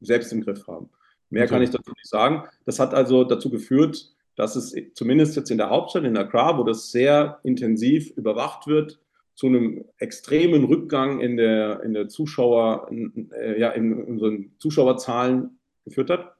selbst 0.00 0.32
im 0.32 0.42
Griff 0.42 0.66
haben. 0.66 0.90
Mehr 1.30 1.44
okay. 1.44 1.52
kann 1.52 1.62
ich 1.62 1.70
dazu 1.70 1.92
nicht 1.92 2.08
sagen. 2.08 2.44
Das 2.64 2.78
hat 2.78 2.94
also 2.94 3.24
dazu 3.24 3.50
geführt, 3.50 4.13
dass 4.36 4.56
es 4.56 4.74
zumindest 4.94 5.36
jetzt 5.36 5.50
in 5.50 5.58
der 5.58 5.70
Hauptstadt, 5.70 6.04
in 6.04 6.16
Accra, 6.16 6.58
wo 6.58 6.64
das 6.64 6.90
sehr 6.90 7.38
intensiv 7.44 8.10
überwacht 8.16 8.66
wird, 8.66 8.98
zu 9.34 9.46
einem 9.46 9.84
extremen 9.98 10.64
Rückgang 10.64 11.20
in 11.20 11.36
der, 11.36 11.82
in 11.82 11.92
der 11.92 12.08
Zuschauer, 12.08 12.88
äh, 12.90 13.60
ja, 13.60 13.70
in 13.70 13.92
unseren 13.92 14.52
Zuschauerzahlen 14.58 15.58
geführt 15.84 16.10
hat. 16.10 16.36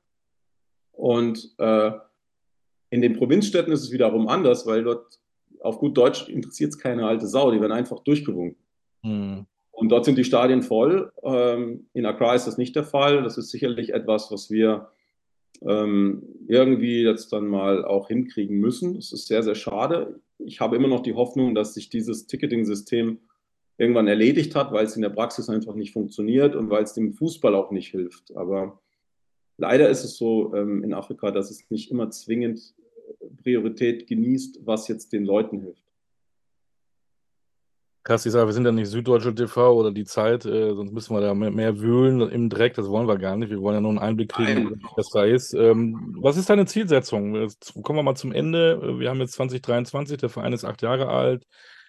Und 0.93 1.55
äh, 1.59 1.91
in 2.91 3.03
den 3.03 3.17
Provinzstädten 3.17 3.73
ist 3.73 3.83
es 3.83 3.91
wiederum 3.91 4.29
anders, 4.29 4.67
weil 4.67 4.85
dort 4.85 5.19
auf 5.61 5.79
gut 5.79 5.97
Deutsch 5.97 6.29
interessiert 6.29 6.71
es 6.71 6.79
keine 6.79 7.07
alte 7.07 7.27
Sau, 7.27 7.51
die 7.51 7.61
werden 7.61 7.73
einfach 7.73 8.01
durchgewunken. 8.01 8.63
Hm. 9.03 9.47
Und 9.73 9.89
dort 9.89 10.05
sind 10.05 10.17
die 10.17 10.25
Stadien 10.25 10.63
voll. 10.63 11.13
Ähm, 11.25 11.87
in 11.95 12.07
Accra 12.07 12.35
ist 12.35 12.47
das 12.47 12.59
nicht 12.59 12.77
der 12.77 12.85
Fall. 12.85 13.25
Das 13.25 13.39
ist 13.39 13.51
sicherlich 13.51 13.93
etwas, 13.93 14.31
was 14.31 14.51
wir 14.51 14.89
ähm, 15.63 16.23
irgendwie 16.47 17.03
jetzt 17.03 17.33
dann 17.33 17.47
mal 17.47 17.85
auch 17.85 18.09
hinkriegen 18.09 18.59
müssen. 18.59 18.95
Das 18.95 19.13
ist 19.13 19.27
sehr, 19.27 19.43
sehr 19.43 19.55
schade. 19.55 20.21
Ich 20.39 20.61
habe 20.61 20.77
immer 20.77 20.89
noch 20.89 21.01
die 21.01 21.15
Hoffnung, 21.15 21.55
dass 21.55 21.75
sich 21.75 21.89
dieses 21.89 22.27
Ticketing-System 22.27 23.19
irgendwann 23.79 24.09
erledigt 24.09 24.55
hat, 24.55 24.73
weil 24.73 24.85
es 24.85 24.97
in 24.97 25.03
der 25.03 25.11
Praxis 25.11 25.49
einfach 25.49 25.75
nicht 25.75 25.93
funktioniert 25.93 26.55
und 26.55 26.71
weil 26.71 26.85
es 26.85 26.95
dem 26.95 27.13
Fußball 27.13 27.55
auch 27.55 27.71
nicht 27.71 27.91
hilft. 27.91 28.37
Aber 28.37 28.81
leider 29.57 29.89
ist 29.89 30.05
es 30.05 30.17
so 30.17 30.55
ähm, 30.55 30.85
in 30.85 30.95
Afrika, 30.95 31.31
dass 31.31 31.51
es 31.51 31.71
nicht 31.71 31.91
immer 31.91 32.11
zwingend 32.11 32.75
Priorität 33.43 34.07
genießt, 34.07 34.61
was 34.65 34.89
jetzt 34.89 35.13
den 35.13 35.25
Leuten 35.25 35.61
hilft. 35.61 35.84
Krass, 38.05 38.27
ich 38.27 38.33
sage, 38.33 38.47
wir 38.47 38.53
sind 38.53 38.67
ja 38.67 38.73
nicht 38.73 38.89
Süddeutsche 38.89 39.35
TV 39.35 39.73
oder 39.73 39.91
die 39.91 40.05
Zeit, 40.05 40.45
äh, 40.45 40.75
sonst 40.75 40.93
müssen 40.93 41.17
wir 41.17 41.23
da 41.23 41.33
mehr, 41.33 41.51
mehr, 41.51 41.81
wühlen 41.81 42.21
im 42.29 42.51
Dreck, 42.51 42.75
das 42.75 42.87
wollen 42.91 43.09
wir 43.09 43.17
gar 43.17 43.35
nicht. 43.35 43.49
Wir 43.49 43.63
wollen 43.63 43.77
ja 43.77 43.81
nur 43.81 43.93
einen 43.93 43.99
Einblick 43.99 44.29
kriegen, 44.29 44.73
wie 44.73 44.87
das 44.95 45.09
da 45.09 45.25
ist. 45.25 45.55
Ähm, 45.55 46.15
was 46.21 46.37
ist 46.37 46.51
deine 46.51 46.67
Zielsetzung? 46.67 47.35
Jetzt 47.35 47.73
kommen 47.83 47.99
wir 47.99 48.03
mal 48.03 48.15
zum 48.15 48.33
Ende. 48.33 48.99
Wir 48.99 49.09
haben 49.09 49.21
jetzt 49.21 49.33
2023, 49.33 50.19
der 50.19 50.29
Verein 50.29 50.53
ist 50.53 50.67
acht 50.67 50.83
Jahre 50.83 51.09
alt. 51.09 51.47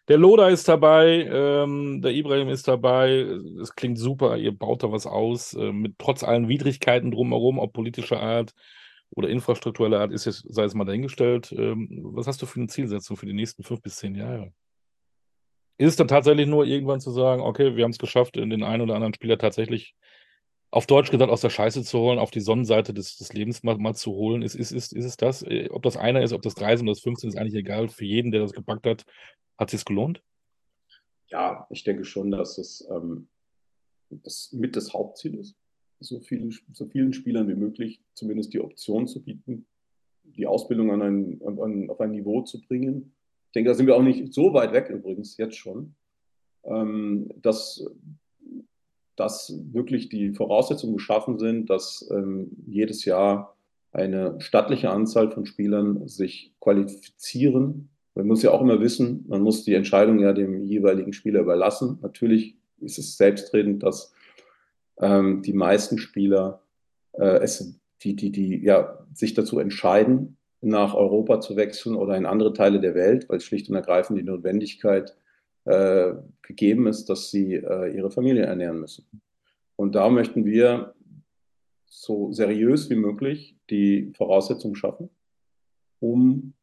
Der 0.08 0.18
Loda 0.18 0.48
ist 0.48 0.70
dabei, 0.70 1.28
ähm, 1.30 2.02
der 2.02 2.14
Ibrahim 2.14 2.48
ist 2.48 2.68
dabei. 2.70 3.28
Es 3.62 3.76
klingt 3.76 4.00
super, 4.00 4.38
ihr 4.38 4.58
baut 4.58 4.84
da 4.84 4.92
was 4.94 5.08
aus, 5.08 5.54
äh, 5.54 5.74
mit 5.74 6.00
trotz 6.00 6.24
allen 6.24 6.48
Widrigkeiten 6.48 7.12
drumherum, 7.12 7.60
ob 7.60 7.74
politischer 7.74 8.22
Art 8.22 8.54
oder 9.10 9.28
infrastruktureller 9.28 10.00
Art, 10.00 10.12
ist 10.14 10.26
jetzt, 10.26 10.46
sei 10.48 10.64
es 10.64 10.76
mal 10.76 10.86
dahingestellt. 10.86 11.52
Ähm, 11.58 11.90
was 12.04 12.28
hast 12.28 12.42
du 12.42 12.46
für 12.46 12.60
eine 12.62 12.68
Zielsetzung 12.68 13.18
für 13.18 13.26
die 13.26 13.34
nächsten 13.34 13.64
fünf 13.64 13.82
bis 13.82 13.98
zehn 13.98 14.16
Jahre? 14.16 14.54
Ist 15.78 15.90
es 15.90 15.96
dann 15.96 16.08
tatsächlich 16.08 16.48
nur 16.48 16.66
irgendwann 16.66 17.02
zu 17.02 17.12
sagen, 17.12 17.42
okay, 17.42 17.76
wir 17.76 17.84
haben 17.84 17.92
es 17.92 17.98
geschafft, 17.98 18.38
in 18.38 18.50
den 18.50 18.64
einen 18.64 18.82
oder 18.82 18.96
anderen 18.96 19.14
Spieler 19.14 19.38
tatsächlich 19.38 19.96
auf 20.72 20.88
Deutsch 20.88 21.12
gesagt 21.12 21.32
aus 21.32 21.42
der 21.42 21.50
Scheiße 21.50 21.84
zu 21.84 22.00
holen, 22.00 22.20
auf 22.20 22.32
die 22.32 22.42
Sonnenseite 22.42 22.94
des, 22.94 23.18
des 23.18 23.32
Lebens 23.34 23.64
mal, 23.64 23.78
mal, 23.78 23.94
zu 23.94 24.12
holen? 24.12 24.42
Ist, 24.42 24.56
ist, 24.56 24.72
ist, 24.72 24.94
ist 24.94 25.06
es 25.06 25.18
das? 25.18 25.42
Äh, 25.44 25.70
ob 25.70 25.84
das 25.84 25.96
einer 25.96 26.22
ist, 26.22 26.34
ob 26.34 26.42
das 26.42 26.56
drei 26.56 26.76
sind, 26.76 26.88
ob 26.88 26.96
das 26.96 27.04
15 27.04 27.30
ist 27.30 27.38
eigentlich 27.38 27.56
egal. 27.56 27.88
Für 27.88 28.06
jeden, 28.06 28.32
der 28.32 28.42
das 28.42 28.52
gepackt 28.52 28.86
hat, 28.86 29.06
hat 29.58 29.74
es 29.74 29.86
gelohnt? 29.86 30.22
Ja, 31.28 31.66
ich 31.70 31.84
denke 31.84 32.04
schon, 32.04 32.32
dass 32.32 32.58
es 32.58 32.86
ähm, 32.92 33.28
das 34.10 34.52
mit 34.52 34.76
das 34.76 34.94
Hauptziel 34.94 35.36
ist, 35.36 35.56
so 36.00 36.20
vielen, 36.20 36.54
so 36.74 36.88
vielen 36.88 37.14
Spielern 37.14 37.48
wie 37.48 37.56
möglich 37.56 38.02
zumindest 38.14 38.54
die 38.54 38.60
Option 38.60 39.08
zu 39.08 39.24
bieten, 39.24 39.66
die 40.24 40.46
Ausbildung 40.46 40.92
an 40.92 41.02
ein, 41.02 41.42
an, 41.42 41.90
auf 41.90 42.00
ein 42.02 42.12
Niveau 42.12 42.42
zu 42.42 42.62
bringen, 42.62 43.15
denke, 43.56 43.70
da 43.70 43.74
sind 43.74 43.88
wir 43.88 43.96
auch 43.96 44.04
nicht 44.04 44.34
so 44.34 44.54
weit 44.54 44.74
weg 44.74 44.90
übrigens, 44.90 45.38
jetzt 45.38 45.56
schon, 45.56 45.96
ähm, 46.64 47.30
dass, 47.42 47.86
dass 49.16 49.58
wirklich 49.72 50.10
die 50.10 50.34
Voraussetzungen 50.34 50.98
geschaffen 50.98 51.40
sind, 51.40 51.70
dass 51.70 52.08
ähm, 52.12 52.52
jedes 52.68 53.06
Jahr 53.06 53.56
eine 53.92 54.36
stattliche 54.42 54.90
Anzahl 54.90 55.32
von 55.32 55.46
Spielern 55.46 56.08
sich 56.08 56.54
qualifizieren. 56.60 57.90
Man 58.14 58.28
muss 58.28 58.44
ja 58.44 58.52
auch 58.52 58.62
immer 58.62 58.82
wissen, 58.82 59.24
man 59.28 59.42
muss 59.42 59.64
die 59.64 59.74
Entscheidung 59.74 60.20
ja 60.20 60.34
dem 60.34 60.66
jeweiligen 60.66 61.14
Spieler 61.14 61.40
überlassen. 61.40 62.00
Natürlich 62.02 62.58
ist 62.82 62.98
es 62.98 63.16
selbstredend, 63.16 63.84
dass 63.84 64.14
ähm, 65.00 65.42
die 65.44 65.54
meisten 65.54 65.98
Spieler 65.98 66.62
äh, 67.14 67.40
es, 67.40 67.80
die, 68.02 68.16
die, 68.16 68.32
die 68.32 68.64
ja, 68.64 69.06
sich 69.14 69.34
dazu 69.34 69.60
entscheiden, 69.60 70.38
nach 70.66 70.96
Europa 70.96 71.40
zu 71.40 71.56
wechseln 71.56 71.96
oder 71.96 72.18
in 72.18 72.26
andere 72.26 72.54
Teile 72.54 72.80
der 72.80 72.96
Welt, 72.96 73.30
weil 73.30 73.40
schlicht 73.40 73.70
und 73.70 73.76
ergreifend 73.76 74.18
die 74.20 74.24
Notwendigkeit 74.24 75.16
äh, 75.66 76.14
gegeben 76.42 76.88
ist, 76.88 77.06
dass 77.06 77.30
sie 77.30 77.56
äh, 77.56 77.96
ihre 77.96 78.12
Familie 78.12 78.44
ernähren 78.44 78.80
müssen. 78.80 79.06
Und 79.76 79.96
da 79.96 80.10
möchten 80.10 80.46
wir 80.46 80.96
so 81.86 82.32
seriös 82.32 82.90
wie 82.90 82.96
möglich 82.96 83.56
die 83.70 84.12
Voraussetzungen 84.18 84.76
schaffen, 84.76 85.10
um 86.00 86.54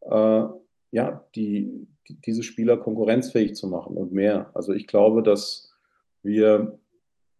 äh, 0.00 0.44
ja, 0.92 1.24
die, 1.34 1.86
die, 2.08 2.20
diese 2.24 2.42
Spieler 2.42 2.76
konkurrenzfähig 2.76 3.54
zu 3.54 3.68
machen 3.68 3.96
und 3.96 4.12
mehr. 4.12 4.50
Also 4.54 4.72
ich 4.72 4.86
glaube, 4.86 5.22
dass 5.22 5.72
wir 6.22 6.78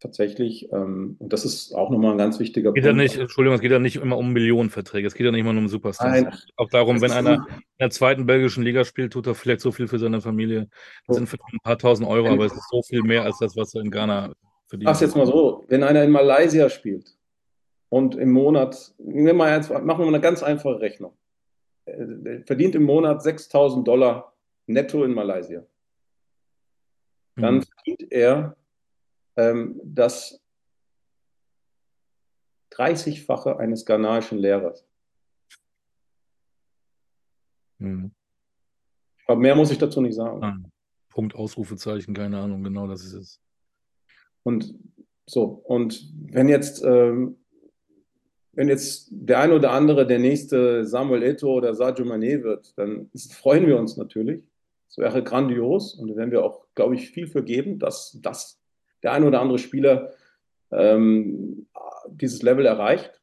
tatsächlich, 0.00 0.72
ähm, 0.72 1.16
und 1.18 1.32
das 1.32 1.44
ist 1.44 1.72
auch 1.74 1.90
nochmal 1.90 2.12
ein 2.12 2.18
ganz 2.18 2.40
wichtiger 2.40 2.72
geht 2.72 2.84
Punkt. 2.84 2.98
Ja 2.98 3.02
nicht, 3.02 3.16
Entschuldigung, 3.16 3.54
es 3.54 3.60
geht 3.60 3.70
ja 3.70 3.78
nicht 3.78 3.96
immer 3.96 4.16
um 4.16 4.32
Millionenverträge, 4.32 5.06
es 5.06 5.14
geht 5.14 5.26
ja 5.26 5.30
nicht 5.30 5.40
immer 5.40 5.52
nur 5.52 5.62
um 5.62 5.68
Superstars. 5.68 6.10
Nein, 6.10 6.34
auch 6.56 6.68
darum, 6.70 7.00
wenn 7.00 7.12
einer 7.12 7.34
in 7.34 7.62
der 7.78 7.90
zweiten 7.90 8.26
belgischen 8.26 8.64
Liga 8.64 8.84
spielt, 8.84 9.12
tut 9.12 9.26
er 9.26 9.34
vielleicht 9.34 9.60
so 9.60 9.70
viel 9.72 9.86
für 9.88 9.98
seine 9.98 10.20
Familie. 10.20 10.68
Das 11.06 11.16
sind 11.16 11.28
vielleicht 11.28 11.52
ein 11.52 11.60
paar 11.62 11.78
tausend 11.78 12.08
Euro, 12.08 12.28
aber 12.28 12.46
es 12.46 12.52
ist 12.52 12.68
so 12.70 12.82
viel 12.82 13.02
mehr 13.02 13.24
als 13.24 13.38
das, 13.38 13.56
was 13.56 13.74
er 13.74 13.82
in 13.82 13.90
Ghana 13.90 14.32
verdient. 14.66 14.86
Mach's 14.86 15.00
jetzt 15.00 15.16
mal 15.16 15.26
so, 15.26 15.64
wenn 15.68 15.82
einer 15.82 16.02
in 16.02 16.10
Malaysia 16.10 16.68
spielt 16.70 17.16
und 17.90 18.14
im 18.16 18.32
Monat, 18.32 18.94
wir 18.98 19.34
mal 19.34 19.54
jetzt, 19.54 19.70
machen 19.70 19.86
wir 19.86 19.96
mal 19.96 20.08
eine 20.08 20.20
ganz 20.20 20.42
einfache 20.42 20.80
Rechnung, 20.80 21.12
er 21.84 22.42
verdient 22.46 22.74
im 22.74 22.84
Monat 22.84 23.22
6000 23.22 23.86
Dollar 23.86 24.32
netto 24.66 25.04
in 25.04 25.12
Malaysia. 25.12 25.64
Dann 27.36 27.56
mhm. 27.56 27.62
verdient 27.62 28.12
er 28.12 28.56
ähm, 29.36 29.80
das 29.84 30.40
30-fache 32.72 33.56
eines 33.58 33.84
ghanaischen 33.84 34.38
Lehrers. 34.38 34.86
Hm. 37.78 38.12
Aber 39.26 39.40
mehr 39.40 39.54
muss 39.54 39.70
ich 39.70 39.78
dazu 39.78 40.00
nicht 40.00 40.14
sagen. 40.14 40.42
Ah, 40.42 40.58
Punkt, 41.08 41.34
Ausrufezeichen, 41.34 42.14
keine 42.14 42.38
Ahnung, 42.38 42.62
genau 42.62 42.86
das 42.86 43.04
ist 43.04 43.14
es. 43.14 43.40
Und 44.42 44.74
so, 45.26 45.44
und 45.44 46.12
wenn 46.32 46.48
jetzt, 46.48 46.82
ähm, 46.84 47.36
wenn 48.52 48.68
jetzt 48.68 49.08
der 49.10 49.40
eine 49.40 49.54
oder 49.54 49.72
andere 49.72 50.06
der 50.06 50.18
nächste 50.18 50.84
Samuel 50.84 51.22
Eto 51.22 51.52
oder 51.52 51.74
Sadio 51.74 52.04
Mané 52.04 52.42
wird, 52.42 52.76
dann 52.76 53.10
freuen 53.32 53.66
wir 53.66 53.78
uns 53.78 53.96
natürlich. 53.96 54.42
Das 54.88 54.98
wäre 54.98 55.22
grandios 55.22 55.94
und 55.94 56.08
da 56.08 56.16
werden 56.16 56.32
wir 56.32 56.44
auch, 56.44 56.66
glaube 56.74 56.96
ich, 56.96 57.10
viel 57.10 57.28
für 57.28 57.44
geben, 57.44 57.78
dass 57.78 58.18
das 58.20 58.59
der 59.02 59.12
ein 59.12 59.24
oder 59.24 59.40
andere 59.40 59.58
Spieler 59.58 60.12
ähm, 60.70 61.66
dieses 62.08 62.42
Level 62.42 62.66
erreicht. 62.66 63.20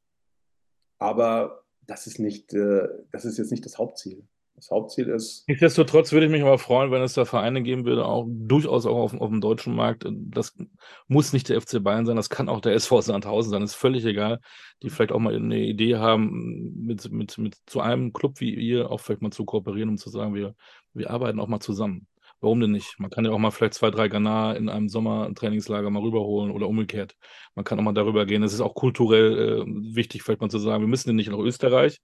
Aber 1.00 1.64
das 1.86 2.08
ist 2.08 2.20
nicht, 2.20 2.54
äh, 2.54 2.88
das 3.12 3.26
ist 3.26 3.38
jetzt 3.38 3.52
nicht 3.52 3.66
das 3.66 3.78
Hauptziel. 3.78 4.24
Das 4.56 4.72
Hauptziel 4.72 5.10
ist. 5.10 5.48
Nichtsdestotrotz 5.48 6.12
würde 6.12 6.26
ich 6.26 6.32
mich 6.32 6.42
aber 6.42 6.58
freuen, 6.58 6.90
wenn 6.90 7.04
es 7.04 7.14
da 7.14 7.26
Vereine 7.26 7.62
geben 7.62 7.86
würde, 7.86 8.06
auch 8.06 8.26
durchaus 8.28 8.88
auch 8.88 8.98
auf, 8.98 9.14
auf, 9.14 9.30
dem 9.30 9.40
deutschen 9.40 9.76
Markt. 9.76 10.04
Das 10.10 10.58
muss 11.08 11.32
nicht 11.32 11.50
der 11.50 11.62
FC 11.62 11.84
Bayern 11.84 12.08
sein, 12.08 12.16
das 12.16 12.32
kann 12.32 12.50
auch 12.50 12.60
der 12.60 12.74
SV 12.74 13.02
Sandhausen 13.02 13.52
sein, 13.52 13.62
ist 13.62 13.76
völlig 13.76 14.04
egal. 14.04 14.40
Die 14.82 14.90
vielleicht 14.90 15.12
auch 15.12 15.20
mal 15.20 15.36
eine 15.36 15.60
Idee 15.60 15.98
haben, 15.98 16.74
mit, 16.88 17.12
mit, 17.12 17.38
mit 17.38 17.56
zu 17.68 17.82
einem 17.82 18.14
Club 18.14 18.40
wie 18.40 18.56
ihr 18.56 18.90
auch 18.90 19.00
vielleicht 19.00 19.22
mal 19.22 19.32
zu 19.32 19.46
kooperieren, 19.46 19.90
um 19.90 19.98
zu 19.98 20.10
sagen, 20.10 20.34
wir, 20.34 20.56
wir 20.96 21.12
arbeiten 21.12 21.40
auch 21.40 21.48
mal 21.48 21.60
zusammen. 21.60 22.08
Warum 22.40 22.60
denn 22.60 22.72
nicht? 22.72 23.00
Man 23.00 23.10
kann 23.10 23.26
ja 23.26 23.32
auch 23.32 23.40
mal 23.40 23.52
vielleicht 23.52 23.74
zwei, 23.74 23.90
drei 23.90 24.08
Ghana 24.10 24.54
in 24.54 24.70
einem 24.70 24.90
Sommertrainingslager 24.90 25.90
mal 25.90 26.04
rüberholen 26.04 26.52
oder 26.52 26.68
umgekehrt. 26.68 27.16
Man 27.56 27.66
kann 27.66 27.80
auch 27.80 27.84
mal 27.84 27.94
darüber 27.94 28.26
gehen. 28.26 28.44
Es 28.44 28.54
ist 28.54 28.62
auch 28.62 28.76
kulturell 28.76 29.62
äh, 29.62 29.96
wichtig, 29.96 30.22
vielleicht 30.22 30.42
mal 30.42 30.50
zu 30.50 30.60
sagen, 30.60 30.84
wir 30.84 30.88
müssen 30.88 31.10
ja 31.10 31.16
nicht 31.16 31.32
nach 31.32 31.40
Österreich, 31.40 32.00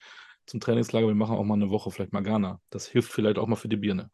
zum 0.48 0.60
Trainingslager. 0.60 1.08
Wir 1.08 1.16
machen 1.16 1.38
auch 1.38 1.44
mal 1.44 1.54
eine 1.54 1.70
Woche, 1.70 1.92
vielleicht 1.92 2.14
mal 2.14 2.24
Ghana. 2.24 2.60
Das 2.72 2.88
hilft 2.88 3.12
vielleicht 3.12 3.38
auch 3.38 3.48
mal 3.48 3.56
für 3.56 3.68
die 3.68 3.78
Birne. 3.78 4.10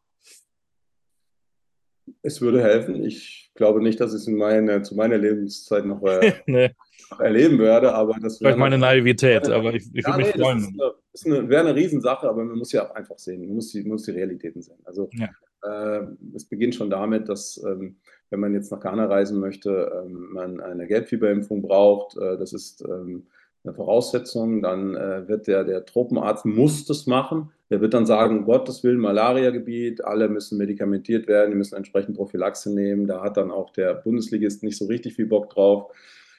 Es 2.22 2.40
würde 2.40 2.62
helfen. 2.62 3.04
Ich 3.04 3.50
glaube 3.54 3.82
nicht, 3.82 4.00
dass 4.00 4.12
ich 4.12 4.22
es 4.22 4.26
in 4.26 4.36
meine, 4.36 4.82
zu 4.82 4.94
meiner 4.94 5.18
Lebenszeit 5.18 5.84
noch, 5.84 6.02
äh, 6.02 6.32
nee. 6.46 6.70
noch 7.10 7.20
erleben 7.20 7.58
werde, 7.58 7.94
aber 7.94 8.16
das 8.20 8.38
Vielleicht 8.38 8.58
meine 8.58 8.78
Naivität, 8.78 9.46
eine, 9.46 9.54
aber 9.54 9.74
ich, 9.74 9.88
ich 9.92 10.04
ja, 10.04 10.10
würde 10.10 10.26
mich 10.26 10.34
nee, 10.34 10.42
freuen. 10.42 10.76
Das, 10.78 10.92
ist 11.12 11.26
eine, 11.26 11.38
eine, 11.38 11.48
wäre 11.48 11.68
eine 11.68 11.74
Riesensache, 11.74 12.28
aber 12.28 12.44
man 12.44 12.58
muss 12.58 12.72
ja 12.72 12.88
auch 12.88 12.94
einfach 12.94 13.18
sehen, 13.18 13.46
man 13.46 13.54
muss 13.54 13.72
die, 13.72 13.82
man 13.82 13.92
muss 13.92 14.04
die 14.04 14.12
Realitäten 14.12 14.62
sehen. 14.62 14.78
Also 14.84 15.08
ja. 15.12 15.28
äh, 15.62 16.06
es 16.42 16.48
beginnt 16.48 16.74
schon 16.74 16.90
damit, 16.90 17.28
dass 17.28 17.62
ähm, 17.64 17.96
wenn 18.30 18.40
man 18.40 18.54
jetzt 18.54 18.70
nach 18.70 18.80
Ghana 18.80 19.06
reisen 19.06 19.40
möchte, 19.40 20.04
ähm, 20.04 20.28
man 20.32 20.60
eine 20.60 20.86
Gelbfieberimpfung 20.86 21.62
braucht. 21.62 22.16
Äh, 22.16 22.38
das 22.38 22.52
ist 22.52 22.82
ähm, 22.82 23.26
eine 23.64 23.74
Voraussetzung. 23.74 24.62
Dann 24.62 24.94
äh, 24.94 25.28
wird 25.28 25.46
der, 25.46 25.64
der 25.64 25.84
Tropenarzt 25.84 26.46
muss 26.46 26.86
das 26.86 27.06
machen. 27.06 27.50
Der 27.70 27.80
wird 27.80 27.94
dann 27.94 28.06
sagen, 28.06 28.44
Gottes 28.44 28.82
Willen, 28.82 28.98
Malariagebiet, 28.98 30.04
alle 30.04 30.28
müssen 30.28 30.58
medikamentiert 30.58 31.28
werden, 31.28 31.50
die 31.50 31.56
müssen 31.56 31.76
entsprechend 31.76 32.16
Prophylaxe 32.16 32.72
nehmen. 32.72 33.06
Da 33.06 33.22
hat 33.22 33.36
dann 33.36 33.50
auch 33.50 33.70
der 33.70 33.94
Bundesligist 33.94 34.62
nicht 34.62 34.78
so 34.78 34.86
richtig 34.86 35.14
viel 35.14 35.26
Bock 35.26 35.50
drauf. 35.50 35.92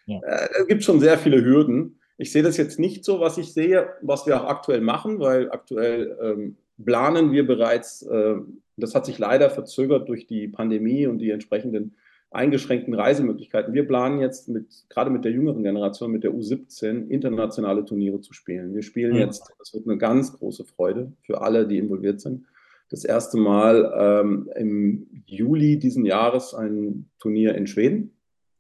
Ja. 0.06 0.20
Äh, 0.20 0.50
es 0.62 0.68
gibt 0.68 0.84
schon 0.84 1.00
sehr 1.00 1.18
viele 1.18 1.44
Hürden. 1.44 2.00
Ich 2.18 2.32
sehe 2.32 2.44
das 2.44 2.58
jetzt 2.58 2.80
nicht 2.80 3.04
so, 3.04 3.20
was 3.20 3.38
ich 3.38 3.54
sehe, 3.54 3.90
was 4.02 4.28
wir 4.28 4.40
auch 4.40 4.48
aktuell 4.48 4.82
machen, 4.82 5.20
weil 5.20 5.52
aktuell 5.52 6.18
ähm, 6.22 6.58
planen 6.86 7.32
wir 7.32 7.46
bereits, 7.46 8.04
äh, 8.04 8.36
das 8.78 8.96
hat 8.96 9.06
sich 9.06 9.20
leider 9.20 9.50
verzögert 9.50 10.10
durch 10.10 10.28
die 10.28 10.48
Pandemie 10.48 11.08
und 11.08 11.20
die 11.20 11.32
entsprechenden 11.32 11.96
eingeschränkten 12.32 12.94
Reisemöglichkeiten. 12.94 13.74
Wir 13.74 13.86
planen 13.86 14.22
jetzt 14.22 14.48
mit, 14.48 14.66
gerade 14.90 15.12
mit 15.12 15.26
der 15.26 15.34
jüngeren 15.34 15.64
Generation, 15.64 16.12
mit 16.12 16.24
der 16.24 16.32
U17, 16.32 17.10
internationale 17.10 17.84
Turniere 17.84 18.22
zu 18.22 18.34
spielen. 18.34 18.74
Wir 18.74 18.84
spielen 18.84 19.14
mhm. 19.14 19.20
jetzt, 19.20 19.54
das 19.60 19.74
wird 19.74 19.86
eine 19.86 19.98
ganz 19.98 20.34
große 20.34 20.64
Freude 20.64 21.12
für 21.22 21.42
alle, 21.42 21.68
die 21.68 21.78
involviert 21.78 22.22
sind. 22.22 22.46
Das 22.90 23.04
erste 23.06 23.38
Mal 23.38 23.92
ähm, 23.96 24.50
im 24.56 25.24
Juli 25.26 25.78
diesen 25.78 26.06
Jahres 26.06 26.54
ein 26.54 27.10
Turnier 27.20 27.56
in 27.56 27.68
Schweden. 27.68 28.14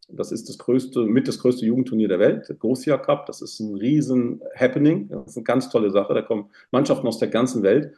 Das 0.09 0.33
ist 0.33 0.49
das 0.49 0.57
größte, 0.57 1.05
mit 1.05 1.27
das 1.27 1.39
größte 1.39 1.65
Jugendturnier 1.65 2.09
der 2.09 2.19
Welt, 2.19 2.49
der 2.49 2.55
Gosia 2.57 2.97
Cup. 2.97 3.25
Das 3.25 3.41
ist 3.41 3.59
ein 3.61 3.75
riesen 3.75 4.41
Happening. 4.55 5.07
Das 5.09 5.27
ist 5.27 5.37
eine 5.37 5.43
ganz 5.45 5.69
tolle 5.69 5.91
Sache. 5.91 6.13
Da 6.13 6.21
kommen 6.21 6.49
Mannschaften 6.71 7.07
aus 7.07 7.19
der 7.19 7.29
ganzen 7.29 7.63
Welt. 7.63 7.93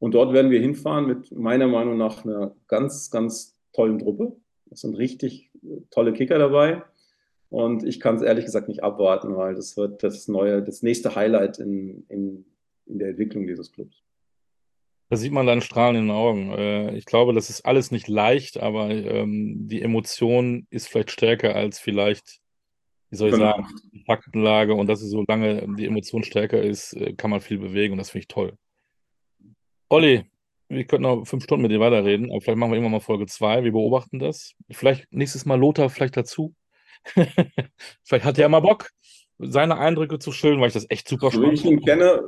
Und 0.00 0.14
dort 0.14 0.32
werden 0.32 0.50
wir 0.50 0.60
hinfahren 0.60 1.06
mit 1.06 1.30
meiner 1.30 1.68
Meinung 1.68 1.96
nach 1.96 2.24
einer 2.24 2.56
ganz, 2.66 3.10
ganz 3.10 3.56
tollen 3.72 3.98
Truppe. 3.98 4.34
Es 4.70 4.80
sind 4.80 4.96
richtig 4.96 5.50
tolle 5.90 6.12
Kicker 6.14 6.38
dabei. 6.38 6.82
Und 7.50 7.84
ich 7.84 8.00
kann 8.00 8.16
es 8.16 8.22
ehrlich 8.22 8.46
gesagt 8.46 8.68
nicht 8.68 8.82
abwarten, 8.82 9.36
weil 9.36 9.54
das 9.54 9.76
wird 9.76 10.02
das 10.02 10.26
neue, 10.26 10.62
das 10.62 10.82
nächste 10.82 11.14
Highlight 11.16 11.58
in, 11.58 12.06
in, 12.08 12.46
in 12.86 12.98
der 12.98 13.08
Entwicklung 13.10 13.46
dieses 13.46 13.72
Clubs. 13.72 14.02
Da 15.10 15.16
sieht 15.16 15.32
man 15.32 15.46
deinen 15.46 15.60
Strahlen 15.60 15.96
in 15.96 16.06
den 16.06 16.12
Augen. 16.12 16.52
Äh, 16.52 16.96
ich 16.96 17.04
glaube, 17.04 17.34
das 17.34 17.50
ist 17.50 17.66
alles 17.66 17.90
nicht 17.90 18.08
leicht, 18.08 18.58
aber 18.58 18.90
ähm, 18.90 19.68
die 19.68 19.82
Emotion 19.82 20.66
ist 20.70 20.88
vielleicht 20.88 21.10
stärker 21.10 21.56
als 21.56 21.80
vielleicht, 21.80 22.40
wie 23.10 23.16
soll 23.16 23.28
ich 23.28 23.34
genau. 23.34 23.50
sagen, 23.50 23.66
die 23.92 24.04
Faktenlage. 24.04 24.72
Und 24.74 24.86
dass 24.86 25.02
es 25.02 25.10
so 25.10 25.24
lange 25.26 25.66
die 25.76 25.86
Emotion 25.86 26.22
stärker 26.22 26.62
ist, 26.62 26.94
äh, 26.94 27.12
kann 27.14 27.30
man 27.30 27.40
viel 27.40 27.58
bewegen 27.58 27.92
und 27.92 27.98
das 27.98 28.10
finde 28.10 28.22
ich 28.22 28.28
toll. 28.28 28.56
Olli, 29.92 30.24
wir 30.68 30.84
könnten 30.84 31.02
noch 31.02 31.24
fünf 31.24 31.42
Stunden 31.42 31.62
mit 31.62 31.72
dir 31.72 31.80
weiterreden, 31.80 32.30
aber 32.30 32.40
vielleicht 32.40 32.58
machen 32.58 32.70
wir 32.70 32.76
irgendwann 32.76 32.92
mal 32.92 33.00
Folge 33.00 33.26
zwei. 33.26 33.64
Wir 33.64 33.72
beobachten 33.72 34.20
das. 34.20 34.54
Vielleicht 34.70 35.12
nächstes 35.12 35.44
Mal 35.46 35.58
Lothar 35.58 35.90
vielleicht 35.90 36.16
dazu. 36.16 36.54
vielleicht 38.04 38.24
hat 38.24 38.38
er 38.38 38.42
ja 38.42 38.48
mal 38.48 38.60
Bock, 38.60 38.90
seine 39.38 39.78
Eindrücke 39.78 40.20
zu 40.20 40.30
schildern, 40.30 40.60
weil 40.60 40.68
ich 40.68 40.74
das 40.74 40.86
echt 40.90 41.08
super 41.08 41.32
spannend 41.32 41.58
finde. 41.58 41.64
Wenn 41.64 41.78
ich 41.78 41.80
ihn 41.80 41.84
kenne, 41.84 42.22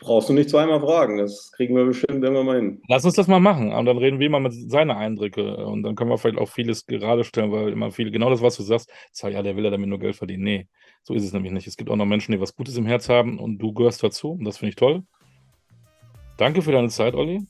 brauchst 0.00 0.28
du 0.28 0.34
nicht 0.34 0.50
zweimal 0.50 0.80
fragen. 0.80 1.16
Das 1.16 1.50
kriegen 1.52 1.74
wir 1.74 1.86
bestimmt 1.86 2.22
irgendwann 2.22 2.44
mal 2.44 2.56
hin. 2.56 2.82
Lass 2.88 3.06
uns 3.06 3.14
das 3.14 3.26
mal 3.26 3.40
machen. 3.40 3.72
Und 3.72 3.86
dann 3.86 3.96
reden 3.96 4.18
wir 4.18 4.28
mal 4.28 4.40
mit 4.40 4.52
seinen 4.52 4.90
Eindrücke. 4.90 5.64
Und 5.64 5.82
dann 5.82 5.94
können 5.94 6.10
wir 6.10 6.18
vielleicht 6.18 6.38
auch 6.38 6.50
vieles 6.50 6.84
gerade 6.84 7.24
stellen, 7.24 7.52
weil 7.52 7.70
immer 7.70 7.90
viele, 7.90 8.10
genau 8.10 8.28
das, 8.28 8.42
was 8.42 8.58
du 8.58 8.64
sagst, 8.64 8.92
sag, 9.12 9.32
ja, 9.32 9.42
der 9.42 9.56
will 9.56 9.64
ja 9.64 9.70
damit 9.70 9.88
nur 9.88 9.98
Geld 9.98 10.16
verdienen. 10.16 10.44
Nee, 10.44 10.68
so 11.04 11.14
ist 11.14 11.24
es 11.24 11.32
nämlich 11.32 11.52
nicht. 11.52 11.66
Es 11.66 11.78
gibt 11.78 11.88
auch 11.88 11.96
noch 11.96 12.04
Menschen, 12.04 12.32
die 12.32 12.40
was 12.40 12.54
Gutes 12.54 12.76
im 12.76 12.84
Herz 12.84 13.08
haben 13.08 13.38
und 13.38 13.56
du 13.56 13.72
gehörst 13.72 14.02
dazu. 14.02 14.32
Und 14.32 14.44
das 14.44 14.58
finde 14.58 14.70
ich 14.70 14.76
toll. 14.76 15.04
Danke 16.36 16.62
für 16.62 16.72
deine 16.72 16.88
Zeit, 16.88 17.14
Olli. 17.14 17.46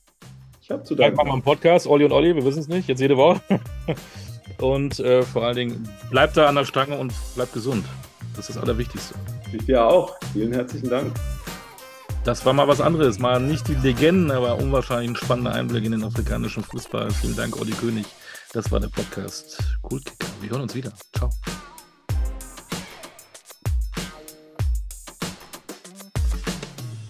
Ich 0.61 0.71
habe 0.71 0.83
zu 0.83 0.95
danken. 0.95 1.17
Machen 1.17 1.27
wir 1.27 1.33
einen 1.33 1.41
Podcast, 1.43 1.87
Olli 1.87 2.05
und 2.05 2.11
Olli, 2.11 2.35
wir 2.35 2.43
wissen 2.43 2.59
es 2.59 2.67
nicht, 2.67 2.87
jetzt 2.87 2.99
jede 2.99 3.17
Woche. 3.17 3.41
und 4.59 4.99
äh, 4.99 5.21
vor 5.21 5.43
allen 5.43 5.55
Dingen, 5.55 5.89
bleibt 6.09 6.37
da 6.37 6.47
an 6.47 6.55
der 6.55 6.65
Stange 6.65 6.97
und 6.97 7.13
bleibt 7.35 7.53
gesund. 7.53 7.85
Das 8.35 8.49
ist 8.49 8.55
das 8.55 8.63
Allerwichtigste. 8.63 9.15
Ich 9.53 9.65
dir 9.65 9.85
auch. 9.85 10.17
Vielen 10.33 10.53
herzlichen 10.53 10.89
Dank. 10.89 11.13
Das 12.23 12.43
war 12.45 12.53
mal 12.53 12.67
was 12.67 12.81
anderes. 12.81 13.19
Mal 13.19 13.39
nicht 13.39 13.67
die 13.67 13.75
Legenden, 13.75 14.31
aber 14.31 14.57
unwahrscheinlich 14.57 15.11
ein 15.11 15.15
spannender 15.15 15.53
Einblick 15.53 15.85
in 15.85 15.91
den 15.91 16.03
afrikanischen 16.03 16.63
Fußball. 16.63 17.11
Vielen 17.11 17.35
Dank, 17.35 17.59
Olli 17.61 17.71
König. 17.71 18.05
Das 18.51 18.71
war 18.71 18.79
der 18.79 18.87
Podcast 18.87 19.63
Cool 19.83 20.01
Kicker. 20.01 20.27
Wir 20.41 20.49
hören 20.49 20.61
uns 20.61 20.73
wieder. 20.73 20.91
Ciao. 21.15 21.29